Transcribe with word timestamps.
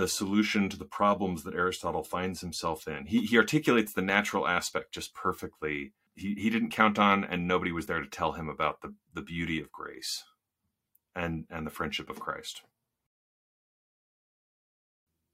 the 0.00 0.08
solution 0.08 0.70
to 0.70 0.78
the 0.78 0.86
problems 0.86 1.42
that 1.42 1.54
Aristotle 1.54 2.02
finds 2.02 2.40
himself 2.40 2.88
in. 2.88 3.04
He, 3.04 3.26
he 3.26 3.36
articulates 3.36 3.92
the 3.92 4.00
natural 4.00 4.48
aspect 4.48 4.94
just 4.94 5.14
perfectly. 5.14 5.92
He, 6.14 6.34
he 6.36 6.48
didn't 6.48 6.70
count 6.70 6.98
on, 6.98 7.22
and 7.22 7.46
nobody 7.46 7.70
was 7.70 7.84
there 7.84 8.00
to 8.00 8.08
tell 8.08 8.32
him 8.32 8.48
about 8.48 8.80
the, 8.80 8.94
the 9.12 9.20
beauty 9.20 9.60
of 9.60 9.70
grace 9.70 10.24
and, 11.14 11.44
and 11.50 11.66
the 11.66 11.70
friendship 11.70 12.08
of 12.08 12.18
Christ. 12.18 12.62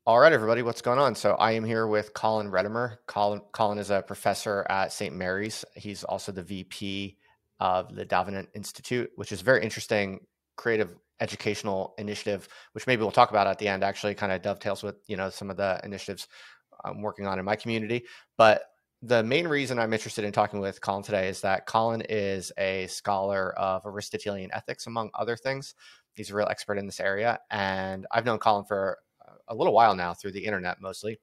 All 0.05 0.19
right, 0.19 0.33
everybody, 0.33 0.63
what's 0.63 0.83
going 0.83 0.99
on? 0.99 1.15
So 1.15 1.35
I 1.35 1.53
am 1.53 1.65
here 1.65 1.87
with 1.87 2.13
Colin 2.13 2.51
Redemer. 2.51 2.99
Colin, 3.07 3.43
Colin 3.53 3.79
is 3.79 3.91
a 3.91 4.03
professor 4.03 4.67
at 4.69 4.93
St. 4.93 5.15
Mary's. 5.15 5.65
He's 5.77 6.03
also 6.03 6.33
the 6.33 6.43
VP 6.43 7.17
of 7.61 7.95
the 7.95 8.05
Davenant 8.05 8.49
Institute, 8.53 9.13
which 9.15 9.31
is 9.31 9.43
very 9.43 9.63
interesting 9.63 10.27
creative 10.57 10.93
educational 11.21 11.95
initiative, 11.99 12.49
which 12.73 12.87
maybe 12.87 13.03
we'll 13.03 13.11
talk 13.11 13.31
about 13.31 13.47
at 13.47 13.59
the 13.59 13.69
end. 13.69 13.83
Actually, 13.83 14.15
kind 14.15 14.33
of 14.33 14.43
dovetails 14.43 14.83
with 14.83 14.97
you 15.07 15.17
know 15.17 15.31
some 15.31 15.51
of 15.51 15.57
the 15.57 15.81
initiatives 15.85 16.29
I'm 16.85 17.03
working 17.03 17.27
on 17.27 17.39
in 17.39 17.45
my 17.45 17.57
community. 17.57 18.05
But 18.37 18.63
the 19.03 19.23
main 19.23 19.47
reason 19.47 19.79
I'm 19.79 19.93
interested 19.93 20.25
in 20.25 20.33
talking 20.33 20.61
with 20.61 20.81
Colin 20.81 21.03
today 21.03 21.29
is 21.29 21.41
that 21.43 21.67
Colin 21.67 22.03
is 22.03 22.53
a 22.59 22.87
scholar 22.87 23.53
of 23.59 23.85
Aristotelian 23.85 24.51
ethics, 24.53 24.87
among 24.87 25.11
other 25.15 25.37
things. 25.37 25.75
He's 26.15 26.31
a 26.31 26.35
real 26.35 26.49
expert 26.49 26.79
in 26.79 26.87
this 26.87 27.01
area, 27.01 27.39
and 27.51 28.07
I've 28.11 28.25
known 28.25 28.39
Colin 28.39 28.65
for 28.65 28.99
uh, 29.27 29.33
a 29.49 29.55
little 29.55 29.75
while 29.75 29.95
now 29.95 30.15
through 30.15 30.33
the 30.33 30.45
internet 30.45 30.81
mostly. 30.81 31.19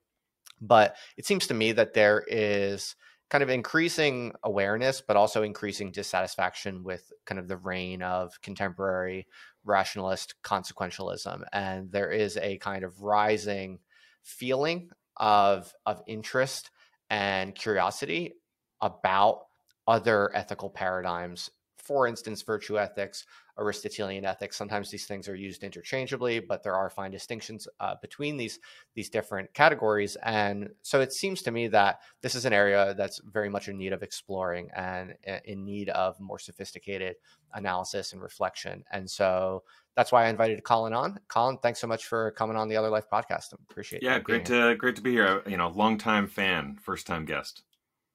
But 0.61 0.95
it 1.17 1.25
seems 1.25 1.47
to 1.47 1.53
me 1.53 1.71
that 1.73 1.93
there 1.93 2.23
is 2.27 2.95
kind 3.29 3.41
of 3.41 3.49
increasing 3.49 4.31
awareness, 4.43 5.01
but 5.01 5.17
also 5.17 5.41
increasing 5.41 5.91
dissatisfaction 5.91 6.83
with 6.83 7.11
kind 7.25 7.39
of 7.39 7.47
the 7.47 7.57
reign 7.57 8.03
of 8.03 8.39
contemporary 8.43 9.25
rationalist 9.65 10.35
consequentialism. 10.43 11.43
And 11.51 11.91
there 11.91 12.11
is 12.11 12.37
a 12.37 12.57
kind 12.57 12.83
of 12.83 13.01
rising 13.01 13.79
feeling 14.23 14.89
of, 15.17 15.73
of 15.85 16.01
interest 16.07 16.71
and 17.09 17.53
curiosity 17.55 18.33
about 18.81 19.45
other 19.87 20.35
ethical 20.35 20.69
paradigms. 20.69 21.49
For 21.77 22.07
instance, 22.07 22.41
virtue 22.41 22.79
ethics, 22.79 23.25
Aristotelian 23.57 24.25
ethics. 24.25 24.57
Sometimes 24.57 24.89
these 24.89 25.05
things 25.05 25.27
are 25.27 25.35
used 25.35 25.63
interchangeably, 25.63 26.39
but 26.39 26.63
there 26.63 26.75
are 26.75 26.89
fine 26.89 27.11
distinctions 27.11 27.67
uh, 27.79 27.95
between 28.01 28.37
these 28.37 28.59
these 28.95 29.09
different 29.09 29.53
categories. 29.53 30.17
And 30.23 30.69
so 30.81 31.01
it 31.01 31.13
seems 31.13 31.41
to 31.43 31.51
me 31.51 31.67
that 31.69 32.01
this 32.21 32.35
is 32.35 32.45
an 32.45 32.53
area 32.53 32.93
that's 32.97 33.19
very 33.19 33.49
much 33.49 33.67
in 33.67 33.77
need 33.77 33.93
of 33.93 34.03
exploring 34.03 34.69
and 34.75 35.13
uh, 35.27 35.37
in 35.45 35.63
need 35.63 35.89
of 35.89 36.19
more 36.19 36.39
sophisticated 36.39 37.15
analysis 37.53 38.13
and 38.13 38.21
reflection. 38.21 38.83
And 38.91 39.09
so 39.09 39.63
that's 39.95 40.11
why 40.11 40.25
I 40.25 40.29
invited 40.29 40.63
Colin 40.63 40.93
on. 40.93 41.19
Colin, 41.27 41.57
thanks 41.61 41.79
so 41.79 41.87
much 41.87 42.05
for 42.05 42.31
coming 42.31 42.57
on 42.57 42.67
the 42.67 42.75
Other 42.75 42.89
Life 42.89 43.05
podcast. 43.11 43.53
I 43.53 43.57
appreciate. 43.69 44.01
It. 44.01 44.05
Yeah, 44.05 44.19
great 44.19 44.45
to 44.45 44.75
great 44.75 44.95
to 44.95 45.01
be 45.01 45.11
here. 45.11 45.43
You 45.45 45.57
know, 45.57 45.69
long 45.69 45.97
time 45.97 46.27
fan, 46.27 46.77
first 46.81 47.05
time 47.05 47.25
guest. 47.25 47.63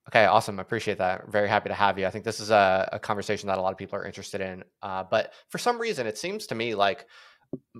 Okay, 0.09 0.25
awesome. 0.25 0.57
I 0.57 0.63
appreciate 0.63 0.97
that. 0.97 1.27
Very 1.29 1.47
happy 1.47 1.69
to 1.69 1.75
have 1.75 1.99
you. 1.99 2.07
I 2.07 2.09
think 2.09 2.25
this 2.25 2.39
is 2.39 2.49
a, 2.49 2.89
a 2.93 2.99
conversation 2.99 3.45
that 3.47 3.59
a 3.59 3.61
lot 3.61 3.71
of 3.71 3.77
people 3.77 3.99
are 3.99 4.05
interested 4.05 4.41
in. 4.41 4.63
Uh, 4.81 5.03
but 5.03 5.33
for 5.49 5.59
some 5.59 5.79
reason, 5.79 6.07
it 6.07 6.17
seems 6.17 6.47
to 6.47 6.55
me 6.55 6.73
like 6.73 7.05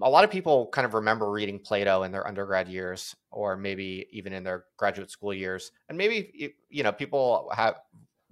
a 0.04 0.10
lot 0.10 0.24
of 0.24 0.30
people 0.30 0.68
kind 0.72 0.86
of 0.86 0.94
remember 0.94 1.32
reading 1.32 1.58
Plato 1.58 2.04
in 2.04 2.12
their 2.12 2.28
undergrad 2.28 2.68
years, 2.68 3.16
or 3.32 3.58
maybe 3.58 4.06
even 4.12 4.32
in 4.32 4.44
their 4.44 4.66
graduate 4.78 5.10
school 5.10 5.34
years, 5.34 5.72
and 5.90 5.98
maybe 5.98 6.54
you 6.70 6.84
know 6.84 6.92
people 6.92 7.50
have 7.56 7.80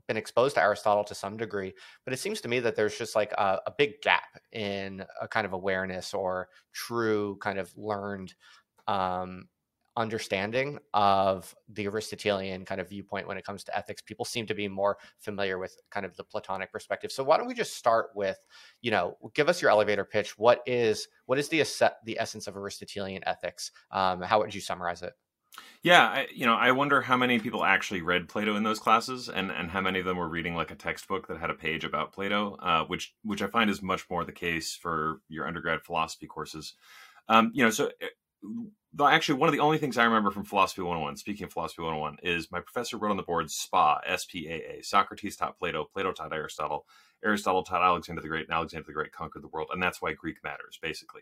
been 0.08 0.18
exposed 0.18 0.56
to 0.56 0.62
Aristotle 0.62 1.04
to 1.04 1.16
some 1.16 1.36
degree, 1.36 1.74
but 2.06 2.14
it 2.14 2.18
seems 2.20 2.40
to 2.42 2.48
me 2.48 2.60
that 2.60 2.76
there's 2.76 2.98
just 2.98 3.16
like 3.16 3.32
a, 3.34 3.60
a 3.66 3.72
big 3.78 4.02
gap 4.04 4.40
in 4.52 5.04
a 5.20 5.28
kind 5.28 5.46
of 5.46 5.54
awareness 5.54 6.14
or 6.14 6.50
true 6.72 7.38
kind 7.42 7.60
of 7.60 7.76
learned 7.76 8.34
um, 8.88 9.48
understanding 9.98 10.80
of 10.94 11.54
the 11.68 11.88
Aristotelian 11.88 12.64
kind 12.64 12.80
of 12.80 12.90
viewpoint 12.90 13.28
when 13.28 13.38
it 13.38 13.44
comes 13.44 13.64
to 13.66 13.78
ethics. 13.78 14.02
People 14.02 14.24
seem 14.24 14.46
to 14.48 14.54
be 14.54 14.68
more 14.68 14.98
familiar 15.20 15.58
with 15.58 15.76
kind 15.90 16.06
of 16.06 16.16
the 16.16 16.24
Platonic 16.24 16.72
perspective. 16.72 17.12
So 17.12 17.24
why 17.24 17.38
don't 17.38 17.48
we 17.48 17.54
just 17.54 17.76
start 17.76 18.12
with, 18.16 18.38
you 18.82 18.92
know, 18.92 19.18
give 19.34 19.50
us 19.50 19.62
your 19.62 19.72
elevator 19.72 20.06
pitch. 20.06 20.38
What 20.38 20.62
is 20.66 21.08
what 21.26 21.38
is 21.38 21.50
the 21.50 21.66
the 22.06 22.20
essence 22.20 22.48
of 22.48 22.56
Aristotelian 22.56 23.24
ethics? 23.26 23.72
Um, 23.92 24.22
how 24.22 24.40
would 24.40 24.56
you 24.56 24.62
summarize 24.62 25.02
it? 25.02 25.14
Yeah, 25.84 26.04
I, 26.04 26.28
you 26.34 26.46
know, 26.46 26.56
I 26.56 26.72
wonder 26.72 27.02
how 27.02 27.18
many 27.18 27.40
people 27.40 27.64
actually 27.64 28.02
read 28.02 28.30
Plato 28.30 28.56
in 28.56 28.64
those 28.64 28.80
classes, 28.80 29.30
and 29.30 29.52
and 29.52 29.70
how 29.70 29.82
many 29.82 30.00
of 30.00 30.06
them 30.06 30.18
were 30.18 30.28
reading 30.28 30.56
like 30.56 30.72
a 30.72 30.76
textbook 30.76 31.28
that 31.28 31.40
had 31.40 31.50
a 31.50 31.56
page 31.56 31.84
about 31.84 32.14
Plato, 32.14 32.56
uh, 32.62 32.86
which 32.86 33.16
which 33.24 33.42
I 33.42 33.48
find 33.48 33.70
is 33.70 33.82
much 33.82 34.10
more 34.10 34.26
the 34.26 34.32
case 34.32 34.76
for 34.76 35.22
your 35.30 35.48
undergrad 35.48 35.82
philosophy 35.84 36.28
courses. 36.28 36.74
Um, 37.30 37.52
you 37.54 37.64
know, 37.64 37.70
so 37.70 37.92
eh, 38.02 38.08
actually 39.02 39.40
one 39.40 39.50
of 39.50 39.54
the 39.54 39.60
only 39.60 39.78
things 39.78 39.98
I 39.98 40.06
remember 40.06 40.32
from 40.32 40.46
Philosophy 40.46 40.82
101, 40.82 41.18
speaking 41.18 41.46
of 41.46 41.54
Philosophy 41.54 41.82
101, 41.82 42.18
is 42.24 42.52
my 42.52 42.60
professor 42.60 42.98
wrote 42.98 43.12
on 43.12 43.18
the 43.18 43.24
board 43.24 43.50
SPA, 43.52 44.00
S 44.06 44.26
P 44.26 44.48
A 44.48 44.78
A. 44.78 44.84
Socrates 44.84 45.36
taught 45.36 45.58
Plato, 45.58 45.86
Plato 45.86 46.12
taught 46.12 46.34
Aristotle, 46.34 46.86
Aristotle 47.24 47.64
taught 47.64 47.84
Alexander 47.84 48.22
the 48.22 48.28
Great, 48.28 48.46
and 48.46 48.54
Alexander 48.54 48.86
the 48.86 48.94
Great 48.94 49.12
conquered 49.12 49.44
the 49.44 49.48
world, 49.48 49.70
and 49.72 49.82
that's 49.82 50.02
why 50.02 50.14
Greek 50.14 50.38
matters, 50.44 50.80
basically. 50.82 51.22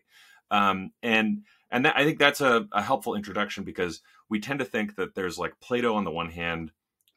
Um, 0.52 0.92
and 1.02 1.44
and 1.72 1.86
that, 1.86 1.98
I 1.98 2.04
think 2.04 2.20
that's 2.20 2.42
a, 2.42 2.68
a 2.72 2.82
helpful 2.82 3.16
introduction 3.16 3.64
because 3.64 4.02
we 4.30 4.40
tend 4.40 4.60
to 4.60 4.66
think 4.66 4.96
that 4.96 5.16
there's 5.16 5.38
like 5.40 5.60
Plato 5.60 5.96
on 5.96 6.04
the 6.04 6.12
one 6.12 6.30
hand, 6.30 6.72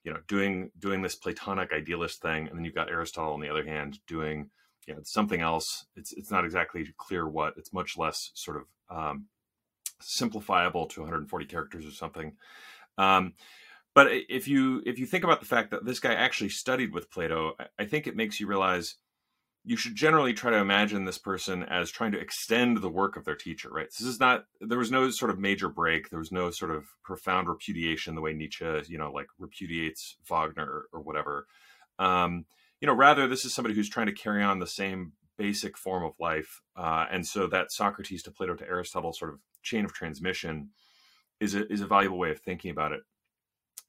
you 0.05 0.13
know, 0.13 0.21
doing 0.27 0.71
doing 0.79 1.03
this 1.03 1.15
Platonic 1.15 1.73
idealist 1.73 2.23
thing, 2.23 2.49
and 2.49 2.57
then 2.57 2.65
you've 2.65 2.75
got 2.75 2.91
Aristotle 2.91 3.35
on 3.35 3.41
the 3.41 3.51
other 3.51 3.65
hand 3.65 3.99
doing 4.07 4.51
you 4.87 4.95
know 4.95 5.01
something 5.05 5.41
else. 5.41 5.87
It's 5.95 6.13
it's 6.13 6.31
not 6.31 6.45
exactly 6.45 6.87
clear 6.97 7.29
what. 7.29 7.55
It's 7.57 7.73
much 7.73 7.99
less 7.99 8.31
sort 8.35 8.57
of 8.57 8.65
um, 8.91 9.27
simplifiable 10.01 10.89
to 10.91 11.01
140 11.01 11.47
characters 11.47 11.87
or 11.87 11.91
something. 11.91 12.37
Um, 12.97 13.35
but 13.95 14.09
if 14.13 14.47
you 14.47 14.83
if 14.87 14.99
you 14.99 15.07
think 15.07 15.25
about 15.25 15.41
the 15.41 15.47
fact 15.47 15.71
that 15.71 15.85
this 15.85 15.99
guy 15.99 16.15
actually 16.15 16.51
studied 16.51 16.93
with 16.93 17.11
Plato, 17.11 17.55
I 17.79 17.85
think 17.85 18.07
it 18.07 18.17
makes 18.17 18.39
you 18.39 18.47
realize 18.47 18.97
you 19.65 19.77
should 19.77 19.95
generally 19.95 20.33
try 20.33 20.51
to 20.51 20.57
imagine 20.57 21.05
this 21.05 21.19
person 21.19 21.63
as 21.65 21.91
trying 21.91 22.13
to 22.13 22.19
extend 22.19 22.79
the 22.79 22.89
work 22.89 23.17
of 23.17 23.25
their 23.25 23.35
teacher, 23.35 23.69
right? 23.71 23.89
This 23.91 24.07
is 24.07 24.21
not 24.21 24.45
there 24.61 24.79
was 24.79 24.91
no 24.91 25.11
sort 25.11 25.31
of 25.31 25.39
major 25.39 25.69
break, 25.69 26.11
there 26.11 26.19
was 26.19 26.33
no 26.33 26.51
sort 26.51 26.71
of 26.71 26.87
profound 27.03 27.49
repudiation 27.49 28.15
the 28.15 28.21
way 28.21 28.33
Nietzsche, 28.33 28.65
you 28.87 28.99
know, 28.99 29.11
like 29.11 29.27
repudiates 29.39 30.17
Wagner 30.29 30.85
or 30.93 31.01
whatever. 31.01 31.47
Um, 31.99 32.45
you 32.81 32.87
know, 32.87 32.95
rather 32.95 33.27
this 33.27 33.45
is 33.45 33.53
somebody 33.53 33.75
who's 33.75 33.89
trying 33.89 34.07
to 34.07 34.13
carry 34.13 34.43
on 34.43 34.61
the 34.61 34.67
same 34.67 35.13
basic 35.37 35.77
form 35.77 36.05
of 36.05 36.13
life, 36.19 36.63
uh, 36.77 37.07
and 37.11 37.27
so 37.27 37.47
that 37.49 37.73
Socrates 37.73 38.23
to 38.23 38.31
Plato 38.31 38.55
to 38.55 38.67
Aristotle 38.67 39.13
sort 39.13 39.33
of 39.33 39.41
chain 39.69 39.85
of 39.85 39.93
transmission 39.93 40.71
is 41.41 41.55
a, 41.55 41.71
is 41.73 41.81
a 41.81 41.87
valuable 41.87 42.19
way 42.19 42.31
of 42.31 42.41
thinking 42.41 42.71
about 42.71 42.93
it. 42.93 43.03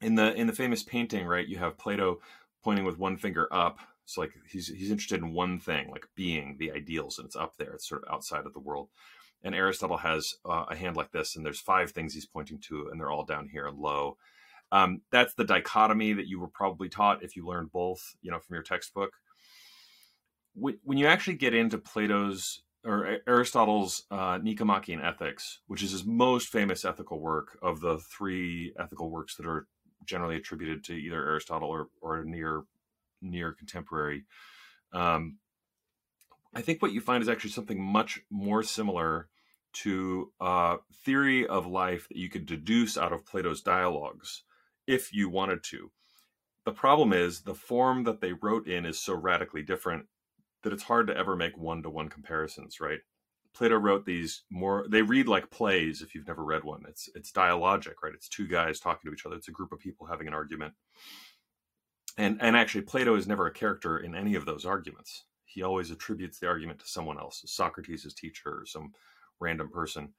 In 0.01 0.15
the 0.15 0.33
in 0.33 0.47
the 0.47 0.53
famous 0.53 0.83
painting, 0.83 1.25
right, 1.25 1.47
you 1.47 1.57
have 1.57 1.77
Plato 1.77 2.19
pointing 2.63 2.85
with 2.85 2.99
one 2.99 3.17
finger 3.17 3.47
up. 3.51 3.79
It's 4.03 4.17
like 4.17 4.31
he's 4.49 4.67
he's 4.67 4.91
interested 4.91 5.21
in 5.21 5.33
one 5.33 5.59
thing, 5.59 5.89
like 5.89 6.07
being 6.15 6.57
the 6.57 6.71
ideals, 6.71 7.17
and 7.17 7.25
it's 7.25 7.35
up 7.35 7.57
there. 7.57 7.73
It's 7.73 7.87
sort 7.87 8.03
of 8.03 8.13
outside 8.13 8.45
of 8.45 8.53
the 8.53 8.59
world. 8.59 8.89
And 9.43 9.55
Aristotle 9.55 9.97
has 9.97 10.35
uh, 10.45 10.65
a 10.69 10.75
hand 10.75 10.97
like 10.97 11.11
this, 11.11 11.35
and 11.35 11.45
there's 11.45 11.59
five 11.59 11.91
things 11.91 12.13
he's 12.13 12.25
pointing 12.25 12.59
to, 12.67 12.89
and 12.89 12.99
they're 12.99 13.11
all 13.11 13.23
down 13.25 13.47
here 13.47 13.69
low. 13.69 14.17
Um, 14.71 15.01
that's 15.11 15.33
the 15.33 15.45
dichotomy 15.45 16.13
that 16.13 16.27
you 16.27 16.39
were 16.39 16.47
probably 16.47 16.89
taught 16.89 17.23
if 17.23 17.35
you 17.35 17.45
learned 17.45 17.71
both, 17.71 18.15
you 18.21 18.31
know, 18.31 18.39
from 18.39 18.53
your 18.53 18.63
textbook. 18.63 19.11
When 20.55 20.97
you 20.97 21.07
actually 21.07 21.37
get 21.37 21.53
into 21.53 21.77
Plato's 21.77 22.63
or 22.85 23.17
Aristotle's 23.27 24.05
uh, 24.09 24.39
Nicomachean 24.41 25.01
Ethics, 25.01 25.59
which 25.67 25.83
is 25.83 25.91
his 25.91 26.05
most 26.05 26.47
famous 26.47 26.85
ethical 26.85 27.19
work 27.19 27.57
of 27.61 27.81
the 27.81 27.97
three 27.97 28.73
ethical 28.79 29.09
works 29.09 29.35
that 29.35 29.45
are 29.45 29.67
generally 30.05 30.37
attributed 30.37 30.83
to 30.85 30.93
either 30.93 31.23
Aristotle 31.23 31.69
or, 31.69 31.89
or 32.01 32.23
near 32.23 32.63
near 33.21 33.51
contemporary. 33.51 34.23
Um, 34.93 35.37
I 36.55 36.61
think 36.61 36.81
what 36.81 36.93
you 36.93 37.01
find 37.01 37.21
is 37.21 37.29
actually 37.29 37.51
something 37.51 37.81
much 37.81 38.21
more 38.29 38.63
similar 38.63 39.27
to 39.71 40.31
a 40.39 40.77
theory 41.05 41.45
of 41.45 41.67
life 41.67 42.07
that 42.07 42.17
you 42.17 42.29
could 42.29 42.45
deduce 42.45 42.97
out 42.97 43.13
of 43.13 43.25
Plato's 43.25 43.61
dialogues 43.61 44.43
if 44.87 45.13
you 45.13 45.29
wanted 45.29 45.63
to. 45.65 45.91
The 46.65 46.71
problem 46.71 47.13
is 47.13 47.41
the 47.41 47.53
form 47.53 48.03
that 48.05 48.21
they 48.21 48.33
wrote 48.33 48.67
in 48.67 48.85
is 48.85 48.99
so 48.99 49.13
radically 49.13 49.61
different 49.61 50.07
that 50.63 50.73
it's 50.73 50.83
hard 50.83 51.07
to 51.07 51.17
ever 51.17 51.35
make 51.35 51.57
one 51.57 51.83
to 51.83 51.89
one 51.89 52.09
comparisons, 52.09 52.79
right? 52.79 52.99
Plato 53.53 53.77
wrote 53.77 54.05
these 54.05 54.43
more 54.51 54.85
they 54.89 55.01
read 55.01 55.27
like 55.27 55.49
plays 55.49 56.01
if 56.01 56.13
you've 56.13 56.27
never 56.27 56.43
read 56.43 56.63
one. 56.63 56.83
It's 56.87 57.09
it's 57.15 57.31
dialogic, 57.31 57.95
right? 58.03 58.13
It's 58.13 58.29
two 58.29 58.47
guys 58.47 58.79
talking 58.79 59.09
to 59.09 59.13
each 59.13 59.25
other. 59.25 59.35
It's 59.35 59.47
a 59.47 59.53
group 59.53 59.71
of 59.71 59.79
people 59.79 60.05
having 60.05 60.27
an 60.27 60.33
argument. 60.33 60.73
And 62.17 62.37
and 62.41 62.55
actually 62.55 62.81
Plato 62.81 63.15
is 63.15 63.27
never 63.27 63.47
a 63.47 63.53
character 63.53 63.97
in 63.97 64.15
any 64.15 64.35
of 64.35 64.45
those 64.45 64.65
arguments. 64.65 65.25
He 65.45 65.63
always 65.63 65.89
attributes 65.89 66.39
the 66.39 66.47
argument 66.47 66.79
to 66.79 66.87
someone 66.87 67.17
else, 67.19 67.41
Socrates' 67.47 68.13
teacher 68.13 68.59
or 68.61 68.65
some 68.65 68.93
random 69.39 69.69
person. 69.71 70.13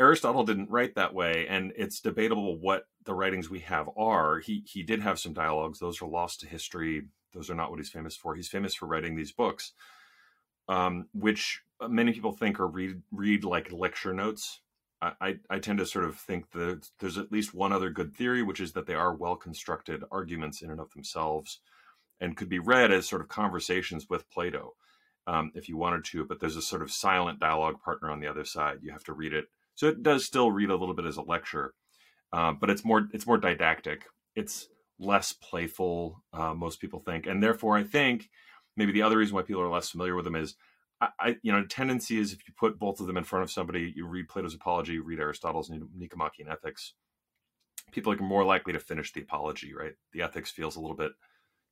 Aristotle 0.00 0.44
didn't 0.44 0.70
write 0.70 0.96
that 0.96 1.14
way, 1.14 1.46
and 1.48 1.72
it's 1.76 2.00
debatable 2.00 2.58
what 2.58 2.86
the 3.04 3.14
writings 3.14 3.48
we 3.48 3.60
have 3.60 3.88
are. 3.96 4.40
He 4.40 4.64
he 4.66 4.82
did 4.82 5.00
have 5.00 5.18
some 5.18 5.32
dialogues; 5.32 5.78
those 5.78 6.02
are 6.02 6.06
lost 6.08 6.40
to 6.40 6.48
history 6.48 7.04
those 7.34 7.50
are 7.50 7.54
not 7.54 7.70
what 7.70 7.80
he's 7.80 7.90
famous 7.90 8.16
for. 8.16 8.34
He's 8.34 8.48
famous 8.48 8.74
for 8.74 8.86
writing 8.86 9.16
these 9.16 9.32
books, 9.32 9.72
um, 10.68 11.08
which 11.12 11.62
many 11.86 12.12
people 12.12 12.32
think 12.32 12.58
are 12.60 12.68
read 12.68 13.02
read 13.12 13.44
like 13.44 13.72
lecture 13.72 14.14
notes. 14.14 14.60
I, 15.02 15.36
I 15.50 15.58
tend 15.58 15.80
to 15.80 15.86
sort 15.86 16.06
of 16.06 16.16
think 16.16 16.52
that 16.52 16.88
there's 16.98 17.18
at 17.18 17.30
least 17.30 17.52
one 17.52 17.72
other 17.74 17.90
good 17.90 18.14
theory, 18.14 18.42
which 18.42 18.58
is 18.58 18.72
that 18.72 18.86
they 18.86 18.94
are 18.94 19.14
well 19.14 19.36
constructed 19.36 20.02
arguments 20.10 20.62
in 20.62 20.70
and 20.70 20.80
of 20.80 20.92
themselves 20.92 21.60
and 22.20 22.38
could 22.38 22.48
be 22.48 22.58
read 22.58 22.90
as 22.90 23.06
sort 23.06 23.20
of 23.20 23.28
conversations 23.28 24.08
with 24.08 24.30
Plato 24.30 24.76
um, 25.26 25.52
if 25.54 25.68
you 25.68 25.76
wanted 25.76 26.06
to, 26.06 26.24
but 26.24 26.40
there's 26.40 26.56
a 26.56 26.62
sort 26.62 26.80
of 26.80 26.90
silent 26.90 27.38
dialogue 27.38 27.82
partner 27.82 28.10
on 28.10 28.20
the 28.20 28.26
other 28.26 28.46
side. 28.46 28.78
You 28.80 28.92
have 28.92 29.04
to 29.04 29.12
read 29.12 29.34
it. 29.34 29.48
So 29.74 29.88
it 29.88 30.02
does 30.02 30.24
still 30.24 30.50
read 30.50 30.70
a 30.70 30.76
little 30.76 30.94
bit 30.94 31.06
as 31.06 31.16
a 31.16 31.22
lecture, 31.22 31.74
uh, 32.32 32.52
but 32.52 32.70
it's 32.70 32.84
more 32.84 33.08
it's 33.12 33.26
more 33.26 33.38
didactic. 33.38 34.04
It's 34.36 34.68
less 34.98 35.32
playful, 35.32 36.22
uh, 36.32 36.54
most 36.54 36.80
people 36.80 37.00
think, 37.00 37.26
and 37.26 37.42
therefore 37.42 37.76
I 37.76 37.82
think 37.82 38.30
maybe 38.76 38.92
the 38.92 39.02
other 39.02 39.18
reason 39.18 39.34
why 39.34 39.42
people 39.42 39.62
are 39.62 39.68
less 39.68 39.90
familiar 39.90 40.14
with 40.14 40.24
them 40.24 40.36
is 40.36 40.54
I, 41.20 41.36
you 41.42 41.52
know, 41.52 41.58
a 41.58 41.66
tendency 41.66 42.18
is 42.18 42.32
if 42.32 42.46
you 42.46 42.54
put 42.56 42.78
both 42.78 43.00
of 43.00 43.06
them 43.06 43.16
in 43.16 43.24
front 43.24 43.42
of 43.42 43.50
somebody, 43.50 43.92
you 43.94 44.06
read 44.06 44.28
Plato's 44.28 44.54
Apology, 44.54 45.00
read 45.00 45.20
Aristotle's 45.20 45.70
Nicomachean 45.94 46.48
Ethics, 46.48 46.94
people 47.92 48.12
are 48.12 48.16
more 48.16 48.44
likely 48.44 48.72
to 48.72 48.78
finish 48.78 49.12
the 49.12 49.20
apology, 49.20 49.74
right? 49.74 49.92
The 50.12 50.22
ethics 50.22 50.50
feels 50.50 50.76
a 50.76 50.80
little 50.80 50.96
bit 50.96 51.12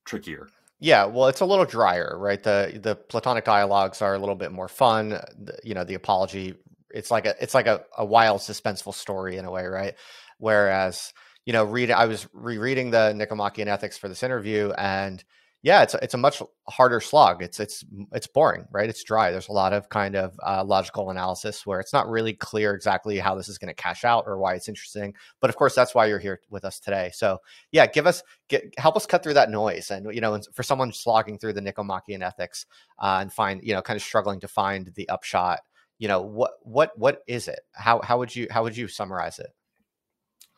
trickier. 0.04 0.48
Yeah, 0.80 1.04
well, 1.04 1.28
it's 1.28 1.40
a 1.40 1.46
little 1.46 1.64
drier, 1.64 2.16
right? 2.18 2.42
The 2.42 2.78
the 2.82 2.96
Platonic 2.96 3.44
dialogues 3.44 4.02
are 4.02 4.14
a 4.14 4.18
little 4.18 4.34
bit 4.34 4.50
more 4.50 4.68
fun. 4.68 5.10
The, 5.10 5.56
you 5.62 5.74
know, 5.74 5.84
the 5.84 5.94
apology, 5.94 6.54
it's 6.94 7.10
like 7.10 7.26
a 7.26 7.34
it's 7.42 7.54
like 7.54 7.66
a, 7.66 7.84
a 7.96 8.04
wild, 8.04 8.40
suspenseful 8.40 8.94
story 8.94 9.36
in 9.36 9.44
a 9.44 9.50
way, 9.50 9.66
right? 9.66 9.94
Whereas, 10.38 11.12
you 11.46 11.52
know, 11.52 11.64
read 11.64 11.90
I 11.90 12.06
was 12.06 12.26
rereading 12.32 12.90
the 12.90 13.12
Nicomachean 13.12 13.68
Ethics 13.68 13.98
for 13.98 14.08
this 14.08 14.22
interview, 14.22 14.72
and 14.78 15.22
yeah, 15.64 15.82
it's 15.82 15.94
a, 15.94 16.02
it's 16.02 16.14
a 16.14 16.18
much 16.18 16.42
harder 16.68 17.00
slog. 17.00 17.40
It's 17.40 17.60
it's 17.60 17.84
it's 18.10 18.26
boring, 18.26 18.66
right? 18.72 18.88
It's 18.88 19.04
dry. 19.04 19.30
There's 19.30 19.48
a 19.48 19.52
lot 19.52 19.72
of 19.72 19.88
kind 19.88 20.16
of 20.16 20.34
uh, 20.44 20.64
logical 20.64 21.10
analysis 21.10 21.64
where 21.64 21.78
it's 21.78 21.92
not 21.92 22.08
really 22.08 22.32
clear 22.32 22.74
exactly 22.74 23.16
how 23.18 23.36
this 23.36 23.48
is 23.48 23.58
going 23.58 23.68
to 23.68 23.80
cash 23.80 24.04
out 24.04 24.24
or 24.26 24.38
why 24.38 24.54
it's 24.54 24.68
interesting. 24.68 25.14
But 25.40 25.50
of 25.50 25.56
course, 25.56 25.76
that's 25.76 25.94
why 25.94 26.06
you're 26.06 26.18
here 26.18 26.40
with 26.50 26.64
us 26.64 26.80
today. 26.80 27.12
So 27.14 27.38
yeah, 27.70 27.86
give 27.86 28.08
us 28.08 28.24
get, 28.48 28.74
help 28.76 28.96
us 28.96 29.06
cut 29.06 29.22
through 29.22 29.34
that 29.34 29.50
noise, 29.50 29.92
and 29.92 30.12
you 30.12 30.20
know, 30.20 30.40
for 30.52 30.64
someone 30.64 30.92
slogging 30.92 31.38
through 31.38 31.52
the 31.52 31.60
Nicomachean 31.60 32.24
Ethics 32.24 32.66
uh, 32.98 33.18
and 33.20 33.32
find 33.32 33.60
you 33.62 33.72
know 33.72 33.82
kind 33.82 33.96
of 33.96 34.02
struggling 34.02 34.40
to 34.40 34.48
find 34.48 34.90
the 34.96 35.08
upshot. 35.08 35.60
You 36.02 36.08
know 36.08 36.20
what 36.20 36.54
what 36.62 36.98
what 36.98 37.22
is 37.28 37.46
it? 37.46 37.60
How 37.74 38.00
how 38.00 38.18
would 38.18 38.34
you 38.34 38.48
how 38.50 38.64
would 38.64 38.76
you 38.76 38.88
summarize 38.88 39.38
it? 39.38 39.50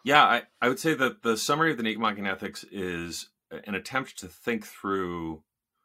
Yeah, 0.02 0.25
I, 0.25 0.44
I 0.62 0.69
would 0.70 0.79
say 0.79 0.94
that 0.94 1.23
the 1.23 1.37
summary 1.37 1.70
of 1.70 1.76
the 1.76 1.82
Nicomachean 1.82 2.26
Ethics 2.26 2.64
is 2.73 3.29
an 3.50 3.75
attempt 3.75 4.19
to 4.20 4.26
think 4.26 4.64
through 4.64 5.43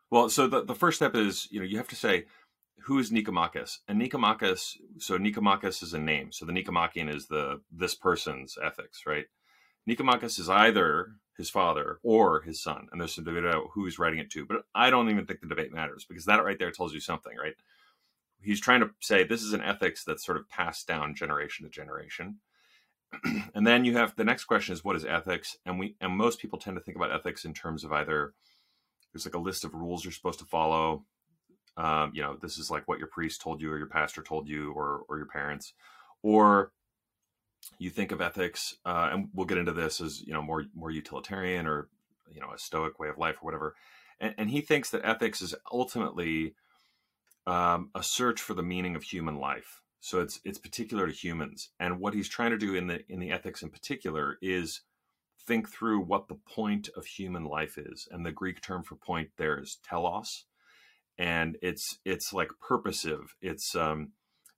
well 0.09 0.29
so 0.29 0.47
the, 0.47 0.63
the 0.63 0.75
first 0.75 0.95
step 0.95 1.13
is 1.13 1.49
you 1.51 1.59
know 1.59 1.65
you 1.65 1.75
have 1.75 1.89
to 1.89 1.97
say 1.97 2.23
who 2.83 2.99
is 2.99 3.11
Nicomachus? 3.11 3.79
And 3.85 3.99
Nicomachus, 4.01 4.77
so 4.97 5.17
Nicomachus 5.17 5.83
is 5.83 5.93
a 5.93 5.99
name. 5.99 6.31
So 6.31 6.45
the 6.45 6.53
Nicomachean 6.53 7.09
is 7.09 7.27
the 7.27 7.59
this 7.69 7.95
person's 7.95 8.57
ethics, 8.63 9.01
right? 9.05 9.25
Nicomachus 9.89 10.39
is 10.39 10.47
either 10.47 11.15
his 11.35 11.49
father 11.49 11.99
or 12.01 12.43
his 12.43 12.63
son, 12.63 12.87
and 12.93 13.01
there's 13.01 13.13
some 13.13 13.25
debate 13.25 13.43
about 13.43 13.71
who 13.73 13.83
he's 13.83 13.99
writing 13.99 14.19
it 14.19 14.31
to. 14.31 14.45
But 14.45 14.63
I 14.73 14.89
don't 14.89 15.09
even 15.09 15.25
think 15.25 15.41
the 15.41 15.47
debate 15.47 15.73
matters 15.73 16.05
because 16.07 16.23
that 16.27 16.45
right 16.45 16.57
there 16.57 16.71
tells 16.71 16.93
you 16.93 17.01
something, 17.01 17.35
right? 17.35 17.55
He's 18.41 18.61
trying 18.61 18.81
to 18.81 18.91
say 18.99 19.23
this 19.23 19.43
is 19.43 19.53
an 19.53 19.61
ethics 19.61 20.03
that's 20.03 20.25
sort 20.25 20.37
of 20.37 20.49
passed 20.49 20.87
down 20.87 21.15
generation 21.15 21.65
to 21.65 21.69
generation. 21.69 22.37
and 23.53 23.65
then 23.65 23.85
you 23.85 23.97
have 23.97 24.15
the 24.15 24.23
next 24.23 24.45
question 24.45 24.73
is 24.73 24.83
what 24.83 24.95
is 24.95 25.05
ethics? 25.05 25.57
And 25.65 25.79
we 25.79 25.95
and 25.99 26.15
most 26.15 26.39
people 26.39 26.59
tend 26.59 26.77
to 26.77 26.83
think 26.83 26.95
about 26.95 27.11
ethics 27.11 27.45
in 27.45 27.53
terms 27.53 27.83
of 27.83 27.91
either 27.91 28.33
there's 29.11 29.25
like 29.25 29.35
a 29.35 29.39
list 29.39 29.65
of 29.65 29.73
rules 29.73 30.03
you're 30.03 30.11
supposed 30.11 30.39
to 30.39 30.45
follow. 30.45 31.05
Um, 31.77 32.11
you 32.13 32.21
know 32.21 32.37
this 32.39 32.57
is 32.57 32.69
like 32.69 32.87
what 32.87 32.99
your 32.99 33.07
priest 33.07 33.41
told 33.41 33.61
you 33.61 33.71
or 33.71 33.77
your 33.77 33.87
pastor 33.87 34.21
told 34.21 34.47
you 34.47 34.71
or 34.73 35.03
or 35.09 35.17
your 35.17 35.27
parents. 35.27 35.73
Or 36.21 36.71
you 37.77 37.89
think 37.89 38.11
of 38.11 38.21
ethics 38.21 38.75
uh, 38.85 39.09
and 39.11 39.29
we'll 39.33 39.45
get 39.45 39.57
into 39.57 39.73
this 39.73 40.01
as 40.01 40.21
you 40.21 40.33
know 40.33 40.41
more 40.41 40.65
more 40.73 40.91
utilitarian 40.91 41.65
or 41.65 41.89
you 42.31 42.39
know 42.39 42.51
a 42.53 42.59
stoic 42.59 42.99
way 42.99 43.09
of 43.09 43.17
life 43.17 43.37
or 43.41 43.45
whatever. 43.45 43.75
And, 44.19 44.35
and 44.37 44.49
he 44.49 44.61
thinks 44.61 44.89
that 44.91 45.05
ethics 45.05 45.41
is 45.41 45.55
ultimately 45.71 46.55
um, 47.49 47.89
a 47.95 48.03
search 48.03 48.41
for 48.41 48.53
the 48.53 48.63
meaning 48.63 48.95
of 48.95 49.03
human 49.03 49.35
life 49.35 49.79
so 49.99 50.21
it's 50.21 50.39
it's 50.45 50.57
particular 50.57 51.07
to 51.07 51.13
humans. 51.13 51.69
And 51.79 51.99
what 51.99 52.13
he's 52.13 52.29
trying 52.29 52.51
to 52.51 52.57
do 52.57 52.75
in 52.75 52.87
the 52.87 53.01
in 53.09 53.19
the 53.19 53.31
ethics 53.31 53.61
in 53.61 53.69
particular 53.69 54.37
is 54.41 54.81
think 55.45 55.69
through 55.69 56.01
what 56.01 56.27
the 56.27 56.39
point 56.47 56.89
of 56.95 57.05
human 57.05 57.43
life 57.43 57.77
is. 57.77 58.07
And 58.11 58.25
the 58.25 58.31
Greek 58.31 58.61
term 58.61 58.83
for 58.83 58.95
point 58.95 59.31
there 59.37 59.59
is 59.59 59.77
telos. 59.83 60.45
And 61.17 61.57
it's 61.61 61.99
it's 62.05 62.31
like 62.33 62.51
purposive. 62.61 63.35
It's 63.41 63.75
um 63.75 64.13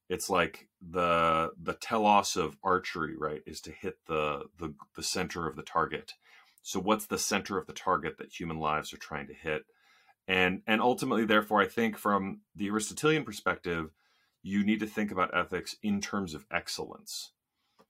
it's 0.09 0.29
like 0.29 0.67
the 0.81 1.51
the 1.61 1.73
telos 1.73 2.35
of 2.35 2.57
archery, 2.63 3.15
right, 3.17 3.41
is 3.47 3.61
to 3.61 3.71
hit 3.71 3.95
the 4.07 4.45
the 4.59 4.75
the 4.95 5.03
center 5.03 5.47
of 5.47 5.55
the 5.55 5.63
target. 5.63 6.13
So 6.61 6.79
what's 6.79 7.07
the 7.07 7.17
center 7.17 7.57
of 7.57 7.65
the 7.65 7.73
target 7.73 8.17
that 8.19 8.39
human 8.39 8.59
lives 8.59 8.93
are 8.93 8.97
trying 8.97 9.27
to 9.27 9.33
hit? 9.33 9.63
And 10.31 10.61
and 10.65 10.79
ultimately, 10.81 11.25
therefore, 11.25 11.61
I 11.61 11.67
think 11.67 11.97
from 11.97 12.39
the 12.55 12.69
Aristotelian 12.69 13.25
perspective, 13.25 13.91
you 14.41 14.63
need 14.63 14.79
to 14.79 14.87
think 14.87 15.11
about 15.11 15.35
ethics 15.35 15.75
in 15.83 15.99
terms 15.99 16.33
of 16.33 16.45
excellence. 16.49 17.33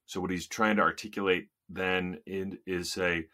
So 0.07 0.19
what 0.19 0.31
he's 0.31 0.47
trying 0.47 0.77
to 0.77 0.81
articulate 0.81 1.49
then 1.69 2.17
in, 2.25 2.57
is 2.65 2.97
a 2.97 3.27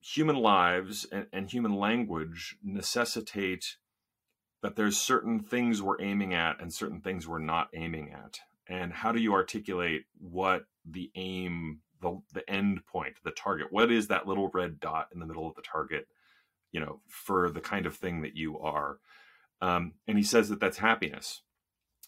human 0.00 0.36
lives 0.36 1.06
and, 1.12 1.26
and 1.30 1.50
human 1.50 1.74
language 1.74 2.56
necessitate 2.64 3.76
that 4.62 4.76
there's 4.76 4.96
certain 4.96 5.38
things 5.38 5.82
we're 5.82 6.00
aiming 6.00 6.32
at 6.32 6.58
and 6.58 6.72
certain 6.72 7.02
things 7.02 7.28
we're 7.28 7.38
not 7.38 7.68
aiming 7.74 8.14
at. 8.14 8.40
And 8.66 8.94
how 8.94 9.12
do 9.12 9.20
you 9.20 9.34
articulate 9.34 10.06
what 10.18 10.64
the 10.86 11.10
aim, 11.16 11.80
the, 12.00 12.18
the 12.32 12.48
end 12.48 12.86
point, 12.86 13.16
the 13.24 13.30
target? 13.30 13.66
What 13.70 13.92
is 13.92 14.08
that 14.08 14.26
little 14.26 14.50
red 14.54 14.80
dot 14.80 15.08
in 15.12 15.20
the 15.20 15.26
middle 15.26 15.46
of 15.46 15.54
the 15.54 15.60
target, 15.60 16.08
you 16.72 16.80
know, 16.80 17.00
for 17.08 17.50
the 17.50 17.60
kind 17.60 17.86
of 17.86 17.96
thing 17.96 18.22
that 18.22 18.36
you 18.36 18.58
are? 18.58 18.98
Um, 19.60 19.92
and 20.08 20.18
he 20.18 20.24
says 20.24 20.48
that 20.48 20.60
that's 20.60 20.78
happiness. 20.78 21.42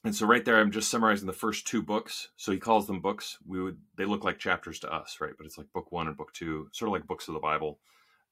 And 0.05 0.15
so 0.15 0.27
right 0.27 0.45
there 0.45 0.61
i'm 0.61 0.71
just 0.71 0.91
summarizing 0.91 1.27
the 1.27 1.33
first 1.33 1.67
two 1.67 1.83
books. 1.83 2.29
So 2.37 2.53
he 2.53 2.59
calls 2.59 2.87
them 2.87 3.01
books. 3.01 3.39
We 3.47 3.63
would 3.63 3.79
they 3.97 4.05
look 4.05 4.25
like 4.25 4.39
chapters 4.39 4.79
to 4.81 4.93
us 4.93 5.19
right? 5.21 5.33
But 5.37 5.47
it's 5.47 5.57
like 5.57 5.73
book 5.73 5.93
one 5.93 6.09
and 6.09 6.17
book 6.17 6.33
two 6.35 6.69
sort 6.73 6.89
of 6.89 6.93
like 6.93 7.07
books 7.07 7.29
of 7.29 7.35
the 7.35 7.41
bible. 7.41 7.79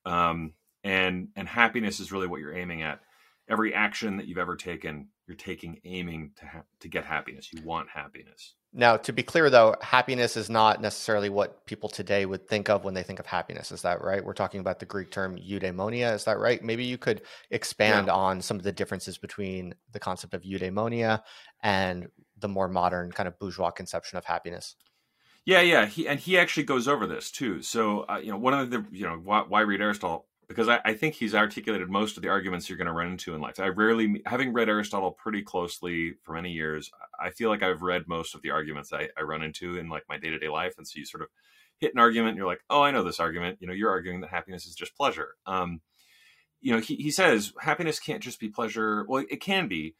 Um, 0.05 0.53
and 0.85 1.29
and 1.37 1.49
happiness 1.49 2.01
is 2.01 2.13
really 2.13 2.27
what 2.27 2.41
you're 2.41 2.57
aiming 2.57 2.83
at. 2.83 3.01
Every 3.49 3.75
action 3.75 4.17
that 4.19 4.27
you've 4.27 4.39
ever 4.39 4.57
taken 4.57 5.09
you're 5.27 5.37
taking 5.37 5.81
aiming 5.85 6.33
to 6.37 6.47
ha- 6.47 6.65
to 6.81 6.89
get 6.89 7.05
happiness. 7.05 7.53
You 7.53 7.63
want 7.65 7.89
happiness 7.89 8.55
now 8.73 8.97
to 8.97 9.13
be 9.13 9.23
clear 9.23 9.51
though 9.51 9.77
happiness 9.81 10.37
is 10.37 10.49
not 10.49 10.81
necessarily 10.81 11.29
what 11.29 11.67
people 11.67 11.89
today 11.89 12.25
would 12.25 12.49
think 12.49 12.71
of 12.71 12.85
when 12.85 12.95
they 12.95 13.03
think 13.03 13.19
of 13.19 13.27
happiness. 13.27 13.71
Is 13.71 13.83
that 13.83 14.03
right? 14.03 14.25
We're 14.25 14.33
talking 14.33 14.61
about 14.61 14.79
the 14.79 14.87
greek 14.87 15.11
term 15.11 15.37
eudaimonia. 15.37 16.15
Is 16.15 16.25
that 16.25 16.39
right? 16.39 16.63
Maybe 16.63 16.85
you 16.85 16.99
could 16.99 17.23
expand 17.51 18.07
yeah. 18.07 18.15
on 18.15 18.41
some 18.41 18.57
of 18.57 18.63
the 18.63 18.73
differences 18.73 19.19
between 19.19 19.75
the 19.93 20.01
concept 20.01 20.33
of 20.35 20.43
eudaimonia 20.43 21.23
and 21.63 22.09
the 22.39 22.49
more 22.49 22.69
modern 22.69 23.13
kind 23.13 23.29
of 23.29 23.39
bourgeois 23.39 23.71
conception 23.71 24.17
of 24.17 24.25
happiness. 24.25 24.75
Yeah 25.45 25.61
yeah. 25.61 25.87
He 25.87 26.09
and 26.09 26.19
he 26.19 26.39
actually 26.39 26.65
goes 26.65 26.89
over 26.89 27.07
this 27.07 27.31
too. 27.31 27.61
So 27.63 28.07
uh, 28.09 28.21
you 28.23 28.31
know 28.31 28.39
one 28.39 28.55
of 28.55 28.71
the 28.71 28.85
you 28.91 29.05
know 29.05 29.21
why, 29.23 29.45
why 29.47 29.61
read 29.61 29.83
aristotle 29.83 30.27
because 30.53 30.69
I, 30.69 30.81
I, 30.85 30.95
think 30.95 31.15
he's 31.15 31.35
articulated 31.35 31.89
most 31.89 32.17
of 32.17 32.23
the 32.23 32.29
arguments 32.29 32.69
you're 32.69 32.79
going 32.79 32.87
to 32.87 32.93
run 32.93 33.09
into 33.09 33.35
in 33.35 33.41
life. 33.41 33.59
I 33.59 33.69
rarely, 33.69 34.23
having 34.27 34.53
read 34.53 34.69
Aristotle 34.69 35.11
pretty 35.11 35.43
closely 35.43 36.15
for 36.23 36.35
many 36.35 36.51
years, 36.53 36.91
I 37.19 37.31
feel 37.31 37.49
like 37.49 37.63
I've 37.63 37.83
read 37.83 38.07
most 38.07 38.35
of 38.35 38.43
the 38.43 38.51
arguments 38.51 38.93
I, 38.93 39.09
I 39.19 39.23
run 39.23 39.43
into 39.43 39.77
in 39.77 39.89
like 39.89 40.05
my 40.09 40.19
day 40.19 40.31
to 40.31 40.39
day 40.39 40.49
life. 40.49 40.75
And 40.77 40.87
so 40.87 40.99
you 40.99 41.07
sort 41.07 41.23
of 41.23 41.29
hit 41.79 41.95
an 41.95 42.01
argument, 42.01 42.31
and 42.31 42.37
you're 42.37 42.47
like, 42.47 42.63
oh, 42.69 42.83
I 42.83 42.91
know 42.91 43.03
this 43.03 43.19
argument. 43.19 43.59
You 43.61 43.67
know, 43.67 43.73
you're 43.73 43.91
arguing 43.91 44.21
that 44.21 44.31
happiness 44.31 44.67
is 44.67 44.75
just 44.75 44.97
pleasure. 44.97 45.35
Um, 45.47 45.81
you 46.61 46.73
know, 46.73 46.81
he, 46.81 46.97
he 46.97 47.11
says 47.11 47.53
happiness 47.59 47.99
can't 47.99 48.23
just 48.23 48.39
be 48.39 48.49
pleasure. 48.49 49.05
Well, 49.09 49.25
it 49.31 49.41
can 49.41 49.69
be, 49.69 49.95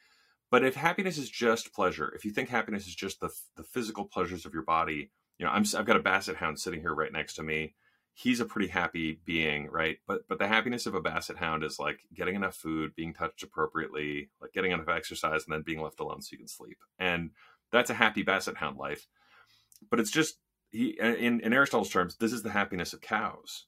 but 0.51 0.65
if 0.65 0.75
happiness 0.75 1.19
is 1.19 1.31
just 1.31 1.73
pleasure, 1.73 2.13
if 2.15 2.25
you 2.25 2.31
think 2.31 2.51
happiness 2.51 2.87
is 2.87 2.95
just 2.95 3.21
the 3.21 3.31
the 3.57 3.65
physical 3.65 4.05
pleasures 4.05 4.45
of 4.45 4.53
your 4.53 4.65
body, 4.65 5.11
you 5.39 5.47
know, 5.47 5.53
I'm 5.53 5.65
I've 5.77 5.87
got 5.87 5.97
a 5.97 6.03
basset 6.03 6.37
hound 6.37 6.61
sitting 6.61 6.81
here 6.81 6.95
right 6.95 7.13
next 7.13 7.35
to 7.35 7.43
me 7.43 7.75
he's 8.15 8.41
a 8.41 8.45
pretty 8.45 8.69
happy 8.69 9.21
being, 9.25 9.69
right? 9.71 9.99
But 10.07 10.29
but 10.29 10.39
the 10.39 10.49
happiness 10.49 10.87
of 10.87 10.95
a 10.95 11.01
basset 11.01 11.37
hound 11.37 11.65
is 11.65 11.79
like 11.79 12.01
getting 12.15 12.35
enough 12.35 12.57
food, 12.57 12.95
being 12.95 13.15
touched 13.15 13.43
appropriately, 13.43 14.31
like 14.41 14.53
getting 14.53 14.73
enough 14.73 14.89
exercise, 14.89 15.45
and 15.45 15.53
then 15.53 15.63
being 15.63 15.81
left 15.81 16.01
alone 16.01 16.23
so 16.23 16.31
you 16.33 16.39
can 16.39 16.49
sleep. 16.49 16.79
And 16.99 17.31
that's 17.71 17.91
a 17.91 17.95
happy 17.95 18.23
basset 18.23 18.57
hound 18.57 18.77
life. 18.77 19.09
But 19.91 20.01
it's 20.01 20.11
just 20.11 20.39
he 20.71 20.99
in, 21.01 21.41
in 21.41 21.53
Aristotle's 21.53 21.91
terms, 21.91 22.17
this 22.17 22.33
is 22.33 22.43
the 22.43 22.51
happiness 22.51 22.93
of 22.93 23.01
cows. 23.01 23.67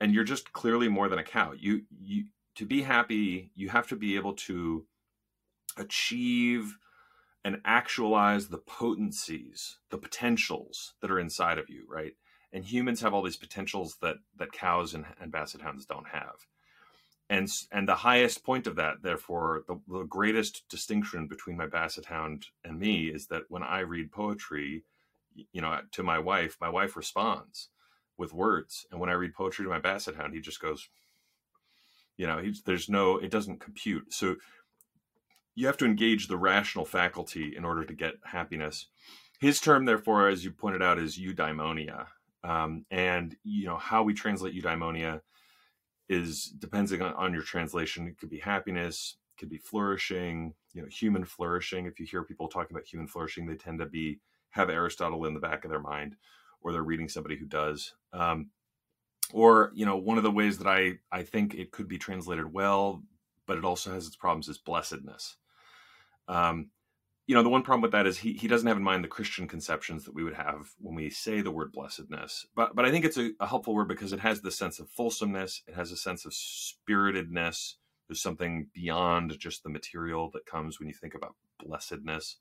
And 0.00 0.12
you're 0.12 0.24
just 0.24 0.52
clearly 0.52 0.88
more 0.88 1.08
than 1.08 1.18
a 1.18 1.24
cow. 1.24 1.52
You 1.52 1.82
you 1.90 2.26
to 2.56 2.66
be 2.66 2.82
happy, 2.82 3.50
you 3.54 3.70
have 3.70 3.88
to 3.88 3.96
be 3.96 4.16
able 4.16 4.34
to 4.34 4.86
achieve 5.76 6.76
and 7.44 7.60
actualize 7.64 8.48
the 8.48 8.58
potencies, 8.58 9.78
the 9.90 9.98
potentials 9.98 10.94
that 11.00 11.10
are 11.10 11.18
inside 11.18 11.58
of 11.58 11.68
you, 11.68 11.84
right? 11.88 12.12
And 12.52 12.64
humans 12.64 13.00
have 13.00 13.14
all 13.14 13.22
these 13.22 13.36
potentials 13.36 13.96
that 14.02 14.16
that 14.36 14.52
cows 14.52 14.94
and, 14.94 15.04
and 15.20 15.32
basset 15.32 15.60
hounds 15.60 15.86
don't 15.86 16.08
have 16.08 16.46
and 17.30 17.50
and 17.70 17.88
the 17.88 17.94
highest 17.94 18.44
point 18.44 18.66
of 18.66 18.76
that 18.76 19.02
therefore 19.02 19.62
the, 19.68 19.80
the, 19.88 20.04
greatest 20.04 20.68
distinction 20.68 21.26
between 21.26 21.56
my 21.56 21.66
basset 21.66 22.06
hound 22.06 22.46
and 22.64 22.78
me 22.78 23.06
is 23.06 23.26
that 23.28 23.42
when 23.48 23.62
i 23.62 23.80
read 23.80 24.10
poetry 24.10 24.84
you 25.52 25.60
know, 25.60 25.78
to 25.92 26.02
my 26.02 26.18
wife, 26.18 26.56
my 26.60 26.68
wife 26.68 26.96
responds 26.96 27.68
with 28.16 28.32
words. 28.32 28.86
And 28.90 29.00
when 29.00 29.10
I 29.10 29.14
read 29.14 29.34
poetry 29.34 29.64
to 29.64 29.70
my 29.70 29.78
basset 29.78 30.16
hound, 30.16 30.34
he 30.34 30.40
just 30.40 30.60
goes, 30.60 30.88
you 32.16 32.26
know, 32.26 32.42
there's 32.66 32.88
no, 32.88 33.16
it 33.16 33.30
doesn't 33.30 33.60
compute. 33.60 34.12
So 34.12 34.36
you 35.54 35.66
have 35.66 35.78
to 35.78 35.86
engage 35.86 36.28
the 36.28 36.36
rational 36.36 36.84
faculty 36.84 37.54
in 37.56 37.64
order 37.64 37.84
to 37.84 37.94
get 37.94 38.14
happiness. 38.24 38.86
His 39.40 39.60
term, 39.60 39.86
therefore, 39.86 40.28
as 40.28 40.44
you 40.44 40.52
pointed 40.52 40.82
out, 40.82 40.98
is 40.98 41.18
eudaimonia. 41.18 42.06
Um, 42.44 42.84
and, 42.90 43.36
you 43.44 43.66
know, 43.66 43.76
how 43.76 44.02
we 44.02 44.14
translate 44.14 44.54
eudaimonia 44.54 45.20
is 46.08 46.46
depending 46.58 47.00
on, 47.02 47.14
on 47.14 47.32
your 47.32 47.42
translation. 47.42 48.08
It 48.08 48.18
could 48.18 48.30
be 48.30 48.38
happiness, 48.38 49.16
it 49.34 49.40
could 49.40 49.48
be 49.48 49.58
flourishing, 49.58 50.54
you 50.74 50.82
know, 50.82 50.88
human 50.88 51.24
flourishing. 51.24 51.86
If 51.86 52.00
you 52.00 52.06
hear 52.06 52.24
people 52.24 52.48
talking 52.48 52.74
about 52.74 52.86
human 52.86 53.06
flourishing, 53.06 53.46
they 53.46 53.54
tend 53.54 53.78
to 53.78 53.86
be 53.86 54.20
have 54.50 54.70
Aristotle 54.70 55.24
in 55.24 55.34
the 55.34 55.40
back 55.40 55.64
of 55.64 55.70
their 55.70 55.80
mind, 55.80 56.16
or 56.60 56.72
they're 56.72 56.82
reading 56.82 57.08
somebody 57.08 57.36
who 57.36 57.46
does. 57.46 57.94
Um, 58.12 58.50
or 59.32 59.72
you 59.74 59.86
know, 59.86 59.96
one 59.96 60.18
of 60.18 60.24
the 60.24 60.30
ways 60.30 60.58
that 60.58 60.66
I 60.66 60.98
I 61.10 61.22
think 61.22 61.54
it 61.54 61.70
could 61.70 61.88
be 61.88 61.98
translated 61.98 62.52
well, 62.52 63.02
but 63.46 63.56
it 63.56 63.64
also 63.64 63.92
has 63.92 64.06
its 64.06 64.16
problems 64.16 64.48
is 64.48 64.58
blessedness. 64.58 65.36
Um, 66.28 66.70
you 67.26 67.34
know, 67.34 67.42
the 67.42 67.48
one 67.48 67.62
problem 67.62 67.82
with 67.82 67.92
that 67.92 68.06
is 68.06 68.18
he 68.18 68.34
he 68.34 68.48
doesn't 68.48 68.66
have 68.66 68.76
in 68.76 68.82
mind 68.82 69.04
the 69.04 69.08
Christian 69.08 69.48
conceptions 69.48 70.04
that 70.04 70.14
we 70.14 70.24
would 70.24 70.34
have 70.34 70.72
when 70.78 70.94
we 70.94 71.10
say 71.10 71.40
the 71.40 71.50
word 71.52 71.72
blessedness. 71.72 72.46
But 72.56 72.74
but 72.74 72.84
I 72.84 72.90
think 72.90 73.04
it's 73.04 73.18
a, 73.18 73.30
a 73.40 73.46
helpful 73.46 73.74
word 73.74 73.88
because 73.88 74.12
it 74.12 74.20
has 74.20 74.40
the 74.40 74.50
sense 74.50 74.80
of 74.80 74.88
fulsomeness. 74.90 75.62
It 75.68 75.74
has 75.74 75.92
a 75.92 75.96
sense 75.96 76.24
of 76.24 76.32
spiritedness. 76.34 77.76
There's 78.08 78.22
something 78.22 78.68
beyond 78.74 79.38
just 79.38 79.62
the 79.62 79.70
material 79.70 80.30
that 80.34 80.46
comes 80.46 80.78
when 80.78 80.88
you 80.88 80.94
think 80.94 81.14
about 81.14 81.36
blessedness. 81.64 82.36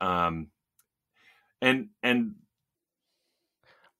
Um, 0.00 0.48
and 1.62 1.88
and 2.02 2.34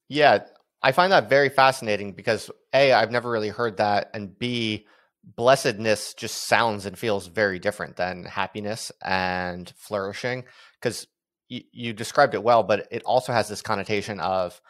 yeah 0.09 0.41
i 0.83 0.93
find 0.93 1.13
that 1.13 1.29
very 1.29 1.49
fascinating 1.49 2.13
because 2.13 2.51
a 2.75 2.93
i've 2.93 3.11
never 3.11 3.31
really 3.31 3.49
heard 3.49 3.77
that 3.77 4.11
and 4.15 4.39
b 4.39 4.87
blessedness 5.25 6.15
just 6.15 6.49
sounds 6.49 6.87
and 6.87 6.99
feels 6.99 7.27
very 7.27 7.59
different 7.59 7.97
than 7.97 8.25
happiness 8.25 8.91
and 9.05 9.73
flourishing 9.77 10.45
because 10.81 11.07
y- 11.51 11.65
you 11.73 11.93
described 11.93 12.35
it 12.35 12.43
well 12.43 12.63
but 12.63 12.89
it 12.91 13.03
also 13.05 13.33
has 13.33 13.49
this 13.49 13.63
connotation 13.63 14.19
of 14.21 14.61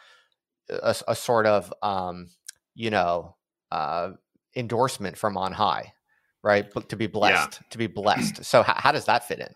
a, 0.69 0.95
a 1.07 1.15
sort 1.15 1.45
of 1.45 1.73
um, 1.81 2.27
you 2.75 2.89
know 2.89 3.35
uh, 3.71 4.11
endorsement 4.55 5.17
from 5.17 5.37
on 5.37 5.53
high 5.53 5.93
right? 6.43 6.89
To 6.89 6.95
be 6.95 7.07
blessed 7.07 7.59
yeah. 7.61 7.67
to 7.69 7.77
be 7.77 7.87
blessed. 7.87 8.43
So 8.43 8.61
h- 8.61 8.67
how 8.67 8.91
does 8.91 9.05
that 9.05 9.27
fit 9.27 9.39
in? 9.39 9.53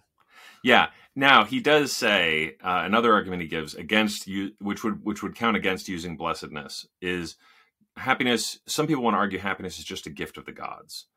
Yeah. 0.64 0.90
Now 1.16 1.46
he 1.46 1.60
does 1.60 1.92
say 1.94 2.56
uh, 2.64 2.82
another 2.84 3.14
argument 3.14 3.42
he 3.42 3.48
gives 3.48 3.76
against 3.76 4.28
you, 4.28 4.52
which 4.60 4.84
would 4.84 5.04
which 5.04 5.24
would 5.24 5.36
count 5.36 5.58
against 5.58 5.88
using 5.88 6.18
blessedness 6.18 6.88
is 7.02 7.36
happiness. 7.98 8.60
Some 8.68 8.88
people 8.88 9.04
want 9.04 9.16
to 9.16 9.20
argue 9.20 9.40
happiness 9.40 9.80
is 9.80 9.86
just 9.86 10.08
a 10.08 10.12
gift 10.12 10.38
of 10.38 10.46
the 10.46 10.52
gods. 10.52 11.08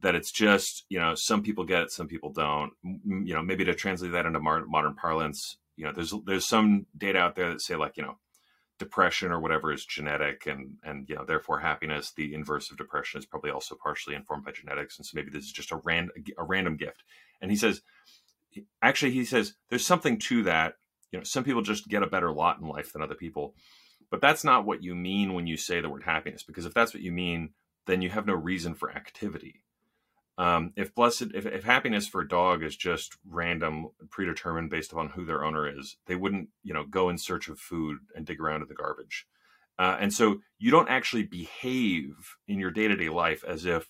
That 0.00 0.14
it's 0.14 0.30
just 0.30 0.84
you 0.88 0.98
know 0.98 1.14
some 1.16 1.42
people 1.42 1.64
get 1.64 1.82
it, 1.82 1.90
some 1.90 2.06
people 2.06 2.32
don't. 2.32 2.72
You 2.82 3.34
know 3.34 3.42
maybe 3.42 3.64
to 3.64 3.74
translate 3.74 4.12
that 4.12 4.26
into 4.26 4.38
modern 4.40 4.94
parlance, 4.94 5.56
you 5.78 5.84
know 5.84 5.92
there's 5.92 6.12
there's 6.26 6.46
some 6.46 6.86
data 6.96 7.18
out 7.18 7.36
there 7.36 7.50
that 7.50 7.62
say 7.62 7.76
like 7.76 7.96
you 7.96 8.02
know 8.02 8.18
depression 8.78 9.32
or 9.32 9.40
whatever 9.40 9.72
is 9.72 9.84
genetic 9.84 10.46
and 10.46 10.74
and 10.84 11.08
you 11.08 11.14
know 11.14 11.24
therefore 11.24 11.60
happiness 11.60 12.12
the 12.16 12.34
inverse 12.34 12.70
of 12.70 12.76
depression 12.76 13.18
is 13.18 13.26
probably 13.26 13.50
also 13.50 13.76
partially 13.80 14.14
informed 14.14 14.44
by 14.44 14.52
genetics 14.52 14.98
and 14.98 15.06
so 15.06 15.12
maybe 15.14 15.30
this 15.30 15.44
is 15.44 15.52
just 15.52 15.72
a 15.72 15.80
random 15.84 16.12
a 16.36 16.44
random 16.44 16.76
gift 16.76 17.02
and 17.40 17.50
he 17.50 17.56
says 17.56 17.80
actually 18.82 19.10
he 19.10 19.24
says 19.24 19.54
there's 19.68 19.86
something 19.86 20.18
to 20.18 20.42
that 20.42 20.74
you 21.12 21.18
know 21.18 21.24
some 21.24 21.44
people 21.44 21.62
just 21.62 21.88
get 21.88 22.02
a 22.02 22.08
better 22.08 22.30
lot 22.30 22.60
in 22.60 22.68
life 22.68 22.92
than 22.92 23.02
other 23.02 23.14
people 23.14 23.54
but 24.10 24.20
that's 24.20 24.44
not 24.44 24.64
what 24.64 24.82
you 24.82 24.94
mean 24.94 25.34
when 25.34 25.46
you 25.46 25.56
say 25.56 25.80
the 25.80 25.88
word 25.88 26.04
happiness 26.04 26.42
because 26.42 26.66
if 26.66 26.74
that's 26.74 26.94
what 26.94 27.02
you 27.02 27.12
mean 27.12 27.50
then 27.86 28.02
you 28.02 28.10
have 28.10 28.26
no 28.26 28.34
reason 28.34 28.74
for 28.74 28.90
activity. 28.90 29.62
Um, 30.36 30.72
if 30.76 30.94
blessed 30.94 31.28
if, 31.34 31.46
if 31.46 31.64
happiness 31.64 32.06
for 32.06 32.20
a 32.20 32.28
dog 32.28 32.62
is 32.62 32.76
just 32.76 33.16
random 33.28 33.88
predetermined 34.10 34.70
based 34.70 34.92
upon 34.92 35.08
who 35.10 35.24
their 35.24 35.44
owner 35.44 35.68
is 35.68 35.96
they 36.06 36.14
wouldn't 36.14 36.50
you 36.62 36.72
know 36.72 36.84
go 36.84 37.08
in 37.08 37.18
search 37.18 37.48
of 37.48 37.58
food 37.58 37.98
and 38.14 38.24
dig 38.24 38.40
around 38.40 38.62
in 38.62 38.68
the 38.68 38.74
garbage. 38.74 39.26
Uh, 39.78 39.96
and 40.00 40.12
so 40.12 40.38
you 40.58 40.70
don't 40.70 40.88
actually 40.88 41.22
behave 41.22 42.36
in 42.48 42.58
your 42.58 42.70
day-to-day 42.70 43.08
life 43.08 43.44
as 43.46 43.64
if 43.64 43.88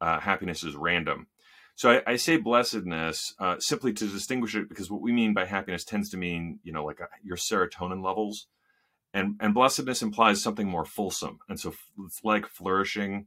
uh, 0.00 0.18
happiness 0.18 0.64
is 0.64 0.74
random. 0.74 1.26
So 1.74 1.90
I, 1.90 2.02
I 2.06 2.16
say 2.16 2.36
blessedness 2.36 3.34
uh, 3.38 3.56
simply 3.58 3.92
to 3.94 4.06
distinguish 4.06 4.54
it 4.54 4.68
because 4.68 4.90
what 4.90 5.02
we 5.02 5.12
mean 5.12 5.34
by 5.34 5.46
happiness 5.46 5.84
tends 5.84 6.10
to 6.10 6.16
mean, 6.16 6.58
you 6.62 6.72
know, 6.72 6.84
like 6.84 7.00
a, 7.00 7.04
uh, 7.04 7.08
your 7.22 7.36
serotonin 7.36 8.04
levels, 8.04 8.46
and 9.12 9.36
and 9.40 9.54
blessedness 9.54 10.02
implies 10.02 10.42
something 10.42 10.68
more 10.68 10.84
fulsome, 10.84 11.40
and 11.48 11.58
so 11.58 11.74
it's 12.04 12.24
like 12.24 12.46
flourishing. 12.46 13.26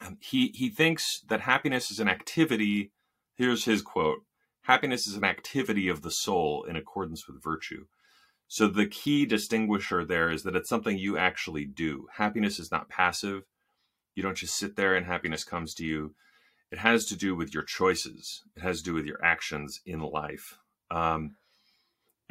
Um, 0.00 0.18
he 0.20 0.48
he 0.54 0.68
thinks 0.68 1.20
that 1.28 1.42
happiness 1.42 1.90
is 1.90 2.00
an 2.00 2.08
activity. 2.08 2.92
Here's 3.34 3.64
his 3.64 3.82
quote: 3.82 4.24
"Happiness 4.62 5.06
is 5.06 5.16
an 5.16 5.24
activity 5.24 5.88
of 5.88 6.02
the 6.02 6.10
soul 6.10 6.64
in 6.64 6.76
accordance 6.76 7.26
with 7.26 7.42
virtue." 7.42 7.86
So 8.48 8.68
the 8.68 8.86
key 8.86 9.26
distinguisher 9.26 10.04
there 10.04 10.30
is 10.30 10.42
that 10.44 10.54
it's 10.54 10.68
something 10.68 10.98
you 10.98 11.16
actually 11.16 11.64
do. 11.64 12.06
Happiness 12.16 12.58
is 12.58 12.70
not 12.70 12.88
passive. 12.88 13.44
You 14.14 14.22
don't 14.22 14.36
just 14.36 14.56
sit 14.56 14.76
there 14.76 14.94
and 14.94 15.06
happiness 15.06 15.44
comes 15.44 15.74
to 15.74 15.84
you 15.84 16.14
it 16.74 16.78
has 16.78 17.04
to 17.06 17.16
do 17.16 17.36
with 17.36 17.54
your 17.54 17.62
choices. 17.62 18.42
It 18.56 18.62
has 18.62 18.78
to 18.78 18.84
do 18.84 18.94
with 18.94 19.06
your 19.06 19.24
actions 19.24 19.80
in 19.86 20.00
life. 20.00 20.58
Um, 20.90 21.36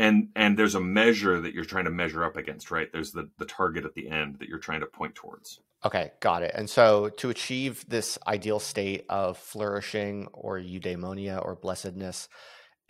and 0.03 0.27
and 0.35 0.59
there's 0.59 0.75
a 0.75 0.81
measure 0.81 1.39
that 1.39 1.53
you're 1.53 1.63
trying 1.63 1.85
to 1.85 1.91
measure 1.91 2.25
up 2.25 2.35
against, 2.35 2.71
right? 2.71 2.91
There's 2.91 3.13
the 3.13 3.29
the 3.37 3.45
target 3.45 3.85
at 3.85 3.93
the 3.93 4.09
end 4.09 4.37
that 4.39 4.49
you're 4.49 4.59
trying 4.59 4.81
to 4.81 4.85
point 4.85 5.15
towards. 5.15 5.61
Okay, 5.85 6.11
got 6.19 6.43
it. 6.43 6.51
And 6.53 6.69
so 6.69 7.09
to 7.17 7.29
achieve 7.29 7.85
this 7.87 8.17
ideal 8.27 8.59
state 8.59 9.05
of 9.09 9.37
flourishing 9.37 10.27
or 10.33 10.59
eudaimonia 10.59 11.43
or 11.43 11.55
blessedness, 11.55 12.27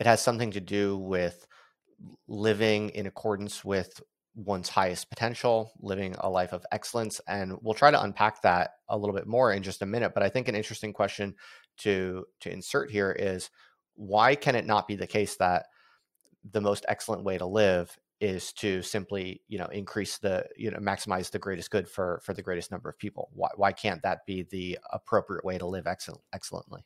it 0.00 0.06
has 0.06 0.22
something 0.22 0.50
to 0.52 0.60
do 0.60 0.96
with 0.96 1.46
living 2.26 2.90
in 2.90 3.06
accordance 3.06 3.64
with 3.64 4.00
one's 4.34 4.68
highest 4.68 5.08
potential, 5.08 5.70
living 5.78 6.16
a 6.18 6.28
life 6.28 6.52
of 6.52 6.66
excellence. 6.72 7.20
And 7.28 7.54
we'll 7.62 7.74
try 7.74 7.92
to 7.92 8.02
unpack 8.02 8.42
that 8.42 8.72
a 8.88 8.98
little 8.98 9.14
bit 9.14 9.28
more 9.28 9.52
in 9.52 9.62
just 9.62 9.82
a 9.82 9.86
minute. 9.86 10.14
But 10.14 10.24
I 10.24 10.30
think 10.30 10.48
an 10.48 10.56
interesting 10.56 10.92
question 10.92 11.36
to 11.78 12.24
to 12.40 12.50
insert 12.50 12.90
here 12.90 13.12
is 13.12 13.50
why 13.94 14.34
can 14.34 14.56
it 14.56 14.66
not 14.66 14.88
be 14.88 14.96
the 14.96 15.06
case 15.06 15.36
that 15.36 15.66
the 16.52 16.60
most 16.60 16.84
excellent 16.88 17.24
way 17.24 17.38
to 17.38 17.46
live 17.46 17.96
is 18.20 18.52
to 18.54 18.80
simply 18.82 19.42
you 19.48 19.58
know 19.58 19.66
increase 19.66 20.18
the 20.18 20.46
you 20.56 20.70
know 20.70 20.78
maximize 20.78 21.30
the 21.30 21.38
greatest 21.38 21.70
good 21.70 21.88
for 21.88 22.20
for 22.24 22.32
the 22.32 22.42
greatest 22.42 22.70
number 22.70 22.88
of 22.88 22.98
people. 22.98 23.28
Why, 23.32 23.48
why 23.56 23.72
can't 23.72 24.02
that 24.02 24.24
be 24.26 24.42
the 24.42 24.78
appropriate 24.92 25.44
way 25.44 25.58
to 25.58 25.66
live 25.66 25.86
excellent, 25.86 26.22
excellently? 26.32 26.84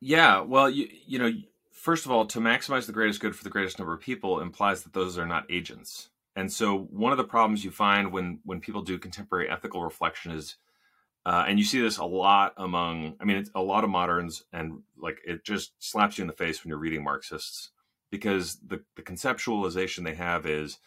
Yeah 0.00 0.40
well 0.40 0.70
you 0.70 0.88
you 1.06 1.18
know 1.18 1.30
first 1.72 2.06
of 2.06 2.12
all 2.12 2.26
to 2.26 2.40
maximize 2.40 2.86
the 2.86 2.92
greatest 2.92 3.20
good 3.20 3.34
for 3.36 3.44
the 3.44 3.50
greatest 3.50 3.78
number 3.78 3.92
of 3.92 4.00
people 4.00 4.40
implies 4.40 4.82
that 4.82 4.92
those 4.92 5.18
are 5.18 5.26
not 5.26 5.44
agents. 5.50 6.10
And 6.36 6.50
so 6.50 6.78
one 6.78 7.12
of 7.12 7.18
the 7.18 7.24
problems 7.24 7.64
you 7.64 7.70
find 7.70 8.12
when 8.12 8.40
when 8.44 8.60
people 8.60 8.82
do 8.82 8.98
contemporary 8.98 9.50
ethical 9.50 9.82
reflection 9.82 10.32
is 10.32 10.56
uh, 11.26 11.44
and 11.46 11.58
you 11.58 11.64
see 11.64 11.80
this 11.80 11.98
a 11.98 12.04
lot 12.04 12.54
among 12.56 13.14
i 13.20 13.24
mean 13.24 13.36
it's 13.36 13.50
a 13.54 13.60
lot 13.60 13.84
of 13.84 13.90
moderns 13.90 14.44
and 14.52 14.82
like 14.98 15.18
it 15.26 15.44
just 15.44 15.72
slaps 15.78 16.16
you 16.16 16.22
in 16.22 16.28
the 16.28 16.32
face 16.32 16.62
when 16.62 16.70
you're 16.70 16.78
reading 16.78 17.04
marxists 17.04 17.70
because 18.10 18.58
the, 18.66 18.82
the 18.96 19.02
conceptualization 19.02 20.04
they 20.04 20.14
have 20.14 20.46
is 20.46 20.78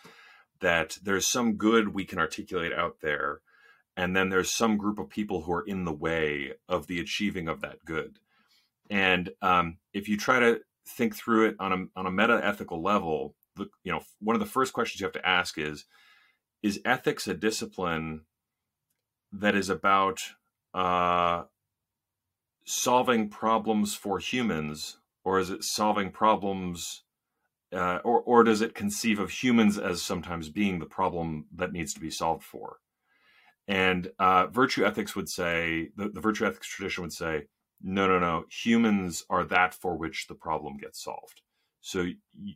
that 0.59 0.97
there's 1.01 1.27
some 1.27 1.53
good 1.53 1.93
we 1.93 2.05
can 2.05 2.19
articulate 2.19 2.73
out 2.73 2.97
there 3.01 3.41
and 3.95 4.15
then 4.15 4.29
there's 4.29 4.51
some 4.51 4.77
group 4.77 4.97
of 4.99 5.09
people 5.09 5.41
who 5.41 5.53
are 5.53 5.65
in 5.65 5.85
the 5.85 5.93
way 5.93 6.53
of 6.67 6.87
the 6.87 6.99
achieving 6.99 7.47
of 7.47 7.61
that 7.61 7.85
good. 7.85 8.19
And 8.89 9.29
um, 9.41 9.77
if 9.93 10.09
you 10.09 10.17
try 10.17 10.39
to 10.39 10.61
think 10.87 11.15
through 11.15 11.47
it 11.47 11.55
on 11.59 11.71
a, 11.73 11.99
on 11.99 12.05
a 12.05 12.11
meta 12.11 12.41
ethical 12.43 12.81
level 12.81 13.35
the 13.55 13.69
you 13.83 13.91
know 13.91 14.01
one 14.19 14.35
of 14.35 14.39
the 14.39 14.45
first 14.45 14.73
questions 14.73 14.99
you 14.99 15.05
have 15.05 15.13
to 15.13 15.27
ask 15.27 15.57
is 15.57 15.85
is 16.61 16.81
ethics 16.85 17.27
a 17.27 17.33
discipline 17.33 18.21
that 19.31 19.55
is 19.55 19.69
about 19.69 20.19
uh, 20.73 21.43
solving 22.65 23.29
problems 23.29 23.95
for 23.95 24.19
humans 24.19 24.97
or 25.23 25.39
is 25.39 25.49
it 25.49 25.63
solving 25.63 26.11
problems 26.11 27.03
uh, 27.73 27.99
or, 28.03 28.21
or 28.21 28.43
does 28.43 28.61
it 28.61 28.75
conceive 28.75 29.19
of 29.19 29.29
humans 29.29 29.77
as 29.77 30.01
sometimes 30.01 30.49
being 30.49 30.79
the 30.79 30.85
problem 30.85 31.45
that 31.53 31.73
needs 31.73 31.93
to 31.93 31.99
be 31.99 32.11
solved 32.11 32.43
for 32.43 32.77
and 33.67 34.11
uh, 34.19 34.47
virtue 34.47 34.85
ethics 34.85 35.15
would 35.15 35.29
say 35.29 35.89
the, 35.95 36.09
the 36.09 36.21
virtue 36.21 36.45
ethics 36.45 36.67
tradition 36.67 37.01
would 37.01 37.13
say 37.13 37.43
no 37.81 38.07
no 38.07 38.19
no 38.19 38.45
humans 38.49 39.25
are 39.29 39.43
that 39.43 39.73
for 39.73 39.95
which 39.97 40.27
the 40.27 40.35
problem 40.35 40.77
gets 40.77 41.03
solved 41.03 41.41
so 41.83 42.07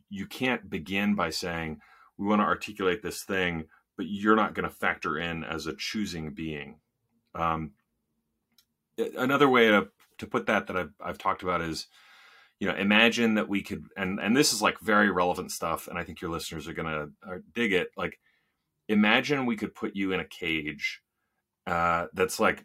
you 0.08 0.26
can't 0.26 0.70
begin 0.70 1.14
by 1.14 1.28
saying, 1.28 1.82
we 2.16 2.26
want 2.26 2.40
to 2.40 2.46
articulate 2.46 3.02
this 3.02 3.24
thing, 3.24 3.66
but 3.98 4.06
you're 4.08 4.34
not 4.34 4.54
going 4.54 4.66
to 4.66 4.74
factor 4.74 5.18
in 5.18 5.44
as 5.44 5.66
a 5.66 5.76
choosing 5.76 6.32
being. 6.32 6.80
Um, 7.34 7.72
another 8.96 9.46
way 9.46 9.68
to, 9.68 9.88
to 10.16 10.26
put 10.26 10.46
that 10.46 10.66
that 10.66 10.78
I've, 10.78 10.94
I've 10.98 11.18
talked 11.18 11.42
about 11.42 11.60
is, 11.60 11.88
you 12.60 12.66
know, 12.66 12.74
imagine 12.74 13.34
that 13.34 13.48
we 13.48 13.62
could, 13.62 13.84
and 13.96 14.18
and 14.18 14.36
this 14.36 14.52
is 14.52 14.60
like 14.60 14.80
very 14.80 15.10
relevant 15.10 15.52
stuff, 15.52 15.86
and 15.86 15.98
I 15.98 16.04
think 16.04 16.20
your 16.20 16.30
listeners 16.30 16.66
are 16.66 16.72
gonna 16.72 17.08
uh, 17.26 17.38
dig 17.54 17.72
it. 17.72 17.90
Like, 17.96 18.18
imagine 18.88 19.46
we 19.46 19.56
could 19.56 19.74
put 19.74 19.94
you 19.94 20.12
in 20.12 20.20
a 20.20 20.24
cage 20.24 21.02
uh, 21.66 22.06
that's 22.14 22.40
like 22.40 22.64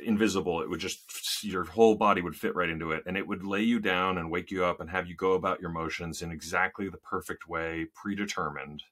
invisible. 0.00 0.62
It 0.62 0.70
would 0.70 0.80
just 0.80 1.44
your 1.44 1.64
whole 1.64 1.96
body 1.96 2.22
would 2.22 2.36
fit 2.36 2.54
right 2.54 2.70
into 2.70 2.92
it, 2.92 3.02
and 3.06 3.16
it 3.16 3.26
would 3.26 3.44
lay 3.44 3.62
you 3.62 3.80
down 3.80 4.16
and 4.16 4.30
wake 4.30 4.50
you 4.50 4.64
up 4.64 4.80
and 4.80 4.88
have 4.90 5.06
you 5.08 5.16
go 5.16 5.32
about 5.32 5.60
your 5.60 5.70
motions 5.70 6.22
in 6.22 6.30
exactly 6.30 6.88
the 6.88 6.98
perfect 6.98 7.46
way, 7.48 7.86
predetermined. 7.94 8.82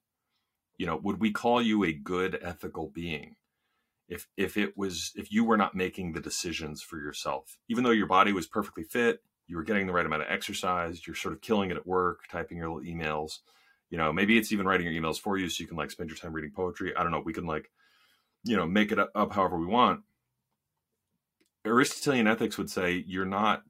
You 0.77 0.87
know, 0.87 1.01
would 1.03 1.21
we 1.21 1.31
call 1.31 1.63
you 1.63 1.85
a 1.85 1.93
good 1.93 2.39
ethical 2.43 2.89
being? 2.89 3.37
If 4.09 4.29
if 4.37 4.59
it 4.59 4.77
was 4.77 5.13
if 5.15 5.33
you 5.33 5.45
were 5.45 5.57
not 5.57 5.75
making 5.75 6.13
the 6.13 6.21
decisions 6.21 6.83
for 6.83 6.99
yourself, 6.99 7.57
even 7.69 7.85
though 7.85 7.91
your 7.91 8.07
body 8.07 8.33
was 8.33 8.47
perfectly 8.47 8.85
fit, 8.85 9.23
you 9.47 9.57
were 9.57 9.65
getting 9.65 9.87
the 9.87 9.93
right 9.93 10.07
amount 10.07 10.23
of 10.23 10.29
exercise, 10.31 11.07
you're 11.07 11.17
sort 11.17 11.35
of 11.35 11.41
killing 11.41 11.71
it 11.71 11.77
at 11.77 11.87
work, 11.87 12.21
typing 12.31 12.59
your 12.59 12.71
little 12.71 12.89
emails. 12.89 13.39
You 13.91 13.99
know, 13.99 14.13
maybe 14.13 14.39
it's 14.39 14.53
even 14.53 14.67
writing 14.67 14.87
your 14.91 15.01
emails 15.01 15.21
for 15.21 15.37
you 15.37 15.49
so 15.49 15.63
you 15.63 15.69
can 15.69 15.77
like 15.77 15.91
spend 15.91 16.09
your 16.09 16.17
time 16.17 16.33
reading 16.33 16.53
poetry. 16.55 16.93
I 16.97 17.03
don't 17.03 17.13
know. 17.13 17.23
We 17.25 17.35
can 17.35 17.47
like, 17.47 17.71
you 18.45 18.57
know, 18.57 18.67
make 18.67 18.93
it 18.93 18.99
up 18.99 19.33
however 19.33 19.59
we 19.59 19.67
want 19.67 20.01
Aristotelian 21.65 22.27
ethics 22.27 22.59
would 22.59 22.71
say 22.71 23.05
you're 23.07 23.25
not 23.25 23.63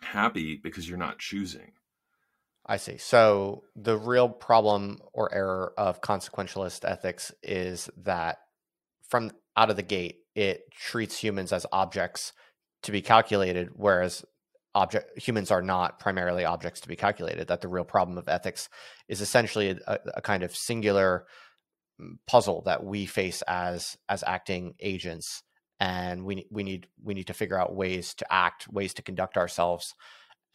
happy 0.00 0.56
because 0.56 0.88
you're 0.88 0.98
not 0.98 1.18
choosing. 1.18 1.72
I 2.64 2.76
see. 2.76 2.98
So 2.98 3.64
the 3.76 3.96
real 3.96 4.28
problem 4.28 4.98
or 5.12 5.34
error 5.34 5.72
of 5.76 6.00
consequentialist 6.00 6.88
ethics 6.88 7.32
is 7.42 7.88
that 7.98 8.38
from 9.08 9.30
out 9.56 9.70
of 9.70 9.76
the 9.76 9.82
gate, 9.82 10.16
it 10.34 10.70
treats 10.72 11.18
humans 11.18 11.52
as 11.52 11.66
objects 11.72 12.32
to 12.82 12.92
be 12.92 13.02
calculated, 13.02 13.70
whereas 13.74 14.24
object 14.74 15.18
humans 15.20 15.50
are 15.50 15.62
not 15.62 15.98
primarily 15.98 16.44
objects 16.44 16.80
to 16.80 16.88
be 16.88 16.96
calculated. 16.96 17.48
That 17.48 17.60
the 17.60 17.68
real 17.68 17.84
problem 17.84 18.18
of 18.18 18.28
ethics 18.28 18.68
is 19.08 19.20
essentially 19.20 19.78
a, 19.86 19.98
a 20.14 20.22
kind 20.22 20.42
of 20.42 20.54
singular 20.54 21.26
mm, 22.00 22.16
puzzle 22.26 22.62
that 22.62 22.84
we 22.84 23.06
face 23.06 23.42
as 23.42 23.96
as 24.08 24.22
acting 24.26 24.74
agents 24.80 25.42
and 25.80 26.24
we 26.24 26.46
we 26.50 26.62
need 26.62 26.88
we 27.02 27.14
need 27.14 27.28
to 27.28 27.34
figure 27.34 27.58
out 27.58 27.74
ways 27.74 28.14
to 28.14 28.32
act, 28.32 28.68
ways 28.68 28.94
to 28.94 29.02
conduct 29.02 29.36
ourselves, 29.36 29.94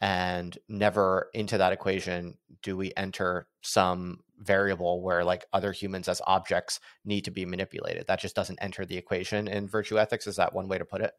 and 0.00 0.58
never 0.68 1.30
into 1.34 1.58
that 1.58 1.72
equation 1.72 2.36
do 2.62 2.76
we 2.76 2.92
enter 2.96 3.46
some 3.62 4.20
variable 4.38 5.02
where 5.02 5.24
like 5.24 5.46
other 5.52 5.72
humans 5.72 6.08
as 6.08 6.20
objects 6.26 6.80
need 7.04 7.22
to 7.22 7.30
be 7.30 7.46
manipulated. 7.46 8.06
That 8.06 8.20
just 8.20 8.36
doesn't 8.36 8.58
enter 8.60 8.84
the 8.84 8.96
equation 8.96 9.48
in 9.48 9.68
virtue 9.68 9.98
ethics. 9.98 10.26
Is 10.26 10.36
that 10.36 10.54
one 10.54 10.68
way 10.68 10.78
to 10.78 10.84
put 10.84 11.00
it? 11.00 11.12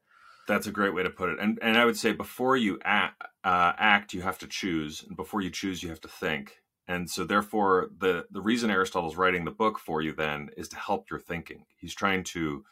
That's 0.48 0.68
a 0.68 0.72
great 0.72 0.94
way 0.94 1.04
to 1.04 1.10
put 1.10 1.30
it. 1.30 1.40
And 1.40 1.58
and 1.62 1.78
I 1.78 1.86
would 1.86 1.98
say 1.98 2.12
before 2.12 2.56
you 2.56 2.80
act, 2.84 3.22
uh, 3.44 3.74
act 3.78 4.14
you 4.14 4.22
have 4.22 4.38
to 4.40 4.48
choose, 4.48 5.04
and 5.08 5.16
before 5.16 5.42
you 5.42 5.50
choose, 5.50 5.82
you 5.82 5.90
have 5.90 6.02
to 6.02 6.08
think. 6.08 6.58
And 6.88 7.10
so, 7.10 7.24
therefore, 7.24 7.90
the 7.98 8.25
the 8.30 8.42
reason 8.42 8.70
Aristotle's 8.70 9.16
writing 9.16 9.46
the 9.46 9.52
book 9.52 9.80
for 9.80 10.02
you 10.02 10.14
then 10.14 10.50
is 10.56 10.70
to 10.70 10.78
help 10.78 11.10
your 11.10 11.20
thinking. 11.20 11.66
He's 11.78 11.96
trying 11.96 12.24
to 12.25 12.64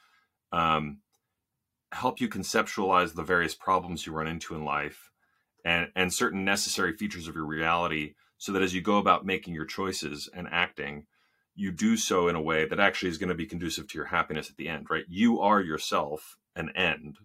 um, 0.52 1.00
help 1.94 2.20
you 2.20 2.28
conceptualize 2.28 3.14
the 3.14 3.24
various 3.24 3.56
problems 3.56 4.06
you 4.06 4.14
run 4.14 4.28
into 4.28 4.56
in 4.56 4.66
life 4.66 5.12
and, 5.64 5.90
and 5.96 6.14
certain 6.14 6.44
necessary 6.44 6.94
features 6.94 7.28
of 7.28 7.36
your 7.36 7.46
reality 7.46 8.16
so 8.38 8.52
that 8.52 8.62
as 8.62 8.74
you 8.74 8.82
go 8.82 8.98
about 8.98 9.26
making 9.26 9.54
your 9.54 9.66
choices 9.66 10.30
and 10.34 10.48
acting, 10.52 11.06
you 11.56 11.72
do 11.72 11.96
so 11.96 12.28
in 12.28 12.36
a 12.36 12.42
way 12.42 12.66
that 12.66 12.80
actually 12.80 13.10
is 13.10 13.18
going 13.18 13.30
to 13.30 13.36
be 13.36 13.46
conducive 13.46 13.88
to 13.88 13.98
your 13.98 14.08
happiness 14.08 14.50
at 14.50 14.58
the 14.58 14.68
end, 14.68 14.88
right? 14.90 15.06
You 15.08 15.40
are 15.40 15.62
yourself 15.62 16.38
an 16.56 16.70
end. 16.76 17.18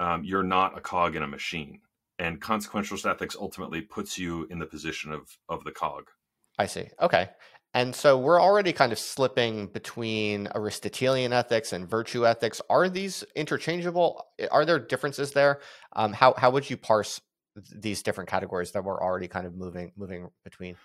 Um, 0.00 0.24
you're 0.24 0.42
not 0.42 0.76
a 0.76 0.80
cog 0.80 1.16
in 1.16 1.22
a 1.22 1.28
machine. 1.28 1.80
And 2.18 2.40
consequentialist 2.40 3.08
ethics 3.08 3.36
ultimately 3.38 3.82
puts 3.82 4.18
you 4.18 4.46
in 4.50 4.58
the 4.58 4.66
position 4.66 5.12
of 5.12 5.36
of 5.48 5.64
the 5.64 5.72
cog. 5.72 6.10
I 6.58 6.66
see. 6.66 6.88
Okay. 7.00 7.28
And 7.74 7.94
so 7.94 8.16
we're 8.18 8.40
already 8.40 8.72
kind 8.72 8.90
of 8.90 8.98
slipping 8.98 9.66
between 9.66 10.48
Aristotelian 10.54 11.34
ethics 11.34 11.74
and 11.74 11.86
virtue 11.86 12.26
ethics. 12.26 12.62
Are 12.70 12.88
these 12.88 13.22
interchangeable? 13.34 14.24
Are 14.50 14.64
there 14.64 14.78
differences 14.78 15.32
there? 15.32 15.60
Um, 15.94 16.14
how 16.14 16.32
how 16.38 16.50
would 16.50 16.70
you 16.70 16.78
parse 16.78 17.20
these 17.54 18.02
different 18.02 18.30
categories 18.30 18.72
that 18.72 18.82
we're 18.82 19.02
already 19.02 19.28
kind 19.28 19.46
of 19.46 19.54
moving 19.54 19.92
moving 19.94 20.30
between? 20.42 20.76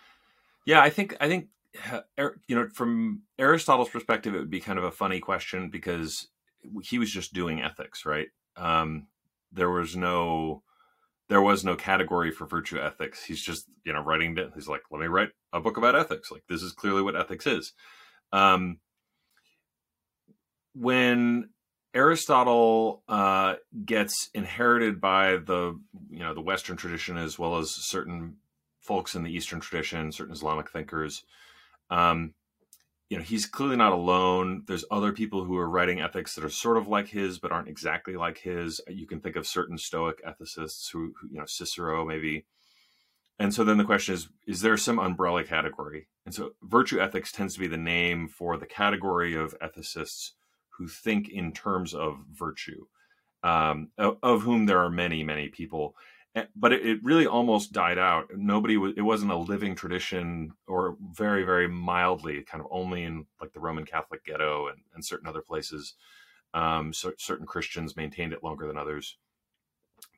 Yeah, 0.66 0.82
I 0.82 0.90
think 0.90 1.16
I 1.22 1.30
think 1.30 1.48
you 2.48 2.56
know 2.56 2.68
from 2.74 3.22
Aristotle's 3.40 3.90
perspective, 3.90 4.36
it 4.36 4.40
would 4.40 4.50
be 4.50 4.60
kind 4.60 4.78
of 4.78 4.84
a 4.84 4.92
funny 4.92 5.22
question 5.22 5.70
because 5.70 6.28
he 6.84 7.00
was 7.00 7.10
just 7.10 7.34
doing 7.34 7.62
ethics, 7.62 8.06
right? 8.06 8.28
Um, 8.58 9.08
there 9.52 9.70
was 9.70 9.96
no 9.96 10.64
there 11.32 11.42
was 11.42 11.64
no 11.64 11.78
category 11.78 12.30
for 12.30 12.46
virtue 12.46 12.78
ethics. 12.78 13.24
He's 13.24 13.42
just, 13.42 13.66
you 13.86 13.94
know, 13.94 14.02
writing 14.02 14.38
it. 14.38 14.52
He's 14.54 14.68
like, 14.68 14.82
let 14.92 15.00
me 15.00 15.08
write 15.08 15.30
a 15.54 15.62
book 15.62 15.78
about 15.78 15.96
ethics. 15.96 16.30
Like, 16.30 16.44
this 16.50 16.62
is 16.62 16.74
clearly 16.74 17.02
what 17.02 17.16
ethics 17.16 17.48
is. 17.48 17.72
Um, 18.34 18.80
when 20.74 21.52
Aristotle 21.94 23.04
uh, 23.08 23.56
gets 23.86 24.30
inherited 24.34 25.00
by 25.00 25.38
the, 25.38 25.80
you 26.10 26.20
know, 26.20 26.34
the 26.34 26.42
Western 26.42 26.76
tradition 26.76 27.16
as 27.16 27.40
well 27.40 27.58
as 27.60 27.72
certain 27.72 28.36
folks 28.82 29.16
in 29.16 29.24
the 29.24 29.32
Eastern 29.32 29.62
tradition, 29.62 30.12
certain 30.12 30.34
Islamic 30.34 30.70
thinkers, 30.70 31.24
um, 31.90 32.34
you 33.12 33.18
know 33.18 33.24
he's 33.24 33.46
clearly 33.46 33.76
not 33.76 33.92
alone. 33.92 34.64
There's 34.68 34.86
other 34.90 35.12
people 35.12 35.44
who 35.44 35.58
are 35.58 35.70
writing 35.70 36.00
ethics 36.00 36.34
that 36.34 36.46
are 36.46 36.50
sort 36.50 36.78
of 36.78 36.88
like 36.88 37.10
his 37.10 37.40
but 37.40 37.52
aren't 37.52 37.68
exactly 37.68 38.16
like 38.16 38.38
his. 38.38 38.80
You 38.88 39.06
can 39.06 39.20
think 39.20 39.36
of 39.36 39.46
certain 39.46 39.78
stoic 39.78 40.24
ethicists 40.24 40.90
who, 40.90 41.14
who, 41.20 41.28
you 41.30 41.38
know 41.38 41.46
cicero 41.46 42.06
maybe. 42.06 42.46
And 43.38 43.54
so 43.54 43.66
then 43.66 43.78
the 43.78 43.84
question 43.84 44.16
is 44.16 44.30
is 44.48 44.62
there 44.62 44.78
some 44.78 44.98
umbrella 44.98 45.44
category? 45.44 46.08
And 46.26 46.34
so 46.34 46.54
virtue 46.64 47.02
ethics 47.02 47.34
tends 47.34 47.56
to 47.56 47.60
be 47.60 47.68
the 47.68 47.76
name 47.76 48.30
for 48.30 48.56
the 48.56 48.66
category 48.66 49.36
of 49.36 49.60
ethicists 49.60 50.32
who 50.78 50.88
think 50.88 51.28
in 51.28 51.52
terms 51.52 51.94
of 51.94 52.24
virtue 52.32 52.86
um, 53.44 53.90
of, 53.98 54.20
of 54.24 54.44
whom 54.44 54.68
there 54.68 54.80
are 54.80 54.90
many 54.90 55.22
many 55.22 55.50
people 55.50 55.98
but 56.56 56.72
it, 56.72 56.86
it, 56.86 57.00
really 57.04 57.28
almost 57.28 57.74
died 57.74 57.98
out. 57.98 58.28
Nobody 58.36 58.78
was. 58.78 58.94
It 58.96 59.02
wasn't 59.02 59.32
a 59.32 59.38
living 59.38 59.76
tradition, 59.76 60.54
or 60.68 60.96
very, 61.14 61.44
very 61.44 61.68
mildly, 61.68 62.44
kind 62.44 62.64
of 62.64 62.68
only 62.72 63.04
in 63.04 63.26
like 63.42 63.52
the 63.54 63.60
Roman 63.60 63.86
Catholic 63.86 64.24
ghetto 64.24 64.68
and, 64.68 64.80
and 64.94 65.06
certain 65.06 65.28
other 65.28 65.42
places. 65.42 65.94
Um, 66.54 66.94
so 66.94 67.14
certain 67.18 67.46
Christians 67.46 67.98
maintained 67.98 68.34
it 68.34 68.44
longer 68.44 68.68
than 68.68 68.78
others. 68.78 69.18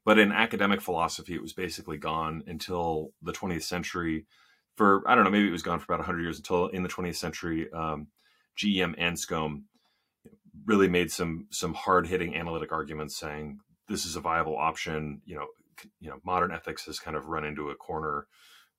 But 0.06 0.20
in 0.20 0.32
academic 0.32 0.82
philosophy, 0.82 1.34
it 1.34 1.42
was 1.42 1.54
basically 1.54 1.98
gone 1.98 2.44
until 2.46 3.12
the 3.22 3.32
20th 3.32 3.64
century. 3.64 4.26
For 4.76 5.08
I 5.08 5.16
don't 5.16 5.24
know, 5.24 5.32
maybe 5.32 5.48
it 5.48 5.52
was 5.52 5.64
gone 5.64 5.80
for 5.80 5.86
about 5.86 6.00
100 6.00 6.22
years 6.22 6.38
until 6.38 6.68
in 6.68 6.84
the 6.84 6.90
20th 6.90 7.16
century, 7.16 7.72
um, 7.72 8.08
G.E.M. 8.56 8.96
Anscombe 9.00 9.64
really 10.66 10.88
made 10.88 11.12
some 11.12 11.48
some 11.50 11.74
hard 11.74 12.06
hitting 12.08 12.36
analytic 12.36 12.72
arguments 12.72 13.18
saying 13.18 13.60
this 13.90 14.06
is 14.06 14.16
a 14.16 14.22
viable 14.22 14.58
option. 14.58 15.22
You 15.26 15.36
know, 15.38 15.48
you 16.00 16.10
know 16.10 16.20
modern 16.24 16.52
ethics 16.52 16.86
has 16.86 17.00
kind 17.00 17.16
of 17.16 17.28
run 17.28 17.46
into 17.46 17.70
a 17.70 17.76
corner 17.76 18.28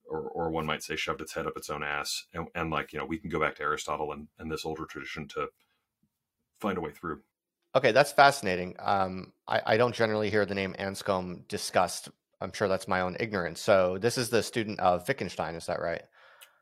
or, 0.06 0.20
or 0.20 0.50
one 0.50 0.66
might 0.66 0.82
say 0.82 0.96
shoved 0.96 1.20
its 1.20 1.34
head 1.34 1.46
up 1.46 1.56
its 1.56 1.70
own 1.70 1.82
ass 1.82 2.26
and, 2.34 2.48
and 2.54 2.70
like 2.70 2.92
you 2.92 2.98
know 2.98 3.04
we 3.04 3.18
can 3.18 3.30
go 3.30 3.40
back 3.40 3.56
to 3.56 3.62
aristotle 3.62 4.12
and, 4.12 4.28
and 4.38 4.50
this 4.50 4.64
older 4.64 4.84
tradition 4.84 5.26
to 5.28 5.48
find 6.60 6.78
a 6.78 6.80
way 6.80 6.90
through. 6.90 7.20
Okay 7.74 7.92
that's 7.92 8.12
fascinating. 8.12 8.76
Um, 8.78 9.32
I, 9.48 9.60
I 9.66 9.76
don't 9.76 9.94
generally 9.94 10.30
hear 10.30 10.46
the 10.46 10.54
name 10.54 10.74
anscombe 10.78 11.46
discussed. 11.48 12.08
I'm 12.40 12.52
sure 12.52 12.68
that's 12.68 12.88
my 12.88 13.00
own 13.00 13.16
ignorance. 13.18 13.60
So 13.60 13.98
this 13.98 14.18
is 14.18 14.28
the 14.28 14.42
student 14.42 14.80
of 14.80 15.06
wittgenstein 15.08 15.54
is 15.54 15.66
that 15.66 15.80
right? 15.80 16.02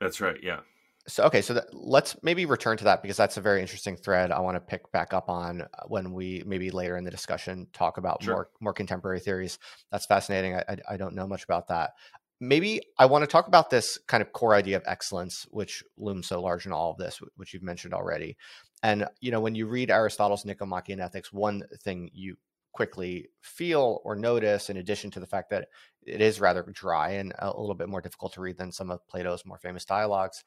That's 0.00 0.20
right 0.20 0.38
yeah 0.42 0.60
so 1.08 1.24
okay 1.24 1.42
so 1.42 1.54
that, 1.54 1.64
let's 1.72 2.16
maybe 2.22 2.46
return 2.46 2.76
to 2.76 2.84
that 2.84 3.02
because 3.02 3.16
that's 3.16 3.36
a 3.36 3.40
very 3.40 3.60
interesting 3.60 3.96
thread 3.96 4.30
i 4.30 4.38
want 4.38 4.56
to 4.56 4.60
pick 4.60 4.90
back 4.92 5.12
up 5.12 5.28
on 5.28 5.62
uh, 5.62 5.66
when 5.88 6.12
we 6.12 6.42
maybe 6.46 6.70
later 6.70 6.96
in 6.96 7.04
the 7.04 7.10
discussion 7.10 7.66
talk 7.72 7.96
about 7.98 8.22
sure. 8.22 8.34
more 8.34 8.48
more 8.60 8.72
contemporary 8.72 9.20
theories. 9.20 9.58
That's 9.90 10.06
fascinating 10.06 10.54
I, 10.54 10.64
I, 10.68 10.76
I 10.90 10.96
don't 10.96 11.14
know 11.14 11.26
much 11.26 11.44
about 11.44 11.68
that. 11.68 11.92
Maybe 12.40 12.80
i 12.98 13.06
want 13.06 13.22
to 13.22 13.26
talk 13.26 13.48
about 13.48 13.70
this 13.70 13.98
kind 14.06 14.22
of 14.22 14.32
core 14.32 14.54
idea 14.54 14.76
of 14.76 14.82
excellence 14.86 15.46
which 15.50 15.84
looms 15.96 16.26
so 16.26 16.40
large 16.40 16.66
in 16.66 16.72
all 16.72 16.90
of 16.90 16.98
this 16.98 17.20
which 17.36 17.52
you've 17.52 17.62
mentioned 17.62 17.94
already. 17.94 18.36
And 18.82 19.06
you 19.20 19.30
know 19.30 19.40
when 19.40 19.54
you 19.54 19.66
read 19.66 19.90
aristotle's 19.90 20.44
nicomachean 20.44 21.00
ethics 21.00 21.32
one 21.32 21.62
thing 21.82 22.10
you 22.12 22.36
quickly 22.72 23.28
feel 23.42 24.00
or 24.02 24.16
notice 24.16 24.70
in 24.70 24.78
addition 24.78 25.10
to 25.10 25.20
the 25.20 25.26
fact 25.26 25.50
that 25.50 25.68
it 26.06 26.22
is 26.22 26.40
rather 26.40 26.62
dry 26.72 27.10
and 27.10 27.34
a 27.38 27.48
little 27.48 27.74
bit 27.74 27.88
more 27.88 28.00
difficult 28.00 28.32
to 28.32 28.40
read 28.40 28.56
than 28.56 28.72
some 28.72 28.90
of 28.90 29.06
plato's 29.08 29.44
more 29.44 29.58
famous 29.58 29.84
dialogues 29.84 30.42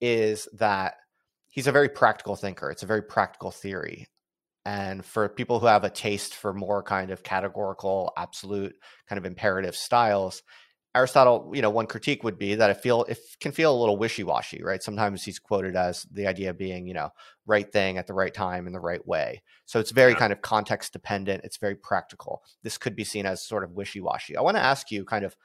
is 0.00 0.48
that 0.54 0.94
he's 1.48 1.66
a 1.66 1.72
very 1.72 1.88
practical 1.88 2.36
thinker. 2.36 2.70
It's 2.70 2.82
a 2.82 2.86
very 2.86 3.02
practical 3.02 3.50
theory. 3.50 4.06
And 4.64 5.04
for 5.04 5.28
people 5.28 5.58
who 5.58 5.66
have 5.66 5.84
a 5.84 5.90
taste 5.90 6.34
for 6.34 6.52
more 6.52 6.82
kind 6.82 7.10
of 7.10 7.22
categorical, 7.22 8.12
absolute, 8.16 8.74
kind 9.08 9.18
of 9.18 9.24
imperative 9.24 9.74
styles, 9.74 10.42
Aristotle, 10.94 11.52
you 11.54 11.62
know, 11.62 11.70
one 11.70 11.86
critique 11.86 12.24
would 12.24 12.36
be 12.36 12.56
that 12.56 12.70
it 12.70 12.82
feel 12.82 13.04
it 13.04 13.18
can 13.40 13.52
feel 13.52 13.72
a 13.72 13.78
little 13.78 13.96
wishy-washy, 13.96 14.60
right? 14.62 14.82
Sometimes 14.82 15.22
he's 15.22 15.38
quoted 15.38 15.76
as 15.76 16.02
the 16.10 16.26
idea 16.26 16.52
being, 16.52 16.88
you 16.88 16.94
know, 16.94 17.10
right 17.46 17.70
thing 17.70 17.96
at 17.96 18.08
the 18.08 18.14
right 18.14 18.34
time 18.34 18.66
in 18.66 18.72
the 18.72 18.80
right 18.80 19.06
way. 19.06 19.40
So 19.66 19.78
it's 19.78 19.92
very 19.92 20.12
yeah. 20.12 20.18
kind 20.18 20.32
of 20.32 20.42
context 20.42 20.92
dependent. 20.92 21.44
It's 21.44 21.58
very 21.58 21.76
practical. 21.76 22.42
This 22.64 22.76
could 22.76 22.96
be 22.96 23.04
seen 23.04 23.24
as 23.24 23.46
sort 23.46 23.62
of 23.62 23.72
wishy-washy. 23.72 24.36
I 24.36 24.40
want 24.40 24.56
to 24.56 24.62
ask 24.62 24.90
you 24.90 25.04
kind 25.04 25.24
of 25.24 25.36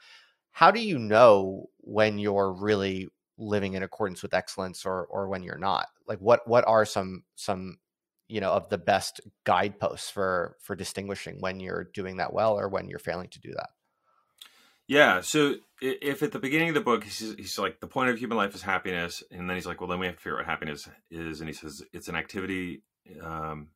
how 0.50 0.72
do 0.72 0.80
you 0.80 0.98
know 0.98 1.66
when 1.78 2.18
you're 2.18 2.52
really 2.52 3.08
living 3.38 3.74
in 3.74 3.82
accordance 3.82 4.22
with 4.22 4.34
excellence 4.34 4.86
or 4.86 5.04
or 5.06 5.28
when 5.28 5.42
you're 5.42 5.58
not? 5.58 5.86
Like 6.06 6.18
what 6.18 6.46
what 6.46 6.66
are 6.66 6.84
some 6.84 7.24
some 7.34 7.78
you 8.28 8.40
know 8.40 8.52
of 8.52 8.68
the 8.68 8.78
best 8.78 9.20
guideposts 9.44 10.10
for 10.10 10.56
for 10.60 10.74
distinguishing 10.76 11.40
when 11.40 11.60
you're 11.60 11.88
doing 11.94 12.16
that 12.16 12.32
well 12.32 12.58
or 12.58 12.68
when 12.68 12.88
you're 12.88 12.98
failing 12.98 13.28
to 13.28 13.40
do 13.40 13.52
that? 13.52 13.68
Yeah. 14.88 15.20
So 15.20 15.56
if 15.80 16.22
at 16.22 16.32
the 16.32 16.38
beginning 16.38 16.68
of 16.68 16.74
the 16.74 16.80
book 16.80 17.04
he's, 17.04 17.34
he's 17.36 17.58
like 17.58 17.80
the 17.80 17.86
point 17.86 18.10
of 18.10 18.18
human 18.18 18.36
life 18.36 18.54
is 18.54 18.62
happiness, 18.62 19.22
and 19.30 19.48
then 19.48 19.56
he's 19.56 19.66
like, 19.66 19.80
well, 19.80 19.90
then 19.90 19.98
we 19.98 20.06
have 20.06 20.16
to 20.16 20.20
figure 20.20 20.36
out 20.36 20.46
what 20.46 20.46
happiness 20.46 20.88
is, 21.10 21.40
and 21.40 21.48
he 21.48 21.54
says 21.54 21.82
it's 21.92 22.08
an 22.08 22.16
activity. 22.16 22.82
Um, 23.22 23.68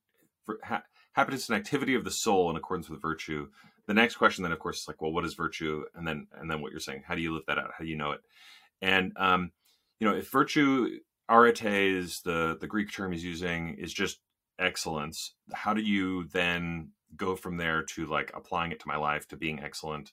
for, 0.44 0.58
ha- 0.62 0.84
happiness 1.12 1.44
is 1.44 1.50
an 1.50 1.56
activity 1.56 1.94
of 1.94 2.04
the 2.04 2.10
soul 2.10 2.50
in 2.50 2.56
accordance 2.56 2.88
with 2.88 3.02
virtue. 3.02 3.48
The 3.86 3.94
next 3.94 4.16
question, 4.16 4.42
then, 4.42 4.52
of 4.52 4.58
course, 4.58 4.82
is 4.82 4.88
like, 4.88 5.02
well, 5.02 5.12
what 5.12 5.24
is 5.24 5.34
virtue? 5.34 5.84
And 5.94 6.06
then, 6.06 6.28
and 6.34 6.50
then 6.50 6.60
what 6.60 6.70
you're 6.70 6.80
saying, 6.80 7.02
how 7.06 7.16
do 7.16 7.20
you 7.20 7.34
live 7.34 7.46
that 7.46 7.58
out? 7.58 7.72
How 7.76 7.84
do 7.84 7.90
you 7.90 7.96
know 7.96 8.12
it? 8.12 8.20
And 8.82 9.12
um, 9.16 9.52
you 9.98 10.08
know, 10.08 10.16
if 10.16 10.30
virtue 10.30 10.98
arete 11.28 11.64
is 11.64 12.20
the 12.22 12.56
the 12.60 12.66
Greek 12.66 12.92
term 12.92 13.12
he's 13.12 13.24
using 13.24 13.76
is 13.78 13.92
just 13.92 14.20
excellence, 14.58 15.34
how 15.52 15.74
do 15.74 15.82
you 15.82 16.24
then 16.28 16.90
go 17.16 17.34
from 17.36 17.56
there 17.56 17.82
to 17.82 18.06
like 18.06 18.30
applying 18.34 18.72
it 18.72 18.80
to 18.80 18.88
my 18.88 18.96
life 18.96 19.26
to 19.28 19.36
being 19.36 19.60
excellent? 19.60 20.12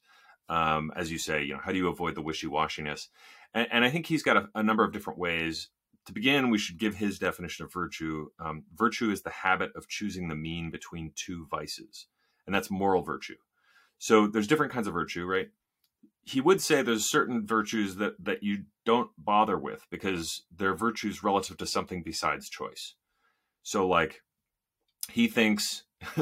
Um, 0.49 0.91
as 0.95 1.11
you 1.11 1.17
say, 1.17 1.43
you 1.43 1.53
know, 1.53 1.59
how 1.61 1.71
do 1.71 1.77
you 1.77 1.89
avoid 1.89 2.15
the 2.15 2.21
wishy 2.21 2.47
washiness? 2.47 3.07
And, 3.53 3.67
and, 3.69 3.83
I 3.83 3.89
think 3.89 4.05
he's 4.05 4.23
got 4.23 4.37
a, 4.37 4.49
a, 4.55 4.63
number 4.63 4.85
of 4.85 4.93
different 4.93 5.19
ways. 5.19 5.67
To 6.05 6.13
begin, 6.13 6.49
we 6.49 6.57
should 6.57 6.77
give 6.77 6.95
his 6.95 7.19
definition 7.19 7.65
of 7.65 7.73
virtue. 7.73 8.29
Um, 8.39 8.63
virtue 8.73 9.11
is 9.11 9.23
the 9.23 9.29
habit 9.29 9.71
of 9.75 9.89
choosing 9.89 10.29
the 10.29 10.35
mean 10.35 10.71
between 10.71 11.11
two 11.15 11.47
vices, 11.51 12.05
and 12.45 12.55
that's 12.55 12.71
moral 12.71 13.01
virtue. 13.01 13.35
So 13.97 14.27
there's 14.27 14.47
different 14.47 14.71
kinds 14.71 14.87
of 14.87 14.93
virtue, 14.93 15.25
right? 15.25 15.49
He 16.27 16.41
would 16.41 16.61
say 16.61 16.81
there's 16.81 17.09
certain 17.09 17.47
virtues 17.47 17.95
that 17.95 18.13
that 18.23 18.43
you 18.43 18.65
don't 18.85 19.09
bother 19.17 19.57
with 19.57 19.85
because 19.89 20.43
they're 20.53 20.75
virtues 20.75 21.23
relative 21.23 21.57
to 21.57 21.65
something 21.65 22.03
besides 22.03 22.49
choice. 22.49 22.95
So 23.63 23.87
like 23.87 24.21
he 25.09 25.27
thinks 25.29 25.83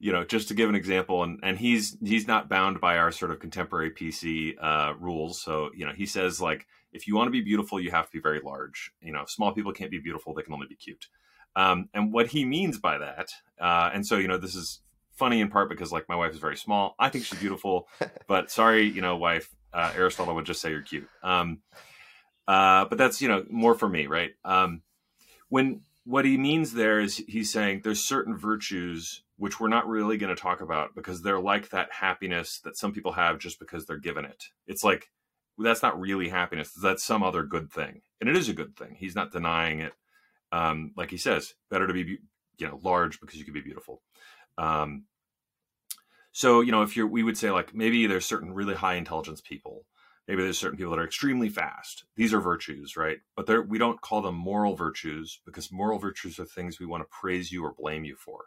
you 0.00 0.12
know 0.12 0.24
just 0.24 0.48
to 0.48 0.54
give 0.54 0.68
an 0.68 0.74
example 0.74 1.22
and 1.22 1.38
and 1.44 1.58
he's 1.58 1.96
he's 2.04 2.26
not 2.26 2.48
bound 2.48 2.80
by 2.80 2.98
our 2.98 3.12
sort 3.12 3.30
of 3.30 3.38
contemporary 3.38 3.92
pc 3.92 4.54
uh, 4.60 4.94
rules. 4.98 5.40
So 5.40 5.70
you 5.76 5.86
know 5.86 5.92
he 5.92 6.06
says 6.06 6.40
like 6.40 6.66
if 6.92 7.06
you 7.06 7.14
want 7.14 7.28
to 7.28 7.32
be 7.32 7.40
beautiful 7.40 7.80
you 7.80 7.92
have 7.92 8.06
to 8.06 8.12
be 8.12 8.20
very 8.20 8.40
large. 8.44 8.92
You 9.00 9.12
know 9.12 9.24
small 9.28 9.52
people 9.52 9.72
can't 9.72 9.92
be 9.92 10.00
beautiful 10.00 10.34
they 10.34 10.42
can 10.42 10.54
only 10.54 10.66
be 10.66 10.76
cute. 10.76 11.06
Um, 11.54 11.88
and 11.94 12.12
what 12.12 12.28
he 12.28 12.44
means 12.44 12.80
by 12.80 12.98
that 12.98 13.28
uh, 13.60 13.90
and 13.94 14.04
so 14.04 14.16
you 14.16 14.26
know 14.26 14.38
this 14.38 14.56
is 14.56 14.80
funny 15.20 15.40
in 15.40 15.48
part 15.48 15.68
because 15.68 15.92
like 15.92 16.08
my 16.08 16.16
wife 16.16 16.32
is 16.32 16.38
very 16.38 16.56
small 16.56 16.94
i 16.98 17.08
think 17.08 17.24
she's 17.24 17.38
beautiful 17.38 17.86
but 18.26 18.50
sorry 18.50 18.84
you 18.88 19.02
know 19.02 19.16
wife 19.16 19.54
uh, 19.72 19.92
aristotle 19.94 20.34
would 20.34 20.46
just 20.46 20.60
say 20.60 20.70
you're 20.70 20.82
cute 20.82 21.08
um, 21.22 21.60
uh, 22.48 22.84
but 22.86 22.98
that's 22.98 23.22
you 23.22 23.28
know 23.28 23.44
more 23.48 23.74
for 23.74 23.88
me 23.88 24.06
right 24.06 24.32
um, 24.44 24.82
when 25.48 25.82
what 26.04 26.24
he 26.24 26.36
means 26.36 26.72
there 26.72 26.98
is 26.98 27.18
he's 27.28 27.52
saying 27.52 27.82
there's 27.84 28.02
certain 28.02 28.36
virtues 28.36 29.22
which 29.40 29.58
we're 29.58 29.68
not 29.68 29.88
really 29.88 30.18
going 30.18 30.34
to 30.34 30.40
talk 30.40 30.60
about 30.60 30.94
because 30.94 31.22
they're 31.22 31.40
like 31.40 31.70
that 31.70 31.90
happiness 31.90 32.60
that 32.62 32.76
some 32.76 32.92
people 32.92 33.12
have 33.12 33.38
just 33.38 33.58
because 33.58 33.86
they're 33.86 33.96
given 33.96 34.26
it. 34.26 34.44
It's 34.66 34.84
like 34.84 35.08
that's 35.56 35.82
not 35.82 35.98
really 35.98 36.28
happiness. 36.28 36.72
That's 36.74 37.02
some 37.02 37.22
other 37.22 37.42
good 37.42 37.72
thing, 37.72 38.02
and 38.20 38.28
it 38.28 38.36
is 38.36 38.50
a 38.50 38.54
good 38.54 38.76
thing. 38.76 38.96
He's 38.98 39.14
not 39.14 39.32
denying 39.32 39.80
it. 39.80 39.92
Um, 40.52 40.92
like 40.94 41.10
he 41.10 41.16
says, 41.16 41.54
better 41.70 41.86
to 41.86 41.92
be 41.94 42.18
you 42.58 42.68
know 42.68 42.80
large 42.82 43.18
because 43.18 43.38
you 43.38 43.46
can 43.46 43.54
be 43.54 43.62
beautiful. 43.62 44.02
Um, 44.58 45.04
so 46.32 46.60
you 46.60 46.72
know 46.72 46.82
if 46.82 46.96
you're, 46.96 47.06
we 47.06 47.22
would 47.22 47.38
say 47.38 47.50
like 47.50 47.74
maybe 47.74 48.06
there's 48.06 48.26
certain 48.26 48.52
really 48.52 48.74
high 48.74 48.94
intelligence 48.94 49.40
people. 49.40 49.84
Maybe 50.28 50.42
there's 50.42 50.58
certain 50.58 50.76
people 50.76 50.92
that 50.92 51.00
are 51.00 51.06
extremely 51.06 51.48
fast. 51.48 52.04
These 52.16 52.32
are 52.32 52.40
virtues 52.40 52.96
right? 52.96 53.18
But 53.36 53.46
they're, 53.46 53.62
we 53.62 53.78
don't 53.78 54.00
call 54.00 54.22
them 54.22 54.36
moral 54.36 54.76
virtues 54.76 55.40
because 55.44 55.72
moral 55.72 55.98
virtues 55.98 56.38
are 56.38 56.44
things 56.44 56.78
we 56.78 56.86
want 56.86 57.02
to 57.02 57.08
praise 57.10 57.50
you 57.50 57.64
or 57.64 57.74
blame 57.76 58.04
you 58.04 58.16
for. 58.16 58.44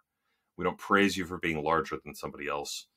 We 0.58 0.64
don't 0.64 0.78
praise 0.78 1.18
you 1.18 1.26
for 1.26 1.40
being 1.40 1.62
larger 1.62 1.98
than 2.04 2.16
somebody 2.16 2.48
else. 2.48 2.88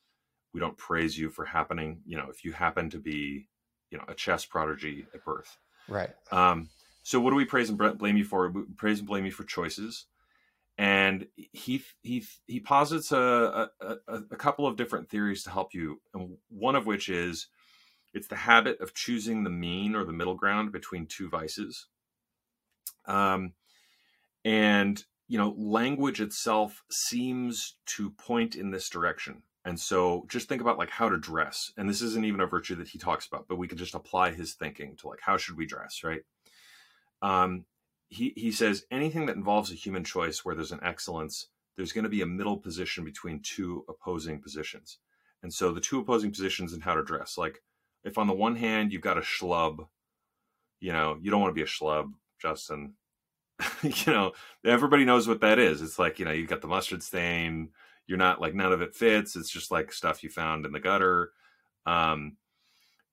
We 0.53 0.61
don't 0.61 0.77
praise 0.77 1.17
you 1.17 1.29
for 1.29 1.45
happening 1.45 2.01
you 2.05 2.17
know 2.17 2.27
if 2.29 2.45
you 2.45 2.53
happen 2.53 2.89
to 2.91 2.99
be 2.99 3.47
you 3.91 3.97
know 3.97 4.05
a 4.07 4.13
chess 4.13 4.45
prodigy 4.45 5.05
at 5.13 5.23
birth. 5.25 5.57
Right. 5.89 6.11
Um, 6.31 6.69
so 7.03 7.19
what 7.19 7.29
do 7.31 7.37
we 7.37 7.45
praise 7.45 7.69
and 7.69 7.97
blame 7.97 8.17
you 8.17 8.25
for? 8.25 8.49
We 8.49 8.63
praise 8.75 8.99
and 8.99 9.07
blame 9.07 9.25
you 9.25 9.31
for 9.31 9.43
choices 9.43 10.05
and 10.77 11.27
he 11.35 11.81
he 12.01 12.23
he 12.45 12.59
posits 12.59 13.11
a, 13.11 13.69
a, 13.81 13.95
a 14.07 14.35
couple 14.35 14.67
of 14.67 14.75
different 14.75 15.09
theories 15.09 15.43
to 15.43 15.49
help 15.49 15.73
you 15.73 15.99
and 16.13 16.37
one 16.49 16.75
of 16.75 16.85
which 16.85 17.09
is 17.09 17.47
it's 18.13 18.27
the 18.27 18.35
habit 18.35 18.81
of 18.81 18.93
choosing 18.93 19.43
the 19.43 19.49
mean 19.49 19.95
or 19.95 20.03
the 20.03 20.13
middle 20.13 20.35
ground 20.35 20.71
between 20.71 21.05
two 21.05 21.29
vices. 21.29 21.87
Um, 23.05 23.53
and, 24.43 25.03
you 25.27 25.37
know, 25.37 25.53
language 25.57 26.19
itself 26.19 26.83
seems 26.89 27.75
to 27.85 28.09
point 28.09 28.55
in 28.55 28.71
this 28.71 28.89
direction. 28.89 29.43
And 29.65 29.79
so 29.79 30.25
just 30.29 30.47
think 30.47 30.61
about 30.61 30.77
like 30.77 30.89
how 30.89 31.09
to 31.09 31.17
dress. 31.17 31.73
And 31.77 31.89
this 31.89 32.01
isn't 32.01 32.25
even 32.25 32.39
a 32.39 32.47
virtue 32.47 32.75
that 32.75 32.87
he 32.87 32.97
talks 32.97 33.27
about, 33.27 33.47
but 33.47 33.57
we 33.57 33.67
can 33.67 33.77
just 33.77 33.95
apply 33.95 34.31
his 34.31 34.53
thinking 34.53 34.95
to 34.97 35.09
like 35.09 35.19
how 35.21 35.37
should 35.37 35.57
we 35.57 35.65
dress, 35.65 36.03
right? 36.03 36.21
Um, 37.21 37.65
he, 38.09 38.33
he 38.35 38.51
says 38.51 38.85
anything 38.91 39.25
that 39.25 39.35
involves 39.35 39.71
a 39.71 39.75
human 39.75 40.03
choice 40.03 40.43
where 40.43 40.55
there's 40.55 40.71
an 40.71 40.79
excellence, 40.83 41.47
there's 41.75 41.91
going 41.91 42.03
to 42.03 42.09
be 42.09 42.21
a 42.21 42.27
middle 42.27 42.57
position 42.57 43.03
between 43.03 43.41
two 43.41 43.85
opposing 43.89 44.41
positions. 44.41 44.97
And 45.43 45.53
so 45.53 45.71
the 45.71 45.81
two 45.81 45.99
opposing 45.99 46.31
positions 46.31 46.73
in 46.73 46.81
how 46.81 46.95
to 46.95 47.03
dress, 47.03 47.37
like 47.37 47.61
if 48.03 48.17
on 48.17 48.27
the 48.27 48.33
one 48.33 48.55
hand 48.55 48.91
you've 48.91 49.01
got 49.01 49.17
a 49.17 49.21
schlub, 49.21 49.87
you 50.79 50.91
know, 50.91 51.17
you 51.21 51.31
don't 51.31 51.41
want 51.41 51.51
to 51.51 51.59
be 51.59 51.63
a 51.63 51.65
schlub, 51.65 52.11
Justin. 52.41 52.93
you 53.83 54.13
know, 54.13 54.33
everybody 54.65 55.05
knows 55.05 55.27
what 55.27 55.41
that 55.41 55.59
is. 55.59 55.81
It's 55.81 55.99
like, 55.99 56.19
you 56.19 56.25
know, 56.25 56.31
you've 56.31 56.49
got 56.49 56.61
the 56.61 56.67
mustard 56.67 57.03
stain, 57.03 57.69
you're 58.07 58.17
not 58.17 58.39
like 58.39 58.53
none 58.53 58.71
of 58.71 58.81
it 58.81 58.95
fits. 58.95 59.35
It's 59.35 59.49
just 59.49 59.69
like 59.69 59.91
stuff 59.91 60.23
you 60.23 60.29
found 60.29 60.65
in 60.65 60.71
the 60.71 60.79
gutter. 60.79 61.31
Um, 61.85 62.37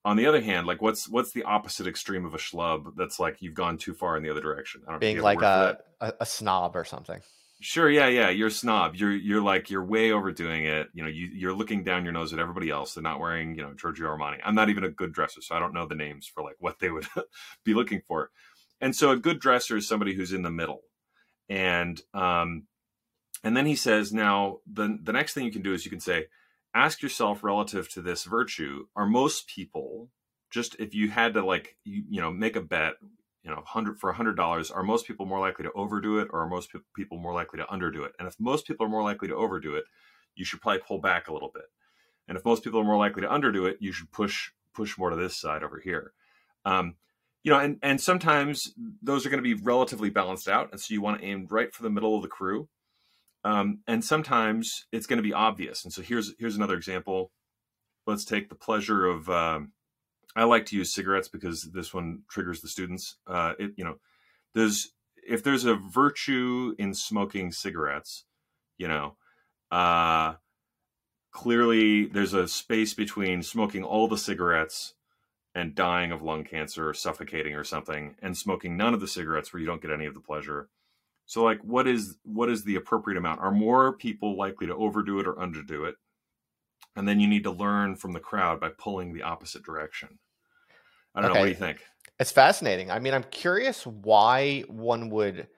on 0.04 0.16
the 0.16 0.26
other 0.26 0.40
hand, 0.40 0.66
like 0.66 0.82
what's 0.82 1.08
what's 1.08 1.32
the 1.32 1.44
opposite 1.44 1.86
extreme 1.86 2.24
of 2.24 2.34
a 2.34 2.38
schlub 2.38 2.94
that's 2.96 3.18
like 3.18 3.40
you've 3.40 3.54
gone 3.54 3.78
too 3.78 3.94
far 3.94 4.16
in 4.16 4.22
the 4.22 4.30
other 4.30 4.40
direction? 4.40 4.82
I 4.86 4.92
don't 4.92 5.00
Being 5.00 5.20
like 5.20 5.42
a, 5.42 5.78
a, 6.00 6.12
a 6.20 6.26
snob 6.26 6.76
or 6.76 6.84
something. 6.84 7.20
Sure, 7.60 7.88
yeah, 7.88 8.08
yeah. 8.08 8.28
You're 8.28 8.48
a 8.48 8.50
snob. 8.50 8.94
You're 8.94 9.12
you're 9.12 9.40
like 9.40 9.70
you're 9.70 9.84
way 9.84 10.12
overdoing 10.12 10.66
it. 10.66 10.88
You 10.92 11.02
know, 11.02 11.08
you 11.08 11.28
you're 11.32 11.54
looking 11.54 11.84
down 11.84 12.04
your 12.04 12.12
nose 12.12 12.34
at 12.34 12.38
everybody 12.38 12.68
else. 12.68 12.94
They're 12.94 13.02
not 13.02 13.20
wearing, 13.20 13.54
you 13.54 13.62
know, 13.62 13.72
Giorgio 13.72 14.06
Armani. 14.08 14.40
I'm 14.44 14.54
not 14.54 14.68
even 14.68 14.84
a 14.84 14.90
good 14.90 15.12
dresser, 15.12 15.40
so 15.40 15.54
I 15.54 15.60
don't 15.60 15.72
know 15.72 15.86
the 15.86 15.94
names 15.94 16.26
for 16.26 16.42
like 16.42 16.56
what 16.58 16.78
they 16.80 16.90
would 16.90 17.06
be 17.64 17.72
looking 17.72 18.02
for. 18.06 18.30
And 18.80 18.94
so 18.94 19.12
a 19.12 19.16
good 19.16 19.40
dresser 19.40 19.78
is 19.78 19.88
somebody 19.88 20.14
who's 20.14 20.32
in 20.32 20.42
the 20.42 20.50
middle. 20.50 20.82
And 21.48 22.00
um 22.12 22.64
and 23.42 23.56
then 23.56 23.64
he 23.64 23.76
says, 23.76 24.12
now 24.12 24.58
the 24.70 24.98
the 25.02 25.12
next 25.12 25.32
thing 25.32 25.46
you 25.46 25.52
can 25.52 25.62
do 25.62 25.72
is 25.72 25.86
you 25.86 25.90
can 25.90 26.00
say, 26.00 26.26
ask 26.74 27.02
yourself 27.02 27.44
relative 27.44 27.88
to 27.90 28.02
this 28.02 28.24
virtue, 28.24 28.86
are 28.96 29.06
most 29.06 29.46
people 29.46 30.10
just 30.50 30.76
if 30.78 30.94
you 30.94 31.10
had 31.10 31.34
to 31.34 31.44
like 31.44 31.76
you, 31.84 32.04
you 32.08 32.20
know, 32.20 32.30
make 32.30 32.56
a 32.56 32.60
bet 32.60 32.94
you 33.44 33.50
know, 33.50 33.62
hundred 33.66 34.00
for 34.00 34.10
a 34.10 34.14
hundred 34.14 34.36
dollars, 34.36 34.70
are 34.70 34.82
most 34.82 35.06
people 35.06 35.26
more 35.26 35.38
likely 35.38 35.64
to 35.64 35.72
overdo 35.72 36.18
it, 36.18 36.28
or 36.32 36.40
are 36.40 36.48
most 36.48 36.70
people 36.96 37.18
more 37.18 37.34
likely 37.34 37.58
to 37.58 37.66
underdo 37.66 38.04
it? 38.04 38.12
And 38.18 38.26
if 38.26 38.34
most 38.40 38.66
people 38.66 38.86
are 38.86 38.88
more 38.90 39.02
likely 39.02 39.28
to 39.28 39.36
overdo 39.36 39.74
it, 39.74 39.84
you 40.34 40.46
should 40.46 40.62
probably 40.62 40.80
pull 40.80 40.98
back 40.98 41.28
a 41.28 41.32
little 41.32 41.50
bit. 41.54 41.66
And 42.26 42.38
if 42.38 42.44
most 42.44 42.64
people 42.64 42.80
are 42.80 42.84
more 42.84 42.96
likely 42.96 43.20
to 43.20 43.28
underdo 43.28 43.68
it, 43.68 43.76
you 43.80 43.92
should 43.92 44.10
push 44.10 44.50
push 44.72 44.96
more 44.96 45.10
to 45.10 45.16
this 45.16 45.36
side 45.36 45.62
over 45.62 45.78
here. 45.78 46.12
Um, 46.64 46.96
you 47.42 47.52
know, 47.52 47.58
and 47.58 47.78
and 47.82 48.00
sometimes 48.00 48.72
those 49.02 49.26
are 49.26 49.28
going 49.30 49.44
to 49.44 49.56
be 49.56 49.62
relatively 49.62 50.08
balanced 50.08 50.48
out, 50.48 50.70
and 50.72 50.80
so 50.80 50.94
you 50.94 51.02
want 51.02 51.20
to 51.20 51.26
aim 51.26 51.46
right 51.50 51.72
for 51.72 51.82
the 51.82 51.90
middle 51.90 52.16
of 52.16 52.22
the 52.22 52.28
crew. 52.28 52.68
Um, 53.44 53.80
and 53.86 54.02
sometimes 54.02 54.86
it's 54.90 55.06
going 55.06 55.18
to 55.18 55.22
be 55.22 55.34
obvious. 55.34 55.84
And 55.84 55.92
so 55.92 56.02
here's 56.02 56.34
here's 56.38 56.56
another 56.56 56.76
example. 56.76 57.30
Let's 58.06 58.24
take 58.24 58.48
the 58.48 58.54
pleasure 58.54 59.06
of 59.06 59.28
um, 59.28 59.72
I 60.36 60.44
like 60.44 60.66
to 60.66 60.76
use 60.76 60.94
cigarettes 60.94 61.28
because 61.28 61.70
this 61.72 61.94
one 61.94 62.22
triggers 62.28 62.60
the 62.60 62.68
students. 62.68 63.16
Uh, 63.26 63.52
it, 63.58 63.72
you 63.76 63.84
know, 63.84 63.96
there's 64.54 64.92
if 65.26 65.42
there's 65.42 65.64
a 65.64 65.74
virtue 65.74 66.74
in 66.78 66.94
smoking 66.94 67.52
cigarettes, 67.52 68.24
you 68.78 68.88
know, 68.88 69.16
uh, 69.70 70.34
clearly 71.32 72.06
there's 72.06 72.34
a 72.34 72.48
space 72.48 72.94
between 72.94 73.42
smoking 73.42 73.84
all 73.84 74.08
the 74.08 74.18
cigarettes 74.18 74.94
and 75.54 75.74
dying 75.74 76.10
of 76.10 76.22
lung 76.22 76.44
cancer 76.44 76.88
or 76.88 76.94
suffocating 76.94 77.54
or 77.54 77.64
something, 77.64 78.16
and 78.20 78.36
smoking 78.36 78.76
none 78.76 78.94
of 78.94 79.00
the 79.00 79.06
cigarettes 79.06 79.52
where 79.52 79.60
you 79.60 79.66
don't 79.66 79.82
get 79.82 79.92
any 79.92 80.06
of 80.06 80.14
the 80.14 80.20
pleasure. 80.20 80.68
So, 81.26 81.42
like, 81.42 81.60
what 81.62 81.86
is 81.88 82.16
what 82.24 82.50
is 82.50 82.64
the 82.64 82.76
appropriate 82.76 83.18
amount? 83.18 83.40
Are 83.40 83.50
more 83.50 83.96
people 83.96 84.36
likely 84.36 84.66
to 84.66 84.74
overdo 84.74 85.20
it 85.20 85.26
or 85.26 85.34
underdo 85.34 85.88
it? 85.88 85.94
And 86.96 87.08
then 87.08 87.18
you 87.18 87.26
need 87.26 87.44
to 87.44 87.50
learn 87.50 87.96
from 87.96 88.12
the 88.12 88.20
crowd 88.20 88.60
by 88.60 88.70
pulling 88.78 89.12
the 89.12 89.22
opposite 89.22 89.64
direction. 89.64 90.18
I 91.14 91.22
don't 91.22 91.30
okay. 91.30 91.34
know. 91.34 91.40
What 91.40 91.46
do 91.46 91.50
you 91.52 91.58
think? 91.58 91.80
It's 92.20 92.30
fascinating. 92.30 92.90
I 92.90 92.98
mean, 92.98 93.14
I'm 93.14 93.24
curious 93.24 93.86
why 93.86 94.60
one 94.68 95.10
would 95.10 95.48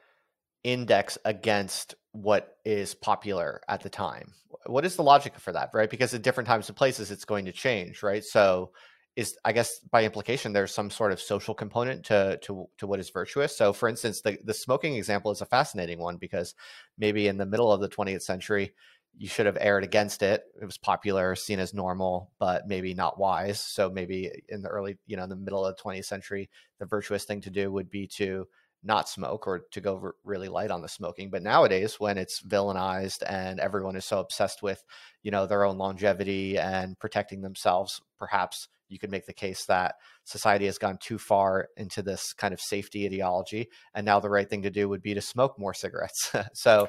index 0.64 1.18
against 1.24 1.94
what 2.12 2.56
is 2.64 2.94
popular 2.94 3.60
at 3.68 3.82
the 3.82 3.90
time. 3.90 4.32
What 4.66 4.84
is 4.84 4.96
the 4.96 5.02
logic 5.02 5.38
for 5.38 5.52
that, 5.52 5.70
right? 5.74 5.90
Because 5.90 6.14
at 6.14 6.22
different 6.22 6.48
times 6.48 6.68
and 6.68 6.76
places, 6.76 7.10
it's 7.10 7.24
going 7.24 7.44
to 7.44 7.52
change, 7.52 8.02
right? 8.02 8.24
So 8.24 8.72
is 9.16 9.36
I 9.44 9.52
guess 9.52 9.80
by 9.90 10.04
implication 10.04 10.52
there's 10.52 10.74
some 10.74 10.90
sort 10.90 11.12
of 11.12 11.20
social 11.20 11.54
component 11.54 12.04
to 12.06 12.38
to 12.42 12.68
to 12.78 12.86
what 12.86 13.00
is 13.00 13.10
virtuous. 13.10 13.56
So 13.56 13.72
for 13.72 13.88
instance, 13.88 14.20
the 14.20 14.38
the 14.44 14.54
smoking 14.54 14.94
example 14.96 15.30
is 15.30 15.40
a 15.40 15.46
fascinating 15.46 15.98
one 15.98 16.18
because 16.18 16.54
maybe 16.98 17.26
in 17.28 17.38
the 17.38 17.46
middle 17.46 17.72
of 17.72 17.80
the 17.80 17.88
20th 17.88 18.22
century 18.22 18.74
you 19.18 19.28
should 19.28 19.46
have 19.46 19.56
erred 19.60 19.84
against 19.84 20.22
it. 20.22 20.44
It 20.60 20.64
was 20.66 20.76
popular, 20.76 21.34
seen 21.34 21.58
as 21.58 21.72
normal, 21.72 22.30
but 22.38 22.68
maybe 22.68 22.92
not 22.92 23.18
wise. 23.18 23.58
So 23.60 23.88
maybe 23.90 24.30
in 24.50 24.60
the 24.60 24.68
early, 24.68 24.98
you 25.06 25.16
know, 25.16 25.22
in 25.24 25.30
the 25.30 25.36
middle 25.36 25.64
of 25.64 25.74
the 25.74 25.82
20th 25.82 26.04
century, 26.04 26.50
the 26.78 26.84
virtuous 26.86 27.24
thing 27.24 27.40
to 27.42 27.50
do 27.50 27.72
would 27.72 27.88
be 27.88 28.06
to 28.08 28.46
not 28.82 29.08
smoke 29.08 29.46
or 29.46 29.60
to 29.70 29.80
go 29.80 30.12
really 30.22 30.48
light 30.48 30.70
on 30.70 30.82
the 30.82 30.88
smoking. 30.88 31.30
But 31.30 31.42
nowadays, 31.42 31.98
when 31.98 32.18
it's 32.18 32.42
villainized 32.42 33.22
and 33.26 33.58
everyone 33.58 33.96
is 33.96 34.04
so 34.04 34.20
obsessed 34.20 34.62
with, 34.62 34.84
you 35.22 35.30
know, 35.30 35.46
their 35.46 35.64
own 35.64 35.78
longevity 35.78 36.58
and 36.58 36.98
protecting 36.98 37.40
themselves, 37.40 38.00
perhaps 38.18 38.68
you 38.88 38.98
could 38.98 39.10
make 39.10 39.26
the 39.26 39.32
case 39.32 39.66
that 39.66 39.96
society 40.24 40.66
has 40.66 40.78
gone 40.78 40.98
too 41.00 41.18
far 41.18 41.68
into 41.76 42.02
this 42.02 42.32
kind 42.32 42.54
of 42.54 42.60
safety 42.60 43.06
ideology, 43.06 43.68
and 43.94 44.04
now 44.04 44.20
the 44.20 44.30
right 44.30 44.48
thing 44.48 44.62
to 44.62 44.70
do 44.70 44.88
would 44.88 45.02
be 45.02 45.14
to 45.14 45.20
smoke 45.20 45.58
more 45.58 45.74
cigarettes. 45.74 46.32
so. 46.54 46.88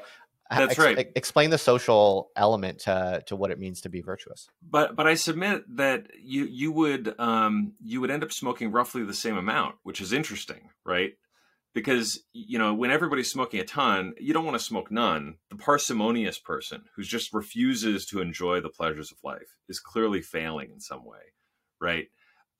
That's 0.50 0.70
ex- 0.70 0.78
right. 0.78 1.12
Explain 1.14 1.50
the 1.50 1.58
social 1.58 2.30
element 2.34 2.78
to, 2.84 3.22
to 3.26 3.36
what 3.36 3.50
it 3.50 3.58
means 3.58 3.82
to 3.82 3.90
be 3.90 4.00
virtuous. 4.00 4.48
But 4.62 4.96
but 4.96 5.06
I 5.06 5.12
submit 5.12 5.64
that 5.76 6.06
you 6.18 6.46
you 6.46 6.72
would 6.72 7.14
um, 7.20 7.74
you 7.84 8.00
would 8.00 8.10
end 8.10 8.22
up 8.22 8.32
smoking 8.32 8.72
roughly 8.72 9.04
the 9.04 9.12
same 9.12 9.36
amount, 9.36 9.74
which 9.82 10.00
is 10.00 10.10
interesting, 10.10 10.70
right? 10.86 11.12
because 11.74 12.24
you 12.32 12.58
know 12.58 12.74
when 12.74 12.90
everybody's 12.90 13.30
smoking 13.30 13.60
a 13.60 13.64
ton 13.64 14.14
you 14.18 14.32
don't 14.32 14.44
want 14.44 14.58
to 14.58 14.64
smoke 14.64 14.90
none 14.90 15.36
the 15.50 15.56
parsimonious 15.56 16.38
person 16.38 16.82
who 16.96 17.02
just 17.02 17.32
refuses 17.32 18.06
to 18.06 18.20
enjoy 18.20 18.60
the 18.60 18.68
pleasures 18.68 19.12
of 19.12 19.18
life 19.22 19.56
is 19.68 19.78
clearly 19.78 20.20
failing 20.20 20.70
in 20.72 20.80
some 20.80 21.04
way 21.04 21.18
right? 21.80 22.06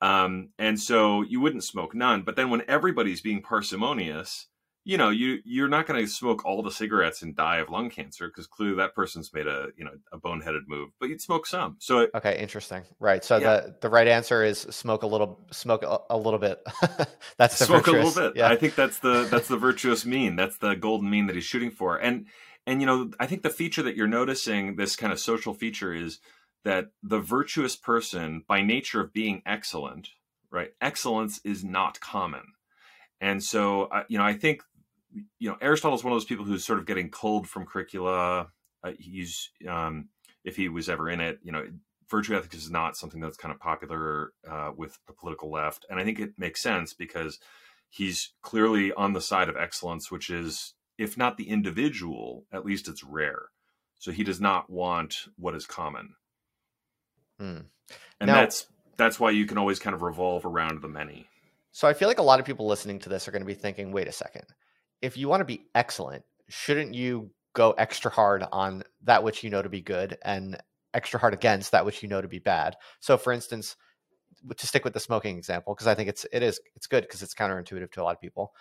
Um, 0.01 0.51
and 0.59 0.79
so 0.81 1.23
you 1.23 1.41
wouldn't 1.41 1.65
smoke 1.65 1.95
none 1.95 2.23
but 2.23 2.37
then 2.37 2.51
when 2.51 2.63
everybody's 2.69 3.21
being 3.21 3.43
parsimonious 3.43 4.47
you 4.85 4.97
know 4.97 5.11
you 5.11 5.39
you're 5.45 5.67
not 5.69 5.87
going 5.87 6.01
to 6.01 6.11
smoke 6.11 6.45
all 6.45 6.63
the 6.63 6.71
cigarettes 6.71 7.21
and 7.21 7.35
die 7.35 7.57
of 7.57 7.69
lung 7.69 7.91
cancer 7.91 8.29
because 8.29 8.47
clearly 8.47 8.77
that 8.77 8.95
person's 8.95 9.35
made 9.35 9.47
a 9.49 9.67
you 9.77 9.85
know 9.85 9.91
a 10.13 10.19
boneheaded 10.19 10.61
move 10.69 10.91
but 11.01 11.09
you'd 11.09 11.21
smoke 11.21 11.47
some. 11.49 11.77
So 11.81 11.99
it, 11.99 12.11
okay 12.15 12.39
interesting. 12.41 12.85
Right 13.01 13.25
so 13.25 13.39
Yeah. 13.39 13.57
the 13.61 13.75
the 13.83 13.89
right 13.91 14.07
answer 14.07 14.45
is 14.45 14.61
smoke 14.61 15.03
a 15.03 15.07
little 15.09 15.45
smoke 15.51 15.83
a, 15.83 15.99
a 16.11 16.17
little 16.17 16.39
bit. 16.39 16.61
That's 17.37 17.59
the 17.59 17.65
smoke 17.67 17.89
a 17.89 17.91
virtuous- 17.91 18.15
little 18.17 18.31
bit. 18.31 18.39
yeah. 18.39 18.49
I 18.49 18.55
think 18.57 18.77
that's 18.77 19.01
the 19.01 19.27
that's 19.31 19.49
the 19.49 19.59
virtuous 19.59 20.07
mean. 20.07 20.37
That's 20.37 20.59
the 20.59 20.75
golden 20.75 21.11
mean 21.11 21.27
that 21.27 21.35
he's 21.35 21.45
shooting 21.45 21.71
for. 21.73 21.97
And 21.97 22.27
and 22.69 22.81
you 22.81 22.87
know 22.87 23.11
i 23.19 23.27
think 23.27 23.43
the 23.43 23.51
feature 23.51 23.83
that 23.83 23.97
you're 23.97 24.07
noticing 24.07 24.77
this 24.77 24.95
kind 24.95 25.11
of 25.13 25.19
social 25.19 25.55
feature 25.55 25.93
is 25.95 26.19
that 26.64 26.88
the 27.03 27.21
virtuous 27.21 27.77
person 27.77 28.44
by 28.47 28.62
nature 28.62 29.01
of 29.01 29.12
being 29.12 29.42
excellent 29.47 30.09
right 30.51 30.71
excellence 30.81 31.40
is 31.44 31.64
not 31.64 32.01
common. 32.01 32.42
And 33.21 33.42
so 33.42 33.85
uh, 33.85 34.05
you 34.09 34.18
know 34.18 34.25
i 34.25 34.35
think 34.35 34.62
you 35.38 35.49
know 35.49 35.57
aristotle's 35.61 36.05
one 36.05 36.12
of 36.12 36.16
those 36.16 36.25
people 36.25 36.44
who's 36.44 36.64
sort 36.64 36.79
of 36.79 36.87
getting 36.87 37.11
culled 37.11 37.49
from 37.49 37.66
curricula. 37.66 38.49
Uh, 38.85 38.92
he's 38.99 39.51
um 39.68 40.09
if 40.44 40.57
he 40.57 40.68
was 40.68 40.88
ever 40.88 41.11
in 41.11 41.21
it 41.21 41.40
you 41.42 41.53
know 41.53 41.64
virtue 42.09 42.35
ethics 42.35 42.57
is 42.57 42.71
not 42.71 42.97
something 42.97 43.21
that's 43.21 43.37
kind 43.37 43.53
of 43.53 43.61
popular 43.61 44.33
uh, 44.49 44.71
with 44.75 44.99
the 45.07 45.12
political 45.12 45.51
left. 45.51 45.85
And 45.90 45.99
i 45.99 46.05
think 46.05 46.18
it 46.21 46.33
makes 46.38 46.62
sense 46.62 46.94
because 46.94 47.38
he's 47.90 48.33
clearly 48.42 48.92
on 48.92 49.12
the 49.12 49.21
side 49.21 49.49
of 49.49 49.57
excellence 49.57 50.11
which 50.11 50.31
is 50.31 50.75
if 50.97 51.16
not 51.16 51.37
the 51.37 51.49
individual 51.49 52.44
at 52.53 52.64
least 52.64 52.88
it's 52.88 53.05
rare. 53.05 53.47
So 54.01 54.12
he 54.12 54.23
does 54.23 54.40
not 54.40 54.71
want 54.71 55.27
what 55.37 55.57
is 55.57 55.66
common 55.66 56.14
Hmm. 57.38 57.61
and 58.20 58.27
Now- 58.29 58.35
that's 58.35 58.66
that's 58.96 59.20
why 59.20 59.31
you 59.31 59.46
can 59.46 59.59
always 59.59 59.79
kind 59.79 59.94
of 59.94 60.03
revolve 60.03 60.44
around 60.44 60.83
the 60.83 60.88
many 60.88 61.29
So 61.70 61.87
I 61.87 61.92
feel 61.94 62.09
like 62.09 62.18
a 62.18 62.22
lot 62.22 62.40
of 62.40 62.46
people 62.46 62.66
listening 62.66 62.98
to 63.01 63.09
this 63.09 63.29
are 63.29 63.31
going 63.31 63.42
to 63.42 63.46
be 63.46 63.55
thinking, 63.55 63.92
wait 63.92 64.09
a 64.09 64.12
second. 64.12 64.42
If 65.01 65.16
you 65.16 65.29
want 65.29 65.40
to 65.42 65.44
be 65.44 65.68
excellent, 65.77 66.24
shouldn't 66.48 66.94
you 66.94 67.31
go 67.53 67.70
extra 67.72 68.11
hard 68.11 68.44
on 68.51 68.83
that 69.05 69.22
which 69.22 69.44
you 69.44 69.51
know 69.51 69.62
to 69.62 69.68
be 69.68 69.81
good 69.81 70.18
and 70.22 70.59
extra 70.94 71.20
hard 71.20 71.35
against 71.35 71.70
that 71.70 71.87
which 71.87 72.03
you 72.03 72.09
know 72.09 72.20
to 72.20 72.27
be 72.27 72.40
bad? 72.40 72.77
So 72.98 73.16
for 73.16 73.33
instance, 73.33 73.77
to 74.57 74.66
stick 74.66 74.85
with 74.85 74.94
the 74.94 75.01
smoking 75.01 75.37
example, 75.38 75.74
because 75.74 75.87
I 75.87 75.94
think 75.94 76.09
it's 76.09 76.27
it 76.33 76.42
is 76.42 76.61
it's 76.74 76.88
good 76.88 77.03
because 77.05 77.22
it's 77.22 77.35
counterintuitive 77.35 77.92
to 77.92 78.03
a 78.03 78.05
lot 78.05 78.16
of 78.16 78.20
people. 78.20 78.53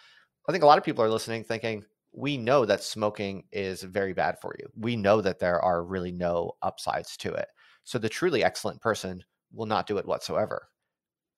I 0.47 0.51
think 0.51 0.63
a 0.63 0.67
lot 0.67 0.77
of 0.77 0.83
people 0.83 1.03
are 1.03 1.09
listening 1.09 1.43
thinking, 1.43 1.83
we 2.13 2.37
know 2.37 2.65
that 2.65 2.83
smoking 2.83 3.43
is 3.51 3.81
very 3.83 4.13
bad 4.13 4.39
for 4.39 4.55
you. 4.59 4.67
We 4.75 4.95
know 4.95 5.21
that 5.21 5.39
there 5.39 5.59
are 5.61 5.83
really 5.83 6.11
no 6.11 6.53
upsides 6.61 7.17
to 7.17 7.33
it. 7.33 7.47
So 7.88 7.97
the 7.97 8.10
truly 8.10 8.43
excellent 8.43 8.82
person 8.82 9.23
will 9.54 9.65
not 9.65 9.88
do 9.88 9.97
it 9.97 10.06
whatsoever. 10.06 10.67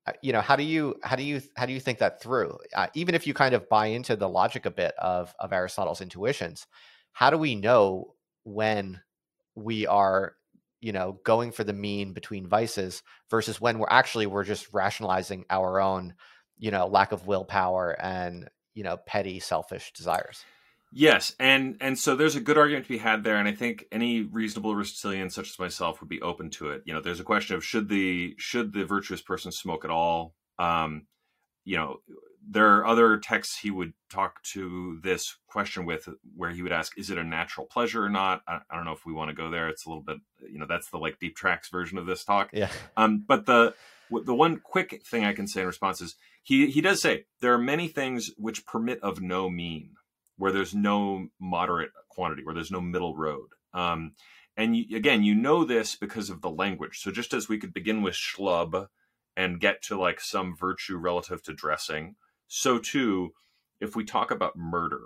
Uh, 0.07 0.13
you 0.23 0.33
know 0.33 0.41
how 0.41 0.55
do 0.55 0.63
you 0.63 0.95
how 1.03 1.15
do 1.15 1.23
you 1.23 1.41
how 1.55 1.65
do 1.65 1.73
you 1.73 1.79
think 1.79 1.99
that 1.99 2.21
through? 2.21 2.57
Uh, 2.75 2.87
even 2.95 3.13
if 3.13 3.27
you 3.27 3.33
kind 3.33 3.53
of 3.53 3.69
buy 3.69 3.87
into 3.87 4.15
the 4.15 4.27
logic 4.27 4.65
a 4.65 4.71
bit 4.71 4.93
of 4.97 5.33
of 5.39 5.53
aristotle's 5.53 6.01
intuitions 6.01 6.65
how 7.11 7.29
do 7.29 7.37
we 7.37 7.55
know 7.55 8.13
when 8.43 9.01
we 9.55 9.85
are 9.85 10.35
you 10.81 10.91
know 10.91 11.19
going 11.23 11.51
for 11.51 11.63
the 11.63 11.73
mean 11.73 12.13
between 12.13 12.47
vices 12.47 13.03
versus 13.29 13.59
when 13.59 13.77
we're 13.77 13.87
actually 13.89 14.25
we're 14.25 14.43
just 14.43 14.73
rationalizing 14.73 15.45
our 15.49 15.79
own 15.79 16.13
you 16.57 16.71
know 16.71 16.87
lack 16.87 17.11
of 17.11 17.27
willpower 17.27 17.91
and 18.01 18.49
you 18.73 18.83
know 18.83 18.97
petty 19.05 19.39
selfish 19.39 19.91
desires 19.93 20.45
Yes, 20.91 21.35
and 21.39 21.77
and 21.81 21.97
so 21.99 22.15
there's 22.15 22.35
a 22.35 22.41
good 22.41 22.57
argument 22.57 22.85
to 22.85 22.89
be 22.89 22.97
had 22.97 23.23
there, 23.23 23.35
and 23.37 23.47
I 23.47 23.53
think 23.53 23.85
any 23.91 24.23
reasonable 24.23 24.71
Aristotelian 24.71 25.29
such 25.29 25.49
as 25.49 25.59
myself 25.59 26.01
would 26.01 26.09
be 26.09 26.21
open 26.21 26.49
to 26.51 26.69
it. 26.69 26.81
You 26.85 26.93
know, 26.93 27.01
there's 27.01 27.19
a 27.19 27.23
question 27.25 27.55
of 27.55 27.63
should 27.63 27.89
the 27.89 28.35
should 28.37 28.73
the 28.73 28.85
virtuous 28.85 29.21
person 29.21 29.51
smoke 29.51 29.85
at 29.85 29.91
all? 29.91 30.33
Um, 30.57 31.05
you 31.63 31.77
know, 31.77 31.97
there 32.47 32.77
are 32.77 32.87
other 32.87 33.17
texts 33.17 33.59
he 33.59 33.69
would 33.69 33.93
talk 34.09 34.41
to 34.53 34.99
this 35.03 35.37
question 35.47 35.85
with, 35.85 36.09
where 36.35 36.49
he 36.49 36.63
would 36.63 36.71
ask, 36.71 36.97
"Is 36.97 37.11
it 37.11 37.19
a 37.19 37.23
natural 37.23 37.67
pleasure 37.67 38.03
or 38.03 38.09
not?" 38.09 38.41
I, 38.47 38.59
I 38.69 38.75
don't 38.75 38.85
know 38.85 38.93
if 38.93 39.05
we 39.05 39.13
want 39.13 39.29
to 39.29 39.35
go 39.35 39.51
there. 39.51 39.69
It's 39.69 39.85
a 39.85 39.89
little 39.89 40.03
bit, 40.03 40.17
you 40.49 40.57
know, 40.57 40.65
that's 40.67 40.89
the 40.89 40.97
like 40.97 41.19
deep 41.19 41.35
tracks 41.35 41.69
version 41.69 41.99
of 41.99 42.07
this 42.07 42.23
talk. 42.23 42.49
yeah 42.51 42.69
Um, 42.97 43.23
but 43.27 43.45
the 43.45 43.75
the 44.09 44.33
one 44.33 44.59
quick 44.59 45.03
thing 45.05 45.23
I 45.23 45.33
can 45.33 45.45
say 45.45 45.61
in 45.61 45.67
response 45.67 46.01
is 46.01 46.15
he 46.41 46.67
he 46.71 46.81
does 46.81 47.01
say 47.01 47.25
there 47.41 47.53
are 47.53 47.59
many 47.59 47.87
things 47.87 48.31
which 48.37 48.65
permit 48.65 48.99
of 49.01 49.21
no 49.21 49.49
mean, 49.49 49.91
where 50.39 50.53
there's 50.53 50.73
no 50.73 51.27
moderate 51.39 51.91
quantity, 52.07 52.43
where 52.43 52.55
there's 52.55 52.71
no 52.71 52.81
middle 52.81 53.15
road. 53.15 53.49
Um, 53.73 54.13
and 54.55 54.75
you, 54.75 54.97
again, 54.97 55.23
you 55.23 55.35
know 55.35 55.65
this 55.65 55.95
because 55.95 56.29
of 56.29 56.41
the 56.41 56.49
language. 56.49 56.99
So 56.99 57.11
just 57.11 57.33
as 57.33 57.47
we 57.47 57.59
could 57.59 57.73
begin 57.73 58.01
with 58.01 58.15
schlub 58.15 58.87
and 59.35 59.59
get 59.59 59.83
to 59.83 59.99
like 59.99 60.19
some 60.21 60.55
virtue 60.55 60.97
relative 60.97 61.43
to 61.43 61.53
dressing, 61.53 62.15
so 62.47 62.79
too, 62.79 63.33
if 63.81 63.95
we 63.95 64.03
talk 64.05 64.31
about 64.31 64.57
murder, 64.57 65.01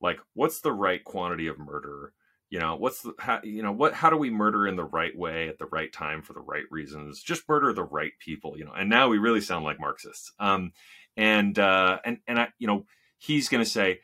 like 0.00 0.20
what's 0.34 0.60
the 0.60 0.72
right 0.72 1.04
quantity 1.04 1.46
of 1.46 1.58
murder? 1.58 2.12
You 2.48 2.58
know, 2.58 2.76
what's 2.76 3.02
the 3.02 3.12
how, 3.18 3.40
you 3.44 3.62
know 3.62 3.72
what? 3.72 3.92
How 3.94 4.10
do 4.10 4.16
we 4.16 4.30
murder 4.30 4.66
in 4.66 4.76
the 4.76 4.84
right 4.84 5.16
way 5.16 5.48
at 5.48 5.58
the 5.58 5.66
right 5.66 5.92
time 5.92 6.22
for 6.22 6.32
the 6.32 6.40
right 6.40 6.64
reasons? 6.70 7.22
Just 7.22 7.48
murder 7.48 7.72
the 7.72 7.84
right 7.84 8.12
people, 8.18 8.58
you 8.58 8.64
know. 8.64 8.72
And 8.72 8.90
now 8.90 9.08
we 9.08 9.18
really 9.18 9.42
sound 9.42 9.64
like 9.64 9.78
Marxists. 9.78 10.32
Um, 10.40 10.72
and 11.16 11.58
uh, 11.58 11.98
and 12.04 12.18
and 12.26 12.40
I, 12.40 12.48
you 12.58 12.66
know, 12.66 12.86
he's 13.18 13.48
going 13.48 13.62
to 13.62 13.70
say 13.70 14.00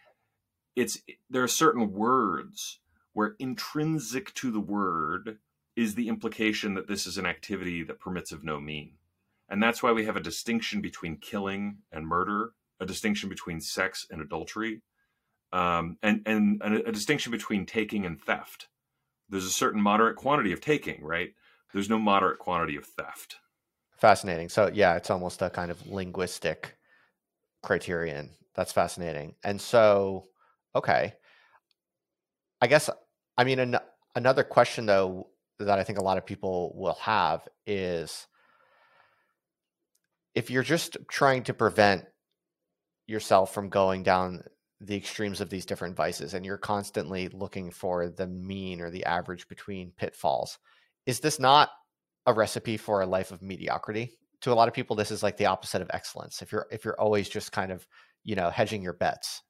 it's 0.76 0.98
there 1.30 1.44
are 1.44 1.48
certain 1.48 1.92
words 1.92 2.80
where 3.14 3.36
intrinsic 3.40 4.34
to 4.34 4.50
the 4.52 4.60
word 4.60 5.38
is 5.76 5.96
the 5.96 6.08
implication 6.08 6.74
that 6.74 6.88
this 6.88 7.06
is 7.06 7.18
an 7.18 7.26
activity 7.26 7.82
that 7.84 8.00
permits 8.00 8.32
of 8.32 8.44
no 8.44 8.60
mean. 8.60 8.92
And 9.48 9.62
that's 9.62 9.82
why 9.82 9.92
we 9.92 10.06
have 10.06 10.16
a 10.16 10.20
distinction 10.22 10.80
between 10.82 11.18
killing 11.18 11.78
and 11.92 12.06
murder, 12.06 12.52
a 12.80 12.86
distinction 12.86 13.28
between 13.30 13.60
sex 13.60 14.06
and 14.10 14.22
adultery, 14.22 14.82
um, 15.52 15.98
and, 16.02 16.22
and 16.26 16.62
a, 16.62 16.88
a 16.88 16.92
distinction 16.92 17.32
between 17.32 17.66
taking 17.66 18.06
and 18.06 18.20
theft. 18.20 18.68
There's 19.28 19.46
a 19.46 19.50
certain 19.50 19.82
moderate 19.82 20.16
quantity 20.16 20.52
of 20.52 20.60
taking, 20.60 21.02
right? 21.04 21.34
There's 21.72 21.90
no 21.90 21.98
moderate 21.98 22.38
quantity 22.40 22.76
of 22.76 22.86
theft. 22.86 23.36
fascinating 23.98 24.48
so 24.48 24.70
yeah 24.72 24.96
it's 24.96 25.10
almost 25.10 25.42
a 25.42 25.50
kind 25.50 25.70
of 25.70 25.86
linguistic 25.86 26.76
criterion 27.62 28.30
that's 28.54 28.72
fascinating 28.72 29.34
and 29.44 29.60
so 29.60 30.24
okay. 30.76 31.14
I 32.60 32.66
guess 32.66 32.88
i 33.36 33.44
mean 33.44 33.58
an, 33.58 33.76
another 34.14 34.42
question 34.42 34.86
though 34.86 35.28
that 35.58 35.78
i 35.78 35.84
think 35.84 35.98
a 35.98 36.02
lot 36.02 36.16
of 36.16 36.24
people 36.24 36.72
will 36.74 36.96
have 37.00 37.46
is 37.66 38.26
if 40.34 40.50
you're 40.50 40.62
just 40.62 40.96
trying 41.10 41.42
to 41.44 41.54
prevent 41.54 42.04
yourself 43.06 43.52
from 43.52 43.68
going 43.68 44.02
down 44.02 44.42
the 44.80 44.96
extremes 44.96 45.40
of 45.40 45.50
these 45.50 45.66
different 45.66 45.96
vices 45.96 46.34
and 46.34 46.46
you're 46.46 46.58
constantly 46.58 47.28
looking 47.28 47.70
for 47.70 48.08
the 48.08 48.26
mean 48.26 48.80
or 48.80 48.90
the 48.90 49.04
average 49.04 49.48
between 49.48 49.92
pitfalls 49.96 50.58
is 51.06 51.20
this 51.20 51.38
not 51.38 51.70
a 52.26 52.32
recipe 52.32 52.76
for 52.76 53.00
a 53.00 53.06
life 53.06 53.30
of 53.30 53.40
mediocrity? 53.40 54.18
To 54.42 54.52
a 54.52 54.54
lot 54.54 54.68
of 54.68 54.74
people 54.74 54.96
this 54.96 55.10
is 55.10 55.22
like 55.22 55.36
the 55.36 55.46
opposite 55.46 55.80
of 55.80 55.90
excellence. 55.94 56.42
If 56.42 56.52
you're 56.52 56.66
if 56.70 56.84
you're 56.84 57.00
always 57.00 57.28
just 57.28 57.52
kind 57.52 57.72
of 57.72 57.86
you 58.24 58.34
know 58.34 58.50
hedging 58.50 58.82
your 58.82 58.92
bets 58.92 59.42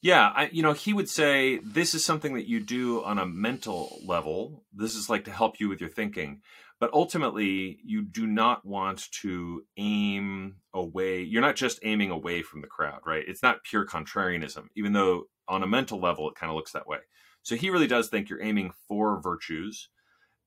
Yeah, 0.00 0.32
I, 0.34 0.50
you 0.52 0.62
know, 0.62 0.72
he 0.72 0.92
would 0.92 1.08
say 1.08 1.58
this 1.58 1.94
is 1.94 2.04
something 2.04 2.34
that 2.34 2.46
you 2.46 2.60
do 2.60 3.02
on 3.04 3.18
a 3.18 3.26
mental 3.26 3.98
level. 4.04 4.64
This 4.72 4.94
is 4.94 5.08
like 5.08 5.24
to 5.24 5.30
help 5.30 5.60
you 5.60 5.68
with 5.68 5.80
your 5.80 5.90
thinking. 5.90 6.42
But 6.80 6.92
ultimately, 6.92 7.78
you 7.84 8.02
do 8.02 8.26
not 8.26 8.64
want 8.66 9.10
to 9.22 9.62
aim 9.76 10.56
away. 10.74 11.22
You're 11.22 11.40
not 11.40 11.56
just 11.56 11.78
aiming 11.82 12.10
away 12.10 12.42
from 12.42 12.60
the 12.60 12.66
crowd, 12.66 13.00
right? 13.06 13.24
It's 13.26 13.42
not 13.42 13.64
pure 13.64 13.86
contrarianism, 13.86 14.66
even 14.76 14.92
though 14.92 15.24
on 15.48 15.62
a 15.62 15.68
mental 15.68 16.00
level, 16.00 16.28
it 16.28 16.34
kind 16.34 16.50
of 16.50 16.56
looks 16.56 16.72
that 16.72 16.86
way. 16.86 16.98
So 17.42 17.56
he 17.56 17.70
really 17.70 17.86
does 17.86 18.08
think 18.08 18.28
you're 18.28 18.42
aiming 18.42 18.72
for 18.88 19.20
virtues. 19.20 19.88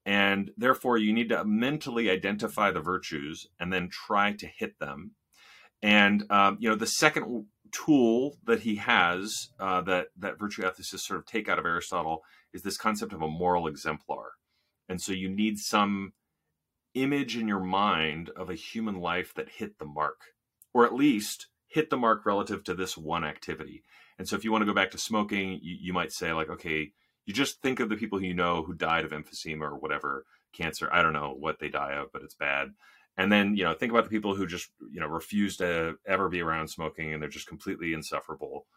And 0.06 0.52
therefore, 0.58 0.98
you 0.98 1.13
need 1.13 1.30
to 1.30 1.44
mentally 1.46 2.10
identify 2.10 2.72
the 2.72 2.82
virtues 2.82 3.48
and 3.60 3.72
then 3.74 3.90
try 3.90 4.34
to 4.34 4.48
hit 4.48 4.80
them. 4.80 5.12
And, 5.82 6.24
um, 6.30 6.58
you 6.60 6.70
know, 6.70 6.76
the 6.76 6.88
second 6.88 7.46
tool 7.72 8.38
that 8.46 8.62
he 8.62 8.76
has 8.76 9.50
uh, 9.60 9.82
that, 9.82 10.08
that 10.18 10.40
virtue 10.40 10.64
ethicists 10.64 11.00
sort 11.00 11.20
of 11.20 11.26
take 11.26 11.50
out 11.50 11.60
of 11.60 11.66
Aristotle 11.66 12.24
is 12.54 12.64
this 12.64 12.78
concept 12.78 13.14
of 13.14 13.22
a 13.22 13.28
moral 13.28 13.68
exemplar. 13.68 14.32
And 14.90 15.02
so 15.02 15.12
you 15.12 15.30
need 15.30 15.60
some 15.60 16.14
image 16.94 17.38
in 17.38 17.48
your 17.48 17.60
mind 17.60 18.30
of 18.36 18.50
a 18.50 18.56
human 18.56 18.96
life 18.96 19.34
that 19.36 19.50
hit 19.50 19.78
the 19.78 19.86
mark, 19.86 20.22
or 20.74 20.86
at 20.86 20.96
least 20.96 21.48
hit 21.68 21.90
the 21.90 21.98
mark 21.98 22.26
relative 22.26 22.64
to 22.64 22.74
this 22.74 22.98
one 22.98 23.24
activity. 23.24 23.84
And 24.18 24.28
so 24.28 24.36
if 24.36 24.44
you 24.44 24.52
want 24.52 24.64
to 24.64 24.66
go 24.66 24.74
back 24.74 24.92
to 24.92 24.98
smoking, 24.98 25.60
you, 25.62 25.78
you 25.80 25.94
might 25.94 26.12
say, 26.12 26.34
like, 26.34 26.50
okay, 26.50 26.92
you 27.26 27.34
just 27.34 27.62
think 27.62 27.80
of 27.80 27.90
the 27.90 27.98
people 27.98 28.24
you 28.24 28.34
know 28.34 28.64
who 28.64 28.74
died 28.74 29.06
of 29.06 29.12
emphysema 29.12 29.64
or 29.64 29.78
whatever 29.78 30.26
cancer. 30.54 30.90
I 30.92 31.02
don't 31.02 31.14
know 31.14 31.36
what 31.38 31.60
they 31.60 31.70
die 31.70 31.94
of, 31.94 32.12
but 32.12 32.24
it's 32.24 32.36
bad. 32.36 32.70
And 33.18 33.32
then, 33.32 33.56
you 33.56 33.64
know, 33.64 33.74
think 33.74 33.92
about 33.92 34.04
the 34.04 34.12
people 34.12 34.36
who 34.36 34.46
just, 34.46 34.70
you 34.92 35.00
know, 35.00 35.08
refuse 35.08 35.58
to 35.58 35.96
ever 36.06 36.30
be 36.30 36.42
around 36.42 36.68
smoking 36.68 37.14
and 37.14 37.22
they're 37.22 37.30
just 37.30 37.48
completely 37.48 37.94
insufferable. 37.94 38.68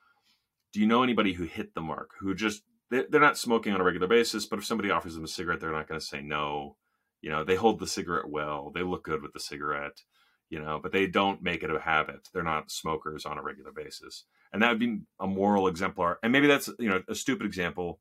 Do 0.72 0.80
you 0.80 0.86
know 0.86 1.02
anybody 1.02 1.34
who 1.34 1.44
hit 1.44 1.74
the 1.74 1.80
mark, 1.82 2.12
who 2.20 2.34
just, 2.34 2.62
they're 2.90 3.20
not 3.20 3.38
smoking 3.38 3.72
on 3.72 3.80
a 3.80 3.84
regular 3.84 4.08
basis, 4.08 4.46
but 4.46 4.58
if 4.58 4.64
somebody 4.64 4.90
offers 4.90 5.14
them 5.14 5.24
a 5.24 5.28
cigarette, 5.28 5.60
they're 5.60 5.70
not 5.70 5.88
going 5.88 6.00
to 6.00 6.06
say 6.06 6.22
no. 6.22 6.76
You 7.20 7.30
know, 7.30 7.44
they 7.44 7.54
hold 7.54 7.78
the 7.78 7.86
cigarette 7.86 8.28
well, 8.28 8.70
they 8.74 8.82
look 8.82 9.04
good 9.04 9.22
with 9.22 9.32
the 9.32 9.40
cigarette, 9.40 10.02
you 10.48 10.58
know, 10.58 10.80
but 10.82 10.90
they 10.90 11.06
don't 11.06 11.42
make 11.42 11.62
it 11.62 11.70
a 11.70 11.78
habit. 11.78 12.28
They're 12.32 12.42
not 12.42 12.70
smokers 12.70 13.26
on 13.26 13.36
a 13.36 13.42
regular 13.42 13.72
basis. 13.72 14.24
And 14.52 14.62
that 14.62 14.70
would 14.70 14.78
be 14.80 15.00
a 15.20 15.26
moral 15.26 15.68
exemplar. 15.68 16.18
And 16.22 16.32
maybe 16.32 16.46
that's, 16.46 16.70
you 16.78 16.88
know, 16.88 17.02
a 17.08 17.14
stupid 17.14 17.46
example. 17.46 18.00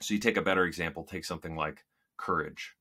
So 0.00 0.14
you 0.14 0.20
take 0.20 0.38
a 0.38 0.42
better 0.42 0.64
example, 0.64 1.04
take 1.04 1.24
something 1.26 1.54
like 1.54 1.84
courage. 2.16 2.74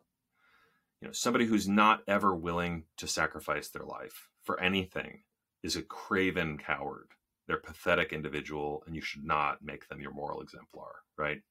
You 1.01 1.07
know, 1.07 1.13
somebody 1.13 1.45
who's 1.45 1.67
not 1.67 2.01
ever 2.07 2.35
willing 2.35 2.83
to 2.97 3.07
sacrifice 3.07 3.69
their 3.69 3.85
life 3.85 4.29
for 4.43 4.59
anything 4.59 5.23
is 5.63 5.75
a 5.75 5.81
craven 5.81 6.57
coward. 6.57 7.07
They're 7.47 7.57
pathetic 7.57 8.13
individual, 8.13 8.83
and 8.85 8.95
you 8.95 9.01
should 9.01 9.23
not 9.23 9.63
make 9.63 9.87
them 9.87 10.01
your 10.01 10.13
moral 10.13 10.41
exemplar, 10.41 10.97
right? 11.17 11.41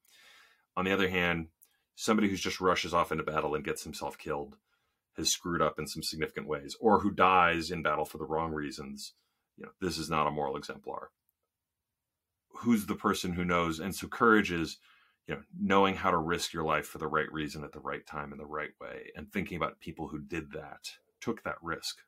On 0.77 0.85
the 0.85 0.93
other 0.93 1.09
hand, 1.09 1.47
somebody 1.95 2.29
who 2.29 2.37
just 2.37 2.61
rushes 2.61 2.93
off 2.93 3.11
into 3.11 3.23
battle 3.23 3.55
and 3.55 3.65
gets 3.65 3.83
himself 3.83 4.17
killed 4.17 4.55
has 5.17 5.29
screwed 5.29 5.61
up 5.61 5.79
in 5.79 5.87
some 5.87 6.03
significant 6.03 6.47
ways, 6.47 6.77
or 6.79 6.99
who 6.99 7.11
dies 7.11 7.71
in 7.71 7.83
battle 7.83 8.05
for 8.05 8.17
the 8.17 8.25
wrong 8.25 8.53
reasons. 8.53 9.13
You 9.57 9.65
know, 9.65 9.71
this 9.81 9.97
is 9.97 10.09
not 10.09 10.27
a 10.27 10.31
moral 10.31 10.55
exemplar. 10.55 11.09
Who's 12.59 12.85
the 12.85 12.95
person 12.95 13.33
who 13.33 13.43
knows? 13.43 13.79
And 13.79 13.93
so 13.93 14.07
courage 14.07 14.51
is, 14.51 14.77
you 15.29 15.35
know, 15.35 15.41
knowing 15.61 15.93
how 15.93 16.09
to 16.09 16.17
risk 16.17 16.53
your 16.53 16.63
life 16.63 16.87
for 16.87 16.97
the 16.97 17.07
right 17.07 17.31
reason 17.31 17.63
at 17.63 17.71
the 17.71 17.79
right 17.79 18.03
time 18.07 18.31
in 18.31 18.39
the 18.39 18.45
right 18.47 18.71
way, 18.81 19.11
and 19.15 19.31
thinking 19.31 19.57
about 19.57 19.79
people 19.79 20.07
who 20.07 20.19
did 20.19 20.51
that, 20.53 20.89
took 21.21 21.43
that 21.43 21.57
risk, 21.61 21.99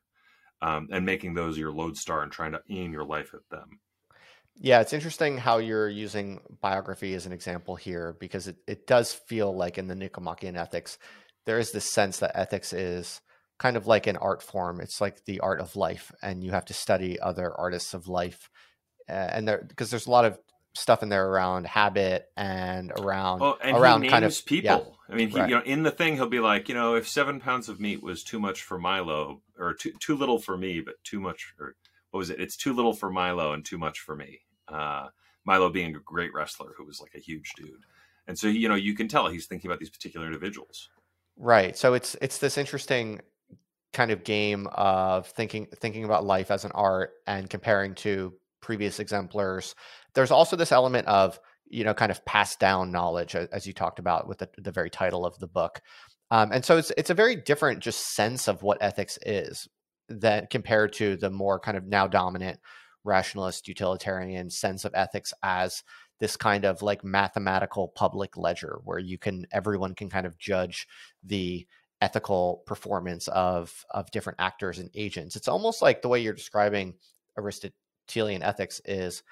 um, 0.60 0.88
and 0.90 1.06
making 1.06 1.32
those 1.32 1.56
your 1.56 1.70
lodestar 1.70 2.24
and 2.24 2.32
trying 2.32 2.50
to 2.50 2.62
aim 2.68 2.92
your 2.92 3.04
life 3.04 3.32
at 3.32 3.48
them. 3.48 3.78
Yeah, 4.56 4.80
it's 4.80 4.92
interesting 4.92 5.38
how 5.38 5.58
you're 5.58 5.88
using 5.88 6.40
biography 6.60 7.14
as 7.14 7.24
an 7.24 7.32
example 7.32 7.76
here 7.76 8.16
because 8.18 8.48
it, 8.48 8.56
it 8.66 8.88
does 8.88 9.12
feel 9.12 9.54
like 9.54 9.78
in 9.78 9.86
the 9.86 9.94
Nicomachean 9.94 10.56
ethics, 10.56 10.98
there 11.46 11.60
is 11.60 11.70
this 11.70 11.88
sense 11.88 12.18
that 12.18 12.36
ethics 12.36 12.72
is 12.72 13.20
kind 13.60 13.76
of 13.76 13.86
like 13.86 14.08
an 14.08 14.16
art 14.16 14.42
form. 14.42 14.80
It's 14.80 15.00
like 15.00 15.24
the 15.26 15.38
art 15.38 15.60
of 15.60 15.76
life, 15.76 16.10
and 16.22 16.42
you 16.42 16.50
have 16.50 16.64
to 16.66 16.74
study 16.74 17.20
other 17.20 17.54
artists 17.56 17.94
of 17.94 18.08
life. 18.08 18.50
Uh, 19.08 19.12
and 19.12 19.46
there, 19.46 19.64
because 19.68 19.90
there's 19.90 20.08
a 20.08 20.10
lot 20.10 20.24
of 20.24 20.40
stuff 20.74 21.02
in 21.02 21.08
there 21.08 21.28
around 21.28 21.66
habit 21.66 22.28
and 22.36 22.92
around 22.98 23.40
well, 23.40 23.58
and 23.62 23.76
around 23.76 24.08
kind 24.08 24.24
of 24.24 24.44
people. 24.46 24.96
Yeah, 25.08 25.14
I 25.14 25.16
mean, 25.16 25.28
he, 25.28 25.38
right. 25.38 25.48
you 25.48 25.56
know, 25.56 25.62
in 25.62 25.82
the 25.82 25.90
thing, 25.90 26.14
he'll 26.14 26.28
be 26.28 26.40
like, 26.40 26.68
you 26.68 26.74
know, 26.74 26.94
if 26.94 27.08
seven 27.08 27.40
pounds 27.40 27.68
of 27.68 27.80
meat 27.80 28.02
was 28.02 28.24
too 28.24 28.40
much 28.40 28.62
for 28.62 28.78
Milo, 28.78 29.42
or 29.58 29.74
too 29.74 29.92
too 30.00 30.16
little 30.16 30.38
for 30.38 30.56
me, 30.56 30.80
but 30.80 30.94
too 31.04 31.20
much, 31.20 31.54
or 31.60 31.76
what 32.10 32.18
was 32.18 32.30
it? 32.30 32.40
It's 32.40 32.56
too 32.56 32.72
little 32.72 32.92
for 32.92 33.10
Milo 33.10 33.52
and 33.52 33.64
too 33.64 33.78
much 33.78 34.00
for 34.00 34.16
me. 34.16 34.40
Uh, 34.68 35.08
Milo 35.44 35.70
being 35.70 35.94
a 35.94 36.00
great 36.00 36.32
wrestler 36.34 36.72
who 36.76 36.86
was 36.86 37.00
like 37.00 37.14
a 37.14 37.20
huge 37.20 37.52
dude, 37.56 37.84
and 38.26 38.38
so 38.38 38.48
you 38.48 38.68
know 38.68 38.74
you 38.74 38.94
can 38.94 39.08
tell 39.08 39.28
he's 39.28 39.46
thinking 39.46 39.70
about 39.70 39.80
these 39.80 39.90
particular 39.90 40.26
individuals. 40.26 40.88
Right. 41.36 41.76
So 41.76 41.94
it's 41.94 42.16
it's 42.20 42.38
this 42.38 42.58
interesting 42.58 43.20
kind 43.92 44.10
of 44.10 44.24
game 44.24 44.68
of 44.72 45.26
thinking 45.26 45.66
thinking 45.76 46.04
about 46.04 46.24
life 46.24 46.50
as 46.50 46.64
an 46.64 46.72
art 46.72 47.12
and 47.26 47.48
comparing 47.48 47.94
to 47.94 48.32
previous 48.62 48.98
exemplars. 48.98 49.74
There's 50.14 50.30
also 50.30 50.56
this 50.56 50.72
element 50.72 51.08
of 51.08 51.38
you 51.66 51.84
know 51.84 51.94
kind 51.94 52.12
of 52.12 52.24
passed 52.24 52.58
down 52.60 52.92
knowledge 52.92 53.34
as 53.34 53.66
you 53.66 53.72
talked 53.72 53.98
about 53.98 54.28
with 54.28 54.38
the, 54.38 54.48
the 54.58 54.72
very 54.72 54.90
title 54.90 55.26
of 55.26 55.38
the 55.38 55.48
book. 55.48 55.80
Um, 56.30 56.50
and 56.52 56.64
so 56.64 56.78
it's 56.78 56.90
it's 56.96 57.10
a 57.10 57.14
very 57.14 57.36
different 57.36 57.80
just 57.80 58.14
sense 58.14 58.48
of 58.48 58.62
what 58.62 58.78
ethics 58.80 59.18
is 59.26 59.68
that 60.08 60.50
compared 60.50 60.92
to 60.94 61.16
the 61.16 61.30
more 61.30 61.60
kind 61.60 61.76
of 61.76 61.86
now 61.86 62.06
dominant 62.06 62.58
rationalist 63.04 63.68
utilitarian 63.68 64.48
sense 64.48 64.84
of 64.84 64.92
ethics 64.94 65.34
as 65.42 65.82
this 66.20 66.36
kind 66.36 66.64
of 66.64 66.82
like 66.82 67.04
mathematical 67.04 67.88
public 67.88 68.36
ledger 68.36 68.80
where 68.84 68.98
you 68.98 69.18
can 69.18 69.46
everyone 69.52 69.94
can 69.94 70.08
kind 70.08 70.26
of 70.26 70.38
judge 70.38 70.86
the 71.24 71.66
ethical 72.00 72.62
performance 72.66 73.28
of 73.28 73.84
of 73.90 74.10
different 74.10 74.40
actors 74.40 74.78
and 74.78 74.90
agents 74.94 75.36
it's 75.36 75.48
almost 75.48 75.82
like 75.82 76.00
the 76.00 76.08
way 76.08 76.20
you're 76.20 76.32
describing 76.32 76.94
aristotelian 78.12 78.42
ethics 78.42 78.80
is 78.84 79.22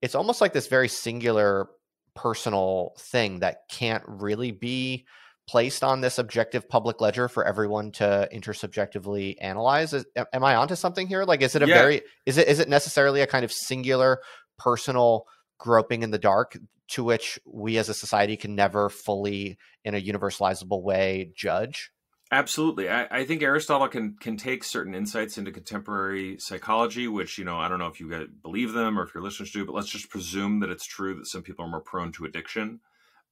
it's 0.00 0.14
almost 0.14 0.40
like 0.40 0.52
this 0.52 0.66
very 0.66 0.88
singular 0.88 1.68
personal 2.14 2.94
thing 2.98 3.40
that 3.40 3.58
can't 3.70 4.02
really 4.06 4.50
be 4.50 5.04
placed 5.48 5.82
on 5.82 6.00
this 6.00 6.18
objective 6.18 6.68
public 6.68 7.00
ledger 7.00 7.28
for 7.28 7.44
everyone 7.44 7.90
to 7.90 8.28
intersubjectively 8.32 9.34
analyze. 9.40 9.92
Is, 9.92 10.04
am 10.32 10.44
i 10.44 10.54
onto 10.54 10.74
something 10.76 11.06
here? 11.06 11.24
Like 11.24 11.42
is 11.42 11.54
it 11.54 11.62
a 11.62 11.66
Yeah. 11.66 11.74
very 11.74 12.02
is 12.26 12.38
it 12.38 12.48
is 12.48 12.58
it 12.58 12.68
necessarily 12.68 13.20
a 13.20 13.26
kind 13.26 13.44
of 13.44 13.52
singular 13.52 14.20
personal 14.58 15.24
groping 15.58 16.02
in 16.02 16.10
the 16.10 16.18
dark 16.18 16.56
to 16.88 17.04
which 17.04 17.38
we 17.46 17.78
as 17.78 17.88
a 17.88 17.94
society 17.94 18.36
can 18.36 18.54
never 18.54 18.88
fully 18.88 19.56
in 19.84 19.94
a 19.94 20.00
universalizable 20.00 20.82
way 20.82 21.32
judge 21.36 21.90
Absolutely, 22.32 22.88
I, 22.88 23.06
I 23.10 23.24
think 23.26 23.42
Aristotle 23.42 23.88
can 23.88 24.16
can 24.18 24.38
take 24.38 24.64
certain 24.64 24.94
insights 24.94 25.36
into 25.36 25.52
contemporary 25.52 26.38
psychology, 26.38 27.06
which 27.06 27.36
you 27.36 27.44
know 27.44 27.58
I 27.58 27.68
don't 27.68 27.78
know 27.78 27.88
if 27.88 28.00
you 28.00 28.28
believe 28.42 28.72
them 28.72 28.98
or 28.98 29.02
if 29.02 29.14
your 29.14 29.22
listeners 29.22 29.50
do, 29.50 29.66
but 29.66 29.74
let's 29.74 29.90
just 29.90 30.08
presume 30.08 30.60
that 30.60 30.70
it's 30.70 30.86
true 30.86 31.14
that 31.16 31.26
some 31.26 31.42
people 31.42 31.66
are 31.66 31.70
more 31.70 31.82
prone 31.82 32.10
to 32.12 32.24
addiction. 32.24 32.80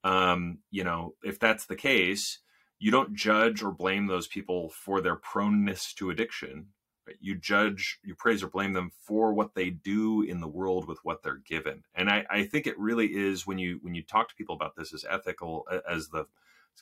Um, 0.04 0.58
you 0.70 0.84
know, 0.84 1.14
if 1.22 1.38
that's 1.38 1.64
the 1.64 1.76
case, 1.76 2.40
you 2.78 2.90
don't 2.90 3.14
judge 3.14 3.62
or 3.62 3.72
blame 3.72 4.06
those 4.06 4.26
people 4.28 4.68
for 4.68 5.00
their 5.00 5.16
proneness 5.16 5.94
to 5.94 6.10
addiction. 6.10 6.66
Right? 7.06 7.16
You 7.22 7.36
judge, 7.36 8.00
you 8.04 8.14
praise 8.14 8.42
or 8.42 8.48
blame 8.48 8.74
them 8.74 8.90
for 9.06 9.32
what 9.32 9.54
they 9.54 9.70
do 9.70 10.20
in 10.20 10.40
the 10.40 10.48
world 10.48 10.86
with 10.86 10.98
what 11.04 11.22
they're 11.22 11.40
given. 11.48 11.84
And 11.94 12.10
I, 12.10 12.26
I 12.28 12.44
think 12.44 12.66
it 12.66 12.78
really 12.78 13.06
is 13.06 13.46
when 13.46 13.56
you 13.56 13.78
when 13.80 13.94
you 13.94 14.02
talk 14.02 14.28
to 14.28 14.34
people 14.34 14.54
about 14.54 14.76
this 14.76 14.92
as 14.92 15.06
ethical 15.08 15.66
as 15.88 16.08
the 16.08 16.26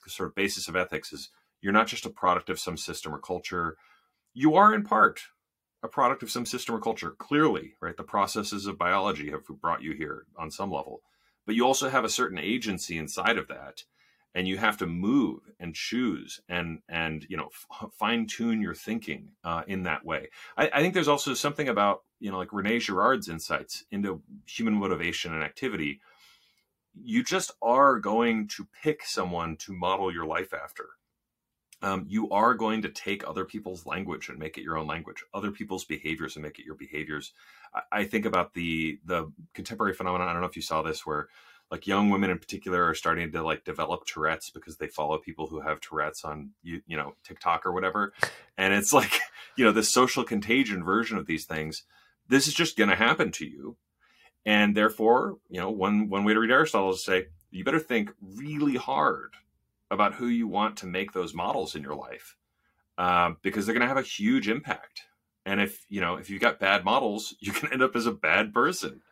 sort 0.09 0.31
of 0.31 0.35
basis 0.35 0.67
of 0.67 0.75
ethics 0.75 1.13
is 1.13 1.31
you're 1.61 1.73
not 1.73 1.87
just 1.87 2.07
a 2.07 2.11
product 2.11 2.51
of 2.51 2.59
some 2.59 2.77
system 2.77 3.15
or 3.15 3.19
culture. 3.19 3.77
You 4.33 4.55
are 4.55 4.75
in 4.75 4.85
part 4.85 5.21
a 5.83 5.89
product 5.89 6.23
of 6.23 6.31
some 6.31 6.47
system 6.47 6.75
or 6.75 6.81
culture. 6.81 7.11
Clearly, 7.11 7.75
right? 7.81 7.97
The 7.97 8.03
processes 8.03 8.67
of 8.67 8.79
biology 8.79 9.31
have 9.31 9.45
brought 9.61 9.83
you 9.83 9.93
here 9.93 10.27
on 10.37 10.51
some 10.51 10.71
level, 10.71 11.03
but 11.47 11.55
you 11.55 11.65
also 11.65 11.89
have 11.89 12.05
a 12.05 12.09
certain 12.09 12.39
agency 12.39 12.99
inside 12.99 13.39
of 13.39 13.49
that, 13.49 13.85
and 14.35 14.47
you 14.47 14.59
have 14.59 14.77
to 14.79 14.87
move 14.87 15.41
and 15.59 15.75
choose 15.75 16.41
and 16.49 16.81
and 16.89 17.27
you 17.29 17.37
know 17.37 17.49
fine 17.93 18.27
tune 18.27 18.61
your 18.61 18.75
thinking 18.75 19.31
uh, 19.45 19.63
in 19.67 19.85
that 19.85 20.05
way. 20.05 20.29
I, 20.57 20.71
I 20.75 20.81
think 20.81 20.95
there's 20.95 21.09
also 21.09 21.35
something 21.35 21.69
about 21.69 22.03
you 22.21 22.31
know 22.31 22.39
like 22.39 22.53
Rene 22.53 22.79
Girard's 22.81 23.29
insights 23.29 23.85
into 23.91 24.23
human 24.47 24.75
motivation 24.75 25.33
and 25.33 25.43
activity. 25.43 26.01
You 27.01 27.23
just 27.23 27.53
are 27.63 28.01
going 28.01 28.49
to 28.49 28.67
pick 28.83 29.05
someone 29.05 29.57
to 29.59 29.73
model 29.73 30.13
your 30.13 30.27
life 30.27 30.53
after 30.53 30.87
um, 31.83 32.07
you 32.09 32.31
are 32.31 32.55
going 32.55 32.83
to 32.83 32.89
take 32.89 33.29
other 33.29 33.45
people's 33.45 33.87
language 33.87 34.29
and 34.29 34.39
make 34.39 34.59
it 34.59 34.63
your 34.63 34.79
own 34.79 34.87
language, 34.87 35.25
other 35.35 35.51
people's 35.53 35.85
behaviors 35.85 36.37
and 36.37 36.45
make 36.45 36.59
it 36.59 36.67
your 36.67 36.75
behaviors. 36.75 37.33
I, 37.75 38.01
I 38.01 38.05
think 38.05 38.27
about 38.27 38.55
the 38.55 39.01
the 39.05 39.33
contemporary 39.55 39.95
phenomenon. 39.95 40.29
I 40.29 40.33
don't 40.33 40.43
know 40.43 40.49
if 40.49 40.57
you 40.57 40.63
saw 40.63 40.83
this, 40.83 41.07
where 41.07 41.29
like 41.71 41.87
young 41.87 42.11
women 42.11 42.31
in 42.31 42.39
particular 42.39 42.85
are 42.89 42.95
starting 42.95 43.33
to 43.33 43.43
like 43.45 43.65
develop 43.65 44.07
Tourette's 44.07 44.51
because 44.51 44.79
they 44.79 44.89
follow 44.89 45.19
people 45.19 45.49
who 45.49 45.61
have 45.61 45.81
Tourette's 45.81 46.25
on 46.25 46.51
you 46.63 46.83
you 46.87 46.97
know 46.97 47.15
TikTok 47.25 47.67
or 47.67 47.73
whatever, 47.73 48.15
and 48.59 48.75
it's 48.75 48.93
like 48.95 49.21
you 49.57 49.65
know 49.65 49.73
this 49.73 49.91
social 49.91 50.25
contagion 50.25 50.85
version 50.85 51.19
of 51.19 51.27
these 51.27 51.47
things. 51.47 51.85
This 52.29 52.49
is 52.49 52.55
just 52.55 52.77
going 52.79 52.91
to 52.91 52.97
happen 52.97 53.33
to 53.33 53.47
you, 53.47 53.77
And 54.47 54.77
therefore, 54.77 55.39
you 55.51 55.61
know, 55.61 55.71
one 55.71 56.09
one 56.11 56.25
way 56.25 56.35
to 56.35 56.41
read 56.41 56.51
Aristotle 56.51 56.91
is 56.93 57.05
to 57.05 57.05
say 57.05 57.27
you 57.53 57.65
better 57.65 57.81
think 57.81 58.13
really 58.21 58.77
hard 58.77 59.35
about 59.91 60.15
who 60.15 60.27
you 60.27 60.49
want 60.49 60.77
to 60.79 60.87
make 60.87 61.13
those 61.13 61.35
models 61.35 61.75
in 61.75 61.83
your 61.83 61.95
life, 61.95 62.37
uh, 62.99 63.33
because 63.43 63.67
they're 63.67 63.75
going 63.75 63.83
to 63.83 63.89
have 63.89 63.97
a 63.97 64.03
huge 64.03 64.49
impact. 64.49 65.03
And 65.47 65.61
if 65.61 65.85
you 65.89 66.01
know 66.01 66.17
if 66.17 66.29
you've 66.31 66.43
got 66.43 66.61
bad 66.61 66.85
models, 66.85 67.35
you 67.41 67.53
can 67.53 67.73
end 67.73 67.83
up 67.83 67.97
as 67.97 68.07
a 68.07 68.13
bad 68.13 68.53
person. 68.53 69.03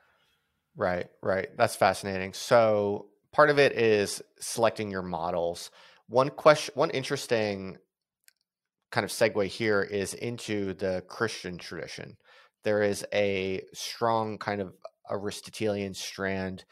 Right, 0.76 1.06
right. 1.22 1.48
That's 1.56 1.76
fascinating. 1.76 2.34
So 2.34 3.06
part 3.32 3.48
of 3.48 3.58
it 3.58 3.72
is 3.72 4.22
selecting 4.38 4.90
your 4.90 5.02
models. 5.02 5.70
One 6.08 6.28
question, 6.28 6.72
one 6.76 6.90
interesting 6.90 7.78
kind 8.92 9.04
of 9.04 9.10
segue 9.10 9.46
here 9.46 9.82
is 9.82 10.14
into 10.14 10.74
the 10.74 11.02
Christian 11.08 11.58
tradition. 11.58 12.16
There 12.62 12.82
is 12.82 13.04
a 13.12 13.62
strong 13.72 14.38
kind 14.38 14.60
of 14.60 14.74
Aristotelian 15.10 15.94
strand 15.94 16.64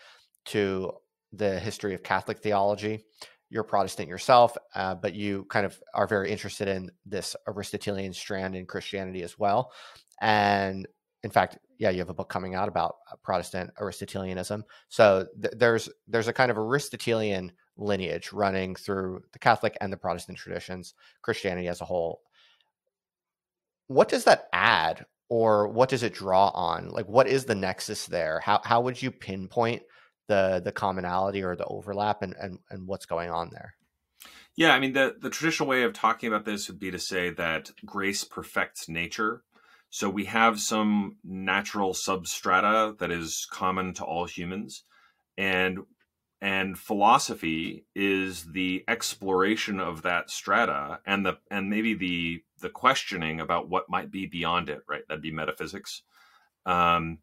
to 0.47 0.93
the 1.33 1.59
history 1.59 1.95
of 1.95 2.03
Catholic 2.03 2.41
theology. 2.41 3.05
You're 3.51 3.65
Protestant 3.65 4.09
yourself, 4.09 4.57
uh, 4.75 4.95
but 4.95 5.15
you 5.15 5.47
kind 5.49 5.67
of 5.67 5.81
are 5.95 6.07
very 6.07 6.31
interested 6.31 6.69
in 6.69 6.91
this 7.07 7.37
Aristotelian 7.47 8.13
strand 8.13 8.57
in 8.57 8.67
Christianity 8.67 9.23
as 9.23 9.39
well. 9.39 9.73
And 10.21 10.89
in 11.23 11.31
fact, 11.31 11.59
yeah, 11.79 11.91
you 11.91 11.99
have 11.99 12.11
a 12.11 12.15
book 12.15 12.29
coming 12.29 12.55
out 12.55 12.69
about 12.69 12.97
uh, 13.11 13.17
Protestant 13.23 13.71
Aristotelianism. 13.81 14.65
So 14.89 15.27
th- 15.41 15.55
there's 15.57 15.89
there's 16.07 16.29
a 16.29 16.33
kind 16.33 16.51
of 16.51 16.59
Aristotelian 16.59 17.53
lineage 17.77 18.33
running 18.33 18.75
through 18.75 19.23
the 19.33 19.39
Catholic 19.39 19.77
and 19.81 19.93
the 19.93 19.97
Protestant 19.97 20.39
traditions, 20.39 20.95
Christianity 21.23 21.69
as 21.69 21.81
a 21.81 21.85
whole. 21.85 22.21
What 23.87 24.09
does 24.09 24.25
that 24.25 24.49
add 24.53 25.05
or 25.29 25.69
what 25.69 25.89
does 25.89 26.03
it 26.03 26.15
draw 26.15 26.49
on? 26.49 26.89
Like 26.89 27.07
what 27.07 27.27
is 27.27 27.45
the 27.45 27.55
nexus 27.55 28.07
there? 28.07 28.41
How 28.41 28.61
how 28.65 28.83
would 28.83 29.01
you 29.01 29.11
pinpoint 29.11 29.83
the 30.29 30.61
the 30.65 30.73
commonality 30.73 31.43
or 31.43 31.57
the 31.57 31.67
overlap 31.67 32.23
and 32.23 32.35
and, 32.41 32.59
and 32.71 32.87
what's 32.87 33.07
going 33.07 33.31
on 33.31 33.51
there? 33.51 33.75
Yeah, 34.57 34.75
I 34.75 34.81
mean 34.81 34.93
the 34.93 35.17
the 35.21 35.31
traditional 35.31 35.69
way 35.69 35.83
of 35.83 35.93
talking 35.93 36.29
about 36.29 36.45
this 36.45 36.69
would 36.69 36.79
be 36.79 36.91
to 36.91 36.99
say 36.99 37.31
that 37.31 37.71
grace 37.85 38.25
perfects 38.25 38.89
nature. 38.89 39.43
So 39.91 40.11
we 40.11 40.25
have 40.25 40.59
some 40.59 41.19
natural 41.23 41.93
substrata 41.93 42.99
that 42.99 43.13
is 43.13 43.47
common 43.51 43.95
to 43.95 44.05
all 44.05 44.27
humans 44.27 44.85
and 45.37 45.81
and 46.41 46.79
philosophy 46.79 47.87
is 47.95 48.45
the 48.53 48.85
exploration 48.87 49.81
of 49.81 50.03
that 50.03 50.31
strata 50.31 51.01
and 51.07 51.25
the 51.25 51.39
and 51.51 51.71
maybe 51.71 51.95
the 51.95 52.43
the 52.61 52.69
questioning 52.69 53.41
about 53.41 53.69
what 53.69 53.89
might 53.89 54.11
be 54.11 54.27
beyond 54.27 54.69
it 54.69 54.83
right 54.89 55.03
that'd 55.09 55.23
be 55.23 55.33
metaphysics 55.33 56.03
um, 56.67 57.19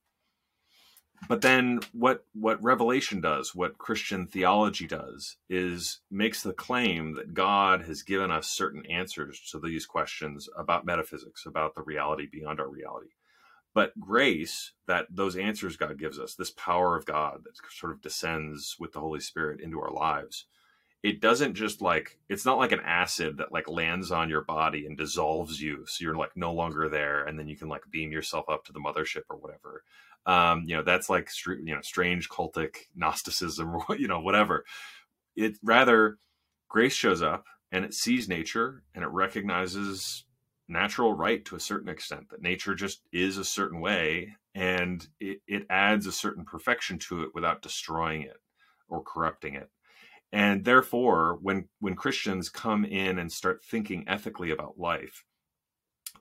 but 1.28 1.42
then 1.42 1.80
what 1.94 2.26
what 2.34 2.62
revelation 2.64 3.22
does 3.22 3.54
what 3.56 3.78
christian 3.78 4.26
theology 4.28 4.88
does 4.88 5.38
is 5.50 6.02
makes 6.10 6.42
the 6.44 6.54
claim 6.54 7.14
that 7.14 7.34
god 7.34 7.84
has 7.84 8.04
given 8.04 8.32
us 8.32 8.48
certain 8.48 8.86
answers 8.88 9.40
to 9.52 9.60
these 9.60 9.86
questions 9.86 10.50
about 10.58 10.86
metaphysics 10.86 11.46
about 11.46 11.76
the 11.76 11.84
reality 11.84 12.28
beyond 12.32 12.60
our 12.60 12.70
reality. 12.70 13.10
But 13.74 13.98
grace 14.00 14.74
that 14.88 15.08
those 15.10 15.38
answers 15.38 15.78
god 15.78 15.98
gives 15.98 16.20
us 16.20 16.36
this 16.36 16.52
power 16.52 16.98
of 16.98 17.06
god 17.06 17.44
that 17.46 17.56
sort 17.72 17.94
of 17.94 18.02
descends 18.02 18.76
with 18.80 18.92
the 18.92 19.00
holy 19.00 19.22
spirit 19.22 19.62
into 19.62 19.80
our 19.80 19.92
lives 19.92 20.46
it 21.04 21.20
doesn't 21.20 21.56
just 21.56 21.82
like 21.82 22.20
it's 22.30 22.46
not 22.46 22.58
like 22.58 22.72
an 22.72 22.82
acid 22.82 23.38
that 23.38 23.52
like 23.52 23.68
lands 23.68 24.12
on 24.12 24.30
your 24.30 24.44
body 24.44 24.86
and 24.86 24.98
dissolves 24.98 25.62
you 25.62 25.86
so 25.88 26.04
you're 26.04 26.16
like 26.16 26.36
no 26.36 26.54
longer 26.54 26.90
there 26.90 27.24
and 27.24 27.40
then 27.40 27.48
you 27.48 27.58
can 27.58 27.70
like 27.70 27.82
beam 27.90 28.12
yourself 28.12 28.46
up 28.50 28.64
to 28.66 28.74
the 28.74 28.80
mothership 28.80 29.24
or 29.30 29.38
whatever 29.38 29.84
um 30.26 30.64
you 30.68 30.76
know 30.76 30.84
that's 30.84 31.10
like 31.10 31.30
you 31.46 31.76
know 31.76 31.82
strange 31.82 32.30
cultic 32.30 32.76
gnosticism 32.96 33.76
or 33.76 33.98
you 33.98 34.08
know 34.08 34.20
whatever. 34.20 34.66
It 35.36 35.58
rather 35.64 36.18
grace 36.70 36.94
shows 36.94 37.22
up 37.22 37.46
and 37.72 37.86
it 37.86 37.94
sees 37.94 38.28
nature 38.28 38.84
and 38.94 39.04
it 39.04 39.10
recognizes 39.10 40.26
natural 40.68 41.14
right 41.14 41.44
to 41.46 41.56
a 41.56 41.60
certain 41.60 41.90
extent 41.90 42.30
that 42.30 42.42
nature 42.42 42.76
just 42.76 43.02
is 43.12 43.38
a 43.38 43.44
certain 43.44 43.82
way 43.82 44.36
and 44.56 45.08
it, 45.20 45.42
it 45.48 45.66
adds 45.70 46.06
a 46.06 46.12
certain 46.12 46.46
perfection 46.46 46.98
to 46.98 47.24
it 47.24 47.30
without 47.34 47.62
destroying 47.62 48.22
it 48.22 48.38
or 48.88 49.04
corrupting 49.04 49.56
it. 49.56 49.70
And 50.32 50.64
therefore 50.64 51.38
when 51.42 51.68
when 51.80 51.96
christians 51.96 52.50
come 52.50 52.86
in 52.86 53.20
and 53.20 53.32
start 53.32 53.64
thinking 53.64 54.06
ethically 54.08 54.52
about 54.52 54.80
life 54.80 55.26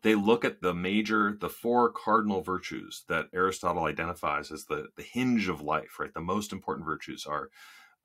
they 0.02 0.14
look 0.14 0.44
at 0.44 0.62
the 0.62 0.74
major 0.74 1.36
the 1.40 1.48
four 1.48 1.90
cardinal 1.90 2.42
virtues 2.42 3.04
that 3.08 3.26
aristotle 3.34 3.84
identifies 3.84 4.50
as 4.50 4.64
the 4.66 4.88
the 4.96 5.02
hinge 5.02 5.48
of 5.48 5.60
life 5.60 5.98
right 5.98 6.14
the 6.14 6.20
most 6.20 6.52
important 6.52 6.86
virtues 6.86 7.26
are 7.26 7.50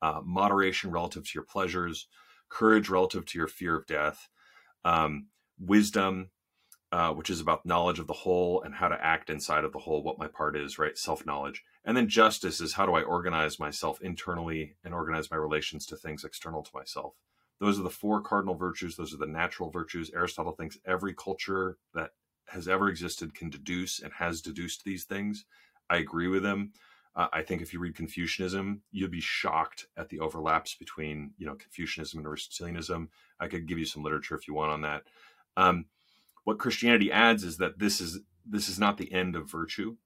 uh, 0.02 0.20
moderation 0.24 0.90
relative 0.90 1.24
to 1.24 1.32
your 1.34 1.44
pleasures 1.44 2.08
courage 2.48 2.88
relative 2.88 3.24
to 3.24 3.38
your 3.38 3.48
fear 3.48 3.76
of 3.76 3.86
death 3.86 4.28
um, 4.84 5.26
wisdom 5.58 6.30
uh, 6.92 7.12
which 7.12 7.30
is 7.30 7.40
about 7.40 7.66
knowledge 7.66 7.98
of 7.98 8.06
the 8.06 8.12
whole 8.12 8.62
and 8.62 8.74
how 8.74 8.88
to 8.88 9.04
act 9.04 9.28
inside 9.28 9.64
of 9.64 9.72
the 9.72 9.78
whole, 9.78 10.02
what 10.02 10.18
my 10.18 10.28
part 10.28 10.56
is, 10.56 10.78
right? 10.78 10.96
Self 10.96 11.26
knowledge. 11.26 11.62
And 11.84 11.96
then 11.96 12.08
justice 12.08 12.60
is 12.60 12.74
how 12.74 12.86
do 12.86 12.94
I 12.94 13.02
organize 13.02 13.58
myself 13.58 14.00
internally 14.00 14.76
and 14.84 14.94
organize 14.94 15.30
my 15.30 15.36
relations 15.36 15.84
to 15.86 15.96
things 15.96 16.24
external 16.24 16.62
to 16.62 16.70
myself. 16.72 17.14
Those 17.58 17.78
are 17.78 17.82
the 17.82 17.90
four 17.90 18.20
cardinal 18.20 18.54
virtues. 18.54 18.96
Those 18.96 19.14
are 19.14 19.18
the 19.18 19.26
natural 19.26 19.70
virtues. 19.70 20.10
Aristotle 20.14 20.52
thinks 20.52 20.78
every 20.84 21.14
culture 21.14 21.78
that 21.94 22.10
has 22.48 22.68
ever 22.68 22.88
existed 22.88 23.34
can 23.34 23.50
deduce 23.50 24.00
and 24.00 24.12
has 24.14 24.40
deduced 24.40 24.84
these 24.84 25.04
things. 25.04 25.44
I 25.88 25.96
agree 25.96 26.28
with 26.28 26.44
him. 26.44 26.72
Uh, 27.14 27.28
I 27.32 27.42
think 27.42 27.62
if 27.62 27.72
you 27.72 27.80
read 27.80 27.94
Confucianism, 27.94 28.82
you'll 28.92 29.08
be 29.08 29.22
shocked 29.22 29.86
at 29.96 30.10
the 30.10 30.20
overlaps 30.20 30.74
between, 30.74 31.32
you 31.38 31.46
know, 31.46 31.54
Confucianism 31.54 32.18
and 32.18 32.26
Aristotelianism. 32.26 33.08
I 33.40 33.48
could 33.48 33.66
give 33.66 33.78
you 33.78 33.86
some 33.86 34.02
literature 34.02 34.34
if 34.34 34.46
you 34.46 34.54
want 34.54 34.72
on 34.72 34.82
that. 34.82 35.04
Um, 35.56 35.86
what 36.44 36.58
Christianity 36.58 37.10
adds 37.10 37.42
is 37.42 37.56
that 37.56 37.78
this 37.78 38.00
is 38.00 38.20
this 38.48 38.68
is 38.68 38.78
not 38.78 38.98
the 38.98 39.12
end 39.12 39.34
of 39.34 39.50
virtue. 39.50 39.96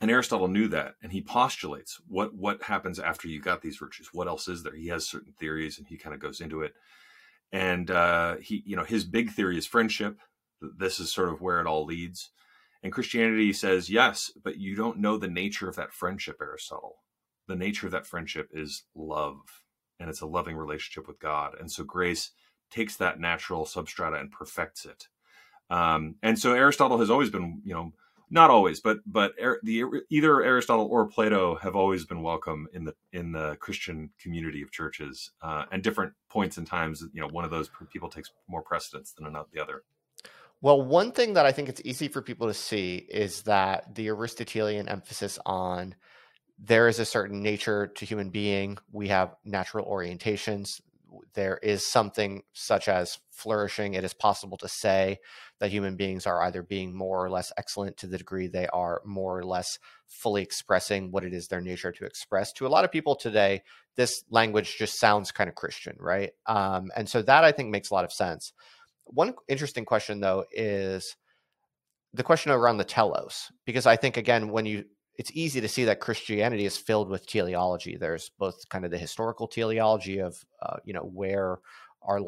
And 0.00 0.10
Aristotle 0.10 0.48
knew 0.48 0.68
that, 0.68 0.94
and 1.02 1.12
he 1.12 1.20
postulates 1.22 2.00
what 2.06 2.34
what 2.34 2.62
happens 2.62 3.00
after 3.00 3.28
you 3.28 3.40
got 3.40 3.62
these 3.62 3.78
virtues. 3.78 4.10
What 4.12 4.28
else 4.28 4.48
is 4.48 4.62
there? 4.62 4.76
He 4.76 4.88
has 4.88 5.08
certain 5.08 5.34
theories, 5.38 5.78
and 5.78 5.86
he 5.88 5.96
kind 5.96 6.14
of 6.14 6.20
goes 6.20 6.40
into 6.40 6.62
it. 6.62 6.74
And 7.52 7.90
uh, 7.90 8.36
he, 8.36 8.62
you 8.66 8.76
know, 8.76 8.84
his 8.84 9.04
big 9.04 9.30
theory 9.32 9.58
is 9.58 9.66
friendship. 9.66 10.18
This 10.60 11.00
is 11.00 11.12
sort 11.12 11.30
of 11.30 11.40
where 11.40 11.60
it 11.60 11.66
all 11.66 11.84
leads. 11.84 12.30
And 12.82 12.92
Christianity 12.92 13.52
says 13.52 13.90
yes, 13.90 14.32
but 14.44 14.58
you 14.58 14.76
don't 14.76 14.98
know 14.98 15.16
the 15.18 15.28
nature 15.28 15.68
of 15.68 15.76
that 15.76 15.92
friendship, 15.92 16.36
Aristotle. 16.40 16.96
The 17.48 17.56
nature 17.56 17.86
of 17.86 17.92
that 17.92 18.06
friendship 18.06 18.50
is 18.52 18.84
love, 18.94 19.38
and 20.00 20.10
it's 20.10 20.20
a 20.20 20.26
loving 20.26 20.56
relationship 20.56 21.08
with 21.08 21.18
God. 21.18 21.54
And 21.58 21.72
so 21.72 21.84
grace 21.84 22.30
takes 22.70 22.96
that 22.96 23.18
natural 23.20 23.64
substrata 23.64 24.20
and 24.20 24.30
perfects 24.30 24.84
it 24.84 25.08
um, 25.70 26.16
and 26.22 26.38
so 26.38 26.52
Aristotle 26.52 26.98
has 26.98 27.10
always 27.10 27.30
been, 27.30 27.60
you 27.64 27.74
know, 27.74 27.92
not 28.30 28.50
always, 28.50 28.80
but 28.80 28.98
but 29.06 29.32
the 29.62 29.84
either 30.10 30.42
Aristotle 30.42 30.88
or 30.90 31.06
Plato 31.06 31.56
have 31.56 31.76
always 31.76 32.04
been 32.04 32.22
welcome 32.22 32.68
in 32.72 32.84
the 32.84 32.94
in 33.12 33.32
the 33.32 33.56
Christian 33.56 34.10
community 34.20 34.62
of 34.62 34.70
churches. 34.70 35.30
Uh, 35.42 35.64
and 35.72 35.82
different 35.82 36.12
points 36.28 36.58
and 36.58 36.66
times, 36.66 37.04
you 37.12 37.20
know, 37.20 37.28
one 37.28 37.44
of 37.44 37.50
those 37.50 37.70
people 37.92 38.08
takes 38.08 38.30
more 38.48 38.62
precedence 38.62 39.12
than 39.12 39.26
another, 39.26 39.48
the 39.52 39.60
other. 39.60 39.82
Well, 40.60 40.82
one 40.82 41.12
thing 41.12 41.34
that 41.34 41.46
I 41.46 41.52
think 41.52 41.68
it's 41.68 41.82
easy 41.84 42.08
for 42.08 42.20
people 42.20 42.48
to 42.48 42.54
see 42.54 42.96
is 42.96 43.42
that 43.42 43.94
the 43.94 44.08
Aristotelian 44.08 44.88
emphasis 44.88 45.38
on 45.46 45.94
there 46.58 46.88
is 46.88 46.98
a 46.98 47.04
certain 47.04 47.42
nature 47.42 47.86
to 47.86 48.04
human 48.04 48.30
being. 48.30 48.78
We 48.90 49.08
have 49.08 49.36
natural 49.44 49.86
orientations 49.86 50.80
there 51.34 51.58
is 51.62 51.86
something 51.86 52.42
such 52.52 52.88
as 52.88 53.18
flourishing, 53.30 53.94
it 53.94 54.04
is 54.04 54.14
possible 54.14 54.56
to 54.58 54.68
say 54.68 55.18
that 55.60 55.70
human 55.70 55.96
beings 55.96 56.26
are 56.26 56.42
either 56.42 56.62
being 56.62 56.96
more 56.96 57.24
or 57.24 57.30
less 57.30 57.52
excellent 57.56 57.96
to 57.96 58.06
the 58.06 58.18
degree 58.18 58.48
they 58.48 58.66
are 58.68 59.00
more 59.04 59.38
or 59.38 59.44
less 59.44 59.78
fully 60.06 60.42
expressing 60.42 61.10
what 61.10 61.24
it 61.24 61.32
is 61.32 61.48
their 61.48 61.60
nature 61.60 61.92
to 61.92 62.04
express. 62.04 62.52
To 62.54 62.66
a 62.66 62.68
lot 62.68 62.84
of 62.84 62.92
people 62.92 63.14
today, 63.14 63.62
this 63.96 64.24
language 64.30 64.76
just 64.76 64.98
sounds 64.98 65.32
kind 65.32 65.48
of 65.48 65.54
Christian, 65.54 65.96
right? 65.98 66.30
Um, 66.46 66.90
and 66.96 67.08
so 67.08 67.22
that 67.22 67.44
I 67.44 67.52
think 67.52 67.70
makes 67.70 67.90
a 67.90 67.94
lot 67.94 68.04
of 68.04 68.12
sense. 68.12 68.52
One 69.04 69.34
interesting 69.48 69.84
question, 69.84 70.20
though, 70.20 70.44
is 70.52 71.16
the 72.12 72.22
question 72.22 72.52
around 72.52 72.78
the 72.78 72.84
telos, 72.84 73.50
because 73.64 73.86
I 73.86 73.96
think, 73.96 74.16
again, 74.16 74.50
when 74.50 74.66
you 74.66 74.84
it's 75.18 75.32
easy 75.34 75.60
to 75.60 75.68
see 75.68 75.84
that 75.84 76.00
Christianity 76.00 76.64
is 76.64 76.76
filled 76.76 77.10
with 77.10 77.26
teleology. 77.26 77.96
There's 77.96 78.30
both 78.38 78.68
kind 78.68 78.84
of 78.84 78.92
the 78.92 78.98
historical 78.98 79.48
teleology 79.48 80.20
of 80.20 80.42
uh, 80.62 80.76
you 80.84 80.94
know 80.94 81.10
where 81.12 81.58
our 82.02 82.20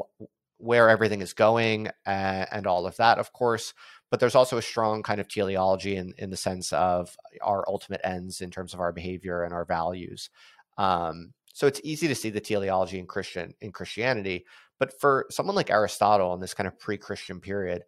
where 0.59 0.91
everything 0.91 1.23
is 1.23 1.33
going 1.33 1.89
and, 2.05 2.47
and, 2.53 2.67
all 2.67 2.87
of 2.87 2.95
that, 2.99 3.19
of 3.19 3.33
course. 3.33 3.73
But 4.11 4.21
there's 4.21 4.35
also 4.35 4.59
a 4.59 4.63
strong 4.63 5.03
kind 5.03 5.21
of 5.21 5.29
teleology 5.29 5.97
in 5.97 6.13
in 6.19 6.31
the 6.31 6.37
sense 6.37 6.73
of 6.73 7.17
our 7.43 7.65
ultimate 7.69 8.01
ends 8.03 8.41
in 8.41 8.51
terms 8.51 8.75
of 8.75 8.81
our 8.81 8.93
behavior 8.93 9.45
and 9.45 9.55
our 9.55 9.65
values. 9.65 10.29
Um, 10.77 11.33
so 11.55 11.69
it's 11.69 11.81
easy 11.85 12.09
to 12.09 12.15
see 12.15 12.31
the 12.31 12.41
teleology 12.41 12.99
in 12.99 13.07
Christian 13.07 13.55
in 13.61 13.71
Christianity. 13.71 14.45
But 14.81 14.99
for 15.01 15.27
someone 15.31 15.55
like 15.55 15.71
Aristotle 15.71 16.35
in 16.35 16.41
this 16.41 16.55
kind 16.55 16.67
of 16.67 16.79
pre-Christian 16.79 17.39
period, 17.39 17.85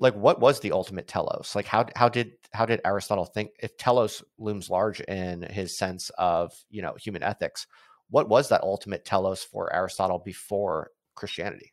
like 0.00 0.14
what 0.14 0.40
was 0.40 0.60
the 0.60 0.72
ultimate 0.72 1.06
telos? 1.06 1.52
Like 1.54 1.66
how 1.66 1.86
how 1.94 2.08
did 2.08 2.32
how 2.52 2.66
did 2.66 2.80
aristotle 2.84 3.26
think 3.26 3.50
if 3.62 3.76
telos 3.76 4.24
looms 4.38 4.68
large 4.68 5.00
in 5.00 5.42
his 5.42 5.76
sense 5.76 6.10
of 6.18 6.52
you 6.68 6.82
know 6.82 6.94
human 6.94 7.22
ethics 7.22 7.66
what 8.08 8.28
was 8.28 8.48
that 8.48 8.62
ultimate 8.62 9.04
telos 9.04 9.44
for 9.44 9.72
aristotle 9.72 10.18
before 10.18 10.90
christianity? 11.14 11.72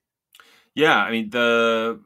Yeah 0.76 0.98
i 0.98 1.10
mean 1.10 1.30
the 1.32 2.00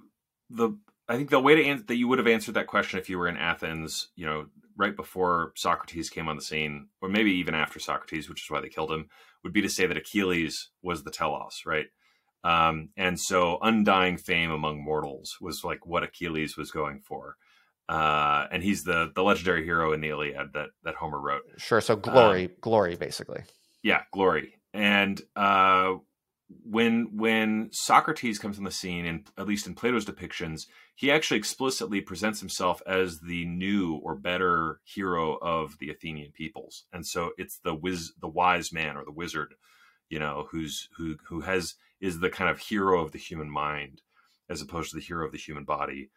the 0.50 0.78
i 1.10 1.18
think 1.18 1.30
the 1.30 1.40
way 1.40 1.56
to 1.56 1.66
answer 1.66 1.84
that 1.88 1.96
you 1.96 2.08
would 2.08 2.20
have 2.20 2.28
answered 2.28 2.54
that 2.54 2.68
question 2.68 3.00
if 3.00 3.10
you 3.10 3.18
were 3.18 3.28
in 3.28 3.36
athens 3.36 4.10
you 4.16 4.26
know 4.26 4.46
right 4.78 4.96
before 4.96 5.52
socrates 5.56 6.10
came 6.10 6.30
on 6.30 6.38
the 6.38 6.42
scene 6.42 6.88
or 7.02 7.10
maybe 7.10 7.32
even 7.32 7.56
after 7.56 7.80
socrates 7.80 8.30
which 8.30 8.44
is 8.44 8.50
why 8.50 8.62
they 8.62 8.70
killed 8.70 8.92
him 8.92 9.10
would 9.44 9.54
be 9.54 9.62
to 9.62 9.70
say 9.70 9.86
that 9.86 9.98
achilles 9.98 10.70
was 10.82 11.04
the 11.04 11.12
telos 11.12 11.64
right 11.66 11.88
um, 12.44 12.90
and 12.98 13.20
so 13.20 13.58
undying 13.62 14.18
fame 14.18 14.52
among 14.52 14.84
mortals 14.84 15.38
was 15.40 15.64
like 15.64 15.86
what 15.86 16.04
Achilles 16.04 16.58
was 16.58 16.72
going 16.72 17.00
for. 17.00 17.36
Uh, 17.90 18.48
and 18.52 18.64
he's 18.64 18.84
the 18.84 19.12
the 19.14 19.24
legendary 19.24 19.66
hero 19.66 19.92
in 19.92 20.02
the 20.02 20.10
Iliad 20.10 20.54
that 20.54 20.70
that 20.84 20.96
Homer 20.96 21.20
wrote. 21.20 21.44
Sure. 21.58 21.82
So 21.82 21.96
glory, 21.96 22.46
um, 22.46 22.52
glory, 22.62 22.96
basically. 22.96 23.44
Yeah, 23.84 24.04
glory. 24.14 24.56
And 24.74 25.22
uh, 25.36 25.96
when 26.64 27.10
when 27.18 27.70
Socrates 27.72 28.40
comes 28.40 28.58
on 28.58 28.64
the 28.64 28.72
scene, 28.72 29.06
and 29.06 29.28
at 29.38 29.48
least 29.48 29.68
in 29.68 29.76
Plato's 29.76 30.06
depictions, 30.06 30.68
he 30.96 31.12
actually 31.12 31.38
explicitly 31.38 32.02
presents 32.02 32.40
himself 32.40 32.82
as 32.86 33.20
the 33.20 33.46
new 33.46 33.96
or 33.96 34.16
better 34.16 34.80
hero 34.86 35.38
of 35.42 35.78
the 35.80 35.90
Athenian 35.90 36.32
peoples. 36.32 36.86
And 36.94 37.06
so 37.06 37.32
it's 37.38 37.60
the 37.60 37.76
wiz, 37.76 38.14
the 38.20 38.28
wise 38.28 38.72
man 38.72 38.96
or 38.96 39.04
the 39.04 39.12
wizard, 39.12 39.56
you 40.10 40.20
know, 40.20 40.48
who's 40.52 40.90
who 40.98 41.18
who 41.28 41.42
has 41.42 41.76
is 42.02 42.20
the 42.20 42.30
kind 42.30 42.50
of 42.50 42.60
hero 42.60 43.04
of 43.04 43.12
the 43.12 43.20
human 43.20 43.50
mind 43.50 44.02
as 44.50 44.62
opposed 44.62 44.90
to 44.90 44.98
the 44.98 45.02
hero 45.02 45.26
of 45.26 45.32
the 45.32 45.38
human 45.38 45.64
body. 45.64 46.10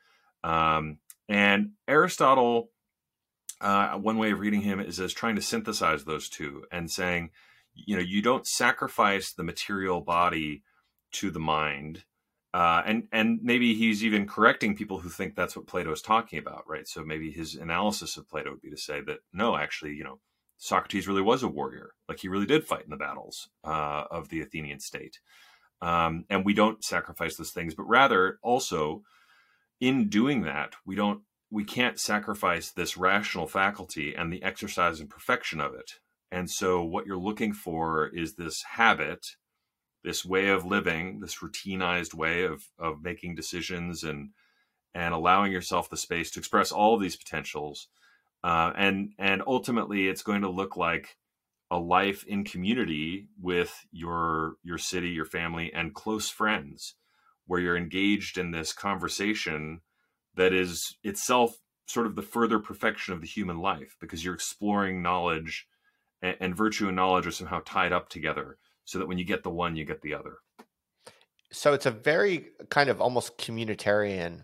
Um, 0.43 0.99
and 1.29 1.71
Aristotle, 1.87 2.71
uh, 3.61 3.93
one 3.93 4.19
way 4.19 4.33
of 4.33 4.41
reading 4.41 4.63
him 4.63 4.81
is 4.81 4.99
as 4.99 5.13
trying 5.13 5.37
to 5.37 5.43
synthesize 5.43 6.05
those 6.05 6.29
two 6.29 6.65
and 6.73 6.91
saying, 6.91 7.31
you 7.75 7.97
know, 7.97 8.03
you 8.03 8.23
don't 8.23 8.47
sacrifice 8.47 9.33
the 9.33 9.45
material 9.45 10.01
body 10.01 10.63
to 11.13 11.31
the 11.31 11.41
mind. 11.41 12.05
Uh, 12.53 12.83
and 12.87 13.09
and 13.11 13.41
maybe 13.43 13.75
he's 13.75 14.05
even 14.05 14.29
correcting 14.29 14.77
people 14.77 14.99
who 15.01 15.09
think 15.09 15.35
that's 15.35 15.57
what 15.57 15.67
Plato 15.67 15.91
is 15.91 16.03
talking 16.03 16.39
about, 16.39 16.63
right? 16.69 16.87
So 16.87 17.05
maybe 17.05 17.33
his 17.33 17.55
analysis 17.55 18.17
of 18.17 18.29
Plato 18.29 18.51
would 18.51 18.61
be 18.61 18.71
to 18.71 18.77
say 18.77 19.01
that 19.01 19.19
no, 19.33 19.57
actually, 19.57 19.95
you 19.95 20.05
know, 20.05 20.21
Socrates 20.57 21.09
really 21.09 21.23
was 21.23 21.43
a 21.43 21.49
warrior, 21.49 21.95
like 22.09 22.21
he 22.21 22.29
really 22.29 22.47
did 22.47 22.65
fight 22.65 22.85
in 22.85 22.91
the 22.91 22.97
battles 22.97 23.49
uh, 23.65 24.05
of 24.11 24.29
the 24.29 24.41
Athenian 24.41 24.79
state. 24.79 25.19
Um, 25.83 26.25
and 26.31 26.45
we 26.45 26.55
don't 26.55 26.83
sacrifice 26.85 27.37
those 27.37 27.51
things, 27.51 27.75
but 27.75 27.85
rather 27.85 28.39
also 28.43 29.03
in 29.81 30.09
doing 30.09 30.43
that, 30.43 30.75
we 30.87 30.95
don't 30.95 31.23
we 31.51 31.65
can't 31.65 32.01
sacrifice 32.01 32.71
this 32.71 32.97
rational 32.97 33.47
faculty 33.47 34.15
and 34.15 34.33
the 34.33 34.43
exercise 34.43 34.99
and 34.99 35.09
perfection 35.09 35.61
of 35.61 35.75
it. 35.75 35.93
And 36.33 36.51
so 36.51 36.83
what 36.83 37.07
you're 37.07 37.17
looking 37.17 37.53
for 37.53 38.09
is 38.09 38.35
this 38.35 38.63
habit, 38.63 39.25
this 40.03 40.25
way 40.25 40.49
of 40.49 40.65
living, 40.65 41.21
this 41.21 41.37
routinized 41.37 42.15
way 42.15 42.45
of 42.45 42.65
of 42.79 43.03
making 43.03 43.35
decisions 43.35 44.03
and 44.03 44.31
and 44.95 45.13
allowing 45.13 45.53
yourself 45.53 45.91
the 45.91 45.97
space 45.97 46.31
to 46.33 46.39
express 46.39 46.73
all 46.73 46.95
of 46.95 47.01
these 47.01 47.17
potentials. 47.17 47.89
Uh, 48.43 48.73
and 48.77 49.13
and 49.19 49.43
ultimately 49.47 50.09
it's 50.09 50.23
going 50.23 50.43
to 50.43 50.51
look 50.51 50.77
like 50.77 51.17
a 51.75 51.79
life 51.79 52.25
in 52.25 52.45
community 52.45 53.27
with 53.41 53.87
your 53.91 54.55
your 54.63 54.79
city, 54.79 55.09
your 55.09 55.25
family, 55.25 55.73
and 55.75 55.93
close 55.93 56.31
friends, 56.31 56.95
where 57.47 57.61
you're 57.61 57.77
engaged 57.77 58.39
in 58.39 58.53
this 58.53 58.73
conversation 58.73 59.81
that 60.37 60.53
is 60.53 60.97
itself 61.03 61.59
sort 61.87 62.07
of 62.07 62.15
the 62.15 62.23
further 62.23 62.59
perfection 62.59 63.13
of 63.13 63.21
the 63.21 63.27
human 63.27 63.59
life, 63.59 63.97
because 64.01 64.25
you're 64.25 64.35
exploring 64.35 65.03
knowledge, 65.03 65.67
and, 66.23 66.37
and 66.41 66.57
virtue 66.57 66.87
and 66.87 66.97
knowledge 66.97 67.27
are 67.27 67.33
somehow 67.33 67.61
tied 67.65 67.93
up 67.93 68.09
together, 68.09 68.57
so 68.85 68.99
that 68.99 69.09
when 69.09 69.19
you 69.19 69.25
get 69.25 69.43
the 69.43 69.51
one, 69.51 69.75
you 69.75 69.85
get 69.85 70.01
the 70.03 70.15
other. 70.15 70.37
So 71.51 71.73
it's 71.73 71.87
a 71.87 71.91
very 71.91 72.51
kind 72.71 72.89
of 72.89 73.01
almost 73.01 73.37
communitarian 73.39 74.43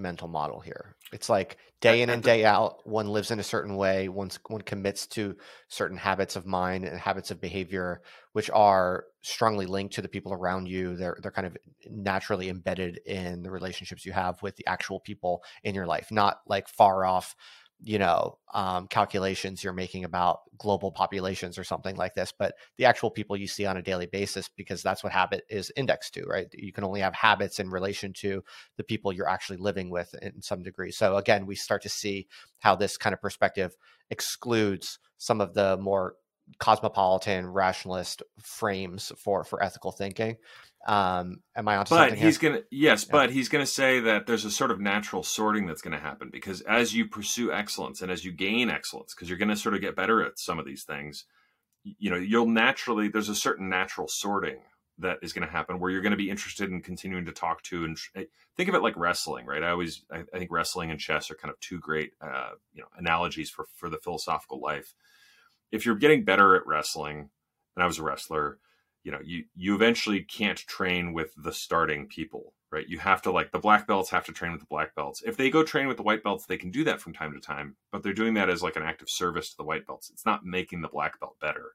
mental 0.00 0.28
model 0.28 0.60
here. 0.60 0.96
It's 1.12 1.28
like 1.28 1.58
day 1.80 2.02
in 2.02 2.10
and 2.10 2.22
day 2.22 2.44
out, 2.44 2.86
one 2.86 3.08
lives 3.08 3.30
in 3.30 3.40
a 3.40 3.44
certain 3.44 3.76
way, 3.76 4.08
one, 4.08 4.30
one 4.48 4.62
commits 4.62 5.06
to 5.08 5.36
certain 5.68 5.96
habits 5.96 6.36
of 6.36 6.46
mind 6.46 6.84
and 6.84 6.98
habits 6.98 7.30
of 7.30 7.40
behavior, 7.40 8.02
which 8.32 8.50
are 8.50 9.04
strongly 9.22 9.66
linked 9.66 9.94
to 9.94 10.02
the 10.02 10.08
people 10.08 10.32
around 10.32 10.68
you. 10.68 10.96
They're, 10.96 11.16
they're 11.20 11.30
kind 11.30 11.46
of 11.46 11.56
naturally 11.88 12.48
embedded 12.48 13.00
in 13.06 13.42
the 13.42 13.50
relationships 13.50 14.04
you 14.04 14.12
have 14.12 14.42
with 14.42 14.56
the 14.56 14.66
actual 14.66 15.00
people 15.00 15.42
in 15.64 15.74
your 15.74 15.86
life, 15.86 16.10
not 16.10 16.40
like 16.46 16.68
far 16.68 17.04
off 17.04 17.34
you 17.82 17.98
know 17.98 18.38
um, 18.52 18.86
calculations 18.88 19.64
you're 19.64 19.72
making 19.72 20.04
about 20.04 20.40
global 20.58 20.92
populations 20.92 21.58
or 21.58 21.64
something 21.64 21.96
like 21.96 22.14
this 22.14 22.32
but 22.38 22.54
the 22.76 22.84
actual 22.84 23.10
people 23.10 23.36
you 23.36 23.46
see 23.46 23.64
on 23.64 23.76
a 23.76 23.82
daily 23.82 24.06
basis 24.06 24.48
because 24.56 24.82
that's 24.82 25.02
what 25.02 25.12
habit 25.12 25.44
is 25.48 25.72
indexed 25.76 26.14
to 26.14 26.24
right? 26.24 26.48
You 26.52 26.72
can 26.72 26.84
only 26.84 27.00
have 27.00 27.14
habits 27.14 27.58
in 27.58 27.70
relation 27.70 28.12
to 28.14 28.42
the 28.76 28.84
people 28.84 29.12
you're 29.12 29.28
actually 29.28 29.58
living 29.58 29.90
with 29.90 30.14
in 30.22 30.42
some 30.42 30.62
degree. 30.62 30.90
So 30.90 31.16
again 31.16 31.46
we 31.46 31.54
start 31.54 31.82
to 31.82 31.88
see 31.88 32.26
how 32.58 32.76
this 32.76 32.96
kind 32.96 33.12
of 33.12 33.20
perspective 33.20 33.74
excludes 34.10 34.98
some 35.18 35.40
of 35.40 35.54
the 35.54 35.76
more 35.78 36.14
cosmopolitan 36.58 37.46
rationalist 37.46 38.22
frames 38.42 39.12
for 39.16 39.44
for 39.44 39.62
ethical 39.62 39.92
thinking 39.92 40.36
um, 40.86 41.42
am 41.54 41.68
I 41.68 41.76
onto 41.76 41.94
but 41.94 42.14
he's 42.14 42.38
gonna 42.38 42.62
yes, 42.70 43.04
yeah. 43.06 43.12
but 43.12 43.30
he's 43.30 43.48
gonna 43.48 43.66
say 43.66 44.00
that 44.00 44.26
there's 44.26 44.44
a 44.44 44.50
sort 44.50 44.70
of 44.70 44.80
natural 44.80 45.22
sorting 45.22 45.66
that's 45.66 45.82
gonna 45.82 45.98
happen 45.98 46.30
because 46.32 46.62
as 46.62 46.94
you 46.94 47.06
pursue 47.06 47.52
excellence 47.52 48.00
and 48.00 48.10
as 48.10 48.24
you 48.24 48.32
gain 48.32 48.70
excellence, 48.70 49.14
because 49.14 49.28
you're 49.28 49.38
gonna 49.38 49.56
sort 49.56 49.74
of 49.74 49.80
get 49.80 49.94
better 49.94 50.22
at 50.24 50.38
some 50.38 50.58
of 50.58 50.64
these 50.64 50.84
things, 50.84 51.26
you 51.84 52.10
know, 52.10 52.16
you'll 52.16 52.46
naturally 52.46 53.08
there's 53.08 53.28
a 53.28 53.34
certain 53.34 53.68
natural 53.68 54.08
sorting 54.08 54.60
that 54.98 55.18
is 55.22 55.32
going 55.32 55.46
to 55.46 55.50
happen 55.50 55.80
where 55.80 55.90
you're 55.90 56.02
going 56.02 56.10
to 56.10 56.16
be 56.16 56.28
interested 56.28 56.70
in 56.70 56.82
continuing 56.82 57.24
to 57.24 57.32
talk 57.32 57.62
to 57.62 57.84
and 57.84 57.96
eh, 58.14 58.24
think 58.54 58.68
of 58.68 58.74
it 58.74 58.82
like 58.82 58.94
wrestling 58.98 59.46
right? 59.46 59.62
I 59.62 59.70
always 59.70 60.04
i, 60.10 60.18
I 60.18 60.38
think 60.38 60.50
wrestling 60.50 60.90
and 60.90 61.00
chess 61.00 61.30
are 61.30 61.36
kind 61.36 61.50
of 61.50 61.58
two 61.60 61.78
great 61.78 62.12
uh, 62.20 62.50
you 62.72 62.82
know 62.82 62.88
analogies 62.96 63.50
for 63.50 63.66
for 63.74 63.88
the 63.88 63.98
philosophical 63.98 64.60
life. 64.60 64.94
If 65.72 65.86
you're 65.86 65.94
getting 65.94 66.24
better 66.24 66.54
at 66.56 66.66
wrestling 66.66 67.30
and 67.76 67.82
i 67.82 67.86
was 67.86 67.98
a 67.98 68.02
wrestler 68.02 68.58
you 69.04 69.12
know 69.12 69.20
you 69.22 69.44
you 69.54 69.74
eventually 69.74 70.22
can't 70.22 70.58
train 70.58 71.12
with 71.12 71.32
the 71.36 71.52
starting 71.52 72.06
people 72.06 72.54
right? 72.72 72.88
You 72.88 73.00
have 73.00 73.20
to 73.22 73.32
like 73.32 73.50
the 73.50 73.58
black 73.58 73.88
belts 73.88 74.10
have 74.10 74.24
to 74.26 74.32
train 74.32 74.52
with 74.52 74.60
the 74.60 74.66
black 74.66 74.94
belts. 74.94 75.22
If 75.26 75.36
they 75.36 75.50
go 75.50 75.64
train 75.64 75.88
with 75.88 75.96
the 75.96 76.02
white 76.02 76.22
belts 76.22 76.46
they 76.46 76.56
can 76.56 76.70
do 76.70 76.84
that 76.84 77.00
from 77.00 77.12
time 77.12 77.32
to 77.32 77.40
time 77.40 77.76
but 77.90 78.02
they're 78.02 78.12
doing 78.12 78.34
that 78.34 78.48
as 78.48 78.62
like 78.62 78.76
an 78.76 78.82
act 78.82 79.02
of 79.02 79.10
service 79.10 79.50
to 79.50 79.56
the 79.56 79.64
white 79.64 79.86
belts. 79.86 80.10
It's 80.10 80.26
not 80.26 80.44
making 80.44 80.80
the 80.80 80.88
black 80.88 81.18
belt 81.18 81.36
better. 81.40 81.72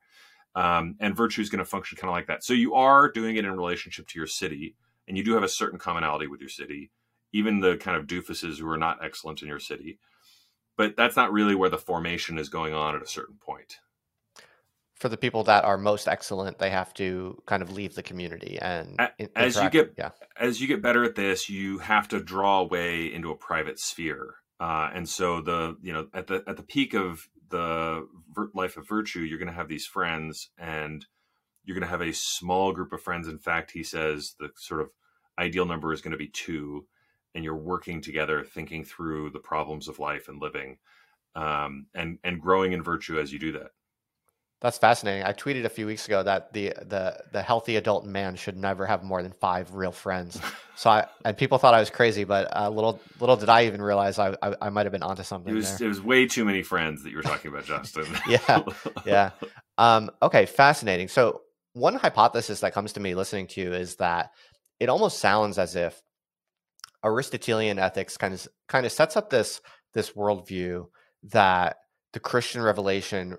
Um, 0.55 0.95
and 1.01 1.15
virtue 1.15 1.41
is 1.41 1.49
going 1.49 1.59
to 1.59 1.65
function 1.65 1.97
kind 1.97 2.09
of 2.09 2.15
like 2.15 2.27
that. 2.27 2.45
So 2.45 2.53
you 2.53 2.75
are 2.75 3.11
doing 3.11 3.35
it 3.35 3.43
in 3.43 3.57
relationship 3.57 4.07
to 4.07 4.19
your 4.19 4.27
city 4.27 4.77
and 5.07 5.17
you 5.17 5.23
do 5.23 5.33
have 5.33 5.43
a 5.43 5.49
certain 5.49 5.79
commonality 5.79 6.27
with 6.27 6.39
your 6.39 6.49
city 6.49 6.91
even 7.31 7.59
the 7.59 7.75
kind 7.77 7.97
of 7.97 8.07
doofuses 8.07 8.59
who 8.59 8.69
are 8.69 8.77
not 8.77 9.03
excellent 9.03 9.41
in 9.41 9.47
your 9.47 9.59
city 9.59 9.99
but 10.77 10.95
that's 10.95 11.15
not 11.15 11.31
really 11.31 11.55
where 11.55 11.69
the 11.69 11.77
formation 11.77 12.37
is 12.37 12.49
going 12.49 12.73
on 12.73 12.95
at 12.95 13.01
a 13.01 13.07
certain 13.07 13.35
point 13.35 13.79
for 14.95 15.09
the 15.09 15.17
people 15.17 15.43
that 15.43 15.65
are 15.65 15.77
most 15.77 16.07
excellent, 16.07 16.57
they 16.57 16.69
have 16.69 16.93
to 16.95 17.41
kind 17.45 17.61
of 17.61 17.71
leave 17.71 17.95
the 17.95 18.03
community 18.03 18.57
and 18.61 18.99
as 19.35 19.55
you 19.57 19.69
get 19.69 19.93
yeah. 19.97 20.11
as 20.39 20.61
you 20.61 20.67
get 20.67 20.81
better 20.81 21.03
at 21.03 21.15
this, 21.15 21.49
you 21.49 21.79
have 21.79 22.07
to 22.09 22.19
draw 22.21 22.61
away 22.61 23.13
into 23.13 23.29
a 23.31 23.35
private 23.35 23.79
sphere. 23.79 24.35
Uh, 24.59 24.89
and 24.93 25.07
so 25.07 25.41
the 25.41 25.77
you 25.81 25.91
know 25.91 26.07
at 26.13 26.27
the 26.27 26.43
at 26.47 26.57
the 26.57 26.63
peak 26.63 26.93
of 26.93 27.27
the 27.49 28.07
life 28.53 28.77
of 28.77 28.87
virtue, 28.87 29.19
you're 29.19 29.37
going 29.37 29.51
to 29.51 29.53
have 29.53 29.67
these 29.67 29.85
friends, 29.85 30.49
and 30.57 31.05
you're 31.65 31.75
going 31.75 31.85
to 31.85 31.89
have 31.89 32.01
a 32.01 32.13
small 32.13 32.71
group 32.71 32.93
of 32.93 33.01
friends. 33.01 33.27
In 33.27 33.37
fact, 33.37 33.71
he 33.71 33.83
says 33.83 34.35
the 34.39 34.49
sort 34.55 34.81
of 34.81 34.89
ideal 35.37 35.65
number 35.65 35.91
is 35.91 36.01
going 36.01 36.13
to 36.13 36.17
be 36.17 36.29
two, 36.29 36.87
and 37.33 37.43
you're 37.43 37.55
working 37.55 38.01
together, 38.01 38.43
thinking 38.43 38.85
through 38.85 39.31
the 39.31 39.39
problems 39.39 39.87
of 39.87 39.99
life 39.99 40.29
and 40.29 40.41
living, 40.41 40.77
um, 41.35 41.87
and 41.93 42.17
and 42.23 42.41
growing 42.41 42.71
in 42.71 42.81
virtue 42.81 43.19
as 43.19 43.33
you 43.33 43.39
do 43.39 43.51
that. 43.51 43.71
That's 44.61 44.77
fascinating. 44.77 45.23
I 45.23 45.33
tweeted 45.33 45.65
a 45.65 45.69
few 45.69 45.85
weeks 45.85 46.07
ago 46.07 46.23
that 46.23 46.53
the 46.53 46.73
the 46.81 47.21
the 47.31 47.41
healthy 47.41 47.75
adult 47.75 48.05
man 48.05 48.35
should 48.35 48.57
never 48.57 48.85
have 48.85 49.03
more 49.03 49.21
than 49.21 49.31
five 49.33 49.73
real 49.73 49.91
friends. 49.91 50.39
So 50.77 50.89
I 50.89 51.07
and 51.23 51.37
people 51.37 51.57
thought 51.57 51.73
I 51.73 51.79
was 51.79 51.89
crazy, 51.89 52.25
but 52.25 52.53
uh, 52.53 52.69
little 52.69 52.99
little 53.21 53.37
did 53.37 53.47
I 53.47 53.65
even 53.65 53.81
realize 53.81 54.19
I 54.19 54.35
I, 54.41 54.55
I 54.63 54.69
might 54.69 54.85
have 54.85 54.91
been 54.91 55.03
onto 55.03 55.23
something. 55.23 55.53
It 55.53 55.55
was 55.55 55.77
there. 55.77 55.85
it 55.85 55.87
was 55.87 56.01
way 56.01 56.27
too 56.27 56.43
many 56.43 56.63
friends 56.63 57.01
that 57.03 57.11
you 57.11 57.15
were 57.15 57.23
talking 57.23 57.49
about, 57.49 57.63
Justin. 57.63 58.05
yeah, 58.27 58.59
yeah. 59.05 59.29
Um, 59.77 60.11
okay, 60.21 60.45
fascinating. 60.45 61.07
So 61.07 61.43
one 61.71 61.95
hypothesis 61.95 62.59
that 62.59 62.73
comes 62.73 62.91
to 62.91 62.99
me 62.99 63.15
listening 63.15 63.47
to 63.47 63.61
you 63.61 63.71
is 63.71 63.95
that 63.97 64.31
it 64.81 64.89
almost 64.89 65.19
sounds 65.19 65.57
as 65.57 65.77
if 65.77 66.01
Aristotelian 67.05 67.79
ethics 67.79 68.17
kind 68.17 68.33
of 68.33 68.45
kind 68.67 68.85
of 68.85 68.91
sets 68.91 69.15
up 69.15 69.29
this 69.29 69.61
this 69.93 70.11
worldview 70.11 70.87
that 71.23 71.77
the 72.11 72.19
Christian 72.19 72.61
revelation 72.61 73.37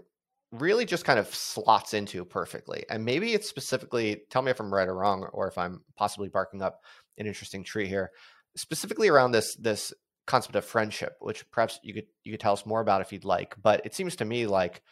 really 0.53 0.85
just 0.85 1.05
kind 1.05 1.19
of 1.19 1.35
slots 1.35 1.95
into 1.95 2.25
perfectly. 2.25 2.85
And 2.89 3.05
maybe 3.05 3.33
it's 3.35 3.49
specifically, 3.49 4.23
tell 4.31 4.43
me 4.43 4.51
if 4.51 4.61
I'm 4.61 4.73
right 4.73 4.89
or 4.89 4.95
wrong, 4.95 5.25
or 5.33 5.49
if 5.49 5.59
I'm 5.59 5.83
possibly 5.97 6.29
barking 6.29 6.63
up 6.63 6.83
an 7.19 7.27
interesting 7.27 7.65
tree 7.65 7.87
here, 7.87 8.13
specifically 8.57 9.09
around 9.09 9.33
this 9.33 9.55
this 9.57 9.93
concept 10.27 10.57
of 10.57 10.65
friendship, 10.65 11.17
which 11.21 11.49
perhaps 11.51 11.79
you 11.83 11.95
could 11.95 12.07
you 12.25 12.33
could 12.33 12.41
tell 12.41 12.53
us 12.53 12.67
more 12.67 12.81
about 12.81 13.01
if 13.01 13.13
you'd 13.13 13.25
like. 13.25 13.55
But 13.63 13.85
it 13.85 13.95
seems 13.95 14.17
to 14.17 14.25
me 14.25 14.47
like 14.47 14.83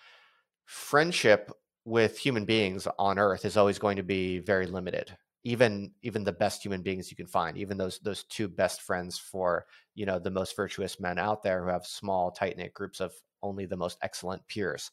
friendship 0.65 1.51
with 1.85 2.19
human 2.19 2.45
beings 2.45 2.89
on 2.99 3.19
Earth 3.19 3.45
is 3.45 3.57
always 3.57 3.79
going 3.79 3.97
to 3.97 4.03
be 4.03 4.39
very 4.39 4.67
limited. 4.67 5.17
Even 5.45 5.93
even 6.03 6.25
the 6.25 6.33
best 6.33 6.65
human 6.65 6.83
beings 6.83 7.11
you 7.11 7.17
can 7.17 7.27
find, 7.27 7.59
even 7.59 7.77
those 7.77 7.99
those 8.01 8.25
two 8.25 8.49
best 8.49 8.81
friends 8.83 9.19
for 9.19 9.67
you 9.95 10.07
know 10.07 10.19
the 10.19 10.31
most 10.31 10.57
virtuous 10.57 10.99
men 10.99 11.19
out 11.19 11.43
there 11.43 11.63
who 11.63 11.71
have 11.71 11.87
small 11.87 12.31
tight 12.31 12.57
knit 12.57 12.73
groups 12.73 13.01
of 13.01 13.13
only 13.43 13.67
the 13.67 13.77
most 13.77 13.99
excellent 14.03 14.47
peers. 14.49 14.91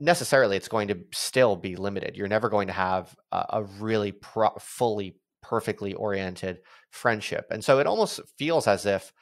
Necessarily, 0.00 0.56
it's 0.56 0.68
going 0.68 0.88
to 0.88 1.00
still 1.12 1.56
be 1.56 1.76
limited. 1.76 2.16
You're 2.16 2.28
never 2.28 2.48
going 2.48 2.68
to 2.68 2.72
have 2.72 3.14
a, 3.32 3.44
a 3.50 3.62
really 3.80 4.12
pro- 4.12 4.56
fully 4.58 5.16
perfectly 5.42 5.92
oriented 5.94 6.60
friendship. 6.90 7.46
And 7.50 7.64
so 7.64 7.80
it 7.80 7.86
almost 7.86 8.20
feels 8.38 8.68
as 8.68 8.86
if 8.86 9.12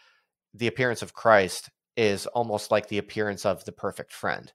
the 0.52 0.66
appearance 0.66 1.02
of 1.02 1.14
Christ 1.14 1.70
is 1.96 2.26
almost 2.26 2.70
like 2.70 2.88
the 2.88 2.98
appearance 2.98 3.46
of 3.46 3.64
the 3.64 3.72
perfect 3.72 4.12
friend. 4.12 4.52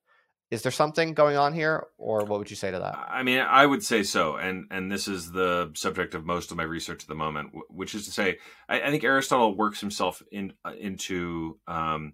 Is 0.52 0.62
there 0.62 0.72
something 0.72 1.16
going 1.16 1.38
on 1.38 1.54
here, 1.54 1.88
or 1.98 2.24
what 2.24 2.38
would 2.38 2.52
you 2.52 2.56
say 2.56 2.70
to 2.70 2.78
that? 2.78 2.96
I 3.10 3.24
mean, 3.24 3.40
I 3.40 3.66
would 3.66 3.84
say 3.84 4.04
so, 4.04 4.36
and 4.36 4.66
and 4.70 4.92
this 4.92 5.08
is 5.08 5.32
the 5.32 5.72
subject 5.74 6.14
of 6.14 6.24
most 6.24 6.52
of 6.52 6.58
my 6.58 6.64
research 6.64 7.02
at 7.02 7.08
the 7.08 7.16
moment, 7.16 7.50
which 7.68 7.96
is 7.96 8.06
to 8.06 8.12
say, 8.12 8.38
I, 8.70 8.82
I 8.82 8.92
think 8.92 9.04
Aristotle 9.04 9.58
works 9.58 9.82
himself 9.82 10.22
in 10.32 10.54
uh, 10.64 10.74
into 10.80 11.60
um, 11.68 12.14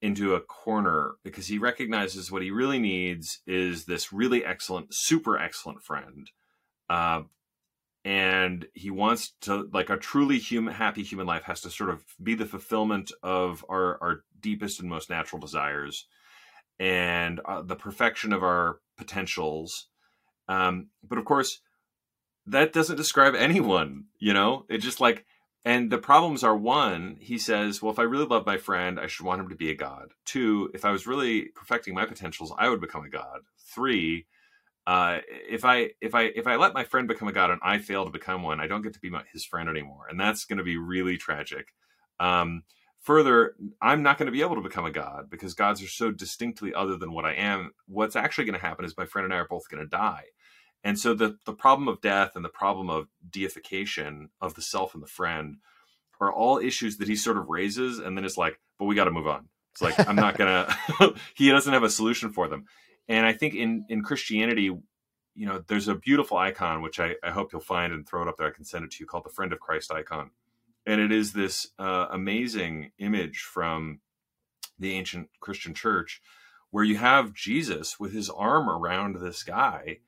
into 0.00 0.34
a 0.34 0.40
corner 0.40 1.14
because 1.24 1.48
he 1.48 1.58
recognizes 1.58 2.30
what 2.30 2.42
he 2.42 2.50
really 2.50 2.78
needs 2.78 3.40
is 3.46 3.84
this 3.84 4.12
really 4.12 4.44
excellent, 4.44 4.88
super 4.90 5.38
excellent 5.38 5.82
friend, 5.82 6.30
uh, 6.88 7.22
and 8.04 8.66
he 8.74 8.90
wants 8.90 9.34
to 9.40 9.68
like 9.72 9.90
a 9.90 9.96
truly 9.96 10.38
human 10.38 10.74
happy 10.74 11.02
human 11.02 11.26
life 11.26 11.42
has 11.44 11.60
to 11.60 11.70
sort 11.70 11.90
of 11.90 12.04
be 12.22 12.34
the 12.34 12.46
fulfillment 12.46 13.10
of 13.22 13.64
our 13.68 13.98
our 14.00 14.20
deepest 14.40 14.80
and 14.80 14.88
most 14.88 15.10
natural 15.10 15.40
desires 15.40 16.06
and 16.78 17.40
uh, 17.44 17.60
the 17.60 17.74
perfection 17.74 18.32
of 18.32 18.44
our 18.44 18.78
potentials 18.96 19.88
um 20.48 20.86
but 21.02 21.18
of 21.18 21.24
course 21.24 21.60
that 22.46 22.72
doesn't 22.72 22.96
describe 22.96 23.34
anyone 23.34 24.04
you 24.18 24.32
know? 24.32 24.64
It 24.68 24.78
just 24.78 25.00
like 25.00 25.24
and 25.68 25.90
the 25.90 25.98
problems 25.98 26.42
are 26.42 26.56
one 26.56 27.16
he 27.20 27.38
says 27.38 27.82
well 27.82 27.92
if 27.92 27.98
i 27.98 28.02
really 28.02 28.26
love 28.26 28.46
my 28.46 28.56
friend 28.56 28.98
i 28.98 29.06
should 29.06 29.26
want 29.26 29.40
him 29.40 29.48
to 29.48 29.54
be 29.54 29.70
a 29.70 29.76
god 29.76 30.08
two 30.24 30.70
if 30.74 30.84
i 30.84 30.90
was 30.90 31.06
really 31.06 31.46
perfecting 31.54 31.94
my 31.94 32.06
potentials 32.06 32.52
i 32.58 32.68
would 32.68 32.80
become 32.80 33.04
a 33.04 33.10
god 33.10 33.40
three 33.58 34.26
uh, 34.88 35.18
if 35.28 35.66
I 35.66 35.90
if 36.00 36.14
I 36.14 36.22
if 36.34 36.46
I 36.46 36.56
let 36.56 36.72
my 36.72 36.82
friend 36.82 37.06
become 37.06 37.28
a 37.28 37.32
god 37.32 37.50
and 37.50 37.60
I 37.62 37.76
fail 37.76 38.06
to 38.06 38.10
become 38.10 38.42
one, 38.42 38.58
I 38.58 38.66
don't 38.66 38.80
get 38.80 38.94
to 38.94 39.00
be 39.00 39.10
my, 39.10 39.22
his 39.34 39.44
friend 39.44 39.68
anymore, 39.68 40.06
and 40.08 40.18
that's 40.18 40.46
going 40.46 40.56
to 40.56 40.64
be 40.64 40.78
really 40.78 41.18
tragic. 41.18 41.74
Um, 42.18 42.62
further, 42.98 43.54
I'm 43.82 44.02
not 44.02 44.16
going 44.16 44.28
to 44.28 44.32
be 44.32 44.40
able 44.40 44.54
to 44.54 44.62
become 44.62 44.86
a 44.86 44.90
god 44.90 45.28
because 45.28 45.52
gods 45.52 45.82
are 45.82 45.88
so 45.88 46.10
distinctly 46.10 46.72
other 46.72 46.96
than 46.96 47.12
what 47.12 47.26
I 47.26 47.34
am. 47.34 47.72
What's 47.86 48.16
actually 48.16 48.46
going 48.46 48.58
to 48.58 48.66
happen 48.66 48.86
is 48.86 48.96
my 48.96 49.04
friend 49.04 49.26
and 49.26 49.34
I 49.34 49.36
are 49.36 49.46
both 49.46 49.68
going 49.68 49.82
to 49.82 49.90
die, 49.90 50.24
and 50.84 50.98
so 50.98 51.14
the 51.14 51.38
the 51.44 51.52
problem 51.52 51.88
of 51.88 52.00
death 52.00 52.36
and 52.36 52.44
the 52.44 52.50
problem 52.50 52.90
of 52.90 53.08
deification 53.28 54.30
of 54.40 54.54
the 54.54 54.62
self 54.62 54.94
and 54.94 55.02
the 55.02 55.08
friend 55.08 55.56
are 56.20 56.32
all 56.32 56.58
issues 56.58 56.96
that 56.98 57.08
he 57.08 57.16
sort 57.16 57.36
of 57.36 57.48
raises, 57.48 57.98
and 57.98 58.16
then 58.16 58.24
it's 58.24 58.36
like, 58.36 58.58
but 58.78 58.86
we 58.86 58.94
got 58.96 59.04
to 59.04 59.10
move 59.10 59.28
on. 59.28 59.48
It's 59.72 59.82
like 59.82 60.08
I'm 60.08 60.16
not 60.16 60.36
gonna. 60.36 60.74
he 61.34 61.50
doesn't 61.50 61.72
have 61.72 61.84
a 61.84 61.90
solution 61.90 62.30
for 62.30 62.48
them 62.48 62.66
and 63.08 63.26
I 63.26 63.32
think 63.32 63.54
in 63.54 63.86
in 63.88 64.02
Christianity, 64.02 64.64
you 64.64 65.46
know, 65.46 65.64
there's 65.66 65.88
a 65.88 65.94
beautiful 65.94 66.36
icon 66.36 66.82
which 66.82 67.00
I, 67.00 67.14
I 67.22 67.30
hope 67.30 67.52
you'll 67.52 67.60
find 67.60 67.92
and 67.92 68.06
throw 68.06 68.22
it 68.22 68.28
up 68.28 68.36
there. 68.36 68.48
I 68.48 68.52
can 68.52 68.64
send 68.64 68.84
it 68.84 68.90
to 68.92 68.96
you 69.00 69.06
called 69.06 69.24
the 69.24 69.30
Friend 69.30 69.52
of 69.52 69.60
Christ 69.60 69.90
icon, 69.90 70.30
and 70.86 71.00
it 71.00 71.10
is 71.10 71.32
this 71.32 71.68
uh, 71.78 72.06
amazing 72.10 72.92
image 72.98 73.40
from 73.40 74.00
the 74.78 74.92
ancient 74.92 75.28
Christian 75.40 75.74
church 75.74 76.20
where 76.70 76.84
you 76.84 76.98
have 76.98 77.32
Jesus 77.32 77.98
with 77.98 78.12
his 78.12 78.28
arm 78.28 78.68
around 78.68 79.16
this 79.16 79.42
guy, 79.42 79.98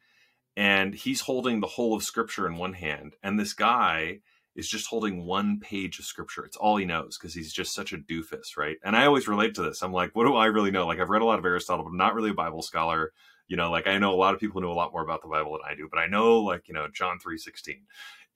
and 0.57 0.95
he's 0.95 1.23
holding 1.23 1.61
the 1.61 1.67
whole 1.67 1.95
of 1.95 2.03
Scripture 2.03 2.47
in 2.47 2.57
one 2.57 2.75
hand, 2.75 3.15
and 3.23 3.39
this 3.39 3.53
guy 3.53 4.21
is 4.57 4.69
just 4.69 4.89
holding 4.89 5.25
one 5.25 5.61
page 5.61 5.99
of 5.99 6.05
scripture. 6.05 6.45
It's 6.45 6.57
all 6.57 6.77
he 6.77 6.85
knows 6.85 7.17
because 7.17 7.35
he's 7.35 7.53
just 7.53 7.73
such 7.73 7.93
a 7.93 7.99
doofus, 7.99 8.57
right? 8.59 8.77
And 8.85 8.97
I 8.97 9.07
always 9.07 9.29
relate 9.29 9.55
to 9.55 9.63
this. 9.63 9.81
I'm 9.81 9.93
like, 9.93 10.11
what 10.15 10.27
do 10.27 10.35
I 10.35 10.47
really 10.47 10.73
know? 10.73 10.87
Like, 10.87 10.99
I've 10.99 11.09
read 11.09 11.23
a 11.23 11.25
lot 11.25 11.39
of 11.39 11.45
Aristotle, 11.45 11.85
but 11.85 11.91
I'm 11.91 11.97
not 11.97 12.15
really 12.15 12.31
a 12.31 12.35
Bible 12.35 12.63
scholar. 12.63 13.13
You 13.47 13.57
know, 13.57 13.71
like 13.71 13.87
I 13.87 13.99
know 13.99 14.13
a 14.13 14.17
lot 14.17 14.35
of 14.35 14.41
people 14.41 14.61
know 14.61 14.73
a 14.73 14.75
lot 14.75 14.93
more 14.93 15.03
about 15.03 15.23
the 15.23 15.29
Bible 15.29 15.53
than 15.53 15.71
I 15.71 15.75
do, 15.75 15.89
but 15.91 15.99
I 15.99 16.07
know, 16.07 16.41
like, 16.41 16.69
you 16.69 16.75
know, 16.75 16.89
John 16.93 17.19
three 17.19 17.39
sixteen, 17.39 17.83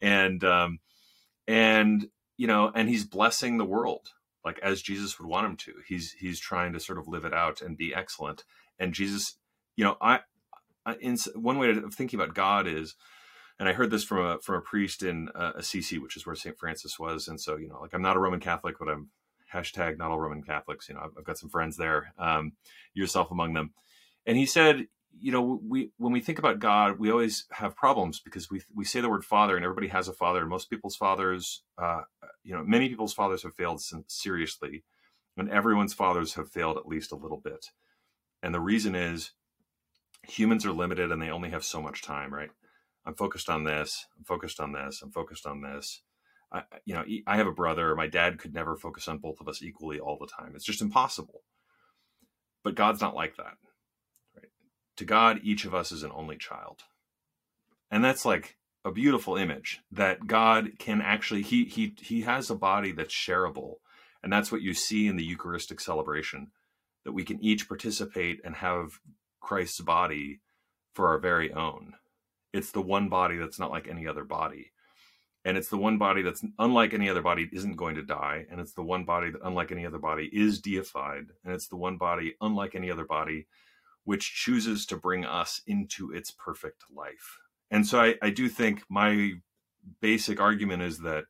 and 0.01 0.43
um, 0.45 0.79
and 1.47 2.09
you 2.37 2.47
know, 2.47 2.73
and 2.75 2.89
he's 2.89 3.05
blessing 3.05 3.59
the 3.59 3.65
world 3.65 4.09
like 4.45 4.59
as 4.61 4.83
Jesus 4.83 5.19
would 5.19 5.29
want 5.29 5.47
him 5.47 5.57
to. 5.57 5.73
He's 5.87 6.13
he's 6.13 6.41
trying 6.41 6.73
to 6.73 6.81
sort 6.81 6.99
of 6.99 7.09
live 7.09 7.25
it 7.25 7.33
out 7.33 7.63
and 7.63 7.77
be 7.77 7.95
excellent. 7.95 8.45
And 8.79 8.93
Jesus, 8.93 9.37
you 9.77 9.85
know, 9.85 9.97
I 10.01 10.21
in 11.01 11.17
one 11.35 11.59
way 11.59 11.71
of 11.71 11.95
thinking 11.95 12.21
about 12.21 12.35
God 12.35 12.67
is 12.67 12.95
and 13.59 13.69
I 13.69 13.73
heard 13.73 13.91
this 13.91 14.05
from 14.05 14.25
a 14.25 14.39
from 14.41 14.57
a 14.57 14.61
priest 14.61 15.03
in 15.03 15.29
uh, 15.35 15.53
Assisi, 15.57 15.99
which 15.99 16.17
is 16.17 16.27
where 16.27 16.35
Saint 16.35 16.59
Francis 16.59 16.99
was. 16.99 17.29
And 17.29 17.41
so, 17.41 17.57
you 17.57 17.69
know, 17.69 17.81
like 17.81 17.95
I'm 17.95 18.03
not 18.03 18.17
a 18.17 18.21
Roman 18.21 18.41
Catholic, 18.41 18.77
but 18.79 18.89
I'm 18.89 19.11
hashtag 19.53 19.97
not 19.97 20.11
all 20.11 20.19
Roman 20.19 20.43
Catholics. 20.43 20.89
You 20.89 20.97
know, 20.97 21.03
I've, 21.05 21.13
I've 21.19 21.25
got 21.25 21.39
some 21.39 21.51
friends 21.51 21.77
there, 21.77 22.13
um, 22.19 22.53
yourself 22.95 23.31
among 23.31 23.55
them. 23.55 23.73
And 24.27 24.37
he 24.37 24.47
said, 24.47 24.89
you 25.21 25.31
know, 25.31 25.61
we 25.63 25.93
when 25.99 26.13
we 26.13 26.21
think 26.21 26.41
about 26.41 26.59
God, 26.59 26.99
we 26.99 27.13
always 27.13 27.47
have 27.53 27.77
problems 27.77 28.19
because 28.19 28.51
we 28.51 28.63
we 28.75 28.85
say 28.85 29.01
the 29.01 29.09
word 29.09 29.25
father, 29.25 29.55
and 29.55 29.65
everybody 29.65 29.89
has 29.89 30.09
a 30.09 30.13
father. 30.13 30.41
And 30.41 30.51
most 30.51 30.69
people's 30.69 30.97
fathers, 30.97 31.63
uh, 31.79 32.03
you 32.43 32.55
know, 32.55 32.65
many 32.65 32.89
people's 32.89 33.15
fathers 33.15 33.45
have 33.45 33.55
failed 33.55 33.81
seriously, 34.09 34.83
and 35.37 35.49
everyone's 35.49 35.95
fathers 35.95 36.35
have 36.35 36.51
failed 36.51 36.77
at 36.77 36.89
least 36.89 37.13
a 37.13 37.17
little 37.17 37.41
bit. 37.43 37.67
And 38.43 38.53
the 38.53 38.61
reason 38.61 38.97
is 38.97 39.31
humans 40.29 40.65
are 40.67 40.73
limited 40.73 41.11
and 41.11 41.21
they 41.21 41.31
only 41.31 41.51
have 41.51 41.65
so 41.65 41.81
much 41.81 42.03
time, 42.03 42.33
right? 42.33 42.51
I'm 43.07 43.15
focused 43.15 43.49
on 43.51 43.65
this. 43.65 44.07
I'm 44.17 44.25
focused 44.25 44.61
on 44.61 44.73
this. 44.73 45.01
I'm 45.03 45.11
focused 45.11 45.47
on 45.47 45.61
this. 45.61 46.03
I, 46.53 46.63
you 46.85 46.95
know, 46.95 47.05
I 47.27 47.37
have 47.37 47.47
a 47.47 47.53
brother. 47.53 47.95
My 47.95 48.07
dad 48.07 48.39
could 48.39 48.55
never 48.55 48.77
focus 48.77 49.09
on 49.09 49.19
both 49.19 49.41
of 49.41 49.49
us 49.49 49.63
equally 49.63 49.99
all 49.99 50.19
the 50.19 50.27
time. 50.27 50.53
It's 50.55 50.65
just 50.65 50.81
impossible. 50.81 51.43
But 52.63 52.77
God's 52.77 53.01
not 53.01 53.15
like 53.15 53.37
that. 53.37 53.57
Right? 54.35 54.49
To 54.97 55.05
God, 55.05 55.41
each 55.43 55.65
of 55.65 55.75
us 55.75 55.93
is 55.93 56.03
an 56.03 56.13
only 56.15 56.39
child, 56.39 56.83
and 57.91 58.03
that's 58.03 58.25
like 58.25 58.57
a 58.85 58.93
beautiful 58.93 59.37
image 59.37 59.81
that 59.91 60.27
God 60.27 60.79
can 60.79 61.03
actually 61.03 61.43
he 61.43 61.65
he 61.65 61.95
he 62.01 62.23
has 62.23 62.49
a 62.49 62.55
body 62.55 62.93
that's 62.93 63.15
shareable, 63.15 63.75
and 64.23 64.33
that's 64.33 64.51
what 64.51 64.63
you 64.63 64.73
see 64.73 65.07
in 65.07 65.17
the 65.17 65.25
Eucharistic 65.25 65.81
celebration, 65.81 66.53
that 67.05 67.13
we 67.13 67.25
can 67.25 67.43
each 67.45 67.69
participate 67.69 68.41
and 68.45 68.57
have 68.57 69.01
Christ's 69.45 69.81
body 69.81 70.41
for 70.95 71.09
our 71.09 71.19
very 71.19 71.53
own 71.53 71.95
it's 72.55 72.71
the 72.71 72.81
one 72.81 73.09
body 73.09 73.37
that's 73.37 73.59
not 73.59 73.73
like 73.73 73.89
any 73.89 74.07
other 74.07 74.25
body. 74.25 74.71
And 75.45 75.59
it's 75.59 75.69
the 75.69 75.77
one 75.77 75.99
body 75.99 76.23
that's 76.23 76.45
unlike 76.59 76.95
any 76.95 77.11
other 77.11 77.21
body 77.21 77.51
isn't 77.53 77.77
going 77.77 77.97
to 77.97 78.03
die. 78.03 78.47
And 78.49 78.61
it's 78.61 78.75
the 78.75 78.85
one 78.85 79.05
body 79.05 79.31
that, 79.31 79.43
unlike 79.43 79.73
any 79.73 79.85
other 79.85 79.99
body, 79.99 80.31
is 80.33 80.61
deified. 80.61 81.27
And 81.45 81.53
it's 81.53 81.67
the 81.67 81.77
one 81.77 81.99
body, 81.99 82.35
unlike 82.41 82.77
any 82.77 82.93
other 82.93 83.05
body, 83.05 83.49
which 84.05 84.35
chooses 84.35 84.87
to 84.87 84.97
bring 84.97 85.25
us 85.25 85.61
into 85.67 86.13
its 86.13 86.31
perfect 86.31 86.85
life. 86.95 87.39
And 87.73 87.85
so 87.85 88.01
I, 88.01 88.15
I 88.23 88.31
do 88.31 88.49
think 88.49 88.85
my 88.89 89.33
basic 90.01 90.41
argument 90.41 90.83
is 90.83 91.01
that 91.01 91.25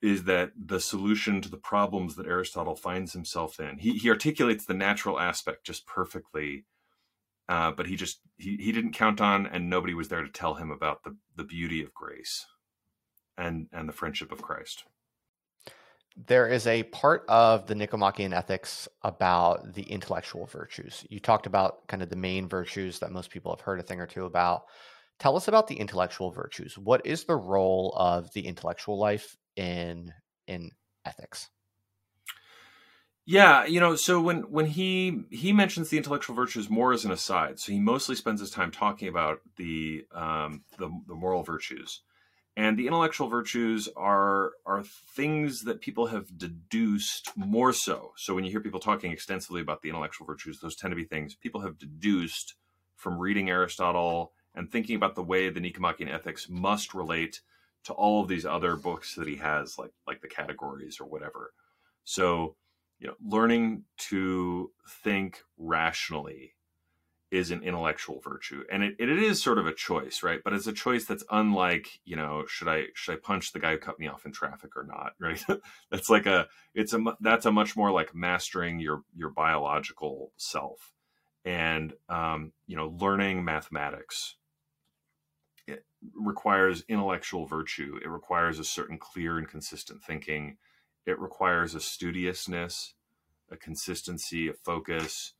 is 0.00 0.24
that 0.24 0.52
the 0.56 0.78
solution 0.78 1.40
to 1.40 1.48
the 1.48 1.56
problems 1.56 2.14
that 2.14 2.26
Aristotle 2.26 2.76
finds 2.76 3.14
himself 3.14 3.58
in, 3.58 3.78
he, 3.78 3.94
he 3.94 4.08
articulates 4.10 4.64
the 4.64 4.74
natural 4.74 5.18
aspect 5.18 5.66
just 5.66 5.88
perfectly 5.88 6.66
uh, 7.48 7.72
but 7.72 7.86
he 7.86 7.96
just 7.96 8.20
he, 8.36 8.56
he 8.56 8.72
didn't 8.72 8.92
count 8.92 9.20
on 9.20 9.46
and 9.46 9.70
nobody 9.70 9.94
was 9.94 10.08
there 10.08 10.22
to 10.22 10.28
tell 10.28 10.54
him 10.54 10.70
about 10.70 11.02
the, 11.04 11.16
the 11.36 11.44
beauty 11.44 11.82
of 11.82 11.94
grace 11.94 12.46
and 13.36 13.68
and 13.72 13.88
the 13.88 13.92
friendship 13.92 14.32
of 14.32 14.42
christ. 14.42 14.84
There 16.26 16.48
is 16.48 16.66
a 16.66 16.82
part 16.82 17.24
of 17.28 17.66
the 17.66 17.76
nicomachean 17.76 18.32
ethics 18.32 18.88
about 19.02 19.74
the 19.74 19.84
intellectual 19.84 20.46
virtues. 20.46 21.06
You 21.08 21.20
talked 21.20 21.46
about 21.46 21.86
kind 21.86 22.02
of 22.02 22.10
the 22.10 22.16
main 22.16 22.48
virtues 22.48 22.98
that 22.98 23.12
most 23.12 23.30
people 23.30 23.52
have 23.52 23.60
heard 23.60 23.78
a 23.78 23.84
thing 23.84 24.00
or 24.00 24.06
two 24.06 24.24
about. 24.24 24.62
Tell 25.20 25.36
us 25.36 25.46
about 25.46 25.68
the 25.68 25.76
intellectual 25.76 26.32
virtues. 26.32 26.76
What 26.76 27.06
is 27.06 27.24
the 27.24 27.36
role 27.36 27.94
of 27.96 28.32
the 28.32 28.46
intellectual 28.46 28.98
life 28.98 29.36
in 29.56 30.12
in 30.48 30.70
ethics 31.04 31.48
yeah, 33.30 33.66
you 33.66 33.78
know, 33.78 33.94
so 33.94 34.22
when 34.22 34.50
when 34.50 34.64
he 34.64 35.24
he 35.28 35.52
mentions 35.52 35.90
the 35.90 35.98
intellectual 35.98 36.34
virtues 36.34 36.70
more 36.70 36.94
as 36.94 37.04
an 37.04 37.10
aside, 37.10 37.60
so 37.60 37.70
he 37.70 37.78
mostly 37.78 38.14
spends 38.14 38.40
his 38.40 38.50
time 38.50 38.70
talking 38.70 39.06
about 39.06 39.40
the 39.58 40.06
um, 40.12 40.64
the, 40.78 40.88
the 41.06 41.14
moral 41.14 41.42
virtues, 41.42 42.00
and 42.56 42.78
the 42.78 42.86
intellectual 42.86 43.28
virtues 43.28 43.86
are 43.98 44.52
are 44.64 44.82
things 45.14 45.60
that 45.64 45.82
people 45.82 46.06
have 46.06 46.38
deduced 46.38 47.30
more 47.36 47.74
so. 47.74 48.12
So 48.16 48.34
when 48.34 48.44
you 48.44 48.50
hear 48.50 48.62
people 48.62 48.80
talking 48.80 49.12
extensively 49.12 49.60
about 49.60 49.82
the 49.82 49.90
intellectual 49.90 50.26
virtues, 50.26 50.60
those 50.60 50.74
tend 50.74 50.92
to 50.92 50.96
be 50.96 51.04
things 51.04 51.34
people 51.34 51.60
have 51.60 51.76
deduced 51.78 52.54
from 52.96 53.18
reading 53.18 53.50
Aristotle 53.50 54.32
and 54.54 54.72
thinking 54.72 54.96
about 54.96 55.16
the 55.16 55.22
way 55.22 55.50
the 55.50 55.60
Nicomachean 55.60 56.08
Ethics 56.08 56.48
must 56.48 56.94
relate 56.94 57.42
to 57.84 57.92
all 57.92 58.22
of 58.22 58.28
these 58.28 58.46
other 58.46 58.74
books 58.74 59.16
that 59.16 59.28
he 59.28 59.36
has, 59.36 59.76
like 59.76 59.92
like 60.06 60.22
the 60.22 60.28
categories 60.28 60.96
or 60.98 61.04
whatever. 61.04 61.52
So, 62.04 62.56
you 62.98 63.08
know, 63.08 63.14
learning 63.24 63.84
to 63.98 64.72
think 65.04 65.42
rationally 65.56 66.54
is 67.30 67.50
an 67.50 67.62
intellectual 67.62 68.20
virtue. 68.20 68.64
And 68.72 68.82
it, 68.82 68.96
it 68.98 69.10
is 69.10 69.42
sort 69.42 69.58
of 69.58 69.66
a 69.66 69.74
choice 69.74 70.22
right? 70.22 70.40
But 70.42 70.54
it's 70.54 70.66
a 70.66 70.72
choice 70.72 71.04
that's 71.04 71.24
unlike 71.30 72.00
you 72.04 72.16
know 72.16 72.44
should 72.48 72.68
i 72.68 72.86
should 72.94 73.14
i 73.14 73.16
punch 73.16 73.52
the 73.52 73.58
guy 73.60 73.72
who 73.72 73.78
cut 73.78 73.98
me 73.98 74.08
off 74.08 74.24
in 74.24 74.32
traffic 74.32 74.76
or 74.76 74.84
not 74.84 75.12
right? 75.20 75.42
That's 75.90 76.08
like 76.10 76.26
a 76.26 76.48
it's 76.74 76.92
a 76.94 77.04
that's 77.20 77.46
a 77.46 77.52
much 77.52 77.76
more 77.76 77.90
like 77.90 78.14
mastering 78.14 78.78
your 78.78 79.02
your 79.14 79.30
biological 79.30 80.32
self. 80.36 80.92
And 81.44 81.92
um, 82.08 82.52
you 82.66 82.76
know 82.76 82.94
learning 82.98 83.44
mathematics 83.44 84.36
it 85.66 85.84
requires 86.14 86.84
intellectual 86.88 87.46
virtue. 87.46 87.98
It 88.02 88.08
requires 88.08 88.58
a 88.58 88.64
certain 88.64 88.98
clear 88.98 89.38
and 89.38 89.46
consistent 89.46 90.02
thinking 90.02 90.56
it 91.08 91.18
requires 91.18 91.74
a 91.74 91.80
studiousness 91.80 92.92
a 93.50 93.56
consistency 93.56 94.48
a 94.48 94.52
focus 94.52 95.32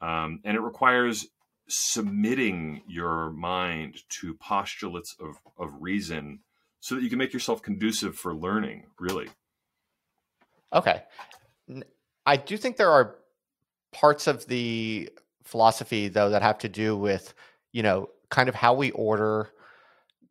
um, 0.00 0.40
and 0.44 0.56
it 0.56 0.60
requires 0.60 1.26
submitting 1.68 2.82
your 2.88 3.30
mind 3.30 4.02
to 4.08 4.34
postulates 4.34 5.14
of, 5.20 5.36
of 5.58 5.70
reason 5.80 6.40
so 6.80 6.94
that 6.94 7.02
you 7.02 7.10
can 7.10 7.18
make 7.18 7.32
yourself 7.32 7.62
conducive 7.62 8.16
for 8.16 8.34
learning, 8.34 8.86
really. 8.98 9.28
Okay. 10.72 11.02
I 12.24 12.36
do 12.36 12.56
think 12.56 12.76
there 12.76 12.90
are 12.90 13.16
parts 13.92 14.26
of 14.26 14.46
the 14.46 15.10
philosophy, 15.44 16.08
though, 16.08 16.30
that 16.30 16.42
have 16.42 16.58
to 16.58 16.68
do 16.68 16.96
with, 16.96 17.34
you 17.72 17.82
know, 17.82 18.10
kind 18.30 18.48
of 18.48 18.54
how 18.54 18.74
we 18.74 18.90
order 18.92 19.50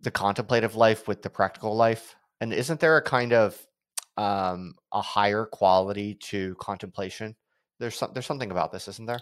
the 0.02 0.12
contemplative 0.12 0.76
life 0.76 1.08
with 1.08 1.22
the 1.22 1.30
practical 1.30 1.76
life. 1.76 2.16
And 2.40 2.54
isn't 2.54 2.80
there 2.80 2.98
a 2.98 3.02
kind 3.02 3.34
of 3.34 3.67
um, 4.18 4.76
a 4.92 5.02
higher 5.02 5.46
quality 5.46 6.16
to 6.16 6.56
contemplation? 6.56 7.36
There's 7.80 7.96
some, 7.96 8.12
there's 8.14 8.26
something 8.26 8.52
about 8.52 8.72
this, 8.72 8.88
isn't 8.88 9.06
there? 9.06 9.20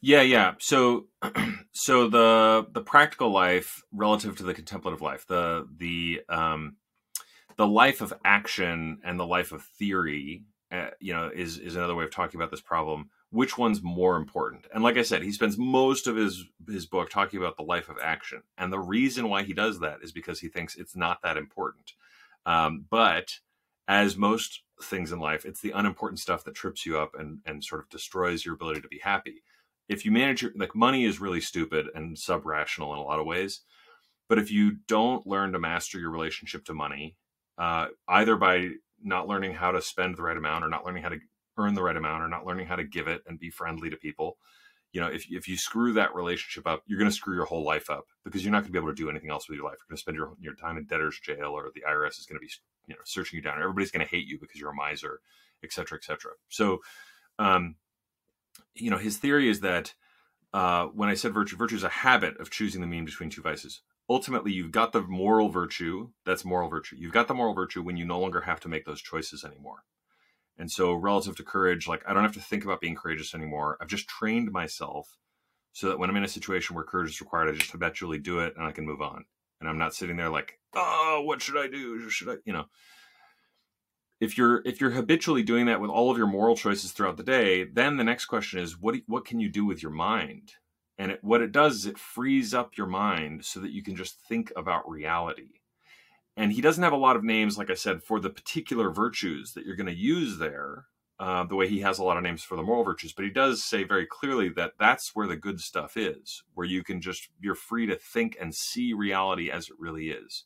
Yeah, 0.00 0.20
yeah. 0.22 0.54
So, 0.58 1.06
so 1.72 2.08
the 2.08 2.66
the 2.72 2.82
practical 2.82 3.30
life 3.30 3.82
relative 3.90 4.36
to 4.36 4.42
the 4.42 4.52
contemplative 4.52 5.00
life, 5.00 5.26
the 5.26 5.66
the 5.78 6.20
um, 6.28 6.76
the 7.56 7.66
life 7.66 8.00
of 8.00 8.12
action 8.24 9.00
and 9.04 9.18
the 9.18 9.26
life 9.26 9.52
of 9.52 9.62
theory, 9.62 10.44
uh, 10.70 10.90
you 11.00 11.14
know, 11.14 11.30
is 11.34 11.58
is 11.58 11.76
another 11.76 11.94
way 11.94 12.04
of 12.04 12.10
talking 12.10 12.38
about 12.38 12.50
this 12.50 12.60
problem. 12.60 13.08
Which 13.30 13.56
one's 13.56 13.82
more 13.82 14.16
important? 14.16 14.66
And 14.74 14.84
like 14.84 14.96
I 14.98 15.02
said, 15.02 15.22
he 15.22 15.32
spends 15.32 15.56
most 15.56 16.06
of 16.06 16.16
his 16.16 16.44
his 16.68 16.86
book 16.86 17.08
talking 17.08 17.40
about 17.40 17.56
the 17.56 17.62
life 17.62 17.88
of 17.88 17.96
action, 18.02 18.42
and 18.58 18.70
the 18.70 18.80
reason 18.80 19.30
why 19.30 19.42
he 19.42 19.54
does 19.54 19.80
that 19.80 19.98
is 20.02 20.12
because 20.12 20.40
he 20.40 20.48
thinks 20.48 20.76
it's 20.76 20.94
not 20.94 21.22
that 21.22 21.38
important. 21.38 21.92
Um, 22.46 22.84
but 22.90 23.38
as 23.88 24.16
most 24.16 24.62
things 24.82 25.12
in 25.12 25.18
life, 25.18 25.44
it's 25.44 25.60
the 25.60 25.72
unimportant 25.72 26.18
stuff 26.18 26.44
that 26.44 26.54
trips 26.54 26.84
you 26.86 26.98
up 26.98 27.14
and 27.18 27.40
and 27.46 27.62
sort 27.64 27.82
of 27.82 27.90
destroys 27.90 28.44
your 28.44 28.54
ability 28.54 28.80
to 28.80 28.88
be 28.88 29.00
happy. 29.02 29.42
If 29.88 30.04
you 30.04 30.10
manage 30.12 30.42
your 30.42 30.52
like 30.56 30.74
money 30.74 31.04
is 31.04 31.20
really 31.20 31.40
stupid 31.40 31.86
and 31.94 32.18
sub 32.18 32.46
rational 32.46 32.92
in 32.92 32.98
a 32.98 33.02
lot 33.02 33.20
of 33.20 33.26
ways 33.26 33.60
but 34.28 34.38
if 34.38 34.50
you 34.50 34.76
don't 34.88 35.26
learn 35.26 35.52
to 35.52 35.58
master 35.58 35.98
your 35.98 36.10
relationship 36.10 36.64
to 36.64 36.74
money 36.74 37.16
uh, 37.58 37.86
either 38.08 38.36
by 38.36 38.70
not 39.02 39.28
learning 39.28 39.54
how 39.54 39.70
to 39.70 39.82
spend 39.82 40.16
the 40.16 40.22
right 40.22 40.36
amount 40.36 40.64
or 40.64 40.68
not 40.68 40.84
learning 40.84 41.02
how 41.02 41.08
to 41.08 41.18
earn 41.58 41.74
the 41.74 41.82
right 41.82 41.96
amount 41.96 42.22
or 42.22 42.28
not 42.28 42.46
learning 42.46 42.66
how 42.66 42.76
to 42.76 42.84
give 42.84 43.06
it 43.06 43.22
and 43.26 43.38
be 43.38 43.50
friendly 43.50 43.90
to 43.90 43.96
people 43.96 44.38
you 44.92 45.00
know 45.00 45.06
if, 45.06 45.26
if 45.30 45.46
you 45.46 45.56
screw 45.56 45.92
that 45.92 46.14
relationship 46.14 46.66
up 46.66 46.82
you're 46.86 46.98
going 46.98 47.10
to 47.10 47.14
screw 47.14 47.34
your 47.34 47.44
whole 47.44 47.64
life 47.64 47.90
up 47.90 48.06
because 48.24 48.42
you're 48.42 48.52
not 48.52 48.60
going 48.60 48.68
to 48.68 48.72
be 48.72 48.78
able 48.78 48.88
to 48.88 48.94
do 48.94 49.10
anything 49.10 49.30
else 49.30 49.48
with 49.48 49.56
your 49.56 49.64
life. 49.64 49.76
You're 49.78 49.90
going 49.90 49.96
to 49.96 50.00
spend 50.00 50.16
your, 50.16 50.34
your 50.40 50.54
time 50.54 50.76
in 50.78 50.84
debtor's 50.84 51.20
jail 51.20 51.52
or 51.52 51.70
the 51.74 51.84
irs 51.88 52.18
is 52.18 52.26
going 52.26 52.36
to 52.36 52.44
be 52.44 52.50
you 52.86 52.94
know 52.94 53.00
searching 53.04 53.36
you 53.36 53.42
down 53.42 53.60
everybody's 53.60 53.90
going 53.90 54.04
to 54.04 54.10
hate 54.10 54.26
you 54.26 54.38
because 54.38 54.60
you're 54.60 54.72
a 54.72 54.74
miser 54.74 55.20
et 55.62 55.72
cetera 55.72 55.98
et 55.98 56.04
cetera 56.04 56.32
so 56.48 56.80
um, 57.38 57.76
you 58.74 58.90
know, 58.90 58.98
his 58.98 59.18
theory 59.18 59.48
is 59.48 59.60
that 59.60 59.94
uh, 60.52 60.86
when 60.86 61.08
I 61.08 61.14
said 61.14 61.34
virtue, 61.34 61.56
virtue 61.56 61.76
is 61.76 61.84
a 61.84 61.88
habit 61.88 62.38
of 62.38 62.50
choosing 62.50 62.80
the 62.80 62.86
mean 62.86 63.04
between 63.04 63.30
two 63.30 63.42
vices. 63.42 63.82
Ultimately, 64.08 64.52
you've 64.52 64.72
got 64.72 64.92
the 64.92 65.02
moral 65.02 65.48
virtue. 65.48 66.10
That's 66.26 66.44
moral 66.44 66.68
virtue. 66.68 66.96
You've 66.98 67.12
got 67.12 67.26
the 67.26 67.34
moral 67.34 67.54
virtue 67.54 67.82
when 67.82 67.96
you 67.96 68.04
no 68.04 68.20
longer 68.20 68.42
have 68.42 68.60
to 68.60 68.68
make 68.68 68.84
those 68.84 69.00
choices 69.00 69.44
anymore. 69.44 69.84
And 70.58 70.70
so, 70.70 70.92
relative 70.92 71.36
to 71.36 71.42
courage, 71.42 71.88
like 71.88 72.02
I 72.06 72.12
don't 72.12 72.22
have 72.22 72.34
to 72.34 72.40
think 72.40 72.64
about 72.64 72.80
being 72.80 72.94
courageous 72.94 73.34
anymore. 73.34 73.78
I've 73.80 73.88
just 73.88 74.08
trained 74.08 74.52
myself 74.52 75.16
so 75.72 75.88
that 75.88 75.98
when 75.98 76.10
I'm 76.10 76.16
in 76.16 76.24
a 76.24 76.28
situation 76.28 76.76
where 76.76 76.84
courage 76.84 77.10
is 77.10 77.20
required, 77.20 77.48
I 77.48 77.58
just 77.58 77.72
habitually 77.72 78.18
do 78.18 78.38
it 78.40 78.54
and 78.56 78.64
I 78.64 78.70
can 78.70 78.84
move 78.84 79.00
on. 79.00 79.24
And 79.60 79.68
I'm 79.68 79.78
not 79.78 79.94
sitting 79.94 80.16
there 80.16 80.30
like, 80.30 80.58
oh, 80.74 81.22
what 81.24 81.40
should 81.40 81.56
I 81.56 81.68
do? 81.68 82.08
Should 82.10 82.28
I, 82.28 82.34
you 82.44 82.52
know? 82.52 82.66
if 84.20 84.38
you're 84.38 84.62
if 84.64 84.80
you're 84.80 84.90
habitually 84.90 85.42
doing 85.42 85.66
that 85.66 85.80
with 85.80 85.90
all 85.90 86.10
of 86.10 86.18
your 86.18 86.26
moral 86.26 86.56
choices 86.56 86.92
throughout 86.92 87.16
the 87.16 87.22
day 87.22 87.64
then 87.64 87.96
the 87.96 88.04
next 88.04 88.26
question 88.26 88.58
is 88.58 88.80
what 88.80 88.96
what 89.06 89.24
can 89.24 89.40
you 89.40 89.48
do 89.48 89.64
with 89.64 89.82
your 89.82 89.92
mind 89.92 90.52
and 90.96 91.10
it, 91.12 91.18
what 91.22 91.42
it 91.42 91.52
does 91.52 91.76
is 91.76 91.86
it 91.86 91.98
frees 91.98 92.54
up 92.54 92.76
your 92.76 92.86
mind 92.86 93.44
so 93.44 93.60
that 93.60 93.72
you 93.72 93.82
can 93.82 93.96
just 93.96 94.20
think 94.28 94.52
about 94.56 94.88
reality 94.88 95.60
and 96.36 96.52
he 96.52 96.60
doesn't 96.60 96.84
have 96.84 96.92
a 96.92 96.96
lot 96.96 97.16
of 97.16 97.24
names 97.24 97.58
like 97.58 97.70
i 97.70 97.74
said 97.74 98.02
for 98.02 98.20
the 98.20 98.30
particular 98.30 98.90
virtues 98.90 99.52
that 99.52 99.66
you're 99.66 99.76
going 99.76 99.86
to 99.86 99.94
use 99.94 100.38
there 100.38 100.86
uh, 101.20 101.44
the 101.44 101.54
way 101.54 101.68
he 101.68 101.80
has 101.80 101.98
a 101.98 102.04
lot 102.04 102.16
of 102.16 102.22
names 102.22 102.42
for 102.42 102.56
the 102.56 102.62
moral 102.62 102.84
virtues 102.84 103.12
but 103.12 103.24
he 103.24 103.30
does 103.30 103.62
say 103.62 103.84
very 103.84 104.06
clearly 104.06 104.48
that 104.48 104.72
that's 104.78 105.14
where 105.14 105.26
the 105.26 105.36
good 105.36 105.60
stuff 105.60 105.96
is 105.96 106.42
where 106.54 106.66
you 106.66 106.82
can 106.82 107.00
just 107.00 107.28
you're 107.40 107.54
free 107.54 107.86
to 107.86 107.96
think 107.96 108.36
and 108.40 108.54
see 108.54 108.92
reality 108.92 109.50
as 109.50 109.68
it 109.68 109.74
really 109.78 110.10
is. 110.10 110.44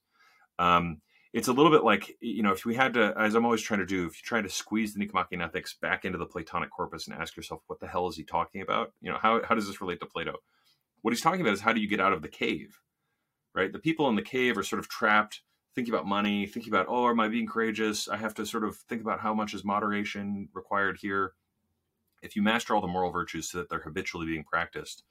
Um, 0.59 1.01
it's 1.33 1.49
a 1.49 1.53
little 1.53 1.71
bit 1.71 1.85
like 1.85 2.17
you 2.21 2.43
know 2.43 2.53
if 2.53 2.65
we 2.65 2.75
had 2.75 2.95
to 2.95 3.15
as 3.17 3.35
i'm 3.35 3.45
always 3.45 3.61
trying 3.61 3.81
to 3.81 3.87
do 3.87 4.07
if 4.07 4.17
you 4.17 4.23
try 4.25 4.41
to 4.41 4.49
squeeze 4.49 4.95
the 4.95 4.99
nicomachean 4.99 5.43
ethics 5.43 5.75
back 5.75 6.07
into 6.07 6.17
the 6.17 6.25
platonic 6.25 6.71
corpus 6.71 7.07
and 7.07 7.15
ask 7.15 7.37
yourself 7.37 7.61
what 7.67 7.81
the 7.81 7.87
hell 7.87 8.09
is 8.09 8.17
he 8.17 8.25
talking 8.25 8.63
about? 8.63 8.93
You 9.03 9.13
know 9.13 9.19
how, 9.21 9.43
how 9.45 9.55
does 9.55 9.67
this 9.67 9.81
relate 9.81 10.01
to 10.01 10.07
plato? 10.07 10.37
What 11.03 11.13
he's 11.13 11.21
talking 11.21 11.43
about 11.43 11.53
is 11.53 11.61
how 11.61 11.73
do 11.73 11.81
you 11.81 11.89
get 11.89 12.01
out 12.01 12.13
of 12.13 12.23
the 12.23 12.29
cave 12.29 12.81
right? 13.55 13.73
The 13.73 13.79
people 13.79 14.09
in 14.09 14.15
the 14.15 14.23
cave 14.23 14.57
are 14.57 14.63
sort 14.63 14.79
of 14.79 14.89
trapped 14.89 15.43
thinking 15.79 15.95
about 15.95 16.07
money 16.07 16.47
thinking 16.47 16.73
about 16.73 16.87
oh 16.89 17.09
am 17.09 17.21
i 17.21 17.29
being 17.29 17.47
courageous 17.47 18.09
i 18.09 18.17
have 18.17 18.35
to 18.35 18.47
sort 18.47 18.65
of 18.65 18.77
think 18.77 19.03
about 19.03 19.21
how 19.21 19.35
much 19.35 19.55
is 19.55 19.65
moderation 19.65 20.49
required 20.55 20.99
here 21.03 21.35
if 22.23 22.37
you 22.37 22.43
master 22.43 22.75
all 22.75 22.83
the 22.83 22.89
moral 22.89 23.13
virtues 23.13 23.51
so 23.51 23.59
that 23.59 23.71
they're 23.71 23.81
habitually 23.81 24.27
being 24.27 24.45
practiced 24.45 25.05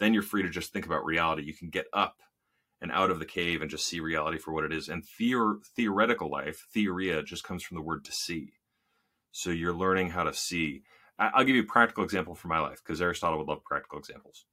then 0.00 0.14
you're 0.14 0.22
free 0.22 0.42
to 0.42 0.50
just 0.50 0.72
think 0.72 0.86
about 0.86 1.04
reality 1.04 1.42
you 1.44 1.54
can 1.54 1.70
get 1.70 1.86
up 1.92 2.16
and 2.80 2.92
out 2.92 3.10
of 3.10 3.20
the 3.20 3.26
cave 3.26 3.62
and 3.62 3.70
just 3.70 3.86
see 3.88 4.00
reality 4.00 4.38
for 4.38 4.52
what 4.52 4.64
it 4.64 4.72
is. 4.72 4.88
And 4.88 5.04
theor- 5.04 5.64
theoretical 5.76 6.30
life, 6.30 6.66
theoria, 6.74 7.24
just 7.24 7.44
comes 7.44 7.64
from 7.64 7.76
the 7.76 7.82
word 7.82 8.04
to 8.06 8.12
see. 8.12 8.54
So 9.32 9.50
you're 9.50 9.74
learning 9.74 10.10
how 10.10 10.24
to 10.24 10.34
see. 10.34 10.82
I- 11.18 11.38
will 11.38 11.46
give 11.46 11.56
you 11.56 11.62
a 11.62 11.66
practical 11.66 12.04
example 12.04 12.34
from 12.34 12.50
my 12.50 12.60
life 12.60 12.82
because 12.84 13.02
Aristotle 13.02 13.38
would 13.38 13.48
love 13.48 13.64
practical 13.64 13.98
examples. 13.98 14.46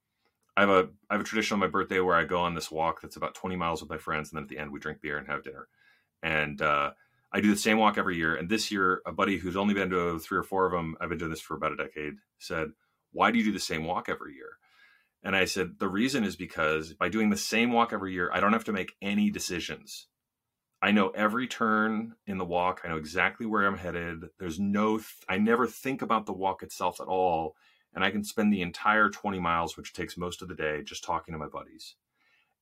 I 0.56 0.60
have 0.60 0.70
a 0.70 0.88
I 1.10 1.14
have 1.14 1.20
a 1.20 1.24
tradition 1.24 1.54
on 1.54 1.60
my 1.60 1.66
birthday 1.66 2.00
where 2.00 2.16
I 2.16 2.24
go 2.24 2.40
on 2.40 2.54
this 2.54 2.70
walk 2.70 3.00
that's 3.00 3.16
about 3.16 3.34
20 3.34 3.56
miles 3.56 3.80
with 3.80 3.90
my 3.90 3.98
friends, 3.98 4.30
and 4.30 4.36
then 4.36 4.44
at 4.44 4.48
the 4.48 4.58
end 4.58 4.72
we 4.72 4.80
drink 4.80 5.00
beer 5.00 5.18
and 5.18 5.26
have 5.26 5.42
dinner. 5.42 5.68
And 6.22 6.62
uh, 6.62 6.92
I 7.32 7.40
do 7.40 7.50
the 7.50 7.60
same 7.60 7.78
walk 7.78 7.98
every 7.98 8.16
year. 8.16 8.36
And 8.36 8.48
this 8.48 8.70
year, 8.70 9.02
a 9.06 9.12
buddy 9.12 9.36
who's 9.38 9.56
only 9.56 9.74
been 9.74 9.90
to 9.90 10.18
three 10.18 10.38
or 10.38 10.44
four 10.44 10.66
of 10.66 10.72
them, 10.72 10.96
I've 11.00 11.08
been 11.08 11.18
doing 11.18 11.30
this 11.30 11.40
for 11.40 11.56
about 11.56 11.72
a 11.72 11.76
decade, 11.76 12.14
said, 12.38 12.70
"Why 13.12 13.30
do 13.30 13.38
you 13.38 13.44
do 13.44 13.52
the 13.52 13.58
same 13.58 13.84
walk 13.84 14.08
every 14.08 14.34
year?" 14.34 14.58
And 15.24 15.34
I 15.34 15.46
said, 15.46 15.78
the 15.78 15.88
reason 15.88 16.22
is 16.22 16.36
because 16.36 16.92
by 16.92 17.08
doing 17.08 17.30
the 17.30 17.36
same 17.36 17.72
walk 17.72 17.94
every 17.94 18.12
year, 18.12 18.30
I 18.32 18.40
don't 18.40 18.52
have 18.52 18.64
to 18.64 18.72
make 18.72 18.92
any 19.00 19.30
decisions. 19.30 20.06
I 20.82 20.90
know 20.90 21.08
every 21.08 21.46
turn 21.46 22.14
in 22.26 22.36
the 22.36 22.44
walk. 22.44 22.82
I 22.84 22.88
know 22.88 22.98
exactly 22.98 23.46
where 23.46 23.66
I'm 23.66 23.78
headed. 23.78 24.26
There's 24.38 24.60
no, 24.60 24.98
th- 24.98 25.08
I 25.26 25.38
never 25.38 25.66
think 25.66 26.02
about 26.02 26.26
the 26.26 26.34
walk 26.34 26.62
itself 26.62 27.00
at 27.00 27.06
all. 27.06 27.56
And 27.94 28.04
I 28.04 28.10
can 28.10 28.24
spend 28.24 28.52
the 28.52 28.62
entire 28.62 29.08
20 29.08 29.38
miles, 29.38 29.76
which 29.76 29.92
takes 29.92 30.16
most 30.16 30.42
of 30.42 30.48
the 30.48 30.54
day, 30.54 30.82
just 30.82 31.04
talking 31.04 31.32
to 31.32 31.38
my 31.38 31.46
buddies. 31.46 31.94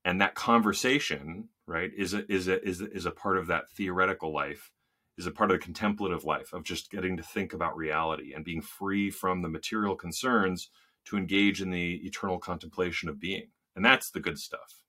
And 0.05 0.21
that 0.21 0.35
conversation, 0.35 1.49
right, 1.67 1.91
is 1.97 2.13
a, 2.13 2.31
is 2.31 2.49
a, 2.49 2.63
is 2.67 2.81
a, 2.81 2.91
is 2.93 3.07
a 3.07 3.11
part 3.11 3.39
of 3.39 3.47
that 3.47 3.71
theoretical 3.71 4.33
life, 4.33 4.71
is 5.17 5.27
a 5.27 5.31
part 5.31 5.51
of 5.51 5.59
the 5.59 5.65
contemplative 5.65 6.25
life 6.25 6.53
of 6.53 6.65
just 6.65 6.91
getting 6.91 7.17
to 7.17 7.23
think 7.23 7.53
about 7.53 7.77
reality 7.77 8.35
and 8.35 8.45
being 8.45 8.63
free 8.63 9.11
from 9.11 9.43
the 9.43 9.49
material 9.49 9.95
concerns 9.95 10.71
to 11.05 11.17
engage 11.17 11.63
in 11.63 11.71
the 11.71 11.95
eternal 12.05 12.39
contemplation 12.39 13.09
of 13.09 13.21
being. 13.21 13.49
And 13.75 13.85
that's 13.85 14.11
the 14.11 14.21
good 14.21 14.39
stuff 14.39 14.83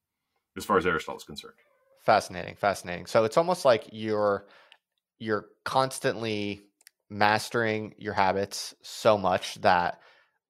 as 0.58 0.66
far 0.66 0.78
as 0.78 0.86
Aristotle 0.86 1.18
is 1.18 1.24
concerned. 1.24 1.56
Fascinating, 2.02 2.56
fascinating. 2.56 3.06
So 3.06 3.24
it's 3.24 3.38
almost 3.38 3.66
like 3.66 3.88
you're 3.92 4.46
you're 5.20 5.48
constantly 5.64 6.64
mastering 7.10 7.94
your 7.98 8.14
habits 8.14 8.76
so 8.82 9.18
much 9.18 9.56
that 9.62 10.00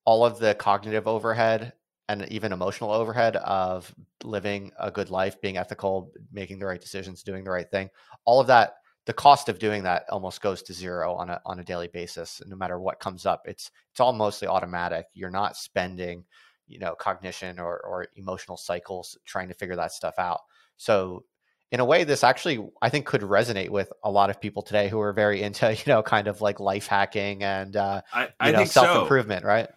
all 0.05 0.25
of 0.25 0.39
the 0.39 0.55
cognitive 0.55 1.07
overhead 1.07 1.73
and 2.09 2.27
even 2.29 2.51
emotional 2.51 2.91
overhead 2.91 3.37
of 3.37 3.93
living 4.23 4.71
a 4.79 4.91
good 4.91 5.09
life, 5.09 5.39
being 5.41 5.57
ethical, 5.57 6.11
making 6.31 6.59
the 6.59 6.65
right 6.65 6.81
decisions, 6.81 7.23
doing 7.23 7.43
the 7.43 7.51
right 7.51 7.69
thing, 7.71 7.89
all 8.25 8.39
of 8.39 8.47
that 8.47 8.75
the 9.05 9.13
cost 9.13 9.49
of 9.49 9.59
doing 9.59 9.83
that 9.83 10.05
almost 10.09 10.41
goes 10.41 10.61
to 10.63 10.73
zero 10.73 11.13
on 11.13 11.29
a 11.29 11.41
on 11.45 11.59
a 11.59 11.63
daily 11.63 11.87
basis 11.87 12.41
no 12.47 12.55
matter 12.55 12.79
what 12.79 12.99
comes 12.99 13.25
up 13.25 13.41
it's 13.45 13.69
it's 13.91 13.99
all 13.99 14.13
mostly 14.13 14.47
automatic 14.47 15.07
you're 15.13 15.29
not 15.29 15.57
spending 15.57 16.23
you 16.67 16.79
know 16.79 16.95
cognition 16.95 17.59
or 17.59 17.79
or 17.81 18.07
emotional 18.15 18.57
cycles 18.57 19.17
trying 19.25 19.49
to 19.49 19.53
figure 19.53 19.75
that 19.75 19.91
stuff 19.91 20.15
out 20.17 20.39
so 20.77 21.23
in 21.73 21.79
a 21.79 21.85
way, 21.85 22.03
this 22.03 22.23
actually 22.23 22.63
I 22.83 22.89
think 22.89 23.07
could 23.07 23.21
resonate 23.21 23.69
with 23.69 23.91
a 24.03 24.11
lot 24.11 24.29
of 24.29 24.39
people 24.39 24.61
today 24.61 24.89
who 24.89 25.01
are 25.01 25.11
very 25.11 25.41
into 25.41 25.73
you 25.73 25.83
know 25.87 26.03
kind 26.03 26.27
of 26.27 26.39
like 26.39 26.59
life 26.59 26.85
hacking 26.85 27.43
and 27.43 27.75
uh, 27.75 28.01
I, 28.13 28.29
I 28.39 28.51
you 28.51 28.57
know, 28.57 28.65
self 28.65 29.01
improvement, 29.01 29.41
so. 29.41 29.47
right? 29.47 29.67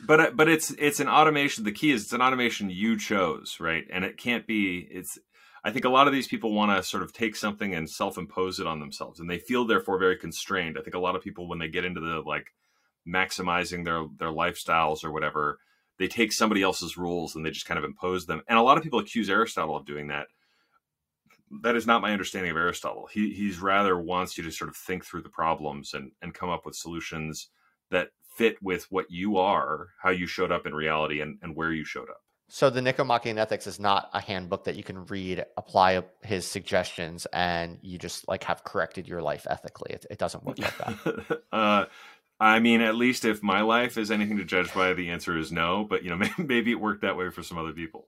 But 0.00 0.20
uh, 0.20 0.30
but 0.34 0.48
it's 0.48 0.70
it's 0.72 1.00
an 1.00 1.08
automation. 1.08 1.64
The 1.64 1.72
key 1.72 1.90
is 1.90 2.04
it's 2.04 2.12
an 2.12 2.20
automation 2.20 2.70
you 2.70 2.98
chose, 2.98 3.56
right? 3.60 3.84
And 3.90 4.04
it 4.04 4.18
can't 4.18 4.46
be. 4.46 4.86
It's 4.90 5.18
I 5.64 5.70
think 5.70 5.84
a 5.84 5.90
lot 5.90 6.06
of 6.06 6.12
these 6.12 6.28
people 6.28 6.52
want 6.52 6.76
to 6.76 6.82
sort 6.82 7.02
of 7.02 7.12
take 7.12 7.34
something 7.34 7.74
and 7.74 7.88
self-impose 7.88 8.60
it 8.60 8.66
on 8.66 8.78
themselves, 8.78 9.20
and 9.20 9.28
they 9.28 9.38
feel 9.38 9.64
therefore 9.64 9.98
very 9.98 10.16
constrained. 10.16 10.76
I 10.78 10.82
think 10.82 10.94
a 10.94 11.00
lot 11.00 11.16
of 11.16 11.22
people 11.22 11.48
when 11.48 11.58
they 11.58 11.68
get 11.68 11.84
into 11.84 12.00
the 12.00 12.20
like 12.20 12.52
maximizing 13.08 13.84
their 13.84 14.06
their 14.18 14.32
lifestyles 14.32 15.02
or 15.02 15.12
whatever, 15.12 15.58
they 15.98 16.08
take 16.08 16.32
somebody 16.32 16.62
else's 16.62 16.96
rules 16.96 17.34
and 17.34 17.44
they 17.44 17.50
just 17.50 17.66
kind 17.66 17.78
of 17.78 17.84
impose 17.84 18.26
them. 18.26 18.42
And 18.48 18.58
a 18.58 18.62
lot 18.62 18.76
of 18.76 18.84
people 18.84 18.98
accuse 18.98 19.30
Aristotle 19.30 19.76
of 19.76 19.86
doing 19.86 20.08
that. 20.08 20.26
That 21.62 21.76
is 21.76 21.86
not 21.86 22.02
my 22.02 22.12
understanding 22.12 22.50
of 22.50 22.56
Aristotle. 22.56 23.08
He 23.10 23.32
he's 23.32 23.60
rather 23.60 23.98
wants 23.98 24.36
you 24.36 24.44
to 24.44 24.52
sort 24.52 24.68
of 24.68 24.76
think 24.76 25.06
through 25.06 25.22
the 25.22 25.30
problems 25.30 25.94
and 25.94 26.12
and 26.20 26.34
come 26.34 26.50
up 26.50 26.66
with 26.66 26.76
solutions 26.76 27.48
that 27.90 28.10
fit 28.36 28.62
with 28.62 28.86
what 28.90 29.10
you 29.10 29.38
are, 29.38 29.88
how 30.00 30.10
you 30.10 30.26
showed 30.26 30.52
up 30.52 30.66
in 30.66 30.74
reality, 30.74 31.20
and, 31.20 31.38
and 31.42 31.56
where 31.56 31.72
you 31.72 31.84
showed 31.84 32.10
up. 32.10 32.20
So 32.48 32.70
the 32.70 32.80
Nicomachean 32.80 33.38
Ethics 33.38 33.66
is 33.66 33.80
not 33.80 34.08
a 34.12 34.20
handbook 34.20 34.64
that 34.64 34.76
you 34.76 34.84
can 34.84 35.04
read, 35.06 35.44
apply 35.56 36.02
his 36.22 36.46
suggestions, 36.46 37.26
and 37.32 37.78
you 37.82 37.98
just 37.98 38.28
like 38.28 38.44
have 38.44 38.62
corrected 38.62 39.08
your 39.08 39.20
life 39.20 39.46
ethically. 39.50 39.94
It, 39.94 40.06
it 40.10 40.18
doesn't 40.18 40.44
work 40.44 40.58
like 40.58 40.78
that. 40.78 41.42
uh, 41.52 41.86
I 42.38 42.60
mean, 42.60 42.82
at 42.82 42.94
least 42.94 43.24
if 43.24 43.42
my 43.42 43.62
life 43.62 43.98
is 43.98 44.10
anything 44.10 44.36
to 44.36 44.44
judge 44.44 44.72
by, 44.72 44.92
the 44.92 45.10
answer 45.10 45.36
is 45.36 45.50
no. 45.50 45.84
But 45.84 46.04
you 46.04 46.10
know, 46.10 46.24
maybe 46.38 46.70
it 46.70 46.80
worked 46.80 47.02
that 47.02 47.16
way 47.16 47.30
for 47.30 47.42
some 47.42 47.58
other 47.58 47.72
people. 47.72 48.06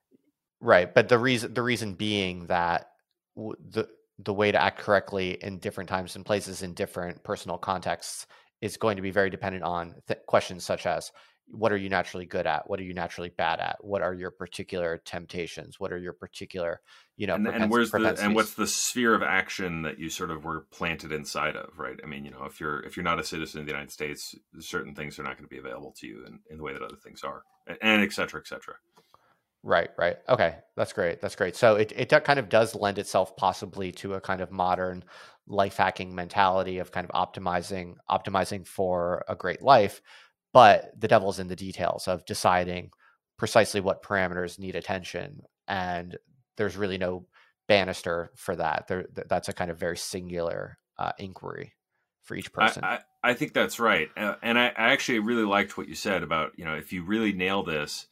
right, 0.60 0.92
but 0.92 1.08
the 1.08 1.18
reason 1.18 1.52
the 1.52 1.62
reason 1.62 1.94
being 1.94 2.46
that 2.46 2.90
the 3.36 3.88
the 4.20 4.32
way 4.32 4.52
to 4.52 4.62
act 4.62 4.78
correctly 4.78 5.32
in 5.42 5.58
different 5.58 5.90
times 5.90 6.14
and 6.14 6.24
places 6.24 6.62
in 6.62 6.74
different 6.74 7.24
personal 7.24 7.58
contexts 7.58 8.28
is 8.64 8.78
going 8.78 8.96
to 8.96 9.02
be 9.02 9.10
very 9.10 9.28
dependent 9.28 9.62
on 9.62 9.94
th- 10.08 10.20
questions 10.26 10.64
such 10.64 10.86
as 10.86 11.12
what 11.48 11.70
are 11.70 11.76
you 11.76 11.90
naturally 11.90 12.24
good 12.24 12.46
at? 12.46 12.70
What 12.70 12.80
are 12.80 12.84
you 12.84 12.94
naturally 12.94 13.28
bad 13.28 13.60
at? 13.60 13.76
What 13.82 14.00
are 14.00 14.14
your 14.14 14.30
particular 14.30 15.02
temptations? 15.04 15.78
What 15.78 15.92
are 15.92 15.98
your 15.98 16.14
particular 16.14 16.80
you 17.18 17.26
know 17.26 17.34
and, 17.34 17.46
and 17.46 17.70
where's 17.70 17.90
the 17.90 18.16
and 18.22 18.34
what's 18.34 18.54
the 18.54 18.66
sphere 18.66 19.14
of 19.14 19.22
action 19.22 19.82
that 19.82 19.98
you 19.98 20.08
sort 20.08 20.30
of 20.30 20.44
were 20.44 20.66
planted 20.72 21.12
inside 21.12 21.56
of 21.56 21.78
right? 21.78 22.00
I 22.02 22.06
mean 22.06 22.24
you 22.24 22.30
know 22.30 22.44
if 22.44 22.58
you're 22.58 22.80
if 22.80 22.96
you're 22.96 23.04
not 23.04 23.20
a 23.20 23.24
citizen 23.24 23.60
of 23.60 23.66
the 23.66 23.72
united 23.72 23.92
states 23.92 24.34
certain 24.58 24.94
things 24.94 25.18
are 25.18 25.22
not 25.22 25.36
going 25.36 25.44
to 25.44 25.54
be 25.54 25.58
available 25.58 25.94
to 25.98 26.06
you 26.06 26.24
in, 26.26 26.40
in 26.50 26.56
the 26.56 26.64
way 26.64 26.72
that 26.72 26.82
other 26.82 26.96
things 26.96 27.22
are 27.22 27.42
and 27.82 28.02
et 28.02 28.12
cetera 28.12 28.40
et 28.40 28.48
cetera 28.48 28.76
right 29.64 29.90
right. 29.98 30.16
Okay 30.28 30.56
that's 30.76 30.92
great 30.92 31.20
that's 31.20 31.34
great. 31.34 31.56
So 31.56 31.76
it, 31.76 31.92
it 31.96 32.24
kind 32.24 32.38
of 32.38 32.48
does 32.48 32.74
lend 32.74 32.98
itself 32.98 33.36
possibly 33.36 33.90
to 33.92 34.14
a 34.14 34.20
kind 34.20 34.40
of 34.40 34.52
modern 34.52 35.04
life 35.46 35.76
hacking 35.76 36.14
mentality 36.14 36.78
of 36.78 36.92
kind 36.92 37.08
of 37.08 37.32
optimizing 37.32 37.94
optimizing 38.08 38.66
for 38.66 39.24
a 39.28 39.34
great 39.34 39.62
life 39.62 40.00
but 40.52 40.92
the 40.98 41.08
devil's 41.08 41.38
in 41.38 41.48
the 41.48 41.56
details 41.56 42.08
of 42.08 42.24
deciding 42.24 42.90
precisely 43.36 43.80
what 43.80 44.02
parameters 44.02 44.58
need 44.58 44.76
attention 44.76 45.42
and 45.68 46.16
there's 46.56 46.76
really 46.76 46.98
no 46.98 47.26
banister 47.68 48.30
for 48.36 48.56
that. 48.56 48.86
There 48.88 49.06
that's 49.12 49.48
a 49.48 49.52
kind 49.52 49.70
of 49.70 49.78
very 49.78 49.96
singular 49.96 50.78
uh, 50.98 51.12
inquiry 51.18 51.74
for 52.22 52.36
each 52.36 52.52
person. 52.52 52.84
I, 52.84 53.00
I, 53.22 53.30
I 53.30 53.34
think 53.34 53.52
that's 53.52 53.80
right 53.80 54.08
uh, 54.16 54.36
and 54.42 54.58
I, 54.58 54.66
I 54.68 54.92
actually 54.92 55.18
really 55.18 55.44
liked 55.44 55.76
what 55.76 55.88
you 55.88 55.94
said 55.94 56.22
about 56.22 56.52
you 56.56 56.64
know 56.64 56.74
if 56.74 56.92
you 56.92 57.04
really 57.04 57.32
nail 57.32 57.62
this 57.62 58.06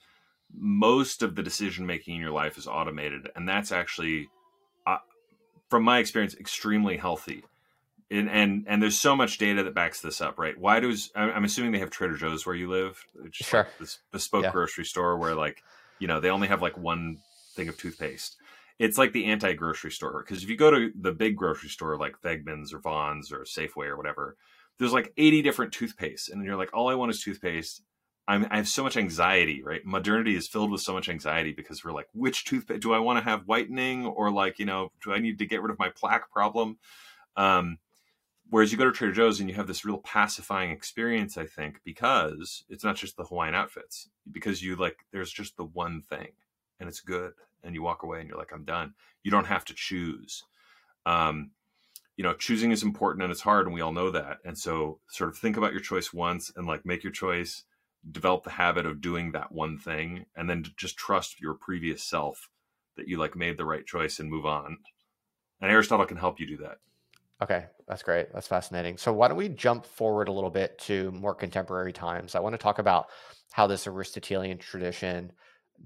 most 0.54 1.22
of 1.22 1.34
the 1.34 1.42
decision 1.42 1.86
making 1.86 2.14
in 2.16 2.20
your 2.20 2.30
life 2.30 2.58
is 2.58 2.66
automated 2.66 3.28
and 3.34 3.48
that's 3.48 3.72
actually 3.72 4.28
uh, 4.86 4.98
from 5.68 5.82
my 5.82 5.98
experience 5.98 6.34
extremely 6.34 6.96
healthy 6.96 7.42
and 8.12 8.28
and 8.30 8.64
and 8.68 8.82
there's 8.82 8.98
so 8.98 9.16
much 9.16 9.38
data 9.38 9.62
that 9.62 9.74
backs 9.74 10.00
this 10.00 10.20
up, 10.20 10.38
right? 10.38 10.58
Why 10.58 10.80
does 10.80 11.10
I'm 11.14 11.44
assuming 11.44 11.72
they 11.72 11.78
have 11.78 11.90
Trader 11.90 12.16
Joe's 12.16 12.44
where 12.44 12.54
you 12.54 12.70
live, 12.70 13.02
just 13.30 13.50
sure. 13.50 13.62
Like 13.62 13.78
this 13.78 13.98
bespoke 14.12 14.44
yeah. 14.44 14.52
grocery 14.52 14.84
store 14.84 15.16
where 15.16 15.34
like 15.34 15.62
you 15.98 16.06
know 16.06 16.20
they 16.20 16.30
only 16.30 16.48
have 16.48 16.62
like 16.62 16.76
one 16.76 17.18
thing 17.54 17.68
of 17.68 17.78
toothpaste. 17.78 18.36
It's 18.78 18.98
like 18.98 19.12
the 19.12 19.26
anti 19.26 19.54
grocery 19.54 19.90
store 19.90 20.22
because 20.22 20.42
if 20.42 20.50
you 20.50 20.56
go 20.56 20.70
to 20.70 20.90
the 20.94 21.12
big 21.12 21.36
grocery 21.36 21.70
store 21.70 21.96
like 21.96 22.20
Wegmans 22.22 22.74
or 22.74 22.80
Vons 22.80 23.32
or 23.32 23.44
Safeway 23.44 23.86
or 23.86 23.96
whatever, 23.96 24.36
there's 24.78 24.92
like 24.92 25.12
80 25.16 25.42
different 25.42 25.72
toothpaste, 25.72 26.28
and 26.28 26.44
you're 26.44 26.56
like, 26.56 26.74
all 26.74 26.90
I 26.90 26.94
want 26.94 27.10
is 27.10 27.22
toothpaste. 27.22 27.82
I'm, 28.32 28.46
I 28.50 28.56
have 28.56 28.68
so 28.68 28.82
much 28.82 28.96
anxiety, 28.96 29.62
right? 29.62 29.84
Modernity 29.84 30.36
is 30.36 30.48
filled 30.48 30.70
with 30.70 30.80
so 30.80 30.94
much 30.94 31.08
anxiety 31.08 31.52
because 31.52 31.84
we're 31.84 31.92
like, 31.92 32.08
which 32.14 32.44
toothpaste 32.44 32.80
do 32.80 32.92
I 32.92 32.98
want 32.98 33.18
to 33.18 33.24
have 33.24 33.46
whitening 33.46 34.06
or 34.06 34.30
like, 34.30 34.58
you 34.58 34.64
know, 34.64 34.90
do 35.04 35.12
I 35.12 35.18
need 35.18 35.38
to 35.38 35.46
get 35.46 35.60
rid 35.60 35.70
of 35.70 35.78
my 35.78 35.90
plaque 35.90 36.30
problem? 36.30 36.78
Um, 37.36 37.78
Whereas 38.52 38.70
you 38.70 38.76
go 38.76 38.84
to 38.84 38.92
Trader 38.92 39.14
Joe's 39.14 39.40
and 39.40 39.48
you 39.48 39.54
have 39.54 39.66
this 39.66 39.82
real 39.82 39.96
pacifying 39.96 40.72
experience, 40.72 41.38
I 41.38 41.46
think, 41.46 41.80
because 41.84 42.64
it's 42.68 42.84
not 42.84 42.96
just 42.96 43.16
the 43.16 43.24
Hawaiian 43.24 43.54
outfits, 43.54 44.10
because 44.30 44.62
you 44.62 44.76
like, 44.76 45.06
there's 45.10 45.32
just 45.32 45.56
the 45.56 45.64
one 45.64 46.02
thing 46.02 46.32
and 46.78 46.86
it's 46.86 47.00
good. 47.00 47.32
And 47.64 47.74
you 47.74 47.82
walk 47.82 48.02
away 48.02 48.20
and 48.20 48.28
you're 48.28 48.36
like, 48.36 48.52
I'm 48.52 48.64
done. 48.64 48.92
You 49.22 49.30
don't 49.30 49.46
have 49.46 49.64
to 49.66 49.74
choose. 49.74 50.44
Um, 51.06 51.52
you 52.18 52.24
know, 52.24 52.34
choosing 52.34 52.72
is 52.72 52.82
important 52.82 53.22
and 53.22 53.32
it's 53.32 53.40
hard, 53.40 53.64
and 53.64 53.74
we 53.74 53.80
all 53.80 53.92
know 53.92 54.10
that. 54.10 54.38
And 54.44 54.58
so, 54.58 54.98
sort 55.08 55.30
of 55.30 55.38
think 55.38 55.56
about 55.56 55.72
your 55.72 55.80
choice 55.80 56.12
once 56.12 56.52
and 56.54 56.66
like 56.66 56.84
make 56.84 57.02
your 57.02 57.12
choice, 57.12 57.64
develop 58.10 58.44
the 58.44 58.50
habit 58.50 58.86
of 58.86 59.00
doing 59.00 59.32
that 59.32 59.52
one 59.52 59.78
thing, 59.78 60.26
and 60.36 60.48
then 60.48 60.64
just 60.76 60.96
trust 60.96 61.40
your 61.40 61.54
previous 61.54 62.02
self 62.02 62.48
that 62.96 63.08
you 63.08 63.16
like 63.16 63.36
made 63.36 63.56
the 63.56 63.64
right 63.64 63.86
choice 63.86 64.18
and 64.18 64.30
move 64.30 64.46
on. 64.46 64.78
And 65.60 65.70
Aristotle 65.70 66.06
can 66.06 66.16
help 66.16 66.40
you 66.40 66.46
do 66.46 66.56
that. 66.58 66.78
Okay, 67.42 67.64
that's 67.88 68.02
great. 68.02 68.32
That's 68.32 68.46
fascinating. 68.46 68.96
So 68.98 69.12
why 69.12 69.28
don't 69.28 69.36
we 69.36 69.48
jump 69.48 69.84
forward 69.84 70.28
a 70.28 70.32
little 70.32 70.50
bit 70.50 70.78
to 70.80 71.10
more 71.12 71.34
contemporary 71.34 71.92
times? 71.92 72.34
I 72.34 72.40
want 72.40 72.52
to 72.52 72.58
talk 72.58 72.78
about 72.78 73.06
how 73.52 73.66
this 73.66 73.86
Aristotelian 73.86 74.58
tradition 74.58 75.32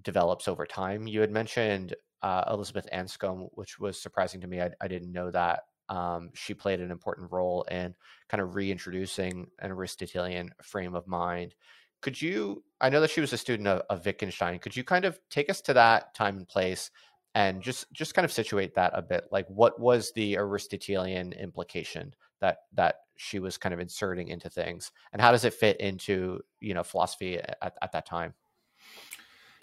develops 0.03 0.49
over 0.49 0.67
time. 0.67 1.07
You 1.07 1.21
had 1.21 1.31
mentioned 1.31 1.95
uh, 2.23 2.45
Elizabeth 2.51 2.87
Anscombe, 2.93 3.49
which 3.53 3.79
was 3.79 4.01
surprising 4.01 4.41
to 4.43 4.47
me. 4.47 4.61
I, 4.61 4.71
I 4.81 4.89
didn't 4.89 5.13
know 5.13 5.31
that. 5.31 5.63
Um, 5.89 6.31
she 6.35 6.53
played 6.53 6.81
an 6.81 6.91
important 6.91 7.31
role 7.31 7.63
in 7.71 7.95
kind 8.29 8.43
of 8.43 8.55
reintroducing 8.55 9.47
an 9.61 9.71
Aristotelian 9.71 10.51
frame 10.63 10.95
of 10.95 11.07
mind. 11.07 11.55
Could 12.03 12.21
you? 12.21 12.63
I 12.81 12.91
know 12.91 13.01
that 13.01 13.11
she 13.11 13.21
was 13.21 13.33
a 13.33 13.39
student 13.39 13.69
of, 13.69 13.83
of 13.89 14.05
Wittgenstein. 14.05 14.59
Could 14.59 14.77
you 14.77 14.85
kind 14.85 15.05
of 15.05 15.19
take 15.31 15.49
us 15.51 15.61
to 15.63 15.75
that 15.75 16.15
time 16.15 16.37
and 16.37 16.49
place 16.49 16.91
and 17.37 17.61
just 17.61 17.93
just 17.93 18.15
kind 18.15 18.25
of 18.25 18.33
situate 18.33 18.75
that 18.75 18.93
a 18.95 19.03
bit 19.03 19.29
like 19.31 19.47
what 19.49 19.79
was 19.79 20.11
the 20.15 20.37
aristotelian 20.39 21.33
implication 21.35 22.15
that 22.41 22.61
that 22.73 22.97
she 23.19 23.39
was 23.39 23.59
kind 23.59 23.75
of 23.75 23.79
inserting 23.79 24.29
into 24.29 24.49
things 24.49 24.91
and 25.13 25.21
how 25.21 25.31
does 25.31 25.45
it 25.45 25.53
fit 25.53 25.79
into 25.79 26.41
you 26.61 26.73
know 26.73 26.83
philosophy 26.83 27.39
at, 27.39 27.75
at 27.83 27.93
that 27.93 28.07
time 28.07 28.33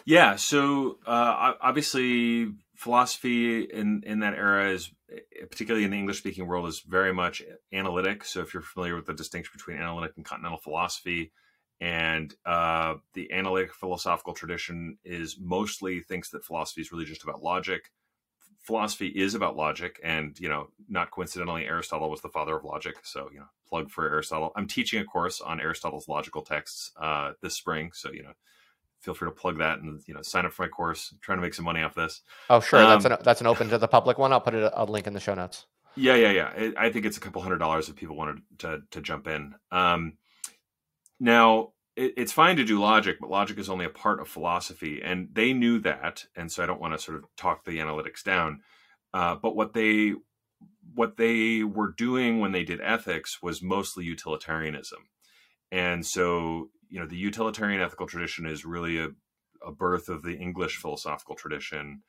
yeah 0.05 0.35
so 0.35 0.99
uh, 1.07 1.53
obviously 1.61 2.51
philosophy 2.75 3.61
in 3.63 4.03
in 4.05 4.19
that 4.19 4.35
era 4.35 4.69
is 4.69 4.91
eh, 5.11 5.45
particularly 5.49 5.83
in 5.83 5.89
the 5.89 5.97
english 5.97 6.19
speaking 6.19 6.45
world 6.45 6.67
is 6.67 6.81
very 6.81 7.13
much 7.13 7.41
analytic 7.73 8.23
so 8.23 8.41
if 8.41 8.53
you're 8.53 8.61
familiar 8.61 8.95
with 8.95 9.07
the 9.07 9.13
distinction 9.13 9.51
between 9.55 9.77
analytic 9.77 10.13
and 10.15 10.25
continental 10.25 10.59
philosophy 10.59 11.31
and 11.81 12.33
uh, 12.45 12.95
the 13.13 13.31
analytic 13.31 13.73
philosophical 13.73 14.33
tradition 14.33 14.97
is 15.03 15.37
mostly 15.39 15.99
thinks 15.99 16.29
that 16.29 16.45
philosophy 16.45 16.81
is 16.81 16.91
really 16.91 17.05
just 17.05 17.23
about 17.23 17.43
logic. 17.43 17.91
Philosophy 18.61 19.07
is 19.07 19.35
about 19.35 19.57
logic 19.57 19.99
and 20.03 20.39
you 20.39 20.47
know 20.47 20.69
not 20.87 21.11
coincidentally 21.11 21.65
aristotle 21.65 22.09
was 22.09 22.21
the 22.21 22.29
father 22.29 22.55
of 22.55 22.63
logic 22.63 22.95
so 23.03 23.29
you 23.33 23.39
know 23.39 23.47
plug 23.67 23.89
for 23.89 24.09
aristotle. 24.09 24.53
I'm 24.55 24.67
teaching 24.67 25.01
a 25.01 25.03
course 25.03 25.41
on 25.41 25.59
aristotle's 25.59 26.07
logical 26.07 26.43
texts 26.43 26.91
uh, 26.97 27.33
this 27.41 27.55
spring 27.55 27.91
so 27.93 28.11
you 28.11 28.23
know 28.23 28.31
feel 29.03 29.13
free 29.13 29.27
to 29.27 29.31
plug 29.31 29.57
that 29.57 29.79
and 29.79 30.01
you 30.07 30.13
know 30.13 30.21
sign 30.21 30.45
up 30.45 30.53
for 30.53 30.63
my 30.63 30.69
course. 30.69 31.09
I'm 31.11 31.19
trying 31.21 31.37
to 31.37 31.41
make 31.41 31.53
some 31.53 31.65
money 31.65 31.83
off 31.83 31.93
this. 31.93 32.21
Oh 32.49 32.61
sure. 32.61 32.79
Um, 32.79 32.89
that's 32.89 33.05
an 33.05 33.17
that's 33.23 33.41
an 33.41 33.47
open 33.47 33.69
to 33.69 33.77
the 33.77 33.87
public 33.87 34.17
one. 34.17 34.31
I'll 34.31 34.41
put 34.41 34.53
it, 34.53 34.71
a 34.73 34.85
link 34.85 35.07
in 35.07 35.13
the 35.13 35.19
show 35.19 35.33
notes. 35.33 35.65
Yeah 35.95 36.15
yeah 36.15 36.31
yeah. 36.31 36.71
I 36.77 36.89
think 36.89 37.05
it's 37.05 37.17
a 37.17 37.19
couple 37.19 37.41
hundred 37.41 37.57
dollars 37.57 37.89
if 37.89 37.95
people 37.95 38.15
wanted 38.15 38.41
to 38.59 38.81
to 38.91 39.01
jump 39.01 39.27
in. 39.27 39.55
Um, 39.71 40.13
now, 41.19 41.73
it, 41.95 42.13
it's 42.17 42.31
fine 42.31 42.57
to 42.57 42.63
do 42.63 42.79
logic, 42.79 43.17
but 43.19 43.29
logic 43.29 43.57
is 43.57 43.69
only 43.69 43.85
a 43.85 43.89
part 43.89 44.19
of 44.19 44.27
philosophy, 44.27 45.01
and 45.03 45.29
they 45.33 45.53
knew 45.53 45.79
that. 45.79 46.25
And 46.35 46.51
so 46.51 46.63
I 46.63 46.65
don't 46.65 46.81
want 46.81 46.93
to 46.93 47.03
sort 47.03 47.17
of 47.17 47.25
talk 47.37 47.63
the 47.63 47.77
analytics 47.77 48.23
down. 48.23 48.61
Uh, 49.13 49.35
but 49.35 49.55
what 49.55 49.73
they 49.73 50.13
what 50.95 51.17
they 51.17 51.63
were 51.63 51.93
doing 51.97 52.39
when 52.39 52.51
they 52.51 52.63
did 52.63 52.81
ethics 52.81 53.41
was 53.41 53.61
mostly 53.61 54.05
utilitarianism, 54.05 54.99
and 55.71 56.05
so 56.05 56.69
you 56.89 56.99
know 56.99 57.05
the 57.05 57.15
utilitarian 57.15 57.81
ethical 57.81 58.07
tradition 58.07 58.45
is 58.47 58.65
really 58.65 58.97
a, 58.97 59.09
a 59.65 59.71
birth 59.71 60.09
of 60.09 60.23
the 60.23 60.35
English 60.35 60.77
philosophical 60.77 61.35
tradition. 61.35 62.01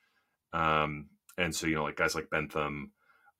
Um, 0.54 1.08
and 1.36 1.54
so 1.54 1.66
you 1.66 1.74
know 1.74 1.84
like 1.84 1.96
guys 1.96 2.14
like 2.14 2.30
Bentham 2.30 2.92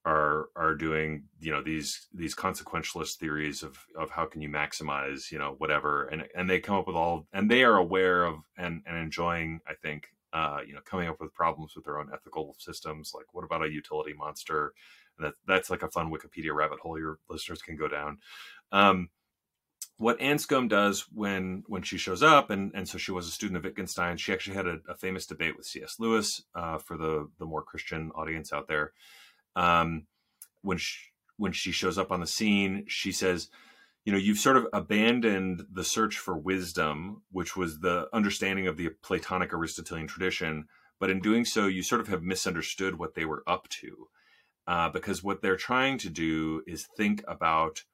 are 0.05 0.49
are 0.55 0.75
doing 0.75 1.25
you 1.41 1.51
know 1.51 1.63
these 1.63 2.09
these 2.13 2.35
consequentialist 2.35 3.15
theories 3.17 3.63
of 3.63 3.79
of 3.97 4.11
how 4.11 4.27
can 4.27 4.43
you 4.43 4.49
maximize 4.51 5.31
you 5.33 5.39
know 5.39 5.55
whatever 5.59 6.05
and 6.05 6.25
and 6.35 6.49
they 6.49 6.61
come 6.61 6.77
up 6.77 6.87
with 6.87 6.97
all 6.97 7.27
and 7.33 7.51
they 7.51 7.65
are 7.65 7.77
aware 7.77 8.25
of 8.25 8.37
and 8.59 8.83
and 8.87 8.99
enjoying 8.99 9.61
I 9.67 9.75
think 9.75 10.09
uh, 10.35 10.59
you 10.67 10.75
know, 10.75 10.81
coming 10.85 11.09
up 11.09 11.21
with 11.21 11.33
problems 11.33 11.77
with 11.77 11.85
their 11.85 12.01
own 12.01 12.11
ethical 12.13 12.57
systems. 12.59 13.13
Like, 13.15 13.27
what 13.33 13.45
about 13.45 13.65
a 13.65 13.71
utility 13.71 14.13
monster? 14.13 14.75
And 15.17 15.27
that 15.27 15.35
that's 15.47 15.71
like 15.71 15.85
a 15.85 15.91
fun 15.91 16.11
Wikipedia 16.11 16.53
rabbit 16.53 16.81
hole 16.81 16.99
your 16.99 17.19
listeners 17.31 17.63
can 17.63 17.77
go 17.77 17.87
down. 17.87 18.19
Um, 18.73 19.11
what 19.97 20.19
Anscombe 20.19 20.69
does 20.69 21.07
when 21.13 21.63
when 21.69 21.83
she 21.83 21.99
shows 21.99 22.21
up, 22.21 22.51
and 22.51 22.73
and 22.75 22.89
so 22.89 22.99
she 22.99 23.13
was 23.13 23.29
a 23.29 23.31
student 23.31 23.59
of 23.59 23.63
Wittgenstein. 23.63 24.17
She 24.17 24.33
actually 24.33 24.57
had 24.57 24.67
a, 24.67 24.79
a 24.89 24.97
famous 24.97 25.25
debate 25.25 25.57
with 25.57 25.67
C.S. 25.67 26.01
Lewis 26.01 26.43
uh, 26.57 26.79
for 26.79 26.97
the 26.97 27.29
the 27.39 27.47
more 27.47 27.63
Christian 27.63 28.11
audience 28.17 28.53
out 28.53 28.67
there. 28.67 28.93
Um, 29.57 30.07
when 30.63 30.79
she, 30.79 30.99
when 31.37 31.53
she 31.53 31.73
shows 31.73 31.99
up 31.99 32.11
on 32.13 32.21
the 32.21 32.27
scene, 32.27 32.85
she 32.89 33.13
says, 33.13 33.49
"You 34.05 34.13
know, 34.13 34.19
you've 34.19 34.39
sort 34.39 34.57
of 34.57 34.67
abandoned 34.73 35.67
the 35.73 35.85
search 35.85 36.19
for 36.19 36.37
wisdom, 36.37 37.23
which 37.31 37.57
was 37.57 37.81
the 37.81 38.09
understanding 38.13 38.67
of 38.67 38.77
the 38.77 38.91
Platonic 39.03 39.53
Aristotelian 39.53 40.07
tradition, 40.07 40.67
but 41.01 41.11
in 41.11 41.21
doing 41.21 41.45
so, 41.45 41.67
you 41.67 41.83
sort 41.83 42.01
of 42.01 42.09
have 42.09 42.23
misunderstood 42.23 42.99
what 42.99 43.15
they 43.15 43.25
were 43.25 43.43
up 43.47 43.69
to, 43.69 44.09
uh, 44.67 44.89
because 44.89 45.23
what 45.23 45.43
they're 45.43 45.57
trying 45.57 45.99
to 45.99 46.11
do 46.11 46.63
is 46.67 46.89
think 46.97 47.23
about." 47.29 47.85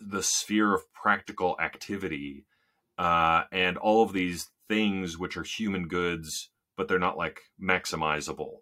the 0.00 0.22
sphere 0.22 0.74
of 0.74 0.92
practical 0.92 1.56
activity 1.60 2.44
uh, 2.98 3.44
and 3.52 3.76
all 3.76 4.02
of 4.02 4.12
these 4.12 4.48
things 4.68 5.18
which 5.18 5.36
are 5.36 5.42
human 5.42 5.88
goods, 5.88 6.50
but 6.76 6.88
they're 6.88 6.98
not 6.98 7.16
like 7.16 7.40
maximizable. 7.60 8.58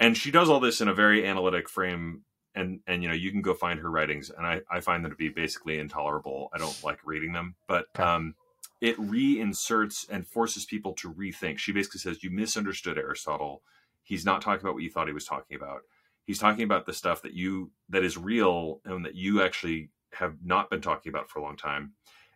And 0.00 0.16
she 0.16 0.30
does 0.30 0.50
all 0.50 0.60
this 0.60 0.80
in 0.80 0.88
a 0.88 0.94
very 0.94 1.26
analytic 1.26 1.68
frame. 1.68 2.22
And, 2.56 2.80
and 2.86 3.02
you 3.02 3.08
know 3.08 3.16
you 3.16 3.32
can 3.32 3.42
go 3.42 3.52
find 3.52 3.80
her 3.80 3.90
writings 3.90 4.30
and 4.30 4.46
I, 4.46 4.60
I 4.70 4.78
find 4.78 5.04
them 5.04 5.10
to 5.10 5.16
be 5.16 5.28
basically 5.28 5.80
intolerable 5.80 6.50
i 6.54 6.58
don't 6.58 6.84
like 6.84 7.00
reading 7.04 7.32
them 7.32 7.56
but 7.66 7.86
okay. 7.96 8.04
um, 8.04 8.36
it 8.80 8.96
reinserts 8.96 10.06
and 10.08 10.24
forces 10.24 10.64
people 10.64 10.92
to 10.92 11.12
rethink 11.12 11.58
she 11.58 11.72
basically 11.72 11.98
says 11.98 12.22
you 12.22 12.30
misunderstood 12.30 12.96
aristotle 12.96 13.62
he's 14.04 14.24
not 14.24 14.40
talking 14.40 14.64
about 14.64 14.74
what 14.74 14.84
you 14.84 14.90
thought 14.90 15.08
he 15.08 15.12
was 15.12 15.24
talking 15.24 15.56
about 15.56 15.80
he's 16.24 16.38
talking 16.38 16.62
about 16.62 16.86
the 16.86 16.92
stuff 16.92 17.22
that 17.22 17.34
you 17.34 17.72
that 17.88 18.04
is 18.04 18.16
real 18.16 18.80
and 18.84 19.04
that 19.04 19.14
you 19.14 19.42
actually 19.42 19.90
have 20.14 20.36
not 20.44 20.70
been 20.70 20.80
talking 20.80 21.10
about 21.10 21.28
for 21.28 21.38
a 21.38 21.42
long 21.42 21.56
time. 21.56 21.92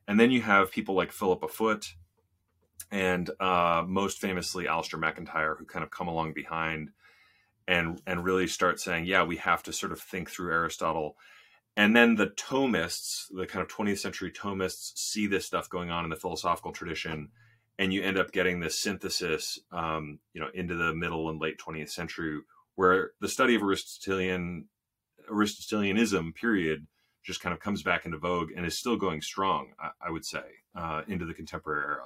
And 0.06 0.18
then 0.18 0.30
you 0.30 0.42
have 0.42 0.70
people 0.70 0.94
like 0.94 1.12
Philippa 1.12 1.48
Foot 1.48 1.94
and 2.90 3.30
uh, 3.40 3.84
most 3.86 4.18
famously 4.18 4.64
Alasdair 4.64 4.98
MacIntyre 4.98 5.56
who 5.59 5.64
kind 5.64 5.82
of 5.82 5.90
come 5.90 6.09
along 6.09 6.32
behind 6.32 6.90
and 7.68 8.00
and 8.06 8.24
really 8.24 8.48
start 8.48 8.80
saying, 8.80 9.04
yeah, 9.04 9.22
we 9.22 9.36
have 9.36 9.62
to 9.64 9.72
sort 9.72 9.92
of 9.92 10.00
think 10.00 10.30
through 10.30 10.52
Aristotle. 10.52 11.16
And 11.76 11.94
then 11.94 12.16
the 12.16 12.26
Thomists, 12.26 13.26
the 13.30 13.46
kind 13.46 13.62
of 13.62 13.68
20th 13.68 13.98
century 13.98 14.32
Thomists, 14.32 14.96
see 14.96 15.28
this 15.28 15.46
stuff 15.46 15.70
going 15.70 15.90
on 15.90 16.02
in 16.02 16.10
the 16.10 16.16
philosophical 16.16 16.72
tradition, 16.72 17.28
and 17.78 17.92
you 17.92 18.02
end 18.02 18.18
up 18.18 18.32
getting 18.32 18.58
this 18.58 18.80
synthesis, 18.80 19.60
um, 19.70 20.18
you 20.32 20.40
know, 20.40 20.48
into 20.54 20.74
the 20.74 20.92
middle 20.92 21.28
and 21.28 21.40
late 21.40 21.60
20th 21.64 21.90
century, 21.90 22.40
where 22.74 23.12
the 23.20 23.28
study 23.28 23.54
of 23.54 23.62
Aristotelian 23.62 24.64
Aristotelianism, 25.30 26.32
period, 26.32 26.86
just 27.22 27.42
kind 27.42 27.52
of 27.52 27.60
comes 27.60 27.82
back 27.82 28.06
into 28.06 28.16
vogue 28.16 28.50
and 28.56 28.64
is 28.64 28.78
still 28.78 28.96
going 28.96 29.20
strong, 29.20 29.74
I, 29.78 29.90
I 30.06 30.10
would 30.10 30.24
say, 30.24 30.44
uh, 30.74 31.02
into 31.06 31.26
the 31.26 31.34
contemporary 31.34 31.84
era. 31.84 32.04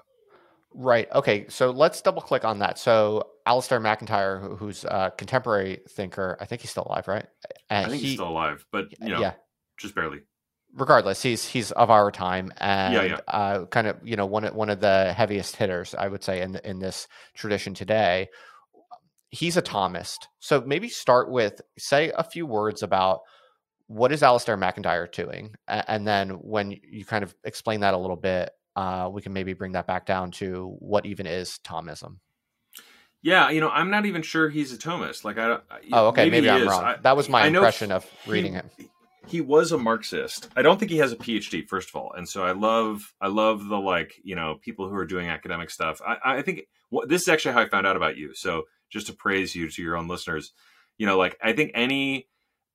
Right. 0.74 1.10
Okay. 1.12 1.46
So 1.48 1.70
let's 1.70 2.00
double 2.00 2.22
click 2.22 2.44
on 2.44 2.58
that. 2.60 2.78
So 2.78 3.28
Alasdair 3.46 3.80
MacIntyre, 3.80 4.40
who's 4.40 4.84
a 4.84 5.12
contemporary 5.16 5.80
thinker, 5.88 6.36
I 6.40 6.46
think 6.46 6.60
he's 6.60 6.70
still 6.70 6.86
alive, 6.86 7.08
right? 7.08 7.26
And 7.70 7.86
I 7.86 7.88
think 7.90 8.02
he, 8.02 8.08
he's 8.08 8.16
still 8.16 8.28
alive, 8.28 8.64
but 8.72 8.86
you 9.00 9.08
know, 9.08 9.20
yeah. 9.20 9.32
just 9.78 9.94
barely. 9.94 10.20
Regardless, 10.74 11.22
he's 11.22 11.46
he's 11.46 11.70
of 11.72 11.90
our 11.90 12.10
time 12.10 12.52
and 12.56 12.94
yeah, 12.94 13.02
yeah. 13.02 13.20
Uh, 13.28 13.66
kind 13.66 13.86
of 13.86 13.98
you 14.02 14.16
know 14.16 14.24
one 14.24 14.44
one 14.54 14.70
of 14.70 14.80
the 14.80 15.12
heaviest 15.12 15.56
hitters, 15.56 15.94
I 15.94 16.08
would 16.08 16.24
say, 16.24 16.40
in 16.40 16.56
in 16.64 16.78
this 16.78 17.08
tradition 17.34 17.74
today. 17.74 18.28
He's 19.28 19.56
a 19.56 19.62
Thomist, 19.62 20.26
so 20.40 20.60
maybe 20.60 20.88
start 20.88 21.30
with 21.30 21.60
say 21.78 22.12
a 22.16 22.22
few 22.22 22.46
words 22.46 22.82
about 22.82 23.20
what 23.86 24.12
is 24.12 24.22
Alasdair 24.22 24.58
MacIntyre 24.58 25.06
doing? 25.06 25.54
And 25.68 26.06
then 26.06 26.30
when 26.30 26.70
you 26.82 27.04
kind 27.04 27.22
of 27.22 27.34
explain 27.44 27.80
that 27.80 27.94
a 27.94 27.98
little 27.98 28.16
bit, 28.16 28.50
uh, 28.76 29.08
we 29.12 29.22
can 29.22 29.32
maybe 29.32 29.52
bring 29.52 29.72
that 29.72 29.86
back 29.86 30.06
down 30.06 30.30
to 30.32 30.76
what 30.78 31.06
even 31.06 31.26
is 31.26 31.58
Thomism. 31.64 32.18
Yeah, 33.22 33.50
you 33.50 33.60
know, 33.60 33.68
I'm 33.68 33.90
not 33.90 34.04
even 34.04 34.22
sure 34.22 34.48
he's 34.48 34.72
a 34.72 34.76
Thomist. 34.78 35.24
Like, 35.24 35.38
I 35.38 35.48
don't. 35.48 35.62
oh, 35.92 36.08
okay, 36.08 36.24
maybe, 36.24 36.46
maybe 36.46 36.50
I'm 36.50 36.62
is. 36.62 36.68
wrong. 36.68 36.84
I, 36.84 36.96
that 37.02 37.16
was 37.16 37.28
my 37.28 37.42
I 37.42 37.46
impression 37.46 37.92
of 37.92 38.04
reading 38.26 38.54
he, 38.54 38.58
it. 38.58 38.90
He 39.28 39.40
was 39.40 39.70
a 39.70 39.78
Marxist. 39.78 40.48
I 40.56 40.62
don't 40.62 40.80
think 40.80 40.90
he 40.90 40.98
has 40.98 41.12
a 41.12 41.16
PhD, 41.16 41.68
first 41.68 41.88
of 41.90 41.94
all, 41.94 42.12
and 42.16 42.28
so 42.28 42.42
I 42.42 42.50
love, 42.50 43.14
I 43.20 43.28
love 43.28 43.68
the 43.68 43.78
like, 43.78 44.14
you 44.24 44.34
know, 44.34 44.58
people 44.60 44.88
who 44.88 44.96
are 44.96 45.06
doing 45.06 45.28
academic 45.28 45.70
stuff. 45.70 46.00
I, 46.04 46.38
I 46.38 46.42
think 46.42 46.66
well, 46.90 47.06
this 47.06 47.22
is 47.22 47.28
actually 47.28 47.54
how 47.54 47.60
I 47.60 47.68
found 47.68 47.86
out 47.86 47.96
about 47.96 48.16
you. 48.16 48.34
So 48.34 48.64
just 48.90 49.06
to 49.06 49.12
praise 49.14 49.54
you 49.54 49.70
to 49.70 49.82
your 49.82 49.96
own 49.96 50.08
listeners, 50.08 50.52
you 50.98 51.06
know, 51.06 51.16
like 51.16 51.38
I 51.42 51.52
think 51.52 51.70
any 51.74 52.28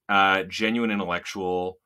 uh, 0.09 0.43
genuine 0.43 0.91
intellectual 0.91 1.77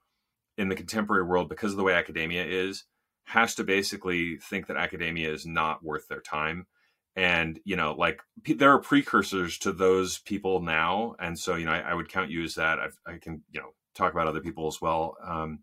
in 0.58 0.70
the 0.70 0.76
contemporary 0.76 1.24
world, 1.24 1.50
because 1.50 1.72
of 1.72 1.78
the 1.78 1.84
way 1.84 1.94
academia 1.94 2.46
is, 2.46 2.86
has 3.26 3.56
to 3.56 3.64
basically 3.64 4.38
think 4.38 4.68
that 4.68 4.78
academia 4.78 5.32
is 5.32 5.46
not 5.46 5.84
worth 5.84 6.08
their 6.08 6.22
time. 6.22 6.68
And, 7.16 7.60
you 7.66 7.76
know, 7.76 7.94
like 7.94 8.22
p- 8.44 8.54
there 8.54 8.72
are 8.72 8.80
precursors 8.80 9.58
to 9.60 9.72
those 9.72 10.20
people 10.20 10.62
now. 10.62 11.16
And 11.20 11.38
so, 11.38 11.56
you 11.56 11.66
know, 11.66 11.72
I, 11.72 11.80
I 11.80 11.94
would 11.94 12.10
count 12.10 12.32
you 12.32 12.44
as 12.44 12.56
that. 12.56 12.80
I've, 12.80 12.98
i 13.06 13.18
can, 13.18 13.44
you 13.52 13.60
know, 13.60 13.74
talk 13.96 14.14
about 14.14 14.28
other 14.28 14.40
people 14.40 14.68
as 14.68 14.82
well. 14.82 15.18
Um, 15.24 15.60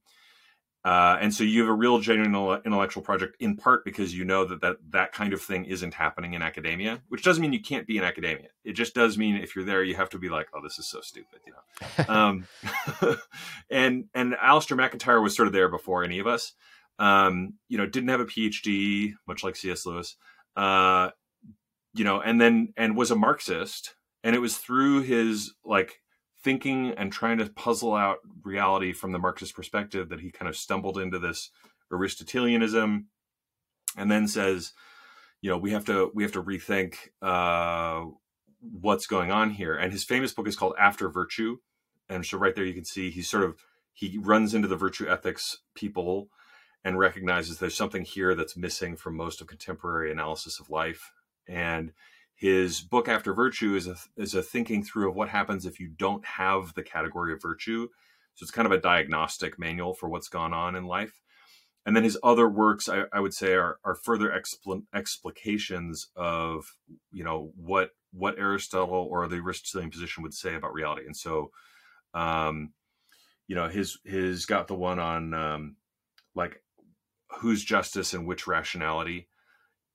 uh, 0.84 1.18
and 1.20 1.34
so 1.34 1.42
you 1.42 1.60
have 1.60 1.68
a 1.68 1.74
real 1.74 1.98
genuine 1.98 2.60
intellectual 2.64 3.02
project 3.02 3.36
in 3.40 3.56
part 3.56 3.84
because 3.84 4.16
you 4.16 4.24
know 4.24 4.44
that, 4.44 4.60
that 4.60 4.76
that 4.90 5.12
kind 5.12 5.32
of 5.32 5.42
thing 5.42 5.64
isn't 5.64 5.92
happening 5.92 6.34
in 6.34 6.40
academia, 6.40 7.02
which 7.08 7.22
doesn't 7.22 7.42
mean 7.42 7.52
you 7.52 7.60
can't 7.60 7.86
be 7.86 7.98
in 7.98 8.04
academia. 8.04 8.48
It 8.64 8.72
just 8.72 8.94
does 8.94 9.18
mean 9.18 9.36
if 9.36 9.56
you're 9.56 9.64
there, 9.64 9.82
you 9.82 9.96
have 9.96 10.08
to 10.10 10.18
be 10.18 10.28
like, 10.28 10.48
oh, 10.54 10.62
this 10.62 10.78
is 10.78 10.88
so 10.88 11.00
stupid, 11.00 11.40
you 11.46 11.52
know. 11.52 12.04
um, 12.14 12.46
and 13.70 14.04
and 14.14 14.34
Alasdair 14.34 14.76
MacIntyre 14.76 15.20
was 15.20 15.34
sort 15.34 15.48
of 15.48 15.52
there 15.52 15.68
before 15.68 16.04
any 16.04 16.20
of 16.20 16.26
us. 16.26 16.52
Um, 16.98 17.54
you 17.68 17.78
know, 17.78 17.86
didn't 17.86 18.08
have 18.08 18.20
a 18.20 18.26
PhD, 18.26 19.14
much 19.26 19.44
like 19.44 19.56
C.S. 19.56 19.86
Lewis. 19.86 20.16
Uh, 20.56 21.10
you 21.94 22.04
know, 22.04 22.20
and 22.20 22.40
then 22.40 22.72
and 22.76 22.96
was 22.96 23.10
a 23.10 23.16
Marxist, 23.16 23.94
and 24.22 24.34
it 24.34 24.40
was 24.40 24.56
through 24.56 25.02
his 25.02 25.54
like 25.64 26.00
thinking 26.42 26.92
and 26.92 27.12
trying 27.12 27.38
to 27.38 27.46
puzzle 27.46 27.94
out 27.94 28.18
reality 28.42 28.92
from 28.92 29.12
the 29.12 29.18
Marxist 29.18 29.54
perspective 29.54 30.08
that 30.08 30.20
he 30.20 30.30
kind 30.30 30.48
of 30.48 30.56
stumbled 30.56 30.98
into 30.98 31.18
this 31.18 31.50
Aristotelianism, 31.92 33.06
and 33.96 34.10
then 34.10 34.28
says, 34.28 34.72
you 35.40 35.50
know, 35.50 35.58
we 35.58 35.72
have 35.72 35.84
to 35.86 36.10
we 36.14 36.22
have 36.22 36.32
to 36.32 36.42
rethink 36.42 36.94
uh, 37.22 38.04
what's 38.60 39.06
going 39.06 39.30
on 39.30 39.50
here. 39.50 39.74
And 39.74 39.92
his 39.92 40.04
famous 40.04 40.32
book 40.32 40.48
is 40.48 40.56
called 40.56 40.74
After 40.78 41.08
Virtue, 41.08 41.58
and 42.08 42.24
so 42.24 42.38
right 42.38 42.54
there 42.54 42.64
you 42.64 42.74
can 42.74 42.84
see 42.84 43.10
he's 43.10 43.28
sort 43.28 43.44
of 43.44 43.56
he 43.92 44.18
runs 44.18 44.54
into 44.54 44.68
the 44.68 44.76
virtue 44.76 45.08
ethics 45.08 45.58
people 45.74 46.28
and 46.88 46.98
recognizes 46.98 47.58
there's 47.58 47.76
something 47.76 48.02
here 48.02 48.34
that's 48.34 48.56
missing 48.56 48.96
from 48.96 49.14
most 49.14 49.40
of 49.40 49.46
contemporary 49.46 50.10
analysis 50.10 50.58
of 50.58 50.70
life. 50.70 51.12
And 51.46 51.92
his 52.34 52.80
book 52.80 53.08
after 53.08 53.34
virtue 53.34 53.74
is 53.74 53.86
a 53.86 53.96
is 54.16 54.34
a 54.34 54.42
thinking 54.42 54.82
through 54.82 55.10
of 55.10 55.14
what 55.14 55.28
happens 55.28 55.66
if 55.66 55.78
you 55.78 55.88
don't 55.88 56.24
have 56.24 56.74
the 56.74 56.82
category 56.82 57.32
of 57.32 57.42
virtue. 57.42 57.88
So 58.34 58.44
it's 58.44 58.50
kind 58.50 58.66
of 58.66 58.72
a 58.72 58.80
diagnostic 58.80 59.58
manual 59.58 59.92
for 59.92 60.08
what's 60.08 60.28
gone 60.28 60.54
on 60.54 60.74
in 60.76 60.86
life. 60.86 61.20
And 61.84 61.94
then 61.94 62.04
his 62.04 62.18
other 62.22 62.48
works 62.48 62.88
i, 62.88 63.04
I 63.12 63.20
would 63.20 63.34
say 63.34 63.54
are, 63.54 63.78
are 63.84 63.94
further 63.94 64.30
expl- 64.30 64.84
explications 64.94 66.08
of 66.16 66.74
you 67.12 67.24
know 67.24 67.52
what 67.56 67.90
what 68.12 68.38
aristotle 68.38 69.08
or 69.10 69.28
the 69.28 69.36
aristotelian 69.36 69.90
position 69.90 70.22
would 70.22 70.34
say 70.34 70.54
about 70.54 70.72
reality. 70.72 71.04
And 71.06 71.16
so 71.16 71.50
um 72.14 72.72
you 73.46 73.54
know 73.56 73.68
his 73.68 73.98
his 74.04 74.46
got 74.46 74.68
the 74.68 74.74
one 74.74 74.98
on 74.98 75.34
um 75.34 75.76
like 76.34 76.62
whose 77.28 77.64
justice 77.64 78.14
and 78.14 78.26
which 78.26 78.46
rationality 78.46 79.28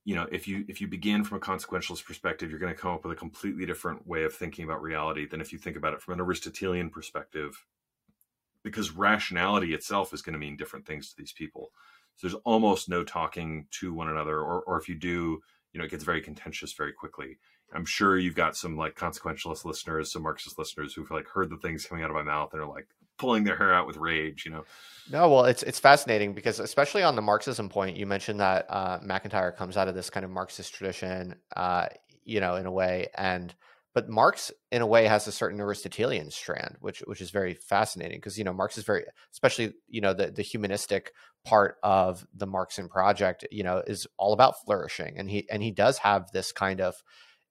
you 0.05 0.15
know 0.15 0.27
if 0.31 0.47
you 0.47 0.65
if 0.67 0.81
you 0.81 0.87
begin 0.87 1.23
from 1.23 1.37
a 1.37 1.41
consequentialist 1.41 2.05
perspective 2.05 2.49
you're 2.49 2.59
going 2.59 2.73
to 2.73 2.79
come 2.79 2.91
up 2.91 3.03
with 3.03 3.13
a 3.13 3.19
completely 3.19 3.65
different 3.65 4.05
way 4.07 4.23
of 4.23 4.33
thinking 4.33 4.65
about 4.65 4.81
reality 4.81 5.25
than 5.27 5.41
if 5.41 5.51
you 5.51 5.57
think 5.57 5.75
about 5.75 5.93
it 5.93 6.01
from 6.01 6.13
an 6.13 6.21
aristotelian 6.21 6.89
perspective 6.89 7.65
because 8.63 8.91
rationality 8.91 9.73
itself 9.73 10.13
is 10.13 10.21
going 10.21 10.33
to 10.33 10.39
mean 10.39 10.55
different 10.55 10.85
things 10.85 11.09
to 11.09 11.17
these 11.17 11.33
people. 11.33 11.71
So 12.15 12.27
there's 12.27 12.41
almost 12.45 12.87
no 12.87 13.03
talking 13.03 13.67
to 13.79 13.93
one 13.93 14.07
another 14.07 14.39
or, 14.39 14.61
or 14.61 14.77
if 14.77 14.87
you 14.87 14.95
do 14.95 15.41
you 15.73 15.79
know 15.79 15.85
it 15.85 15.91
gets 15.91 16.03
very 16.03 16.21
contentious 16.21 16.73
very 16.73 16.93
quickly. 16.93 17.37
I'm 17.73 17.85
sure 17.85 18.17
you've 18.17 18.35
got 18.35 18.55
some 18.55 18.77
like 18.77 18.95
consequentialist 18.95 19.65
listeners 19.65 20.11
some 20.11 20.23
marxist 20.23 20.59
listeners 20.59 20.93
who've 20.93 21.09
like 21.09 21.27
heard 21.27 21.49
the 21.49 21.57
things 21.57 21.85
coming 21.85 22.03
out 22.03 22.09
of 22.09 22.15
my 22.15 22.23
mouth 22.23 22.53
and 22.53 22.61
are 22.61 22.67
like 22.67 22.87
pulling 23.17 23.43
their 23.43 23.57
hair 23.57 23.73
out 23.73 23.87
with 23.87 23.97
rage, 23.97 24.45
you 24.45 24.51
know. 24.51 24.63
No, 25.11 25.29
well, 25.29 25.45
it's 25.45 25.63
it's 25.63 25.79
fascinating 25.79 26.33
because 26.33 26.59
especially 26.59 27.03
on 27.03 27.15
the 27.15 27.21
Marxism 27.21 27.69
point, 27.69 27.97
you 27.97 28.05
mentioned 28.05 28.39
that 28.39 28.65
uh, 28.69 28.99
MacIntyre 29.01 29.51
comes 29.51 29.77
out 29.77 29.87
of 29.87 29.95
this 29.95 30.09
kind 30.09 30.23
of 30.23 30.31
Marxist 30.31 30.73
tradition, 30.73 31.35
uh, 31.55 31.87
you 32.23 32.39
know, 32.39 32.55
in 32.55 32.65
a 32.65 32.71
way, 32.71 33.07
and 33.15 33.53
but 33.93 34.09
Marx, 34.09 34.51
in 34.71 34.81
a 34.81 34.87
way, 34.87 35.05
has 35.05 35.27
a 35.27 35.31
certain 35.31 35.59
Aristotelian 35.59 36.31
strand, 36.31 36.77
which 36.79 36.99
which 37.01 37.21
is 37.21 37.29
very 37.29 37.53
fascinating 37.53 38.17
because 38.17 38.37
you 38.37 38.43
know 38.43 38.53
Marx 38.53 38.77
is 38.77 38.83
very, 38.83 39.03
especially 39.31 39.73
you 39.87 40.01
know 40.01 40.13
the 40.13 40.31
the 40.31 40.41
humanistic 40.41 41.11
part 41.45 41.75
of 41.83 42.25
the 42.33 42.47
Marxian 42.47 42.89
project, 42.89 43.45
you 43.51 43.63
know, 43.63 43.83
is 43.85 44.07
all 44.17 44.33
about 44.33 44.55
flourishing, 44.65 45.17
and 45.17 45.29
he 45.29 45.47
and 45.49 45.61
he 45.61 45.71
does 45.71 45.99
have 45.99 46.31
this 46.31 46.51
kind 46.51 46.81
of 46.81 46.95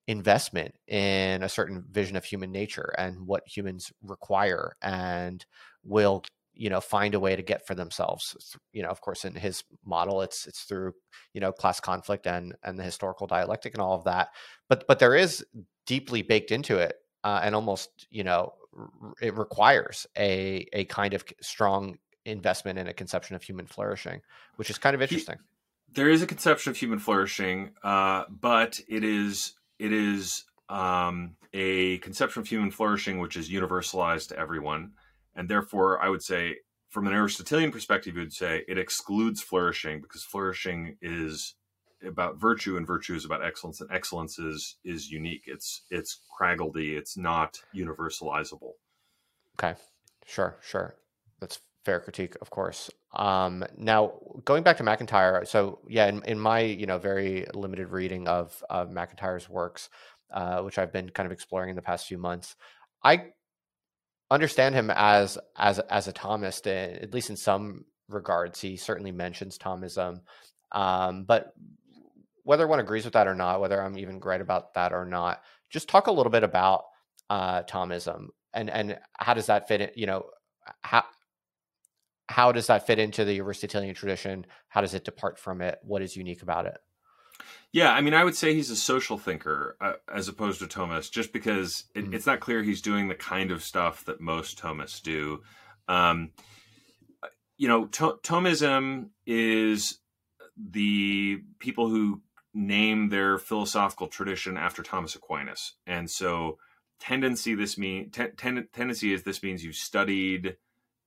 investment 0.08 0.74
in 0.88 1.42
a 1.42 1.48
certain 1.48 1.84
vision 1.90 2.16
of 2.16 2.24
human 2.24 2.50
nature 2.50 2.92
and 2.98 3.26
what 3.26 3.42
humans 3.46 3.92
require 4.02 4.76
and 4.82 5.46
will 5.84 6.22
you 6.54 6.68
know 6.68 6.80
find 6.80 7.14
a 7.14 7.20
way 7.20 7.36
to 7.36 7.42
get 7.42 7.66
for 7.66 7.74
themselves 7.74 8.56
you 8.72 8.82
know 8.82 8.88
of 8.88 9.00
course 9.00 9.24
in 9.24 9.34
his 9.34 9.62
model 9.84 10.20
it's 10.20 10.46
it's 10.46 10.62
through 10.62 10.92
you 11.32 11.40
know 11.40 11.52
class 11.52 11.80
conflict 11.80 12.26
and 12.26 12.54
and 12.62 12.78
the 12.78 12.82
historical 12.82 13.26
dialectic 13.26 13.74
and 13.74 13.82
all 13.82 13.94
of 13.94 14.04
that 14.04 14.28
but 14.68 14.84
but 14.86 14.98
there 14.98 15.14
is 15.14 15.44
deeply 15.86 16.22
baked 16.22 16.50
into 16.50 16.76
it 16.78 16.96
uh, 17.24 17.40
and 17.42 17.54
almost 17.54 18.06
you 18.10 18.24
know 18.24 18.52
it 19.20 19.36
requires 19.36 20.06
a 20.18 20.66
a 20.72 20.84
kind 20.86 21.14
of 21.14 21.24
strong 21.40 21.96
investment 22.24 22.78
in 22.78 22.86
a 22.86 22.92
conception 22.92 23.36
of 23.36 23.42
human 23.42 23.66
flourishing 23.66 24.20
which 24.56 24.68
is 24.68 24.78
kind 24.78 24.94
of 24.94 25.02
interesting. 25.02 25.36
there 25.94 26.08
is 26.08 26.22
a 26.22 26.26
conception 26.26 26.70
of 26.70 26.76
human 26.76 26.98
flourishing 26.98 27.70
uh, 27.82 28.24
but 28.28 28.80
it 28.88 29.04
is 29.04 29.54
it 29.78 29.92
is 29.92 30.44
um, 30.68 31.36
a 31.52 31.98
conception 31.98 32.40
of 32.40 32.48
human 32.48 32.70
flourishing 32.70 33.18
which 33.18 33.36
is 33.36 33.50
universalized 33.50 34.28
to 34.28 34.38
everyone 34.38 34.92
and 35.34 35.48
therefore 35.48 36.02
I 36.02 36.08
would 36.08 36.22
say 36.22 36.56
from 36.92 37.06
an 37.06 37.14
Aristotelian 37.14 37.72
perspective, 37.72 38.16
you 38.16 38.20
would 38.20 38.34
say 38.34 38.64
it 38.68 38.76
excludes 38.76 39.40
flourishing 39.40 40.02
because 40.02 40.22
flourishing 40.22 40.98
is 41.00 41.54
about 42.06 42.38
virtue 42.38 42.76
and 42.76 42.86
virtue 42.86 43.14
is 43.14 43.24
about 43.24 43.42
excellence 43.42 43.80
and 43.80 43.90
excellence 43.90 44.38
is 44.38 44.76
is 44.84 45.10
unique. 45.10 45.44
It's 45.46 45.86
it's 45.90 46.20
craggledy. 46.38 46.94
It's 46.94 47.16
not 47.16 47.58
universalizable. 47.74 48.72
Okay, 49.58 49.78
sure, 50.26 50.58
sure. 50.60 50.96
That's 51.40 51.60
fair 51.84 52.00
critique, 52.00 52.36
of 52.40 52.50
course. 52.50 52.90
Um, 53.14 53.64
now 53.76 54.12
going 54.44 54.62
back 54.62 54.78
to 54.78 54.82
MacIntyre, 54.82 55.44
so 55.44 55.80
yeah, 55.88 56.06
in, 56.06 56.22
in 56.24 56.38
my 56.38 56.60
you 56.60 56.86
know 56.86 56.98
very 56.98 57.46
limited 57.54 57.88
reading 57.88 58.28
of 58.28 58.62
of 58.70 58.90
MacIntyre's 58.90 59.48
works, 59.48 59.88
uh, 60.32 60.60
which 60.60 60.78
I've 60.78 60.92
been 60.92 61.10
kind 61.10 61.26
of 61.26 61.32
exploring 61.32 61.70
in 61.70 61.76
the 61.76 61.82
past 61.82 62.06
few 62.06 62.18
months, 62.18 62.56
I 63.04 63.26
understand 64.30 64.74
him 64.74 64.90
as 64.90 65.38
as 65.56 65.78
as 65.78 66.08
a 66.08 66.12
Thomist, 66.12 66.66
eh, 66.66 66.98
at 67.02 67.14
least 67.14 67.30
in 67.30 67.36
some 67.36 67.84
regards. 68.08 68.60
He 68.60 68.76
certainly 68.76 69.12
mentions 69.12 69.58
Thomism, 69.58 70.20
um, 70.72 71.24
but 71.24 71.52
whether 72.44 72.66
one 72.66 72.80
agrees 72.80 73.04
with 73.04 73.14
that 73.14 73.28
or 73.28 73.34
not, 73.34 73.60
whether 73.60 73.80
I'm 73.80 73.98
even 73.98 74.18
right 74.20 74.40
about 74.40 74.74
that 74.74 74.92
or 74.92 75.04
not, 75.04 75.42
just 75.70 75.88
talk 75.88 76.08
a 76.08 76.12
little 76.12 76.32
bit 76.32 76.42
about 76.42 76.84
uh, 77.30 77.62
Thomism 77.62 78.28
and 78.54 78.70
and 78.70 78.98
how 79.14 79.34
does 79.34 79.46
that 79.46 79.68
fit 79.68 79.80
in? 79.80 79.90
You 79.94 80.06
know, 80.06 80.24
how 80.82 81.04
how 82.32 82.50
does 82.50 82.66
that 82.66 82.86
fit 82.86 82.98
into 82.98 83.24
the 83.24 83.40
Aristotelian 83.40 83.94
tradition? 83.94 84.46
How 84.68 84.80
does 84.80 84.94
it 84.94 85.04
depart 85.04 85.38
from 85.38 85.60
it? 85.60 85.78
What 85.82 86.02
is 86.02 86.16
unique 86.16 86.42
about 86.42 86.66
it? 86.66 86.78
Yeah, 87.72 87.92
I 87.92 88.00
mean, 88.00 88.14
I 88.14 88.24
would 88.24 88.34
say 88.34 88.54
he's 88.54 88.70
a 88.70 88.76
social 88.76 89.18
thinker 89.18 89.76
uh, 89.80 89.94
as 90.12 90.28
opposed 90.28 90.60
to 90.60 90.66
Thomas, 90.66 91.10
just 91.10 91.32
because 91.32 91.84
it, 91.94 92.04
mm-hmm. 92.04 92.14
it's 92.14 92.26
not 92.26 92.40
clear 92.40 92.62
he's 92.62 92.82
doing 92.82 93.08
the 93.08 93.14
kind 93.14 93.50
of 93.50 93.62
stuff 93.62 94.04
that 94.06 94.20
most 94.20 94.60
Thomists 94.60 95.02
do. 95.02 95.42
Um, 95.88 96.30
you 97.56 97.68
know, 97.68 97.86
to- 97.86 98.18
Thomism 98.22 99.10
is 99.26 99.98
the 100.56 101.42
people 101.58 101.88
who 101.88 102.22
name 102.54 103.08
their 103.08 103.38
philosophical 103.38 104.08
tradition 104.08 104.56
after 104.56 104.82
Thomas 104.82 105.14
Aquinas, 105.14 105.74
and 105.86 106.10
so 106.10 106.58
tendency 106.98 107.54
this 107.54 107.76
mean 107.76 108.10
ten- 108.10 108.36
ten- 108.36 108.68
tendency 108.72 109.12
is 109.12 109.22
this 109.22 109.42
means 109.42 109.64
you've 109.64 109.74
studied 109.74 110.56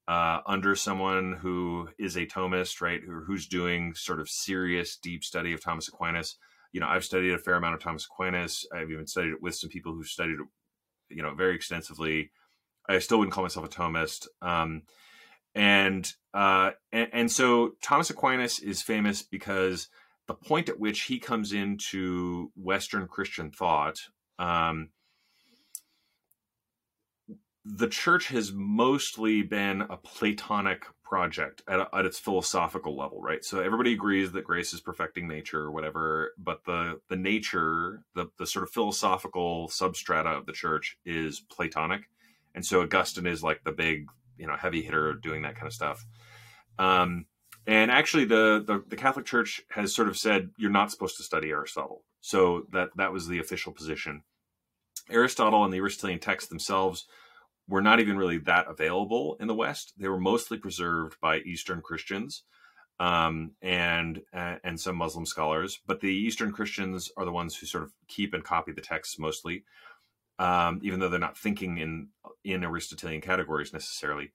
uh, 0.07 0.39
under 0.45 0.75
someone 0.75 1.33
who 1.33 1.89
is 1.97 2.15
a 2.15 2.25
Thomist, 2.25 2.81
right? 2.81 3.01
Who, 3.05 3.23
who's 3.25 3.47
doing 3.47 3.93
sort 3.95 4.19
of 4.19 4.29
serious, 4.29 4.97
deep 4.97 5.23
study 5.23 5.53
of 5.53 5.63
Thomas 5.63 5.87
Aquinas 5.87 6.37
you 6.75 6.81
know, 6.81 6.87
I've 6.87 7.05
studied 7.05 7.31
a 7.31 7.37
fair 7.37 7.53
amount 7.53 7.75
of 7.75 7.81
Thomas 7.81 8.03
Aquinas. 8.03 8.65
I've 8.75 8.91
even 8.91 9.07
studied 9.07 9.31
it 9.31 9.41
with 9.41 9.55
some 9.55 9.69
people 9.69 9.93
who've 9.93 10.05
studied 10.05 10.41
it, 10.41 10.47
you 11.15 11.23
know, 11.23 11.33
very 11.33 11.55
extensively. 11.55 12.31
I 12.89 12.99
still 12.99 13.17
wouldn't 13.17 13.33
call 13.33 13.45
myself 13.45 13.65
a 13.65 13.69
Thomist. 13.69 14.27
Um, 14.41 14.81
and, 15.55 16.11
uh, 16.33 16.71
and, 16.91 17.07
and 17.13 17.31
so 17.31 17.75
Thomas 17.81 18.09
Aquinas 18.09 18.59
is 18.59 18.81
famous 18.81 19.21
because 19.21 19.87
the 20.27 20.33
point 20.33 20.67
at 20.67 20.77
which 20.77 21.03
he 21.03 21.17
comes 21.17 21.53
into 21.53 22.51
Western 22.57 23.07
Christian 23.07 23.51
thought, 23.51 24.01
um, 24.37 24.89
the 27.65 27.87
church 27.87 28.27
has 28.27 28.53
mostly 28.53 29.41
been 29.41 29.81
a 29.81 29.97
Platonic 29.97 30.85
project 31.03 31.63
at, 31.67 31.87
at 31.93 32.05
its 32.05 32.19
philosophical 32.19 32.95
level, 32.95 33.19
right? 33.21 33.43
So 33.43 33.59
everybody 33.59 33.93
agrees 33.93 34.31
that 34.31 34.43
grace 34.43 34.71
is 34.71 34.81
perfecting 34.81 35.27
nature 35.27 35.61
or 35.61 35.71
whatever, 35.71 36.33
but 36.37 36.63
the 36.65 36.99
the 37.09 37.15
nature, 37.15 38.03
the 38.13 38.27
the 38.37 38.45
sort 38.45 38.63
of 38.63 38.71
philosophical 38.71 39.67
substrata 39.67 40.37
of 40.37 40.45
the 40.45 40.53
church 40.53 40.97
is 41.05 41.39
Platonic, 41.39 42.03
and 42.53 42.63
so 42.63 42.81
Augustine 42.81 43.25
is 43.25 43.43
like 43.43 43.63
the 43.63 43.71
big, 43.71 44.09
you 44.37 44.45
know, 44.45 44.55
heavy 44.55 44.83
hitter 44.83 45.13
doing 45.13 45.41
that 45.41 45.55
kind 45.55 45.67
of 45.67 45.73
stuff. 45.73 46.05
Um, 46.77 47.25
and 47.65 47.89
actually, 47.89 48.25
the, 48.25 48.63
the 48.65 48.83
the 48.87 48.95
Catholic 48.95 49.25
Church 49.25 49.61
has 49.71 49.93
sort 49.93 50.07
of 50.07 50.17
said 50.17 50.51
you're 50.57 50.69
not 50.69 50.91
supposed 50.91 51.17
to 51.17 51.23
study 51.23 51.49
Aristotle, 51.49 52.03
so 52.21 52.67
that 52.73 52.89
that 52.97 53.11
was 53.11 53.27
the 53.27 53.39
official 53.39 53.71
position. 53.71 54.21
Aristotle 55.09 55.63
and 55.63 55.73
the 55.73 55.79
Aristotelian 55.79 56.19
texts 56.19 56.49
themselves 56.49 57.07
were 57.67 57.81
not 57.81 57.99
even 57.99 58.17
really 58.17 58.37
that 58.39 58.67
available 58.67 59.37
in 59.39 59.47
the 59.47 59.55
West. 59.55 59.93
They 59.97 60.07
were 60.07 60.19
mostly 60.19 60.57
preserved 60.57 61.17
by 61.21 61.39
Eastern 61.39 61.81
Christians 61.81 62.43
um, 62.99 63.51
and 63.61 64.21
uh, 64.33 64.55
and 64.63 64.79
some 64.79 64.95
Muslim 64.95 65.25
scholars. 65.25 65.79
But 65.85 65.99
the 65.99 66.13
Eastern 66.13 66.51
Christians 66.51 67.11
are 67.17 67.25
the 67.25 67.31
ones 67.31 67.55
who 67.55 67.65
sort 67.65 67.83
of 67.83 67.93
keep 68.07 68.33
and 68.33 68.43
copy 68.43 68.71
the 68.71 68.81
texts 68.81 69.19
mostly, 69.19 69.63
um, 70.39 70.79
even 70.83 70.99
though 70.99 71.09
they're 71.09 71.19
not 71.19 71.37
thinking 71.37 71.77
in 71.77 72.09
in 72.43 72.63
Aristotelian 72.63 73.21
categories 73.21 73.73
necessarily. 73.73 74.31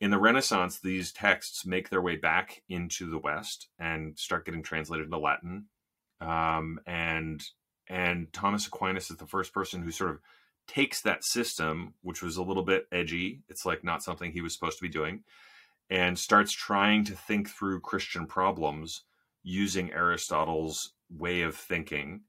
In 0.00 0.10
the 0.10 0.18
Renaissance, 0.18 0.80
these 0.80 1.12
texts 1.12 1.66
make 1.66 1.90
their 1.90 2.00
way 2.00 2.16
back 2.16 2.62
into 2.70 3.10
the 3.10 3.18
West 3.18 3.68
and 3.78 4.18
start 4.18 4.46
getting 4.46 4.62
translated 4.62 5.04
into 5.06 5.18
Latin. 5.18 5.66
Um, 6.20 6.80
and 6.86 7.44
and 7.88 8.32
Thomas 8.32 8.66
Aquinas 8.66 9.10
is 9.10 9.18
the 9.18 9.26
first 9.26 9.52
person 9.52 9.82
who 9.82 9.90
sort 9.90 10.10
of 10.10 10.20
takes 10.70 11.02
that 11.02 11.24
system, 11.24 11.94
which 12.02 12.22
was 12.22 12.36
a 12.36 12.42
little 12.42 12.62
bit 12.62 12.86
edgy, 12.92 13.42
it's 13.48 13.66
like 13.66 13.82
not 13.82 14.04
something 14.04 14.30
he 14.30 14.40
was 14.40 14.54
supposed 14.54 14.78
to 14.78 14.82
be 14.82 14.88
doing, 14.88 15.24
and 15.90 16.16
starts 16.16 16.52
trying 16.52 17.02
to 17.04 17.16
think 17.16 17.48
through 17.48 17.80
Christian 17.80 18.24
problems 18.24 19.02
using 19.42 19.90
Aristotle's 19.92 20.92
way 21.10 21.42
of 21.42 21.56
thinking. 21.56 22.20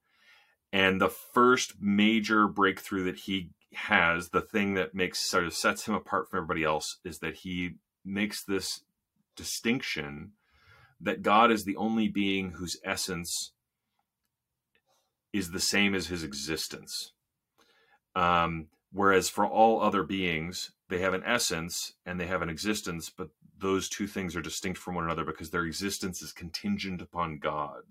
And 0.74 1.00
the 1.00 1.10
first 1.10 1.76
major 1.80 2.48
breakthrough 2.48 3.04
that 3.04 3.20
he 3.20 3.52
has, 3.74 4.30
the 4.30 4.42
thing 4.42 4.74
that 4.74 4.96
makes 4.96 5.20
sort 5.20 5.46
of 5.46 5.54
sets 5.54 5.86
him 5.86 5.94
apart 5.94 6.28
from 6.30 6.38
everybody 6.38 6.64
else, 6.64 6.98
is 7.06 7.20
that 7.20 7.36
he 7.36 7.76
makes 8.04 8.44
this 8.44 8.82
distinction 9.36 10.32
that 11.00 11.22
God 11.22 11.52
is 11.52 11.64
the 11.64 11.76
only 11.76 12.08
being 12.08 12.52
whose 12.54 12.78
essence 12.84 13.52
is 15.32 15.52
the 15.52 15.60
same 15.60 15.94
as 15.94 16.08
his 16.08 16.24
existence. 16.24 17.14
Um, 18.16 18.68
whereas 18.92 19.30
for 19.30 19.46
all 19.46 19.82
other 19.82 20.04
beings, 20.04 20.72
they 20.90 21.00
have 21.00 21.14
an 21.14 21.24
essence 21.26 21.94
and 22.06 22.20
they 22.20 22.28
have 22.28 22.42
an 22.42 22.50
existence, 22.50 23.10
but 23.10 23.30
those 23.58 23.88
two 23.88 24.08
things 24.08 24.36
are 24.36 24.42
distinct 24.42 24.80
from 24.80 24.96
one 24.96 25.06
another 25.06 25.24
because 25.24 25.52
their 25.52 25.66
existence 25.66 26.22
is 26.22 26.34
contingent 26.34 27.02
upon 27.02 27.38
God. 27.38 27.84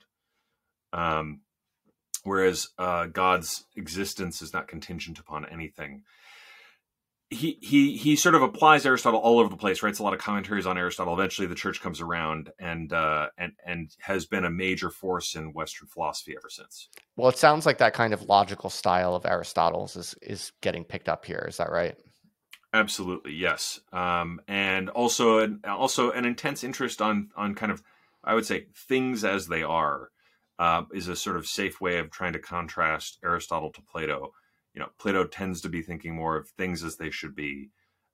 Um, 0.92 1.40
whereas 2.24 2.68
uh, 2.78 3.06
God's 3.06 3.64
existence 3.76 4.42
is 4.42 4.52
not 4.52 4.68
contingent 4.68 5.18
upon 5.18 5.47
anything 5.47 6.02
he 7.31 7.59
he 7.61 7.97
he 7.97 8.16
sort 8.16 8.35
of 8.35 8.43
applies 8.43 8.85
Aristotle 8.85 9.20
all 9.20 9.39
over 9.39 9.48
the 9.48 9.57
place, 9.57 9.82
writes 9.82 10.01
a 10.01 10.02
lot 10.02 10.12
of 10.12 10.19
commentaries 10.19 10.66
on 10.66 10.77
Aristotle. 10.77 11.15
Eventually, 11.15 11.47
the 11.47 11.55
church 11.55 11.81
comes 11.81 12.01
around 12.01 12.51
and 12.59 12.93
uh, 12.93 13.28
and 13.39 13.52
and 13.65 13.90
has 14.01 14.27
been 14.27 14.44
a 14.44 14.51
major 14.51 14.90
force 14.90 15.36
in 15.36 15.52
Western 15.52 15.86
philosophy 15.86 16.35
ever 16.36 16.51
since. 16.51 16.89
Well, 17.16 17.28
it 17.28 17.39
sounds 17.39 17.66
like 17.66 17.78
that 17.78 17.94
kind 17.94 18.12
of 18.12 18.23
logical 18.23 18.69
style 18.69 19.15
of 19.15 19.24
Aristotle's 19.24 19.94
is 19.94 20.16
is 20.23 20.52
getting 20.61 20.85
picked 20.85 21.09
up 21.09 21.24
here. 21.24 21.47
Is 21.48 21.59
that 21.59 21.70
right? 21.70 21.97
Absolutely, 22.73 23.35
yes. 23.35 23.81
Um, 23.93 24.40
and 24.48 24.90
also 24.90 25.39
an, 25.39 25.61
also 25.65 26.11
an 26.11 26.24
intense 26.24 26.65
interest 26.65 27.01
on 27.01 27.31
on 27.36 27.55
kind 27.55 27.70
of 27.70 27.81
I 28.24 28.35
would 28.35 28.44
say 28.44 28.66
things 28.74 29.24
as 29.24 29.47
they 29.47 29.62
are 29.62 30.11
uh, 30.59 30.82
is 30.93 31.07
a 31.07 31.15
sort 31.15 31.36
of 31.36 31.47
safe 31.47 31.81
way 31.81 31.98
of 31.98 32.11
trying 32.11 32.32
to 32.32 32.40
contrast 32.40 33.19
Aristotle 33.24 33.70
to 33.70 33.82
Plato 33.82 34.32
you 34.74 34.80
know, 34.80 34.88
Plato 34.98 35.24
tends 35.24 35.60
to 35.62 35.68
be 35.68 35.82
thinking 35.82 36.14
more 36.14 36.36
of 36.36 36.48
things 36.51 36.84
as 36.84 36.97
they 36.97 37.10
should 37.10 37.34
be, 37.34 37.70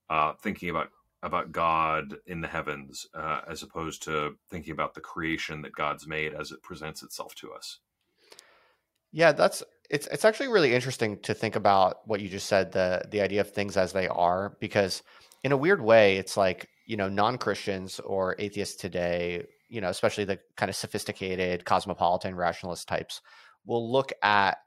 uh, 0.08 0.32
thinking 0.42 0.70
about 0.70 0.90
about 1.22 1.50
God 1.50 2.16
in 2.26 2.40
the 2.40 2.48
heavens, 2.48 3.06
uh, 3.14 3.40
as 3.48 3.62
opposed 3.62 4.02
to 4.04 4.36
thinking 4.50 4.72
about 4.72 4.94
the 4.94 5.00
creation 5.00 5.62
that 5.62 5.72
God's 5.72 6.06
made 6.06 6.34
as 6.34 6.52
it 6.52 6.62
presents 6.62 7.02
itself 7.02 7.34
to 7.36 7.52
us. 7.52 7.80
Yeah, 9.12 9.32
that's 9.32 9.62
it's 9.90 10.06
it's 10.08 10.24
actually 10.24 10.48
really 10.48 10.74
interesting 10.74 11.18
to 11.20 11.34
think 11.34 11.56
about 11.56 12.06
what 12.06 12.20
you 12.20 12.28
just 12.28 12.46
said 12.46 12.72
the 12.72 13.02
the 13.10 13.20
idea 13.20 13.40
of 13.40 13.50
things 13.50 13.76
as 13.76 13.92
they 13.92 14.08
are 14.08 14.56
because 14.60 15.02
in 15.44 15.52
a 15.52 15.56
weird 15.56 15.80
way 15.80 16.16
it's 16.16 16.36
like 16.36 16.68
you 16.86 16.96
know 16.96 17.08
non-christians 17.08 18.00
or 18.00 18.34
atheists 18.38 18.76
today 18.76 19.44
you 19.68 19.80
know 19.80 19.88
especially 19.88 20.24
the 20.24 20.38
kind 20.56 20.68
of 20.68 20.76
sophisticated 20.76 21.64
cosmopolitan 21.64 22.34
rationalist 22.34 22.88
types 22.88 23.20
will 23.64 23.90
look 23.90 24.12
at 24.22 24.58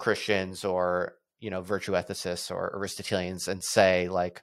Christians 0.00 0.64
or 0.64 1.14
you 1.40 1.50
know 1.50 1.62
virtue 1.62 1.92
ethicists 1.92 2.50
or 2.50 2.74
Aristotelians 2.74 3.48
and 3.48 3.62
say 3.62 4.08
like, 4.08 4.42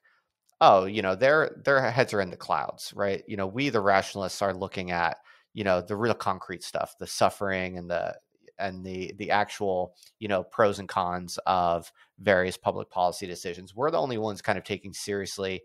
oh, 0.61 0.85
you 0.85 1.01
know 1.01 1.15
their 1.15 1.61
their 1.65 1.91
heads 1.91 2.13
are 2.13 2.21
in 2.21 2.29
the 2.29 2.37
clouds, 2.37 2.93
right? 2.95 3.23
You 3.27 3.37
know, 3.37 3.47
we 3.47 3.69
the 3.69 3.81
rationalists 3.81 4.41
are 4.41 4.53
looking 4.53 4.91
at 4.91 5.17
you 5.53 5.63
know 5.63 5.81
the 5.81 5.95
real 5.97 6.13
concrete 6.13 6.63
stuff, 6.63 6.95
the 6.99 7.07
suffering 7.07 7.77
and 7.77 7.89
the 7.89 8.15
and 8.59 8.85
the 8.85 9.13
the 9.17 9.31
actual 9.31 9.95
you 10.19 10.27
know 10.27 10.43
pros 10.43 10.79
and 10.79 10.87
cons 10.89 11.37
of 11.45 11.91
various 12.19 12.57
public 12.57 12.89
policy 12.89 13.27
decisions. 13.27 13.75
We're 13.75 13.91
the 13.91 13.99
only 13.99 14.17
ones 14.17 14.41
kind 14.41 14.57
of 14.57 14.63
taking 14.63 14.93
seriously 14.93 15.63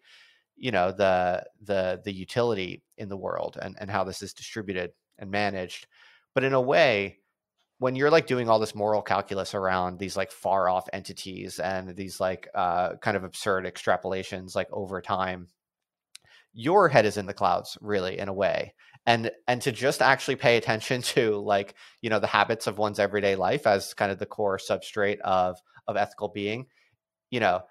you 0.56 0.70
know 0.70 0.93
the 0.93 1.44
the 1.62 2.01
the 2.05 2.12
utility 2.12 2.82
in 2.98 3.09
the 3.09 3.16
world 3.16 3.59
and 3.60 3.77
and 3.81 3.90
how 3.90 4.05
this 4.05 4.23
is 4.23 4.35
distributed 4.35 4.93
and 5.19 5.31
managed 5.31 5.86
but 6.35 6.44
in 6.44 6.52
a 6.52 6.60
way 6.60 7.19
when 7.83 7.97
you're 7.97 8.13
like 8.13 8.29
doing 8.29 8.49
all 8.49 8.61
this 8.61 8.77
moral 8.77 9.03
calculus 9.03 9.57
around 9.57 9.99
these 9.99 10.17
like 10.17 10.31
far 10.31 10.69
off 10.69 10.89
entities 10.93 11.59
and 11.59 11.97
these 11.97 12.21
like 12.21 12.49
uh, 12.55 12.95
kind 13.01 13.17
of 13.17 13.25
absurd 13.25 13.65
extrapolations 13.65 14.55
like 14.55 14.69
over 14.71 15.03
time 15.03 15.49
your 16.55 16.89
head 16.89 17.05
is 17.05 17.17
in 17.17 17.27
the 17.27 17.35
clouds 17.35 17.77
really 17.81 18.21
in 18.21 18.29
a 18.29 18.33
way 18.33 18.73
and 19.05 19.33
and 19.49 19.63
to 19.63 19.73
just 19.73 20.01
actually 20.01 20.37
pay 20.37 20.57
attention 20.57 21.03
to 21.03 21.37
like 21.39 21.75
you 22.01 22.09
know 22.09 22.21
the 22.21 22.27
habits 22.29 22.69
of 22.69 22.79
one's 22.79 23.01
everyday 23.01 23.35
life 23.35 23.67
as 23.67 23.95
kind 23.95 24.13
of 24.13 24.19
the 24.21 24.27
core 24.27 24.59
substrate 24.59 25.19
of 25.21 25.59
of 25.89 25.97
ethical 25.97 26.29
being 26.29 26.67
you 27.31 27.41
know 27.41 27.63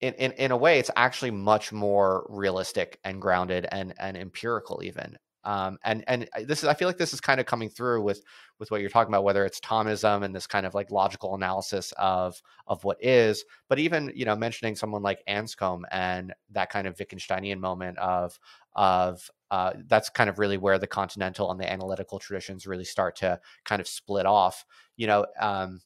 in, 0.00 0.12
in, 0.14 0.32
in 0.32 0.50
a 0.50 0.56
way, 0.56 0.78
it's 0.78 0.90
actually 0.96 1.30
much 1.30 1.72
more 1.72 2.26
realistic 2.28 2.98
and 3.04 3.22
grounded 3.22 3.66
and, 3.70 3.94
and 3.98 4.18
empirical 4.18 4.82
even. 4.84 5.16
Um, 5.44 5.78
and 5.84 6.04
and 6.06 6.28
this 6.44 6.62
is 6.62 6.64
I 6.64 6.74
feel 6.74 6.88
like 6.88 6.98
this 6.98 7.12
is 7.12 7.20
kind 7.20 7.40
of 7.40 7.46
coming 7.46 7.68
through 7.68 8.02
with 8.02 8.22
with 8.58 8.70
what 8.70 8.80
you're 8.80 8.90
talking 8.90 9.12
about, 9.12 9.24
whether 9.24 9.44
it's 9.44 9.60
Thomism 9.60 10.24
and 10.24 10.34
this 10.34 10.46
kind 10.46 10.66
of 10.66 10.74
like 10.74 10.90
logical 10.90 11.34
analysis 11.34 11.92
of 11.98 12.40
of 12.66 12.82
what 12.84 13.02
is, 13.02 13.44
but 13.68 13.78
even 13.78 14.12
you 14.14 14.24
know 14.24 14.36
mentioning 14.36 14.76
someone 14.76 15.02
like 15.02 15.22
Anscombe 15.28 15.82
and 15.90 16.32
that 16.50 16.70
kind 16.70 16.86
of 16.86 16.96
Wittgensteinian 16.96 17.58
moment 17.58 17.98
of 17.98 18.38
of 18.74 19.30
uh, 19.50 19.72
that's 19.86 20.10
kind 20.10 20.28
of 20.28 20.38
really 20.38 20.58
where 20.58 20.78
the 20.78 20.86
continental 20.86 21.50
and 21.50 21.60
the 21.60 21.70
analytical 21.70 22.18
traditions 22.18 22.66
really 22.66 22.84
start 22.84 23.16
to 23.16 23.38
kind 23.64 23.80
of 23.80 23.86
split 23.86 24.26
off. 24.26 24.64
You 24.96 25.06
know, 25.06 25.26
um, 25.38 25.80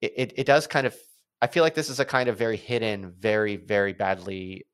it, 0.00 0.12
it, 0.16 0.32
it 0.36 0.46
does 0.46 0.66
kind 0.66 0.86
of 0.86 0.96
I 1.42 1.46
feel 1.46 1.62
like 1.62 1.74
this 1.74 1.88
is 1.88 2.00
a 2.00 2.04
kind 2.04 2.28
of 2.28 2.36
very 2.36 2.56
hidden, 2.56 3.12
very, 3.18 3.56
very 3.56 3.92
badly 3.94 4.64
uh, 4.64 4.69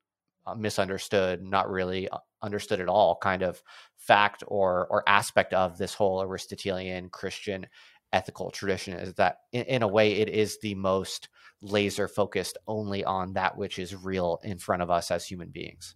misunderstood, 0.55 1.41
not 1.43 1.69
really 1.69 2.09
uh, 2.09 2.19
understood 2.41 2.79
at 2.79 2.89
all 2.89 3.17
kind 3.21 3.41
of 3.41 3.61
fact 3.97 4.43
or 4.47 4.87
or 4.89 5.03
aspect 5.07 5.53
of 5.53 5.77
this 5.77 5.93
whole 5.93 6.21
Aristotelian 6.21 7.09
Christian 7.09 7.67
ethical 8.13 8.51
tradition 8.51 8.97
is 8.97 9.13
that 9.15 9.39
in, 9.51 9.63
in 9.63 9.81
a 9.81 9.87
way 9.87 10.13
it 10.13 10.29
is 10.29 10.59
the 10.61 10.75
most 10.75 11.29
laser 11.61 12.07
focused 12.07 12.57
only 12.67 13.03
on 13.03 13.33
that 13.33 13.57
which 13.57 13.79
is 13.79 13.95
real 13.95 14.39
in 14.43 14.57
front 14.57 14.81
of 14.81 14.89
us 14.89 15.11
as 15.11 15.25
human 15.25 15.49
beings. 15.49 15.95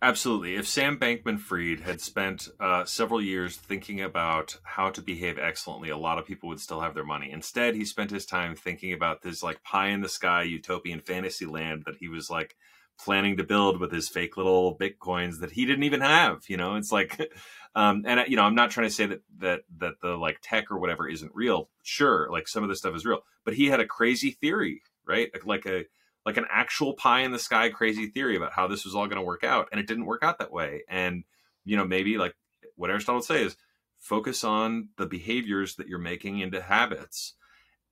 Absolutely. 0.00 0.54
If 0.54 0.68
Sam 0.68 0.96
Bankman 0.96 1.40
Fried 1.40 1.80
had 1.80 2.00
spent 2.00 2.48
uh, 2.60 2.84
several 2.84 3.20
years 3.20 3.56
thinking 3.56 4.00
about 4.00 4.56
how 4.62 4.90
to 4.90 5.02
behave 5.02 5.38
excellently, 5.38 5.88
a 5.88 5.96
lot 5.96 6.18
of 6.18 6.26
people 6.26 6.48
would 6.48 6.60
still 6.60 6.80
have 6.80 6.94
their 6.94 7.04
money. 7.04 7.32
Instead, 7.32 7.74
he 7.74 7.84
spent 7.84 8.12
his 8.12 8.24
time 8.24 8.54
thinking 8.54 8.92
about 8.92 9.22
this 9.22 9.42
like 9.42 9.64
pie 9.64 9.88
in 9.88 10.00
the 10.00 10.08
sky 10.08 10.42
utopian 10.42 11.00
fantasy 11.00 11.46
land 11.46 11.82
that 11.86 11.96
he 11.98 12.06
was 12.06 12.30
like 12.30 12.54
planning 12.98 13.36
to 13.36 13.44
build 13.44 13.80
with 13.80 13.92
his 13.92 14.08
fake 14.08 14.36
little 14.36 14.76
bitcoins 14.76 15.40
that 15.40 15.52
he 15.52 15.64
didn't 15.64 15.84
even 15.84 16.00
have. 16.00 16.44
You 16.48 16.56
know, 16.56 16.76
it's 16.76 16.92
like, 16.92 17.32
um, 17.74 18.04
and 18.06 18.24
you 18.28 18.36
know, 18.36 18.42
I'm 18.42 18.54
not 18.54 18.70
trying 18.70 18.88
to 18.88 18.94
say 18.94 19.06
that 19.06 19.22
that 19.38 19.60
that 19.78 20.00
the 20.00 20.16
like 20.16 20.38
tech 20.42 20.70
or 20.70 20.78
whatever 20.78 21.08
isn't 21.08 21.34
real. 21.34 21.68
Sure, 21.82 22.28
like 22.30 22.48
some 22.48 22.62
of 22.62 22.68
this 22.68 22.78
stuff 22.78 22.96
is 22.96 23.06
real, 23.06 23.20
but 23.44 23.54
he 23.54 23.66
had 23.66 23.80
a 23.80 23.86
crazy 23.86 24.30
theory, 24.30 24.82
right? 25.06 25.30
Like 25.44 25.66
a 25.66 25.84
like 26.28 26.36
an 26.36 26.46
actual 26.50 26.92
pie 26.92 27.20
in 27.20 27.32
the 27.32 27.38
sky 27.38 27.70
crazy 27.70 28.06
theory 28.06 28.36
about 28.36 28.52
how 28.52 28.66
this 28.66 28.84
was 28.84 28.94
all 28.94 29.06
going 29.06 29.16
to 29.16 29.22
work 29.22 29.44
out 29.44 29.66
and 29.72 29.80
it 29.80 29.86
didn't 29.86 30.04
work 30.04 30.22
out 30.22 30.38
that 30.38 30.52
way 30.52 30.82
and 30.86 31.24
you 31.64 31.74
know 31.74 31.86
maybe 31.86 32.18
like 32.18 32.34
what 32.76 32.90
aristotle 32.90 33.16
would 33.16 33.24
say 33.24 33.42
is 33.42 33.56
focus 33.96 34.44
on 34.44 34.90
the 34.98 35.06
behaviors 35.06 35.76
that 35.76 35.88
you're 35.88 35.98
making 35.98 36.40
into 36.40 36.60
habits 36.60 37.32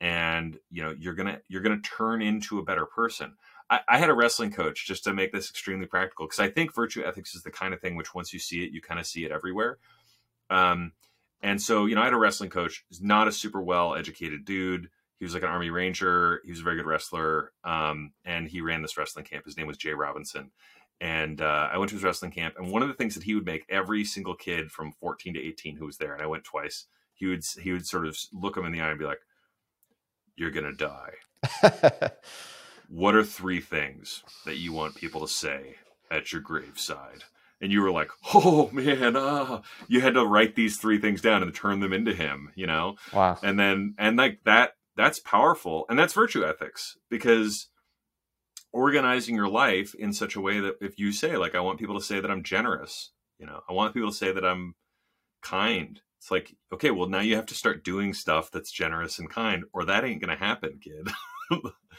and 0.03 0.59
you 0.71 0.83
know 0.83 0.95
you're 0.99 1.15
gonna 1.15 1.41
you're 1.49 1.63
gonna 1.63 1.81
turn 1.81 2.21
into 2.21 2.59
a 2.59 2.63
better 2.63 2.85
person 2.85 3.35
I, 3.69 3.81
I 3.89 3.99
had 3.99 4.11
a 4.11 4.15
wrestling 4.15 4.53
coach 4.53 4.87
just 4.87 5.05
to 5.05 5.13
make 5.13 5.33
this 5.33 5.51
extremely 5.51 5.87
practical 5.87 6.27
because 6.27 6.41
i 6.41 6.49
think 6.49 6.75
virtue 6.75 7.05
ethics 7.05 7.35
is 7.35 7.43
the 7.43 7.51
kind 7.51 7.75
of 7.75 7.81
thing 7.81 7.97
which 7.97 8.15
once 8.15 8.33
you 8.33 8.39
see 8.39 8.65
it 8.65 8.73
you 8.73 8.81
kind 8.81 9.01
of 9.01 9.07
see 9.07 9.25
it 9.25 9.33
everywhere 9.33 9.79
um, 10.51 10.93
and 11.43 11.61
so 11.61 11.87
you 11.87 11.95
know 11.95 12.01
i 12.03 12.05
had 12.05 12.13
a 12.13 12.19
wrestling 12.19 12.51
coach 12.51 12.85
not 13.01 13.29
a 13.29 13.33
super 13.33 13.61
well 13.61 13.95
educated 13.95 14.45
dude 14.45 14.89
he 15.19 15.25
was 15.25 15.35
like 15.35 15.43
an 15.43 15.49
army 15.49 15.71
ranger. 15.71 16.43
He 16.45 16.51
was 16.51 16.61
a 16.61 16.65
very 16.65 16.77
good 16.77 16.87
wrestler, 16.87 17.53
um, 17.65 18.13
and 18.25 18.49
he 18.49 18.61
ran 18.61 18.83
this 18.83 18.97
wrestling 18.97 19.25
camp. 19.25 19.47
His 19.47 19.57
name 19.57 19.67
was 19.67 19.79
Jay 19.79 19.93
Robinson, 19.93 20.51
and 21.01 21.41
uh, 21.41 21.71
I 21.73 21.79
went 21.79 21.89
to 21.91 21.97
his 21.97 22.05
wrestling 22.05 22.33
camp. 22.33 22.55
And 22.59 22.71
one 22.71 22.83
of 22.83 22.89
the 22.89 22.95
things 22.95 23.15
that 23.15 23.25
he 23.25 23.35
would 23.35 23.47
make 23.47 23.65
every 23.71 24.05
single 24.05 24.35
kid 24.35 24.71
from 24.71 24.93
14 24.93 25.35
to 25.35 25.41
18 25.41 25.77
who 25.77 25.87
was 25.87 25.97
there, 25.97 26.13
and 26.13 26.23
I 26.23 26.27
went 26.27 26.45
twice, 26.45 26.87
he 27.15 27.27
would 27.27 27.45
he 27.63 27.73
would 27.73 27.87
sort 27.87 28.07
of 28.07 28.19
look 28.33 28.57
him 28.57 28.67
in 28.67 28.73
the 28.73 28.81
eye 28.83 28.91
and 28.91 28.99
be 28.99 29.07
like, 29.07 29.21
"You're 30.37 30.51
gonna 30.51 30.75
die." 30.75 31.15
what 32.89 33.15
are 33.15 33.25
three 33.25 33.61
things 33.61 34.23
that 34.45 34.57
you 34.57 34.73
want 34.73 34.95
people 34.95 35.21
to 35.21 35.29
say 35.29 35.77
at 36.11 36.33
your 36.33 36.43
graveside? 36.43 37.25
and 37.59 37.73
you 37.73 37.81
were 37.81 37.91
like, 37.91 38.11
"Oh 38.35 38.69
man, 38.71 39.17
ah!" 39.17 39.63
You 39.89 40.03
had 40.03 40.13
to 40.13 40.27
write 40.27 40.57
these 40.57 40.77
three 40.77 41.01
things 41.01 41.23
down 41.23 41.43
and 41.43 41.55
turn 41.55 41.81
them 41.81 41.95
into 41.95 42.15
him, 42.15 42.51
you 42.55 42.67
know. 42.67 42.97
Wow. 43.15 43.39
And 43.43 43.59
then, 43.59 43.95
and 43.97 44.19
like 44.19 44.41
that 44.45 44.73
that's 44.97 45.21
powerful 45.21 45.85
and 45.89 45.99
that's 45.99 46.15
virtue 46.15 46.45
ethics 46.45 46.97
because 47.11 47.69
organizing 48.73 49.37
your 49.37 49.49
life 49.49 49.95
in 49.95 50.13
such 50.13 50.35
a 50.35 50.41
way 50.41 50.59
that 50.61 50.75
if 50.81 50.99
you 50.99 51.13
say 51.13 51.37
like 51.37 51.55
i 51.55 51.61
want 51.61 51.79
people 51.79 51.99
to 51.99 52.05
say 52.05 52.19
that 52.19 52.31
i'm 52.31 52.43
generous 52.43 53.13
you 53.39 53.47
know 53.47 53.61
i 53.69 53.73
want 53.73 53.95
people 53.95 54.11
to 54.11 54.17
say 54.17 54.33
that 54.33 54.45
i'm 54.45 54.75
kind 55.43 56.01
it's 56.19 56.31
like 56.31 56.55
okay 56.73 56.91
well 56.91 57.09
now 57.09 57.21
you 57.21 57.37
have 57.37 57.47
to 57.47 57.55
start 57.55 57.85
doing 57.85 58.13
stuff 58.13 58.51
that's 58.51 58.73
generous 58.73 59.19
and 59.19 59.31
kind 59.31 59.65
or 59.73 59.85
that 59.85 60.05
ain't 60.05 60.21
gonna 60.21 60.37
happen 60.37 60.79
kid 60.83 61.07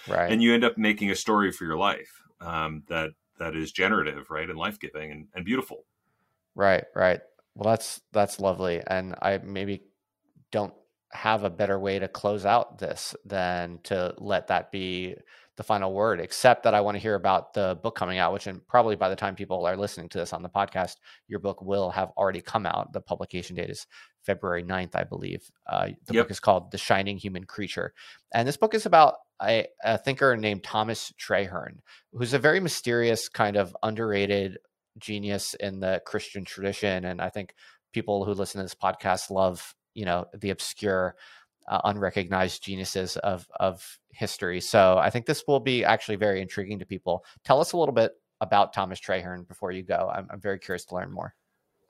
right. 0.07 0.31
and 0.31 0.41
you 0.41 0.53
end 0.53 0.63
up 0.63 0.77
making 0.77 1.11
a 1.11 1.15
story 1.15 1.51
for 1.51 1.65
your 1.65 1.77
life 1.77 2.21
um, 2.41 2.83
that 2.87 3.11
that 3.39 3.55
is 3.55 3.71
generative 3.71 4.29
right 4.29 4.49
and 4.49 4.57
life-giving 4.57 5.11
and, 5.11 5.27
and 5.33 5.45
beautiful. 5.45 5.85
Right 6.55 6.85
right. 6.95 7.21
Well 7.55 7.71
that's 7.71 8.01
that's 8.11 8.39
lovely 8.39 8.81
and 8.85 9.15
i 9.21 9.39
maybe 9.39 9.81
don't 10.51 10.73
have 11.11 11.43
a 11.43 11.49
better 11.49 11.79
way 11.79 11.99
to 11.99 12.07
close 12.07 12.45
out 12.45 12.79
this 12.79 13.15
than 13.25 13.79
to 13.83 14.13
let 14.17 14.47
that 14.47 14.71
be 14.71 15.15
the 15.57 15.63
final 15.63 15.91
word, 15.91 16.19
except 16.19 16.63
that 16.63 16.75
I 16.75 16.81
want 16.81 16.95
to 16.95 17.01
hear 17.01 17.15
about 17.15 17.53
the 17.53 17.77
book 17.81 17.95
coming 17.95 18.19
out, 18.19 18.31
which 18.31 18.45
and 18.45 18.65
probably 18.67 18.95
by 18.95 19.09
the 19.09 19.15
time 19.15 19.35
people 19.35 19.65
are 19.65 19.75
listening 19.75 20.07
to 20.09 20.19
this 20.19 20.31
on 20.31 20.43
the 20.43 20.49
podcast, 20.49 20.97
your 21.27 21.39
book 21.39 21.61
will 21.61 21.89
have 21.89 22.11
already 22.15 22.41
come 22.41 22.67
out. 22.67 22.93
The 22.93 23.01
publication 23.01 23.55
date 23.55 23.71
is 23.71 23.87
February 24.23 24.63
9th, 24.63 24.95
I 24.95 25.03
believe. 25.03 25.49
Uh, 25.67 25.87
the 26.05 26.13
yep. 26.13 26.25
book 26.25 26.31
is 26.31 26.39
called 26.39 26.71
The 26.71 26.77
Shining 26.77 27.17
Human 27.17 27.45
Creature. 27.45 27.93
And 28.31 28.47
this 28.47 28.57
book 28.57 28.75
is 28.75 28.85
about 28.85 29.15
a, 29.41 29.65
a 29.83 29.97
thinker 29.97 30.37
named 30.37 30.63
Thomas 30.63 31.11
Traherne, 31.19 31.79
who's 32.13 32.33
a 32.33 32.39
very 32.39 32.59
mysterious, 32.59 33.27
kind 33.27 33.57
of 33.57 33.75
underrated 33.81 34.59
genius 34.99 35.55
in 35.55 35.79
the 35.79 36.01
Christian 36.05 36.45
tradition. 36.45 37.03
And 37.03 37.19
I 37.19 37.29
think 37.29 37.55
people 37.93 38.25
who 38.25 38.33
listen 38.33 38.59
to 38.59 38.63
this 38.63 38.75
podcast 38.75 39.31
love 39.31 39.73
you 39.97 40.05
know 40.05 40.25
the 40.37 40.51
obscure 40.51 41.15
uh, 41.67 41.81
unrecognized 41.83 42.63
geniuses 42.63 43.17
of 43.17 43.47
of 43.59 43.99
history. 44.11 44.61
So 44.61 44.97
i 44.97 45.09
think 45.09 45.25
this 45.25 45.43
will 45.47 45.59
be 45.59 45.83
actually 45.83 46.15
very 46.15 46.41
intriguing 46.41 46.79
to 46.79 46.85
people. 46.85 47.23
Tell 47.43 47.59
us 47.59 47.73
a 47.73 47.77
little 47.77 47.93
bit 47.93 48.13
about 48.41 48.73
thomas 48.73 48.99
traherne 48.99 49.47
before 49.47 49.71
you 49.71 49.83
go. 49.83 50.11
I'm, 50.13 50.27
I'm 50.29 50.41
very 50.41 50.59
curious 50.59 50.85
to 50.85 50.95
learn 50.95 51.11
more. 51.11 51.33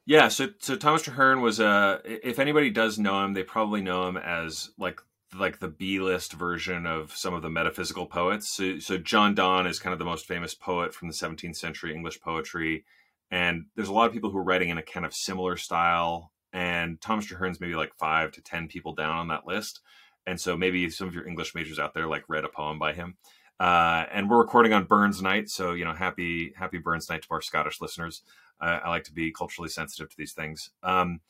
Yeah 0.06 0.28
so 0.30 0.50
so 0.60 0.76
thomas 0.76 1.04
traherne 1.04 1.42
was 1.42 1.60
a 1.60 1.68
uh, 1.68 2.00
if 2.06 2.40
anybody 2.40 2.70
does 2.70 2.98
know 2.98 3.24
him 3.24 3.34
they 3.34 3.44
probably 3.44 3.82
know 3.82 4.08
him 4.08 4.18
as 4.18 4.70
like 4.78 5.02
like 5.36 5.60
the 5.60 5.68
B-list 5.68 6.34
version 6.34 6.86
of 6.86 7.16
some 7.16 7.34
of 7.34 7.42
the 7.42 7.50
metaphysical 7.50 8.06
poets. 8.06 8.50
So, 8.50 8.80
so 8.80 8.98
John 8.98 9.36
Donne 9.36 9.68
is 9.68 9.80
kind 9.80 9.92
of 9.94 10.00
the 10.00 10.06
most 10.06 10.26
famous 10.26 10.56
poet 10.56 10.94
from 10.94 11.10
the 11.10 11.14
17th 11.14 11.58
century 11.58 11.94
English 11.94 12.22
poetry, 12.22 12.86
and 13.30 13.66
there's 13.76 13.90
a 13.90 13.94
lot 13.94 14.08
of 14.08 14.14
people 14.14 14.30
who 14.30 14.38
are 14.38 14.44
writing 14.44 14.70
in 14.70 14.78
a 14.78 14.84
kind 14.84 15.06
of 15.06 15.14
similar 15.14 15.58
style 15.58 16.32
and 16.58 17.00
Thomas 17.00 17.28
Traherne's 17.28 17.62
maybe 17.62 17.76
like 17.76 17.94
five 18.00 18.32
to 18.32 18.42
ten 18.42 18.68
people 18.68 18.96
down 18.96 19.16
on 19.16 19.28
that 19.28 19.46
list. 19.46 19.82
And 20.26 20.42
so 20.42 20.58
maybe 20.58 20.90
some 20.90 21.08
of 21.08 21.14
your 21.14 21.28
English 21.28 21.54
majors 21.54 21.78
out 21.78 21.94
there 21.94 22.08
like 22.08 22.24
read 22.28 22.46
a 22.46 22.50
poem 22.50 22.80
by 22.80 22.94
him. 22.94 23.16
Uh, 23.60 24.06
and 24.12 24.28
we're 24.28 24.40
recording 24.40 24.74
on 24.74 24.86
Burns 24.86 25.22
Night, 25.22 25.50
so 25.50 25.74
you 25.74 25.86
know, 25.86 25.94
happy 25.94 26.54
happy 26.58 26.80
Burns 26.80 27.12
Night 27.12 27.22
to 27.22 27.28
our 27.30 27.42
Scottish 27.42 27.80
listeners. 27.80 28.24
Uh, 28.60 28.80
I 28.84 28.90
like 28.90 29.04
to 29.04 29.14
be 29.14 29.32
culturally 29.32 29.70
sensitive 29.70 30.10
to 30.10 30.18
these 30.18 30.34
things. 30.34 30.72
Um, 30.82 31.22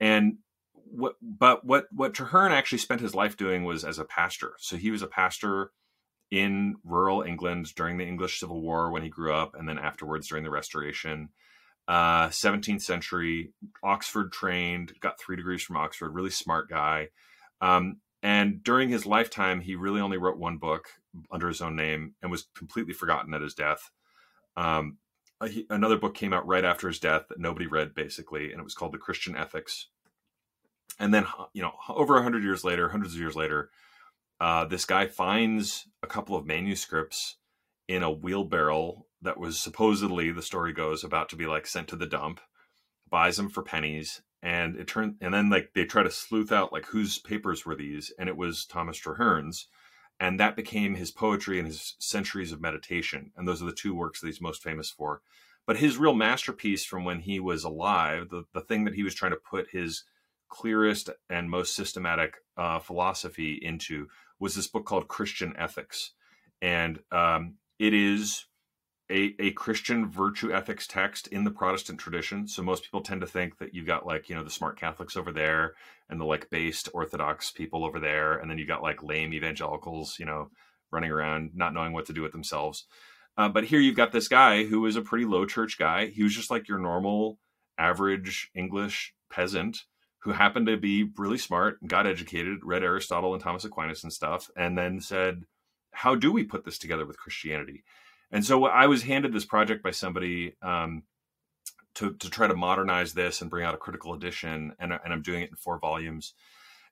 and 0.00 0.38
what, 0.74 1.14
but 1.22 1.64
what 1.64 1.86
what 1.92 2.12
Traherne 2.12 2.50
actually 2.50 2.78
spent 2.78 3.00
his 3.00 3.14
life 3.14 3.36
doing 3.36 3.64
was 3.64 3.84
as 3.84 4.00
a 4.00 4.04
pastor. 4.04 4.54
So 4.58 4.76
he 4.76 4.90
was 4.90 5.02
a 5.02 5.06
pastor 5.06 5.70
in 6.32 6.74
rural 6.82 7.22
England 7.22 7.72
during 7.76 7.98
the 7.98 8.06
English 8.06 8.40
Civil 8.40 8.60
War 8.60 8.90
when 8.90 9.02
he 9.02 9.08
grew 9.08 9.32
up, 9.32 9.54
and 9.54 9.68
then 9.68 9.78
afterwards 9.78 10.26
during 10.26 10.42
the 10.42 10.50
Restoration 10.50 11.28
uh, 11.88 12.28
17th 12.28 12.82
century, 12.82 13.52
Oxford 13.82 14.32
trained, 14.32 14.92
got 15.00 15.20
three 15.20 15.36
degrees 15.36 15.62
from 15.62 15.76
Oxford, 15.76 16.10
really 16.10 16.30
smart 16.30 16.68
guy. 16.68 17.08
Um, 17.60 17.98
and 18.22 18.62
during 18.62 18.88
his 18.88 19.06
lifetime, 19.06 19.60
he 19.60 19.76
really 19.76 20.00
only 20.00 20.16
wrote 20.16 20.38
one 20.38 20.58
book 20.58 20.88
under 21.30 21.48
his 21.48 21.60
own 21.60 21.76
name 21.76 22.14
and 22.20 22.30
was 22.30 22.48
completely 22.56 22.92
forgotten 22.92 23.32
at 23.34 23.40
his 23.40 23.54
death. 23.54 23.90
Um, 24.56 24.98
he, 25.48 25.66
another 25.70 25.98
book 25.98 26.14
came 26.14 26.32
out 26.32 26.46
right 26.46 26.64
after 26.64 26.88
his 26.88 26.98
death 26.98 27.26
that 27.28 27.38
nobody 27.38 27.66
read, 27.66 27.94
basically, 27.94 28.50
and 28.50 28.60
it 28.60 28.64
was 28.64 28.74
called 28.74 28.92
The 28.92 28.98
Christian 28.98 29.36
Ethics. 29.36 29.88
And 30.98 31.12
then, 31.12 31.26
you 31.52 31.62
know, 31.62 31.74
over 31.88 32.16
a 32.16 32.22
hundred 32.22 32.42
years 32.42 32.64
later, 32.64 32.88
hundreds 32.88 33.14
of 33.14 33.20
years 33.20 33.36
later, 33.36 33.70
uh, 34.40 34.64
this 34.64 34.84
guy 34.84 35.06
finds 35.06 35.86
a 36.02 36.06
couple 36.06 36.36
of 36.36 36.46
manuscripts 36.46 37.36
in 37.86 38.02
a 38.02 38.10
wheelbarrow 38.10 39.05
that 39.22 39.38
was 39.38 39.58
supposedly, 39.58 40.30
the 40.30 40.42
story 40.42 40.72
goes, 40.72 41.04
about 41.04 41.28
to 41.30 41.36
be 41.36 41.46
like 41.46 41.66
sent 41.66 41.88
to 41.88 41.96
the 41.96 42.06
dump. 42.06 42.40
Buys 43.08 43.36
them 43.36 43.48
for 43.48 43.62
pennies, 43.62 44.22
and 44.42 44.76
it 44.76 44.86
turned 44.86 45.16
and 45.20 45.34
then 45.34 45.50
like 45.50 45.70
they 45.74 45.84
try 45.84 46.02
to 46.02 46.10
sleuth 46.10 46.52
out 46.52 46.72
like 46.72 46.86
whose 46.86 47.18
papers 47.18 47.64
were 47.66 47.74
these 47.74 48.12
and 48.18 48.28
it 48.28 48.36
was 48.36 48.64
thomas 48.64 48.96
traherne's 48.96 49.66
and 50.20 50.40
that 50.40 50.56
became 50.56 50.94
his 50.94 51.10
poetry 51.10 51.58
and 51.58 51.66
his 51.66 51.96
centuries 51.98 52.52
of 52.52 52.60
meditation 52.60 53.32
and 53.36 53.46
those 53.46 53.62
are 53.62 53.66
the 53.66 53.72
two 53.72 53.94
works 53.94 54.20
that 54.20 54.28
he's 54.28 54.40
most 54.40 54.62
famous 54.62 54.90
for 54.90 55.20
but 55.66 55.78
his 55.78 55.98
real 55.98 56.14
masterpiece 56.14 56.84
from 56.84 57.04
when 57.04 57.20
he 57.20 57.40
was 57.40 57.64
alive 57.64 58.28
the, 58.30 58.44
the 58.54 58.60
thing 58.60 58.84
that 58.84 58.94
he 58.94 59.02
was 59.02 59.14
trying 59.14 59.32
to 59.32 59.38
put 59.38 59.70
his 59.70 60.04
clearest 60.48 61.10
and 61.28 61.50
most 61.50 61.74
systematic 61.74 62.36
uh, 62.56 62.78
philosophy 62.78 63.58
into 63.60 64.06
was 64.38 64.54
this 64.54 64.68
book 64.68 64.84
called 64.84 65.08
christian 65.08 65.54
ethics 65.58 66.12
and 66.62 67.00
um, 67.10 67.54
it 67.78 67.92
is 67.92 68.46
a, 69.10 69.34
a 69.38 69.52
Christian 69.52 70.10
virtue 70.10 70.52
ethics 70.52 70.86
text 70.86 71.28
in 71.28 71.44
the 71.44 71.50
Protestant 71.50 72.00
tradition. 72.00 72.48
So 72.48 72.62
most 72.62 72.82
people 72.82 73.02
tend 73.02 73.20
to 73.20 73.26
think 73.26 73.58
that 73.58 73.74
you've 73.74 73.86
got 73.86 74.06
like, 74.06 74.28
you 74.28 74.34
know, 74.34 74.42
the 74.42 74.50
smart 74.50 74.78
Catholics 74.78 75.16
over 75.16 75.32
there 75.32 75.74
and 76.08 76.20
the 76.20 76.24
like 76.24 76.50
based 76.50 76.88
Orthodox 76.92 77.50
people 77.50 77.84
over 77.84 78.00
there. 78.00 78.36
And 78.36 78.50
then 78.50 78.58
you've 78.58 78.68
got 78.68 78.82
like 78.82 79.02
lame 79.02 79.32
evangelicals, 79.32 80.18
you 80.18 80.26
know, 80.26 80.50
running 80.90 81.10
around 81.10 81.52
not 81.54 81.72
knowing 81.72 81.92
what 81.92 82.06
to 82.06 82.12
do 82.12 82.22
with 82.22 82.32
themselves. 82.32 82.86
Uh, 83.36 83.48
but 83.48 83.64
here 83.64 83.80
you've 83.80 83.96
got 83.96 84.12
this 84.12 84.28
guy 84.28 84.64
who 84.64 84.84
is 84.86 84.96
a 84.96 85.02
pretty 85.02 85.24
low 85.24 85.44
church 85.44 85.78
guy. 85.78 86.06
He 86.06 86.22
was 86.22 86.34
just 86.34 86.50
like 86.50 86.68
your 86.68 86.78
normal, 86.78 87.38
average 87.78 88.50
English 88.54 89.14
peasant 89.30 89.84
who 90.20 90.32
happened 90.32 90.66
to 90.66 90.76
be 90.76 91.10
really 91.16 91.38
smart 91.38 91.78
got 91.86 92.06
educated, 92.06 92.58
read 92.64 92.82
Aristotle 92.82 93.34
and 93.34 93.42
Thomas 93.42 93.64
Aquinas 93.64 94.02
and 94.02 94.12
stuff, 94.12 94.50
and 94.56 94.76
then 94.76 95.00
said, 95.00 95.44
How 95.92 96.16
do 96.16 96.32
we 96.32 96.42
put 96.42 96.64
this 96.64 96.78
together 96.78 97.06
with 97.06 97.18
Christianity? 97.18 97.84
And 98.30 98.44
so 98.44 98.66
I 98.66 98.86
was 98.86 99.02
handed 99.02 99.32
this 99.32 99.44
project 99.44 99.82
by 99.82 99.92
somebody 99.92 100.56
um, 100.62 101.04
to 101.94 102.14
to 102.14 102.30
try 102.30 102.46
to 102.46 102.56
modernize 102.56 103.14
this 103.14 103.40
and 103.40 103.50
bring 103.50 103.64
out 103.64 103.74
a 103.74 103.78
critical 103.78 104.14
edition, 104.14 104.72
and, 104.78 104.92
and 104.92 105.12
I'm 105.12 105.22
doing 105.22 105.42
it 105.42 105.50
in 105.50 105.56
four 105.56 105.78
volumes. 105.78 106.34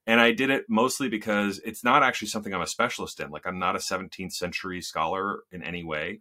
And 0.07 0.21
I 0.21 0.33
did 0.33 0.51
it 0.51 0.67
mostly 0.69 1.09
because 1.09 1.61
it's 1.65 1.83
not 1.83 2.03
actually 2.03 2.29
something 2.29 2.53
I'm 2.53 2.61
a 2.61 2.67
specialist 2.67 3.21
in. 3.21 3.31
Like 3.31 3.47
I'm 3.47 3.59
not 3.59 3.77
a 3.77 3.79
17th 3.79 4.33
century 4.33 4.83
scholar 4.83 5.41
in 5.51 5.63
any 5.63 5.83
way. 5.83 6.21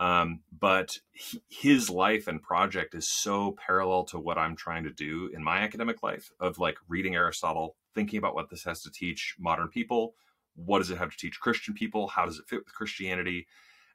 Um, 0.00 0.40
but 0.58 0.98
he, 1.12 1.42
his 1.48 1.88
life 1.88 2.26
and 2.26 2.42
project 2.42 2.94
is 2.94 3.08
so 3.08 3.56
parallel 3.64 4.04
to 4.06 4.18
what 4.18 4.36
I'm 4.36 4.56
trying 4.56 4.84
to 4.84 4.90
do 4.90 5.30
in 5.32 5.42
my 5.44 5.58
academic 5.58 6.02
life 6.02 6.30
of 6.40 6.58
like 6.58 6.76
reading 6.88 7.14
Aristotle, 7.14 7.76
thinking 7.94 8.18
about 8.18 8.34
what 8.34 8.50
this 8.50 8.64
has 8.64 8.82
to 8.82 8.90
teach 8.90 9.36
modern 9.38 9.68
people. 9.68 10.14
What 10.54 10.78
does 10.78 10.90
it 10.90 10.98
have 10.98 11.10
to 11.10 11.16
teach 11.16 11.40
Christian 11.40 11.72
people? 11.72 12.08
How 12.08 12.26
does 12.26 12.38
it 12.38 12.46
fit 12.48 12.64
with 12.64 12.74
Christianity? 12.74 13.46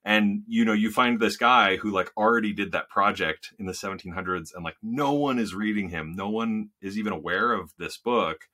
And 0.07 0.43
you 0.47 0.63
know 0.63 0.71
you 0.71 0.89
find 0.89 1.19
this 1.19 1.35
guy 1.35 1.75
who 1.75 1.91
like 1.91 2.11
already 2.15 2.53
did 2.53 2.71
that 2.71 2.87
project 2.87 3.53
in 3.59 3.65
the 3.65 3.73
1700s 3.73 4.55
and 4.55 4.63
like 4.63 4.77
no 4.81 5.11
one 5.11 5.37
is 5.37 5.53
reading 5.53 5.89
him. 5.89 6.15
No 6.15 6.29
one 6.29 6.69
is 6.81 6.97
even 6.97 7.11
aware 7.11 7.51
of 7.51 7.73
this 7.77 7.97
book. 7.97 8.45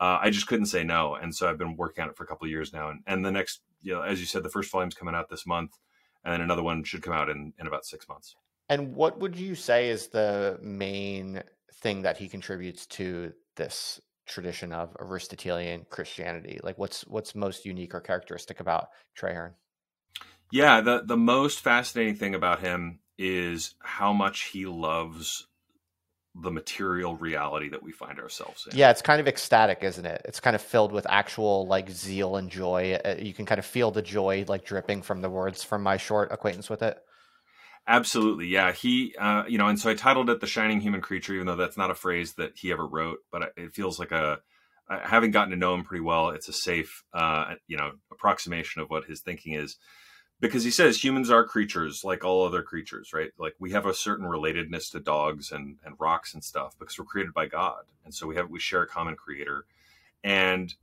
Uh, 0.00 0.18
i 0.22 0.30
just 0.30 0.46
couldn't 0.46 0.66
say 0.66 0.84
no. 0.84 1.16
And 1.16 1.34
so 1.34 1.50
i've 1.50 1.58
been 1.58 1.76
working 1.76 2.04
on 2.04 2.08
it 2.08 2.16
for 2.16 2.22
a 2.22 2.26
couple 2.26 2.46
of 2.46 2.50
years 2.50 2.72
now. 2.72 2.88
And, 2.88 3.00
and 3.06 3.24
the 3.24 3.32
next 3.32 3.62
you 3.82 3.92
know 3.92 4.02
as 4.02 4.20
you 4.20 4.26
said 4.26 4.44
the 4.44 4.48
first 4.48 4.70
volume's 4.70 4.94
coming 4.94 5.14
out 5.14 5.28
this 5.28 5.44
month 5.44 5.76
and 6.24 6.32
then 6.32 6.40
another 6.40 6.62
one 6.62 6.84
should 6.84 7.02
come 7.02 7.12
out 7.12 7.28
in, 7.28 7.52
in 7.58 7.66
about 7.66 7.84
six 7.84 8.08
months. 8.08 8.36
And 8.68 8.94
what 8.94 9.18
would 9.18 9.36
you 9.36 9.56
say 9.56 9.90
is 9.90 10.06
the 10.06 10.56
main 10.62 11.42
thing 11.74 12.02
that 12.02 12.16
he 12.16 12.28
contributes 12.28 12.86
to 12.86 13.32
this 13.56 14.00
tradition 14.26 14.72
of 14.72 14.96
aristotelian 15.00 15.84
christianity? 15.90 16.60
Like 16.62 16.78
what's 16.78 17.04
what's 17.08 17.34
most 17.34 17.66
unique 17.66 17.92
or 17.92 18.00
characteristic 18.00 18.60
about 18.60 18.90
traherne 19.18 19.54
yeah, 20.52 20.82
the 20.82 21.02
the 21.04 21.16
most 21.16 21.60
fascinating 21.60 22.14
thing 22.14 22.34
about 22.34 22.60
him 22.60 23.00
is 23.16 23.74
how 23.80 24.12
much 24.12 24.50
he 24.52 24.66
loves 24.66 25.48
the 26.34 26.50
material 26.50 27.16
reality 27.16 27.70
that 27.70 27.82
we 27.82 27.90
find 27.90 28.20
ourselves 28.20 28.68
in. 28.70 28.76
Yeah, 28.76 28.90
it's 28.90 29.00
kind 29.00 29.18
of 29.18 29.26
ecstatic, 29.26 29.78
isn't 29.82 30.04
it? 30.04 30.20
It's 30.26 30.40
kind 30.40 30.54
of 30.54 30.60
filled 30.60 30.92
with 30.92 31.06
actual 31.08 31.66
like 31.66 31.88
zeal 31.90 32.36
and 32.36 32.50
joy. 32.50 32.98
Uh, 33.02 33.16
you 33.18 33.32
can 33.32 33.46
kind 33.46 33.58
of 33.58 33.64
feel 33.64 33.90
the 33.90 34.02
joy 34.02 34.44
like 34.46 34.64
dripping 34.66 35.00
from 35.00 35.22
the 35.22 35.30
words 35.30 35.64
from 35.64 35.82
my 35.82 35.96
short 35.96 36.30
acquaintance 36.30 36.68
with 36.68 36.82
it. 36.82 36.98
Absolutely, 37.86 38.46
yeah. 38.46 38.72
He, 38.72 39.14
uh, 39.18 39.44
you 39.48 39.56
know, 39.56 39.68
and 39.68 39.80
so 39.80 39.88
I 39.88 39.94
titled 39.94 40.28
it 40.28 40.40
"The 40.40 40.46
Shining 40.46 40.82
Human 40.82 41.00
Creature," 41.00 41.34
even 41.34 41.46
though 41.46 41.56
that's 41.56 41.78
not 41.78 41.90
a 41.90 41.94
phrase 41.94 42.34
that 42.34 42.52
he 42.56 42.72
ever 42.72 42.86
wrote, 42.86 43.20
but 43.30 43.54
it 43.56 43.72
feels 43.72 43.98
like 43.98 44.12
a 44.12 44.40
having 45.02 45.30
gotten 45.30 45.50
to 45.50 45.56
know 45.56 45.72
him 45.72 45.84
pretty 45.84 46.02
well, 46.02 46.30
it's 46.30 46.48
a 46.50 46.52
safe, 46.52 47.04
uh, 47.14 47.54
you 47.66 47.78
know, 47.78 47.92
approximation 48.10 48.82
of 48.82 48.90
what 48.90 49.06
his 49.06 49.22
thinking 49.22 49.54
is 49.54 49.78
because 50.42 50.64
he 50.64 50.72
says 50.72 51.02
humans 51.02 51.30
are 51.30 51.44
creatures 51.46 52.02
like 52.02 52.24
all 52.24 52.44
other 52.44 52.62
creatures, 52.62 53.12
right? 53.12 53.30
Like 53.38 53.54
we 53.60 53.70
have 53.70 53.86
a 53.86 53.94
certain 53.94 54.26
relatedness 54.26 54.90
to 54.90 54.98
dogs 54.98 55.52
and, 55.52 55.78
and 55.84 55.94
rocks 56.00 56.34
and 56.34 56.42
stuff 56.42 56.76
because 56.76 56.98
we're 56.98 57.04
created 57.04 57.32
by 57.32 57.46
God. 57.46 57.84
And 58.04 58.12
so 58.12 58.26
we 58.26 58.34
have 58.34 58.50
we 58.50 58.58
share 58.58 58.82
a 58.82 58.88
common 58.88 59.14
creator. 59.14 59.66
And 60.24 60.74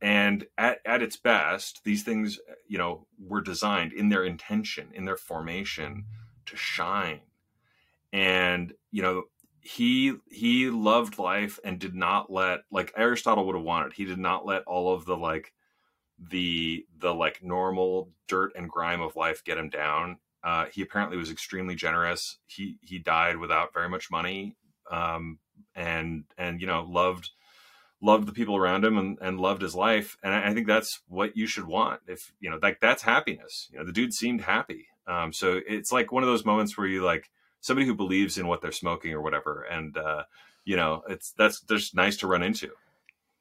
and 0.00 0.46
at, 0.56 0.78
at 0.86 1.02
its 1.02 1.16
best, 1.16 1.82
these 1.82 2.04
things, 2.04 2.38
you 2.68 2.78
know, 2.78 3.06
were 3.18 3.40
designed 3.40 3.92
in 3.92 4.08
their 4.08 4.24
intention, 4.24 4.88
in 4.94 5.04
their 5.04 5.16
formation 5.16 6.04
to 6.46 6.56
shine. 6.56 7.22
And, 8.12 8.72
you 8.92 9.02
know, 9.02 9.24
he 9.60 10.14
he 10.30 10.70
loved 10.70 11.18
life 11.18 11.58
and 11.64 11.80
did 11.80 11.96
not 11.96 12.30
let 12.30 12.60
like 12.70 12.92
Aristotle 12.96 13.46
would 13.46 13.56
have 13.56 13.64
wanted. 13.64 13.94
He 13.94 14.04
did 14.04 14.18
not 14.18 14.46
let 14.46 14.62
all 14.62 14.94
of 14.94 15.06
the 15.06 15.16
like 15.16 15.52
the 16.30 16.86
the 16.98 17.14
like 17.14 17.42
normal 17.42 18.10
dirt 18.28 18.52
and 18.56 18.68
grime 18.68 19.00
of 19.00 19.16
life 19.16 19.44
get 19.44 19.58
him 19.58 19.68
down. 19.68 20.18
Uh, 20.44 20.66
he 20.72 20.82
apparently 20.82 21.16
was 21.16 21.30
extremely 21.30 21.74
generous. 21.74 22.38
He 22.46 22.76
he 22.82 22.98
died 22.98 23.36
without 23.36 23.72
very 23.72 23.88
much 23.88 24.10
money, 24.10 24.56
um, 24.90 25.38
and 25.74 26.24
and 26.36 26.60
you 26.60 26.66
know 26.66 26.82
loved 26.88 27.30
loved 28.00 28.26
the 28.26 28.32
people 28.32 28.56
around 28.56 28.84
him 28.84 28.98
and, 28.98 29.16
and 29.20 29.40
loved 29.40 29.62
his 29.62 29.76
life. 29.76 30.16
And 30.24 30.34
I, 30.34 30.48
I, 30.48 30.54
think 30.54 30.66
that's 30.66 31.00
what 31.06 31.36
you 31.36 31.46
should 31.46 31.66
want. 31.66 32.00
If 32.08 32.32
you 32.40 32.50
know, 32.50 32.58
like 32.60 32.80
that's 32.80 33.02
happiness. 33.02 33.68
You 33.72 33.78
know, 33.78 33.84
the 33.84 33.92
dude 33.92 34.12
seemed 34.12 34.40
happy. 34.40 34.86
Um, 35.06 35.32
so 35.32 35.60
it's 35.66 35.92
like 35.92 36.10
one 36.10 36.24
of 36.24 36.28
those 36.28 36.44
moments 36.44 36.76
where 36.76 36.86
you 36.86 37.02
like 37.04 37.30
somebody 37.60 37.86
who 37.86 37.94
believes 37.94 38.38
in 38.38 38.48
what 38.48 38.60
they're 38.60 38.72
smoking 38.72 39.12
or 39.12 39.22
whatever, 39.22 39.62
and 39.62 39.96
uh, 39.96 40.24
you 40.64 40.76
know, 40.76 41.02
it's 41.08 41.32
that's 41.32 41.60
just 41.62 41.94
nice 41.94 42.16
to 42.18 42.26
run 42.26 42.42
into. 42.42 42.70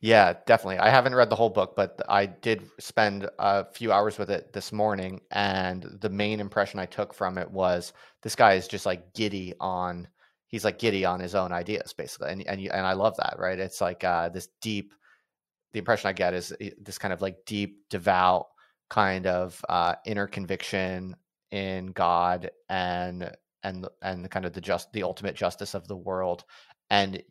Yeah, 0.03 0.33
definitely. 0.47 0.79
I 0.79 0.89
haven't 0.89 1.13
read 1.13 1.29
the 1.29 1.35
whole 1.35 1.49
book, 1.51 1.75
but 1.75 2.01
I 2.09 2.25
did 2.25 2.67
spend 2.79 3.29
a 3.37 3.65
few 3.71 3.91
hours 3.91 4.17
with 4.17 4.31
it 4.31 4.51
this 4.51 4.71
morning, 4.71 5.21
and 5.29 5.83
the 6.01 6.09
main 6.09 6.39
impression 6.39 6.79
I 6.79 6.87
took 6.87 7.13
from 7.13 7.37
it 7.37 7.49
was 7.51 7.93
this 8.23 8.35
guy 8.35 8.53
is 8.53 8.67
just 8.67 8.85
like 8.87 9.13
giddy 9.13 9.53
on. 9.59 10.07
He's 10.47 10.65
like 10.65 10.79
giddy 10.79 11.05
on 11.05 11.19
his 11.19 11.35
own 11.35 11.51
ideas, 11.51 11.93
basically, 11.93 12.31
and 12.31 12.47
and 12.47 12.59
and 12.61 12.85
I 12.87 12.93
love 12.93 13.15
that. 13.17 13.35
Right? 13.37 13.59
It's 13.59 13.79
like 13.81 14.03
uh, 14.03 14.29
this 14.29 14.47
deep. 14.61 14.93
The 15.73 15.79
impression 15.79 16.09
I 16.09 16.13
get 16.13 16.33
is 16.33 16.53
eh, 16.61 16.71
this 16.81 16.97
kind 16.99 17.13
of 17.13 17.21
like 17.21 17.45
deep, 17.45 17.89
devout 17.89 18.47
kind 18.89 19.27
of 19.27 19.63
uh, 19.69 19.95
inner 20.05 20.27
conviction 20.27 21.15
in 21.51 21.87
God 21.93 22.51
and 22.69 23.31
and 23.63 23.87
and 24.01 24.31
kind 24.31 24.45
of 24.45 24.53
the 24.53 24.61
just 24.61 24.91
the 24.93 25.03
ultimate 25.03 25.35
justice 25.35 25.75
of 25.75 25.87
the 25.87 25.97
world, 25.97 26.45
and 26.89 27.21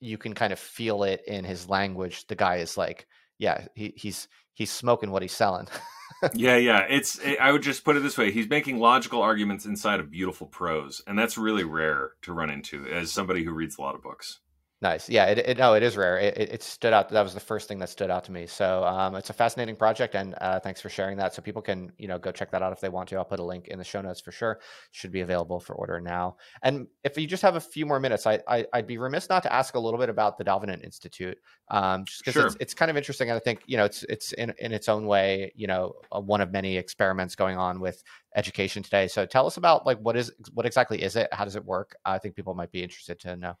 you 0.00 0.18
can 0.18 0.34
kind 0.34 0.52
of 0.52 0.58
feel 0.58 1.04
it 1.04 1.22
in 1.26 1.44
his 1.44 1.68
language. 1.68 2.26
The 2.26 2.34
guy 2.34 2.56
is 2.56 2.76
like, 2.76 3.06
yeah, 3.38 3.66
he, 3.74 3.92
he's 3.96 4.28
he's 4.52 4.70
smoking 4.70 5.10
what 5.10 5.22
he's 5.22 5.32
selling. 5.32 5.68
yeah, 6.34 6.56
yeah. 6.56 6.86
It's 6.88 7.18
it, 7.18 7.38
I 7.40 7.52
would 7.52 7.62
just 7.62 7.84
put 7.84 7.96
it 7.96 8.02
this 8.02 8.18
way: 8.18 8.30
he's 8.30 8.48
making 8.48 8.78
logical 8.78 9.22
arguments 9.22 9.66
inside 9.66 10.00
of 10.00 10.10
beautiful 10.10 10.46
prose, 10.46 11.02
and 11.06 11.18
that's 11.18 11.38
really 11.38 11.64
rare 11.64 12.12
to 12.22 12.32
run 12.32 12.50
into 12.50 12.86
as 12.86 13.12
somebody 13.12 13.44
who 13.44 13.52
reads 13.52 13.78
a 13.78 13.80
lot 13.80 13.94
of 13.94 14.02
books. 14.02 14.40
Nice. 14.84 15.08
Yeah. 15.08 15.24
It, 15.24 15.38
it, 15.38 15.56
no, 15.56 15.72
it 15.72 15.82
is 15.82 15.96
rare. 15.96 16.18
It, 16.18 16.36
it, 16.36 16.62
stood 16.62 16.92
out. 16.92 17.08
That 17.08 17.22
was 17.22 17.32
the 17.32 17.40
first 17.40 17.68
thing 17.68 17.78
that 17.78 17.88
stood 17.88 18.10
out 18.10 18.22
to 18.24 18.32
me. 18.32 18.46
So 18.46 18.84
um, 18.84 19.14
it's 19.14 19.30
a 19.30 19.32
fascinating 19.32 19.76
project, 19.76 20.14
and 20.14 20.34
uh, 20.42 20.60
thanks 20.60 20.78
for 20.82 20.90
sharing 20.90 21.16
that. 21.16 21.32
So 21.32 21.40
people 21.40 21.62
can 21.62 21.90
you 21.96 22.06
know 22.06 22.18
go 22.18 22.30
check 22.30 22.50
that 22.50 22.60
out 22.60 22.70
if 22.70 22.82
they 22.82 22.90
want 22.90 23.08
to. 23.08 23.16
I'll 23.16 23.24
put 23.24 23.40
a 23.40 23.42
link 23.42 23.68
in 23.68 23.78
the 23.78 23.84
show 23.84 24.02
notes 24.02 24.20
for 24.20 24.30
sure. 24.30 24.60
Should 24.90 25.10
be 25.10 25.22
available 25.22 25.58
for 25.58 25.74
order 25.74 26.02
now. 26.02 26.36
And 26.62 26.86
if 27.02 27.16
you 27.16 27.26
just 27.26 27.42
have 27.42 27.56
a 27.56 27.62
few 27.62 27.86
more 27.86 27.98
minutes, 27.98 28.26
I, 28.26 28.40
I 28.46 28.66
would 28.74 28.86
be 28.86 28.98
remiss 28.98 29.30
not 29.30 29.42
to 29.44 29.52
ask 29.54 29.74
a 29.74 29.80
little 29.80 29.98
bit 29.98 30.10
about 30.10 30.36
the 30.36 30.44
Davenant 30.44 30.84
Institute, 30.84 31.38
um, 31.70 32.04
just 32.04 32.18
because 32.18 32.34
sure. 32.34 32.46
it's, 32.48 32.56
it's 32.60 32.74
kind 32.74 32.90
of 32.90 32.98
interesting. 32.98 33.30
And 33.30 33.36
I 33.36 33.40
think 33.40 33.62
you 33.64 33.78
know 33.78 33.86
it's 33.86 34.02
it's 34.10 34.34
in 34.34 34.52
in 34.58 34.70
its 34.72 34.90
own 34.90 35.06
way, 35.06 35.50
you 35.56 35.66
know, 35.66 35.94
one 36.10 36.42
of 36.42 36.52
many 36.52 36.76
experiments 36.76 37.34
going 37.34 37.56
on 37.56 37.80
with 37.80 38.04
education 38.36 38.82
today. 38.82 39.08
So 39.08 39.24
tell 39.24 39.46
us 39.46 39.56
about 39.56 39.86
like 39.86 39.96
what 40.00 40.14
is 40.14 40.30
what 40.52 40.66
exactly 40.66 41.02
is 41.02 41.16
it? 41.16 41.32
How 41.32 41.46
does 41.46 41.56
it 41.56 41.64
work? 41.64 41.96
I 42.04 42.18
think 42.18 42.34
people 42.34 42.52
might 42.54 42.70
be 42.70 42.82
interested 42.82 43.18
to 43.20 43.34
know. 43.36 43.56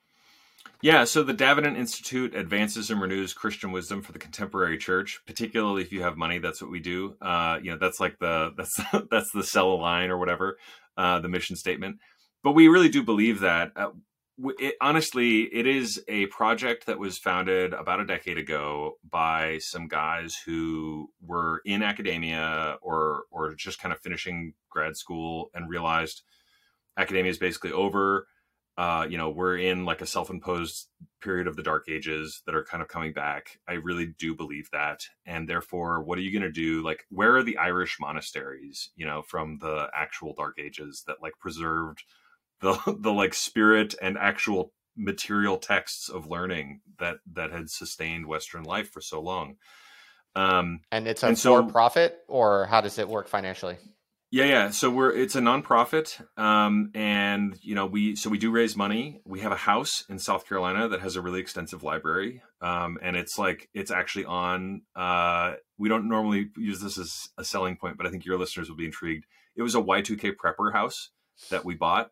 Yeah, 0.84 1.04
so 1.04 1.22
the 1.22 1.32
Davenant 1.32 1.78
Institute 1.78 2.34
advances 2.34 2.90
and 2.90 3.00
renews 3.00 3.32
Christian 3.32 3.72
wisdom 3.72 4.02
for 4.02 4.12
the 4.12 4.18
contemporary 4.18 4.76
church, 4.76 5.18
particularly 5.26 5.80
if 5.80 5.92
you 5.92 6.02
have 6.02 6.18
money. 6.18 6.38
That's 6.38 6.60
what 6.60 6.70
we 6.70 6.78
do. 6.78 7.16
Uh, 7.22 7.58
you 7.62 7.70
know, 7.70 7.78
that's 7.78 8.00
like 8.00 8.18
the 8.18 8.52
that's 8.56 8.78
that's 9.10 9.32
the 9.32 9.44
sell 9.44 9.72
a 9.72 9.76
line 9.76 10.10
or 10.10 10.18
whatever, 10.18 10.58
uh, 10.98 11.20
the 11.20 11.28
mission 11.28 11.56
statement. 11.56 12.00
But 12.42 12.52
we 12.52 12.68
really 12.68 12.90
do 12.90 13.02
believe 13.02 13.40
that. 13.40 13.72
Uh, 13.74 13.92
it, 14.58 14.74
honestly, 14.80 15.42
it 15.42 15.66
is 15.66 16.02
a 16.08 16.26
project 16.26 16.86
that 16.86 16.98
was 16.98 17.18
founded 17.18 17.72
about 17.72 18.00
a 18.00 18.06
decade 18.06 18.36
ago 18.36 18.98
by 19.08 19.58
some 19.58 19.88
guys 19.88 20.36
who 20.44 21.08
were 21.24 21.62
in 21.64 21.82
academia 21.82 22.76
or 22.82 23.24
or 23.30 23.54
just 23.54 23.78
kind 23.78 23.92
of 23.92 24.00
finishing 24.00 24.52
grad 24.68 24.96
school 24.96 25.50
and 25.54 25.70
realized 25.70 26.22
academia 26.98 27.30
is 27.30 27.38
basically 27.38 27.72
over 27.72 28.26
uh, 28.76 29.06
you 29.08 29.16
know, 29.16 29.30
we're 29.30 29.56
in 29.56 29.84
like 29.84 30.00
a 30.00 30.06
self-imposed 30.06 30.88
period 31.22 31.46
of 31.46 31.54
the 31.54 31.62
dark 31.62 31.84
ages 31.88 32.42
that 32.44 32.54
are 32.54 32.64
kind 32.64 32.82
of 32.82 32.88
coming 32.88 33.12
back. 33.12 33.58
I 33.68 33.74
really 33.74 34.14
do 34.18 34.34
believe 34.34 34.68
that. 34.72 35.00
And 35.24 35.48
therefore, 35.48 36.02
what 36.02 36.18
are 36.18 36.22
you 36.22 36.32
going 36.32 36.50
to 36.50 36.52
do? 36.52 36.82
Like, 36.82 37.04
where 37.08 37.36
are 37.36 37.44
the 37.44 37.58
Irish 37.58 37.98
monasteries, 38.00 38.90
you 38.96 39.06
know, 39.06 39.22
from 39.22 39.58
the 39.60 39.88
actual 39.94 40.34
dark 40.34 40.58
ages 40.58 41.04
that 41.06 41.22
like 41.22 41.34
preserved 41.40 42.02
the 42.60 42.76
the 43.00 43.12
like 43.12 43.34
spirit 43.34 43.94
and 44.02 44.18
actual 44.18 44.72
material 44.96 45.56
texts 45.56 46.08
of 46.08 46.26
learning 46.26 46.80
that 46.98 47.18
that 47.32 47.52
had 47.52 47.70
sustained 47.70 48.26
Western 48.26 48.64
life 48.64 48.90
for 48.90 49.00
so 49.00 49.20
long. 49.20 49.56
Um, 50.36 50.80
and 50.90 51.06
it's 51.06 51.22
a 51.22 51.28
and 51.28 51.38
for 51.38 51.62
profit, 51.62 52.18
or 52.26 52.66
how 52.66 52.80
does 52.80 52.98
it 52.98 53.08
work 53.08 53.28
financially? 53.28 53.76
Yeah, 54.34 54.46
yeah. 54.46 54.70
So 54.70 54.90
we're 54.90 55.12
it's 55.12 55.36
a 55.36 55.40
nonprofit, 55.40 56.20
um, 56.36 56.90
and 56.92 57.56
you 57.62 57.76
know 57.76 57.86
we 57.86 58.16
so 58.16 58.28
we 58.28 58.36
do 58.36 58.50
raise 58.50 58.76
money. 58.76 59.20
We 59.24 59.38
have 59.42 59.52
a 59.52 59.56
house 59.56 60.04
in 60.08 60.18
South 60.18 60.48
Carolina 60.48 60.88
that 60.88 61.00
has 61.02 61.14
a 61.14 61.22
really 61.22 61.38
extensive 61.38 61.84
library, 61.84 62.42
um, 62.60 62.98
and 63.00 63.14
it's 63.14 63.38
like 63.38 63.68
it's 63.74 63.92
actually 63.92 64.24
on. 64.24 64.82
Uh, 64.96 65.52
we 65.78 65.88
don't 65.88 66.08
normally 66.08 66.50
use 66.56 66.80
this 66.80 66.98
as 66.98 67.28
a 67.38 67.44
selling 67.44 67.76
point, 67.76 67.96
but 67.96 68.08
I 68.08 68.10
think 68.10 68.24
your 68.24 68.36
listeners 68.36 68.68
will 68.68 68.76
be 68.76 68.86
intrigued. 68.86 69.24
It 69.54 69.62
was 69.62 69.76
a 69.76 69.80
Y2K 69.80 70.32
prepper 70.34 70.72
house 70.72 71.10
that 71.50 71.64
we 71.64 71.76
bought, 71.76 72.10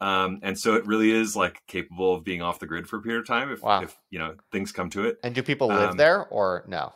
um, 0.00 0.40
and 0.42 0.58
so 0.58 0.74
it 0.74 0.86
really 0.86 1.10
is 1.10 1.36
like 1.36 1.60
capable 1.66 2.14
of 2.14 2.24
being 2.24 2.40
off 2.40 2.60
the 2.60 2.66
grid 2.66 2.88
for 2.88 2.96
a 2.96 3.02
period 3.02 3.20
of 3.20 3.26
time 3.26 3.52
if, 3.52 3.62
wow. 3.62 3.82
if 3.82 3.94
you 4.08 4.18
know 4.18 4.36
things 4.52 4.72
come 4.72 4.88
to 4.88 5.04
it. 5.04 5.18
And 5.22 5.34
do 5.34 5.42
people 5.42 5.68
live 5.68 5.90
um, 5.90 5.96
there 5.98 6.24
or 6.28 6.64
no? 6.66 6.94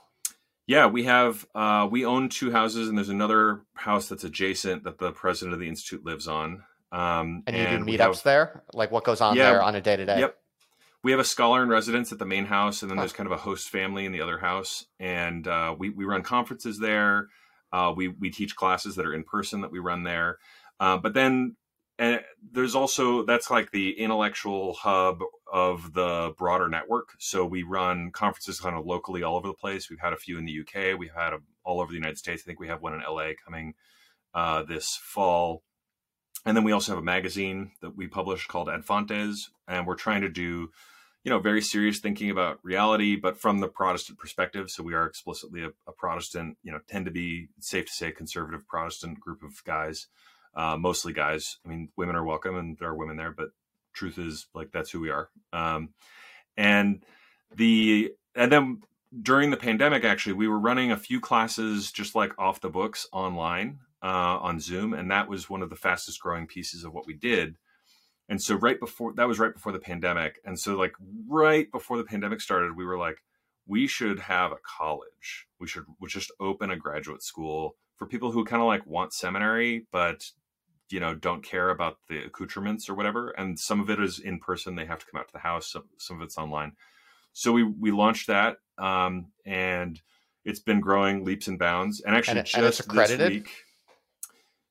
Yeah, 0.67 0.87
we 0.87 1.05
have 1.05 1.47
uh, 1.55 1.89
we 1.91 2.05
own 2.05 2.29
two 2.29 2.53
houses, 2.53 2.89
and 2.89 2.97
there's 2.97 3.09
another 3.09 3.63
house 3.75 4.09
that's 4.09 4.25
adjacent 4.25 4.85
that 4.85 4.99
the 4.99 5.13
president 5.13 5.55
of 5.55 5.61
the 5.61 5.69
institute 5.69 6.05
lives 6.05 6.29
on. 6.29 6.63
Um, 6.93 7.43
and 7.47 7.57
you 7.57 7.63
and 7.63 7.87
do 7.87 7.93
meetups 7.93 7.99
have, 7.99 8.23
there? 8.23 8.63
Like 8.73 8.91
what 8.91 9.05
goes 9.05 9.21
on 9.21 9.37
yeah, 9.37 9.51
there 9.51 9.63
on 9.63 9.75
a 9.75 9.81
day 9.81 9.97
to 9.97 10.05
day? 10.05 10.21
Yep. 10.21 10.37
We 11.03 11.11
have 11.11 11.21
a 11.21 11.25
scholar 11.25 11.63
in 11.65 11.69
residence 11.69 12.13
at 12.13 12.21
the 12.21 12.27
main 12.27 12.45
house, 12.45 12.83
and 12.83 12.91
then 12.91 12.99
there's 12.99 13.13
kind 13.13 13.27
of 13.27 13.33
a 13.33 13.39
host 13.39 13.71
family 13.71 14.05
in 14.05 14.13
the 14.13 14.21
other 14.21 14.39
house, 14.39 14.87
and 15.01 15.47
uh, 15.49 15.75
we 15.77 15.91
we 15.91 16.05
run 16.05 16.23
conferences 16.23 16.79
there. 16.79 17.29
Uh, 17.73 17.93
we 17.97 18.09
we 18.09 18.31
teach 18.31 18.55
classes 18.55 18.95
that 18.97 19.07
are 19.07 19.15
in 19.15 19.25
person 19.25 19.63
that 19.63 19.73
we 19.73 19.81
run 19.81 20.05
there, 20.05 20.39
uh, 20.79 20.97
but 20.97 21.15
then 21.15 21.57
and 21.99 22.21
there's 22.53 22.75
also 22.75 23.25
that's 23.25 23.51
like 23.51 23.71
the 23.71 23.99
intellectual 23.99 24.75
hub 24.75 25.19
of 25.53 25.93
the 25.93 26.33
broader 26.39 26.67
network. 26.67 27.11
So 27.19 27.45
we 27.45 27.63
run 27.63 28.11
conferences 28.11 28.59
kind 28.59 28.75
of 28.75 28.87
locally 28.87 29.23
all 29.23 29.37
over 29.37 29.49
the 29.49 29.55
place. 29.55 29.91
We've 29.91 30.01
had 30.01 30.15
a 30.15 30.17
few 30.17 30.39
in 30.39 30.47
the 30.47 30.61
UK. 30.61 30.99
We've 30.99 31.13
had 31.15 31.35
a, 31.35 31.41
all 31.63 31.81
over 31.81 31.91
the 31.91 31.99
United 31.99 32.17
States. 32.17 32.43
I 32.43 32.47
think 32.47 32.59
we 32.59 32.69
have 32.69 32.81
one 32.81 32.95
in 32.95 33.01
LA 33.01 33.33
coming 33.45 33.75
uh, 34.35 34.63
this 34.63 34.99
fall. 35.03 35.63
And 36.47 36.57
then 36.57 36.65
we 36.65 36.73
also 36.73 36.93
have 36.93 36.99
a 36.99 37.05
magazine 37.05 37.73
that 37.83 37.95
we 37.95 38.07
publish 38.09 38.47
called 38.47 38.71
Ad 38.71 38.85
Fontes, 38.85 39.51
and 39.69 39.87
we're 39.87 39.95
trying 39.95 40.23
to 40.23 40.29
do, 40.29 40.71
you 41.23 41.31
know, 41.31 41.39
very 41.39 41.61
serious 41.61 42.01
thinking 42.01 42.31
about 42.31 42.59
reality, 42.65 43.15
but 43.15 43.39
from 43.39 43.61
the 43.61 43.69
Protestant 43.69 44.19
perspective. 44.19 44.71
So 44.71 44.83
we 44.83 44.95
are 44.95 45.07
explicitly 45.07 45.63
a, 45.63 45.69
a 45.87 45.93
Protestant, 45.93 46.57
you 46.65 46.73
know, 46.73 46.81
tend 46.89 47.05
to 47.05 47.13
be 47.13 47.49
safe 47.61 47.87
to 47.87 47.93
say 47.93 48.11
conservative 48.11 48.67
Protestant 48.67 49.21
group 49.21 49.43
of 49.43 49.63
guys 49.65 50.09
uh, 50.55 50.77
mostly 50.77 51.13
guys. 51.13 51.59
I 51.65 51.69
mean, 51.69 51.89
women 51.97 52.17
are 52.17 52.25
welcome, 52.25 52.57
and 52.57 52.77
there 52.79 52.89
are 52.89 52.97
women 52.97 53.17
there, 53.17 53.33
but 53.33 53.49
truth 53.93 54.19
is, 54.19 54.47
like, 54.55 54.71
that's 54.73 54.91
who 54.91 55.01
we 55.01 55.11
are. 55.11 55.29
Um, 55.53 55.91
and 56.57 57.05
the 57.55 58.13
and 58.35 58.51
then 58.51 58.83
during 59.23 59.51
the 59.51 59.57
pandemic, 59.57 60.05
actually, 60.05 60.35
we 60.35 60.49
were 60.49 60.59
running 60.59 60.91
a 60.91 60.97
few 60.97 61.21
classes 61.21 61.93
just 61.93 62.15
like 62.15 62.33
off 62.39 62.61
the 62.61 62.71
books 62.71 63.07
online 63.13 63.79
uh, 64.03 64.39
on 64.41 64.61
Zoom, 64.61 64.95
and 64.95 65.11
that 65.11 65.29
was 65.29 65.51
one 65.51 65.63
of 65.63 65.71
the 65.71 65.77
fastest 65.77 66.21
growing 66.21 66.47
pieces 66.47 66.85
of 66.85 66.93
what 66.93 67.07
we 67.07 67.15
did. 67.15 67.57
And 68.29 68.41
so, 68.41 68.55
right 68.55 68.81
before 68.81 69.13
that 69.15 69.29
was 69.29 69.39
right 69.39 69.53
before 69.53 69.73
the 69.73 69.79
pandemic, 69.79 70.41
and 70.45 70.59
so 70.59 70.77
like 70.77 70.95
right 71.29 71.71
before 71.71 71.99
the 71.99 72.05
pandemic 72.05 72.41
started, 72.41 72.77
we 72.77 72.85
were 72.85 72.99
like, 72.99 73.23
we 73.67 73.87
should 73.87 74.19
have 74.21 74.53
a 74.53 74.59
college. 74.63 75.47
We 75.61 75.67
should 75.67 75.85
we 76.01 76.09
just 76.09 76.33
open 76.41 76.71
a 76.71 76.77
graduate 76.77 77.23
school 77.23 77.77
for 77.97 78.07
people 78.07 78.33
who 78.33 78.45
kind 78.45 78.61
of 78.61 78.67
like 78.67 78.85
want 78.85 79.13
seminary 79.13 79.87
but 79.93 80.31
you 80.93 81.01
know 81.01 81.15
don't 81.15 81.43
care 81.43 81.71
about 81.71 81.99
the 82.09 82.25
accoutrements 82.25 82.89
or 82.89 82.95
whatever 82.95 83.31
and 83.31 83.59
some 83.59 83.81
of 83.81 83.91
it 83.91 84.01
is 84.01 84.19
in 84.19 84.39
person 84.39 84.75
they 84.75 84.85
have 84.85 84.99
to 84.99 85.07
come 85.07 85.21
out 85.21 85.27
to 85.27 85.33
the 85.33 85.39
house 85.39 85.73
some, 85.73 85.85
some 85.99 86.17
of 86.17 86.23
it's 86.23 86.39
online. 86.39 86.73
So 87.33 87.53
we 87.53 87.63
we 87.63 87.91
launched 87.91 88.27
that 88.27 88.59
um, 88.79 89.33
and 89.47 90.01
it's 90.45 90.61
been 90.61 90.81
growing 90.81 91.25
leaps 91.25 91.49
and 91.49 91.59
bounds 91.59 92.01
and 92.01 92.15
actually 92.15 92.39
and, 92.39 92.47
just 92.47 92.87
and 92.87 92.99
this 92.99 93.19
week, 93.19 93.51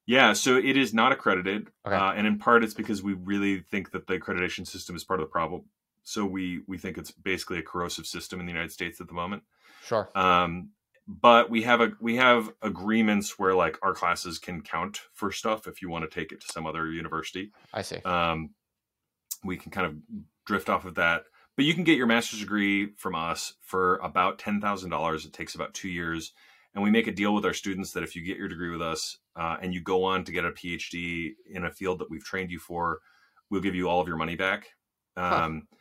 yeah 0.05 0.33
so 0.33 0.57
it 0.57 0.77
is 0.77 0.93
not 0.93 1.11
accredited 1.11 1.69
okay. 1.85 1.95
uh, 1.95 2.13
and 2.13 2.27
in 2.27 2.37
part 2.37 2.63
it's 2.63 2.73
because 2.73 3.01
we 3.01 3.13
really 3.13 3.61
think 3.61 3.91
that 3.91 4.07
the 4.07 4.19
accreditation 4.19 4.67
system 4.67 4.95
is 4.95 5.03
part 5.03 5.19
of 5.19 5.25
the 5.25 5.31
problem. 5.31 5.63
So 6.03 6.25
we 6.25 6.61
we 6.67 6.77
think 6.77 6.97
it's 6.97 7.11
basically 7.11 7.59
a 7.59 7.63
corrosive 7.63 8.05
system 8.05 8.39
in 8.39 8.45
the 8.45 8.51
united 8.51 8.71
states 8.71 9.01
at 9.01 9.07
the 9.07 9.13
moment. 9.13 9.43
Sure. 9.83 10.09
Um, 10.15 10.69
but 11.07 11.49
we 11.49 11.63
have 11.63 11.81
a 11.81 11.91
we 11.99 12.15
have 12.17 12.51
agreements 12.61 13.37
where 13.37 13.55
like 13.55 13.77
our 13.81 13.93
classes 13.93 14.39
can 14.39 14.61
count 14.61 15.01
for 15.13 15.31
stuff 15.31 15.67
if 15.67 15.81
you 15.81 15.89
want 15.89 16.09
to 16.09 16.19
take 16.19 16.31
it 16.31 16.41
to 16.41 16.47
some 16.47 16.65
other 16.65 16.91
university. 16.91 17.51
I 17.73 17.81
see. 17.81 17.97
Um, 17.97 18.51
we 19.43 19.57
can 19.57 19.71
kind 19.71 19.87
of 19.87 19.95
drift 20.45 20.69
off 20.69 20.85
of 20.85 20.95
that, 20.95 21.23
but 21.55 21.65
you 21.65 21.73
can 21.73 21.83
get 21.83 21.97
your 21.97 22.07
master's 22.07 22.39
degree 22.39 22.93
from 22.97 23.15
us 23.15 23.53
for 23.61 23.97
about 23.97 24.39
ten 24.39 24.61
thousand 24.61 24.89
dollars. 24.89 25.25
It 25.25 25.33
takes 25.33 25.55
about 25.55 25.73
two 25.73 25.89
years, 25.89 26.33
and 26.73 26.83
we 26.83 26.91
make 26.91 27.07
a 27.07 27.11
deal 27.11 27.33
with 27.33 27.45
our 27.45 27.53
students 27.53 27.91
that 27.93 28.03
if 28.03 28.15
you 28.15 28.23
get 28.23 28.37
your 28.37 28.47
degree 28.47 28.69
with 28.69 28.81
us 28.81 29.17
uh, 29.35 29.57
and 29.61 29.73
you 29.73 29.81
go 29.81 30.03
on 30.03 30.23
to 30.25 30.31
get 30.31 30.45
a 30.45 30.51
PhD 30.51 31.31
in 31.49 31.65
a 31.65 31.71
field 31.71 31.99
that 31.99 32.09
we've 32.09 32.23
trained 32.23 32.51
you 32.51 32.59
for, 32.59 32.99
we'll 33.49 33.61
give 33.61 33.75
you 33.75 33.89
all 33.89 33.99
of 33.99 34.07
your 34.07 34.17
money 34.17 34.35
back. 34.35 34.69
Um, 35.17 35.67
huh. 35.71 35.77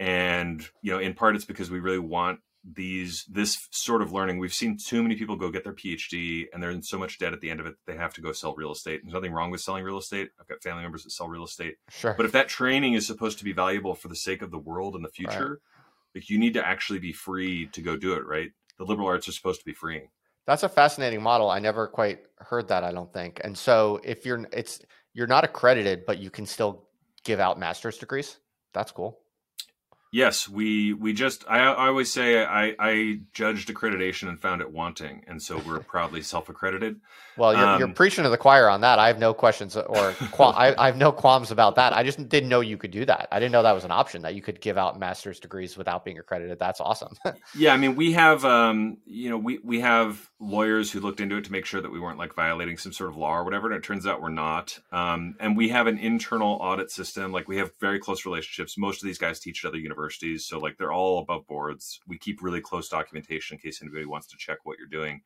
And 0.00 0.68
you 0.82 0.92
know, 0.92 0.98
in 0.98 1.14
part, 1.14 1.34
it's 1.34 1.44
because 1.44 1.70
we 1.70 1.80
really 1.80 1.98
want 1.98 2.40
these 2.64 3.24
this 3.30 3.68
sort 3.70 4.02
of 4.02 4.12
learning. 4.12 4.38
We've 4.38 4.52
seen 4.52 4.76
too 4.76 5.02
many 5.02 5.16
people 5.16 5.36
go 5.36 5.50
get 5.50 5.64
their 5.64 5.72
phd 5.72 6.46
and 6.52 6.62
they're 6.62 6.70
in 6.70 6.82
so 6.82 6.98
much 6.98 7.18
debt 7.18 7.32
at 7.32 7.40
the 7.40 7.50
end 7.50 7.60
of 7.60 7.66
it 7.66 7.76
they 7.86 7.96
have 7.96 8.14
to 8.14 8.20
go 8.20 8.32
sell 8.32 8.54
real 8.54 8.72
estate. 8.72 9.00
There's 9.02 9.14
nothing 9.14 9.32
wrong 9.32 9.50
with 9.50 9.60
selling 9.60 9.84
real 9.84 9.98
estate. 9.98 10.30
I've 10.40 10.48
got 10.48 10.62
family 10.62 10.82
members 10.82 11.04
that 11.04 11.10
sell 11.10 11.28
real 11.28 11.44
estate. 11.44 11.76
Sure. 11.88 12.14
But 12.16 12.26
if 12.26 12.32
that 12.32 12.48
training 12.48 12.94
is 12.94 13.06
supposed 13.06 13.38
to 13.38 13.44
be 13.44 13.52
valuable 13.52 13.94
for 13.94 14.08
the 14.08 14.16
sake 14.16 14.42
of 14.42 14.50
the 14.50 14.58
world 14.58 14.96
in 14.96 15.02
the 15.02 15.08
future 15.08 15.48
right. 15.50 15.58
like 16.14 16.30
you 16.30 16.38
need 16.38 16.54
to 16.54 16.66
actually 16.66 16.98
be 16.98 17.12
free 17.12 17.66
to 17.68 17.82
go 17.82 17.96
do 17.96 18.14
it 18.14 18.26
right? 18.26 18.50
The 18.78 18.84
liberal 18.84 19.08
arts 19.08 19.28
are 19.28 19.32
supposed 19.32 19.60
to 19.60 19.66
be 19.66 19.72
freeing. 19.72 20.08
That's 20.46 20.62
a 20.62 20.68
fascinating 20.68 21.22
model. 21.22 21.50
I 21.50 21.58
never 21.58 21.86
quite 21.86 22.20
heard 22.38 22.68
that 22.68 22.84
i 22.84 22.92
don't 22.92 23.12
think. 23.12 23.40
And 23.44 23.56
so 23.56 24.00
if 24.04 24.26
you're 24.26 24.46
it's 24.52 24.80
you're 25.14 25.26
not 25.26 25.44
accredited 25.44 26.04
but 26.06 26.18
you 26.18 26.30
can 26.30 26.46
still 26.46 26.88
give 27.24 27.40
out 27.40 27.58
master's 27.58 27.98
degrees? 27.98 28.38
That's 28.74 28.92
cool 28.92 29.20
Yes, 30.10 30.48
we 30.48 30.94
we 30.94 31.12
just 31.12 31.44
I, 31.48 31.58
I 31.58 31.88
always 31.88 32.10
say 32.10 32.42
I, 32.42 32.74
I 32.78 33.20
judged 33.34 33.68
accreditation 33.68 34.28
and 34.28 34.40
found 34.40 34.62
it 34.62 34.72
wanting, 34.72 35.22
and 35.26 35.42
so 35.42 35.58
we're 35.58 35.80
proudly 35.94 36.22
self-accredited. 36.22 36.98
Well, 37.36 37.52
you're, 37.52 37.66
um, 37.66 37.78
you're, 37.78 37.88
preaching 37.88 38.24
to 38.24 38.30
the 38.30 38.38
choir 38.38 38.70
on 38.70 38.80
that. 38.80 38.98
I 38.98 39.06
have 39.08 39.18
no 39.18 39.34
questions 39.34 39.76
or 39.76 40.14
I, 40.40 40.74
I, 40.78 40.86
have 40.86 40.96
no 40.96 41.12
qualms 41.12 41.50
about 41.50 41.76
that. 41.76 41.92
I 41.92 42.02
just 42.02 42.26
didn't 42.28 42.48
know 42.48 42.60
you 42.60 42.78
could 42.78 42.90
do 42.90 43.04
that. 43.04 43.28
I 43.30 43.38
didn't 43.38 43.52
know 43.52 43.62
that 43.62 43.74
was 43.74 43.84
an 43.84 43.90
option 43.90 44.22
that 44.22 44.34
you 44.34 44.42
could 44.42 44.60
give 44.60 44.78
out 44.78 44.98
master's 44.98 45.38
degrees 45.38 45.76
without 45.76 46.04
being 46.04 46.18
accredited. 46.18 46.58
That's 46.58 46.80
awesome. 46.80 47.14
yeah, 47.54 47.74
I 47.74 47.76
mean, 47.76 47.94
we 47.94 48.12
have 48.12 48.44
um, 48.46 48.96
you 49.04 49.28
know 49.28 49.38
we 49.38 49.58
we 49.58 49.80
have 49.80 50.27
lawyers 50.40 50.92
who 50.92 51.00
looked 51.00 51.20
into 51.20 51.36
it 51.36 51.44
to 51.44 51.52
make 51.52 51.66
sure 51.66 51.80
that 51.80 51.90
we 51.90 51.98
weren't 51.98 52.18
like 52.18 52.34
violating 52.34 52.78
some 52.78 52.92
sort 52.92 53.10
of 53.10 53.16
law 53.16 53.36
or 53.36 53.44
whatever, 53.44 53.66
and 53.66 53.76
it 53.76 53.82
turns 53.82 54.06
out 54.06 54.22
we're 54.22 54.28
not. 54.28 54.78
Um, 54.92 55.34
and 55.40 55.56
we 55.56 55.68
have 55.70 55.86
an 55.86 55.98
internal 55.98 56.58
audit 56.60 56.90
system. 56.90 57.32
Like 57.32 57.48
we 57.48 57.56
have 57.56 57.72
very 57.80 57.98
close 57.98 58.24
relationships. 58.24 58.78
Most 58.78 59.02
of 59.02 59.06
these 59.06 59.18
guys 59.18 59.40
teach 59.40 59.64
at 59.64 59.68
other 59.68 59.78
universities, 59.78 60.46
so 60.46 60.58
like 60.58 60.76
they're 60.78 60.92
all 60.92 61.18
above 61.18 61.46
boards. 61.46 62.00
We 62.06 62.18
keep 62.18 62.42
really 62.42 62.60
close 62.60 62.88
documentation 62.88 63.56
in 63.56 63.60
case 63.60 63.82
anybody 63.82 64.06
wants 64.06 64.28
to 64.28 64.36
check 64.38 64.58
what 64.62 64.78
you're 64.78 64.86
doing. 64.86 65.22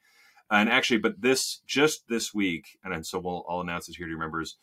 And 0.50 0.68
actually, 0.68 0.98
but 0.98 1.20
this 1.20 1.60
just 1.66 2.08
this 2.08 2.32
week, 2.32 2.78
and 2.84 3.06
so 3.06 3.18
we'll 3.18 3.44
I'll 3.48 3.60
announce 3.60 3.88
it 3.88 3.96
here 3.96 4.06
to 4.06 4.10
your 4.10 4.18
members. 4.18 4.56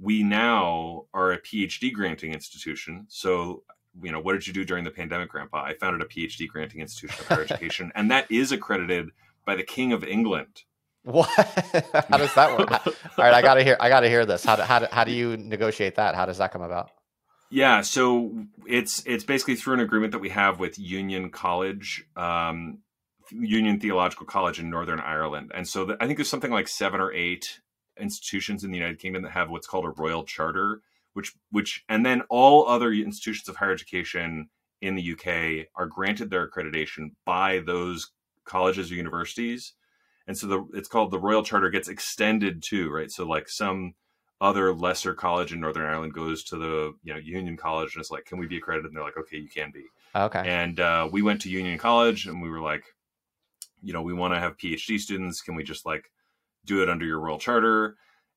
We 0.00 0.22
now 0.22 1.06
are 1.12 1.32
a 1.32 1.40
PhD 1.40 1.92
granting 1.92 2.32
institution. 2.32 3.06
So, 3.08 3.64
you 4.00 4.12
know, 4.12 4.20
what 4.20 4.34
did 4.34 4.46
you 4.46 4.52
do 4.52 4.64
during 4.64 4.84
the 4.84 4.92
pandemic, 4.92 5.28
Grandpa? 5.28 5.64
I 5.64 5.74
founded 5.74 6.02
a 6.02 6.04
PhD 6.04 6.46
granting 6.46 6.80
institution 6.80 7.20
of 7.20 7.26
higher 7.26 7.42
education, 7.50 7.90
and 7.96 8.10
that 8.12 8.30
is 8.30 8.52
accredited 8.52 9.10
by 9.48 9.56
the 9.56 9.62
King 9.62 9.94
of 9.94 10.04
England. 10.04 10.64
What? 11.04 11.26
how 12.10 12.18
does 12.18 12.34
that 12.34 12.58
work? 12.58 12.70
All 12.70 12.92
right, 13.16 13.32
I 13.32 13.40
gotta 13.40 13.64
hear. 13.64 13.78
I 13.80 13.88
gotta 13.88 14.10
hear 14.10 14.26
this. 14.26 14.44
How 14.44 14.56
do, 14.56 14.62
how 14.62 14.78
do, 14.80 14.86
how 14.92 15.04
do 15.04 15.10
you 15.10 15.38
negotiate 15.38 15.94
that? 15.94 16.14
How 16.14 16.26
does 16.26 16.36
that 16.36 16.52
come 16.52 16.60
about? 16.60 16.90
Yeah, 17.50 17.80
so 17.80 18.44
it's 18.66 19.02
it's 19.06 19.24
basically 19.24 19.56
through 19.56 19.74
an 19.74 19.80
agreement 19.80 20.12
that 20.12 20.18
we 20.18 20.28
have 20.28 20.60
with 20.60 20.78
Union 20.78 21.30
College, 21.30 22.04
um, 22.14 22.80
Union 23.30 23.80
Theological 23.80 24.26
College 24.26 24.58
in 24.60 24.68
Northern 24.68 25.00
Ireland, 25.00 25.50
and 25.54 25.66
so 25.66 25.86
the, 25.86 25.96
I 25.98 26.04
think 26.04 26.18
there's 26.18 26.28
something 26.28 26.50
like 26.50 26.68
seven 26.68 27.00
or 27.00 27.10
eight 27.10 27.60
institutions 27.98 28.64
in 28.64 28.70
the 28.70 28.76
United 28.76 28.98
Kingdom 28.98 29.22
that 29.22 29.32
have 29.32 29.48
what's 29.48 29.66
called 29.66 29.86
a 29.86 29.90
royal 30.02 30.24
charter, 30.24 30.82
which 31.14 31.32
which 31.50 31.84
and 31.88 32.04
then 32.04 32.20
all 32.28 32.68
other 32.68 32.92
institutions 32.92 33.48
of 33.48 33.56
higher 33.56 33.72
education 33.72 34.50
in 34.82 34.94
the 34.94 35.12
UK 35.12 35.68
are 35.74 35.86
granted 35.86 36.28
their 36.28 36.46
accreditation 36.46 37.12
by 37.24 37.60
those 37.60 38.10
colleges 38.48 38.90
or 38.90 38.94
universities, 38.94 39.74
and 40.26 40.36
so 40.36 40.46
the 40.46 40.66
it's 40.74 40.88
called 40.88 41.10
the 41.10 41.20
royal 41.20 41.42
charter 41.42 41.70
gets 41.70 41.88
extended 41.88 42.62
too, 42.62 42.90
right? 42.90 43.10
So 43.10 43.24
like 43.26 43.48
some 43.48 43.94
other 44.40 44.72
lesser 44.72 45.14
college 45.14 45.52
in 45.52 45.60
Northern 45.60 45.86
Ireland 45.86 46.14
goes 46.14 46.44
to 46.44 46.56
the 46.56 46.94
you 47.02 47.12
know 47.12 47.18
Union 47.18 47.56
College 47.56 47.94
and 47.94 48.00
it's 48.00 48.10
like, 48.10 48.24
can 48.24 48.38
we 48.38 48.46
be 48.46 48.58
accredited? 48.58 48.86
And 48.86 48.96
they're 48.96 49.04
like, 49.04 49.16
okay, 49.18 49.38
you 49.38 49.48
can 49.48 49.70
be. 49.72 49.84
Okay. 50.14 50.42
And 50.44 50.80
uh, 50.80 51.08
we 51.10 51.22
went 51.22 51.40
to 51.42 51.50
Union 51.50 51.78
College 51.78 52.26
and 52.26 52.42
we 52.42 52.48
were 52.48 52.60
like, 52.60 52.84
you 53.82 53.92
know, 53.92 54.02
we 54.02 54.14
want 54.14 54.34
to 54.34 54.40
have 54.40 54.56
PhD 54.56 54.98
students. 54.98 55.40
Can 55.40 55.54
we 55.54 55.64
just 55.64 55.86
like 55.86 56.10
do 56.64 56.82
it 56.82 56.88
under 56.88 57.04
your 57.04 57.20
royal 57.20 57.38
charter? 57.38 57.96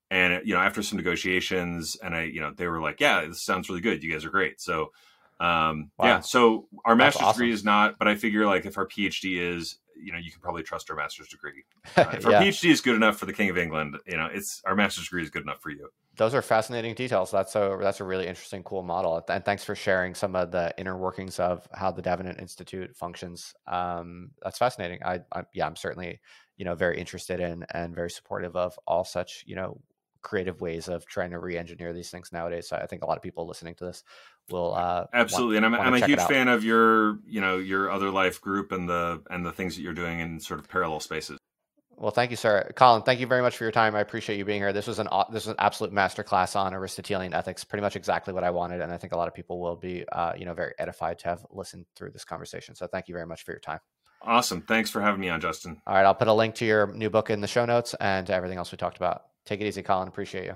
And 0.09 0.45
you 0.45 0.53
know, 0.53 0.59
after 0.59 0.83
some 0.83 0.97
negotiations, 0.97 1.95
and 2.03 2.13
I, 2.13 2.23
you 2.23 2.41
know, 2.41 2.51
they 2.55 2.67
were 2.67 2.81
like, 2.81 2.99
yeah, 2.99 3.25
this 3.25 3.43
sounds 3.43 3.69
really 3.69 3.81
good. 3.81 4.03
You 4.03 4.11
guys 4.11 4.25
are 4.25 4.29
great. 4.29 4.59
So, 4.59 4.91
um, 5.39 5.91
wow. 5.97 6.05
yeah. 6.05 6.19
So 6.19 6.67
our 6.83 6.95
master's 6.95 7.21
awesome. 7.21 7.39
degree 7.39 7.53
is 7.53 7.63
not, 7.63 7.97
but 7.97 8.07
I 8.07 8.15
figure 8.15 8.45
like 8.45 8.65
if 8.65 8.77
our 8.77 8.85
PhD 8.85 9.39
is, 9.39 9.77
you 10.01 10.11
know, 10.11 10.17
you 10.17 10.31
can 10.31 10.41
probably 10.41 10.63
trust 10.63 10.89
our 10.89 10.95
master's 10.95 11.27
degree. 11.27 11.63
Uh, 11.97 12.05
if 12.13 12.23
yeah. 12.23 12.37
our 12.37 12.41
PhD 12.43 12.71
is 12.71 12.79
good 12.79 12.95
enough 12.95 13.17
for 13.17 13.25
the 13.25 13.33
King 13.33 13.49
of 13.49 13.57
England, 13.57 13.97
you 14.07 14.15
know, 14.15 14.29
it's 14.31 14.61
our 14.65 14.75
master's 14.75 15.05
degree 15.05 15.21
is 15.21 15.29
good 15.29 15.43
enough 15.43 15.61
for 15.61 15.71
you. 15.71 15.89
Those 16.15 16.33
are 16.33 16.41
fascinating 16.41 16.95
details. 16.95 17.31
That's 17.31 17.53
a 17.55 17.77
that's 17.81 17.99
a 17.99 18.05
really 18.05 18.27
interesting, 18.27 18.63
cool 18.63 18.81
model. 18.81 19.21
And 19.27 19.43
thanks 19.43 19.63
for 19.63 19.75
sharing 19.75 20.15
some 20.15 20.35
of 20.35 20.51
the 20.51 20.73
inner 20.77 20.97
workings 20.97 21.39
of 21.39 21.67
how 21.73 21.91
the 21.91 22.01
Davenant 22.01 22.39
Institute 22.39 22.95
functions. 22.95 23.53
Um, 23.67 24.31
that's 24.41 24.57
fascinating. 24.57 24.99
I, 25.03 25.19
I 25.33 25.43
yeah, 25.53 25.65
I'm 25.65 25.75
certainly 25.75 26.21
you 26.57 26.65
know 26.65 26.75
very 26.75 26.97
interested 26.97 27.39
in 27.39 27.65
and 27.73 27.93
very 27.93 28.09
supportive 28.09 28.55
of 28.55 28.77
all 28.87 29.03
such 29.03 29.43
you 29.45 29.55
know 29.55 29.81
creative 30.21 30.61
ways 30.61 30.87
of 30.87 31.05
trying 31.05 31.31
to 31.31 31.39
re-engineer 31.39 31.93
these 31.93 32.09
things 32.09 32.31
nowadays. 32.31 32.67
So 32.67 32.77
I 32.77 32.85
think 32.85 33.03
a 33.03 33.05
lot 33.05 33.17
of 33.17 33.23
people 33.23 33.47
listening 33.47 33.75
to 33.75 33.85
this 33.85 34.03
will 34.49 34.73
uh, 34.73 35.05
absolutely. 35.13 35.55
Want, 35.55 35.65
and 35.65 35.75
I'm, 35.75 35.93
I'm 35.93 36.03
a 36.03 36.05
huge 36.05 36.21
fan 36.21 36.47
of 36.47 36.63
your 36.63 37.19
you 37.27 37.41
know 37.41 37.57
your 37.57 37.91
other 37.91 38.09
life 38.09 38.41
group 38.41 38.71
and 38.71 38.89
the 38.89 39.21
and 39.29 39.45
the 39.45 39.51
things 39.51 39.75
that 39.75 39.81
you're 39.81 39.93
doing 39.93 40.19
in 40.19 40.39
sort 40.39 40.59
of 40.59 40.69
parallel 40.69 40.99
spaces. 40.99 41.37
Well, 42.01 42.09
thank 42.09 42.31
you, 42.31 42.37
sir, 42.37 42.71
Colin. 42.75 43.03
Thank 43.03 43.19
you 43.19 43.27
very 43.27 43.43
much 43.43 43.55
for 43.55 43.63
your 43.63 43.71
time. 43.71 43.95
I 43.95 43.99
appreciate 43.99 44.37
you 44.37 44.43
being 44.43 44.59
here. 44.59 44.73
This 44.73 44.87
was 44.87 44.97
an 44.97 45.07
this 45.31 45.45
was 45.45 45.49
an 45.49 45.55
absolute 45.59 45.93
masterclass 45.93 46.55
on 46.55 46.73
Aristotelian 46.73 47.33
ethics. 47.33 47.63
Pretty 47.63 47.83
much 47.83 47.95
exactly 47.95 48.33
what 48.33 48.43
I 48.43 48.49
wanted, 48.49 48.81
and 48.81 48.91
I 48.91 48.97
think 48.97 49.13
a 49.13 49.17
lot 49.17 49.27
of 49.27 49.35
people 49.35 49.59
will 49.59 49.75
be, 49.75 50.03
uh, 50.11 50.33
you 50.35 50.45
know, 50.45 50.55
very 50.55 50.73
edified 50.79 51.19
to 51.19 51.27
have 51.27 51.45
listened 51.51 51.85
through 51.95 52.11
this 52.11 52.25
conversation. 52.25 52.73
So, 52.73 52.87
thank 52.87 53.07
you 53.07 53.13
very 53.13 53.27
much 53.27 53.43
for 53.43 53.51
your 53.51 53.59
time. 53.59 53.79
Awesome. 54.23 54.61
Thanks 54.61 54.89
for 54.89 55.01
having 55.01 55.21
me 55.21 55.29
on, 55.29 55.41
Justin. 55.41 55.81
All 55.85 55.93
right, 55.93 56.05
I'll 56.05 56.15
put 56.15 56.27
a 56.27 56.33
link 56.33 56.55
to 56.55 56.65
your 56.65 56.91
new 56.91 57.09
book 57.09 57.29
in 57.29 57.41
the 57.41 57.47
show 57.47 57.65
notes 57.65 57.93
and 57.99 58.25
to 58.27 58.33
everything 58.33 58.57
else 58.57 58.71
we 58.71 58.77
talked 58.77 58.97
about. 58.97 59.23
Take 59.45 59.61
it 59.61 59.67
easy, 59.67 59.83
Colin. 59.83 60.07
Appreciate 60.07 60.45
you. 60.45 60.55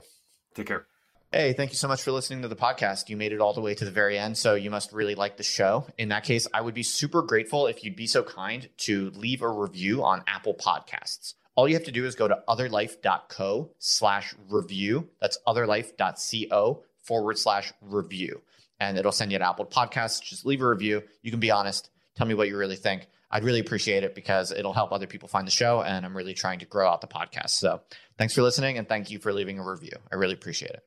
Take 0.56 0.68
care. 0.68 0.88
Hey, 1.36 1.52
thank 1.52 1.72
you 1.72 1.76
so 1.76 1.90
much 1.90 2.02
for 2.02 2.14
listening 2.14 2.44
to 2.44 2.48
the 2.48 2.56
podcast. 2.56 3.10
You 3.10 3.18
made 3.18 3.34
it 3.34 3.42
all 3.42 3.52
the 3.52 3.60
way 3.60 3.76
to 3.76 3.84
the 3.84 3.92
very 3.92 4.18
end, 4.18 4.38
so 4.38 4.56
you 4.56 4.72
must 4.72 4.94
really 4.94 5.16
like 5.16 5.36
the 5.36 5.44
show. 5.44 5.86
In 5.98 6.08
that 6.08 6.24
case, 6.24 6.48
I 6.54 6.62
would 6.62 6.74
be 6.74 6.82
super 6.82 7.22
grateful 7.22 7.68
if 7.68 7.84
you'd 7.84 7.98
be 7.98 8.08
so 8.08 8.24
kind 8.24 8.70
to 8.78 9.10
leave 9.10 9.42
a 9.42 9.50
review 9.50 10.02
on 10.02 10.24
Apple 10.28 10.54
Podcasts. 10.54 11.34
All 11.56 11.68
you 11.68 11.74
have 11.74 11.84
to 11.84 11.92
do 11.92 12.06
is 12.06 12.16
go 12.16 12.30
to 12.30 12.42
otherlife.co 12.48 13.70
slash 13.80 14.34
review. 14.48 15.10
That's 15.20 15.38
otherlife.co 15.46 16.84
forward 17.02 17.38
slash 17.38 17.74
review. 17.82 18.42
And 18.80 18.98
it'll 18.98 19.12
send 19.12 19.34
you 19.34 19.36
an 19.36 19.42
Apple 19.42 19.66
Podcast. 19.66 20.24
Just 20.24 20.46
leave 20.46 20.62
a 20.62 20.68
review. 20.70 21.04
You 21.22 21.32
can 21.32 21.42
be 21.42 21.52
honest. 21.52 21.90
Tell 22.16 22.28
me 22.28 22.34
what 22.34 22.48
you 22.48 22.56
really 22.56 22.78
think. 22.78 23.10
I'd 23.30 23.44
really 23.44 23.60
appreciate 23.60 24.06
it 24.06 24.16
because 24.16 24.54
it'll 24.54 24.72
help 24.72 24.94
other 24.94 25.06
people 25.06 25.28
find 25.28 25.46
the 25.46 25.52
show. 25.52 25.82
And 25.82 26.06
I'm 26.06 26.16
really 26.16 26.34
trying 26.34 26.60
to 26.60 26.66
grow 26.66 26.90
out 26.90 27.02
the 27.02 27.08
podcast. 27.08 27.50
So 27.50 27.82
thanks 28.18 28.34
for 28.34 28.42
listening 28.42 28.78
and 28.78 28.88
thank 28.88 29.12
you 29.12 29.20
for 29.20 29.34
leaving 29.34 29.60
a 29.60 29.70
review. 29.70 29.98
I 30.10 30.16
really 30.16 30.34
appreciate 30.34 30.72
it. 30.72 30.86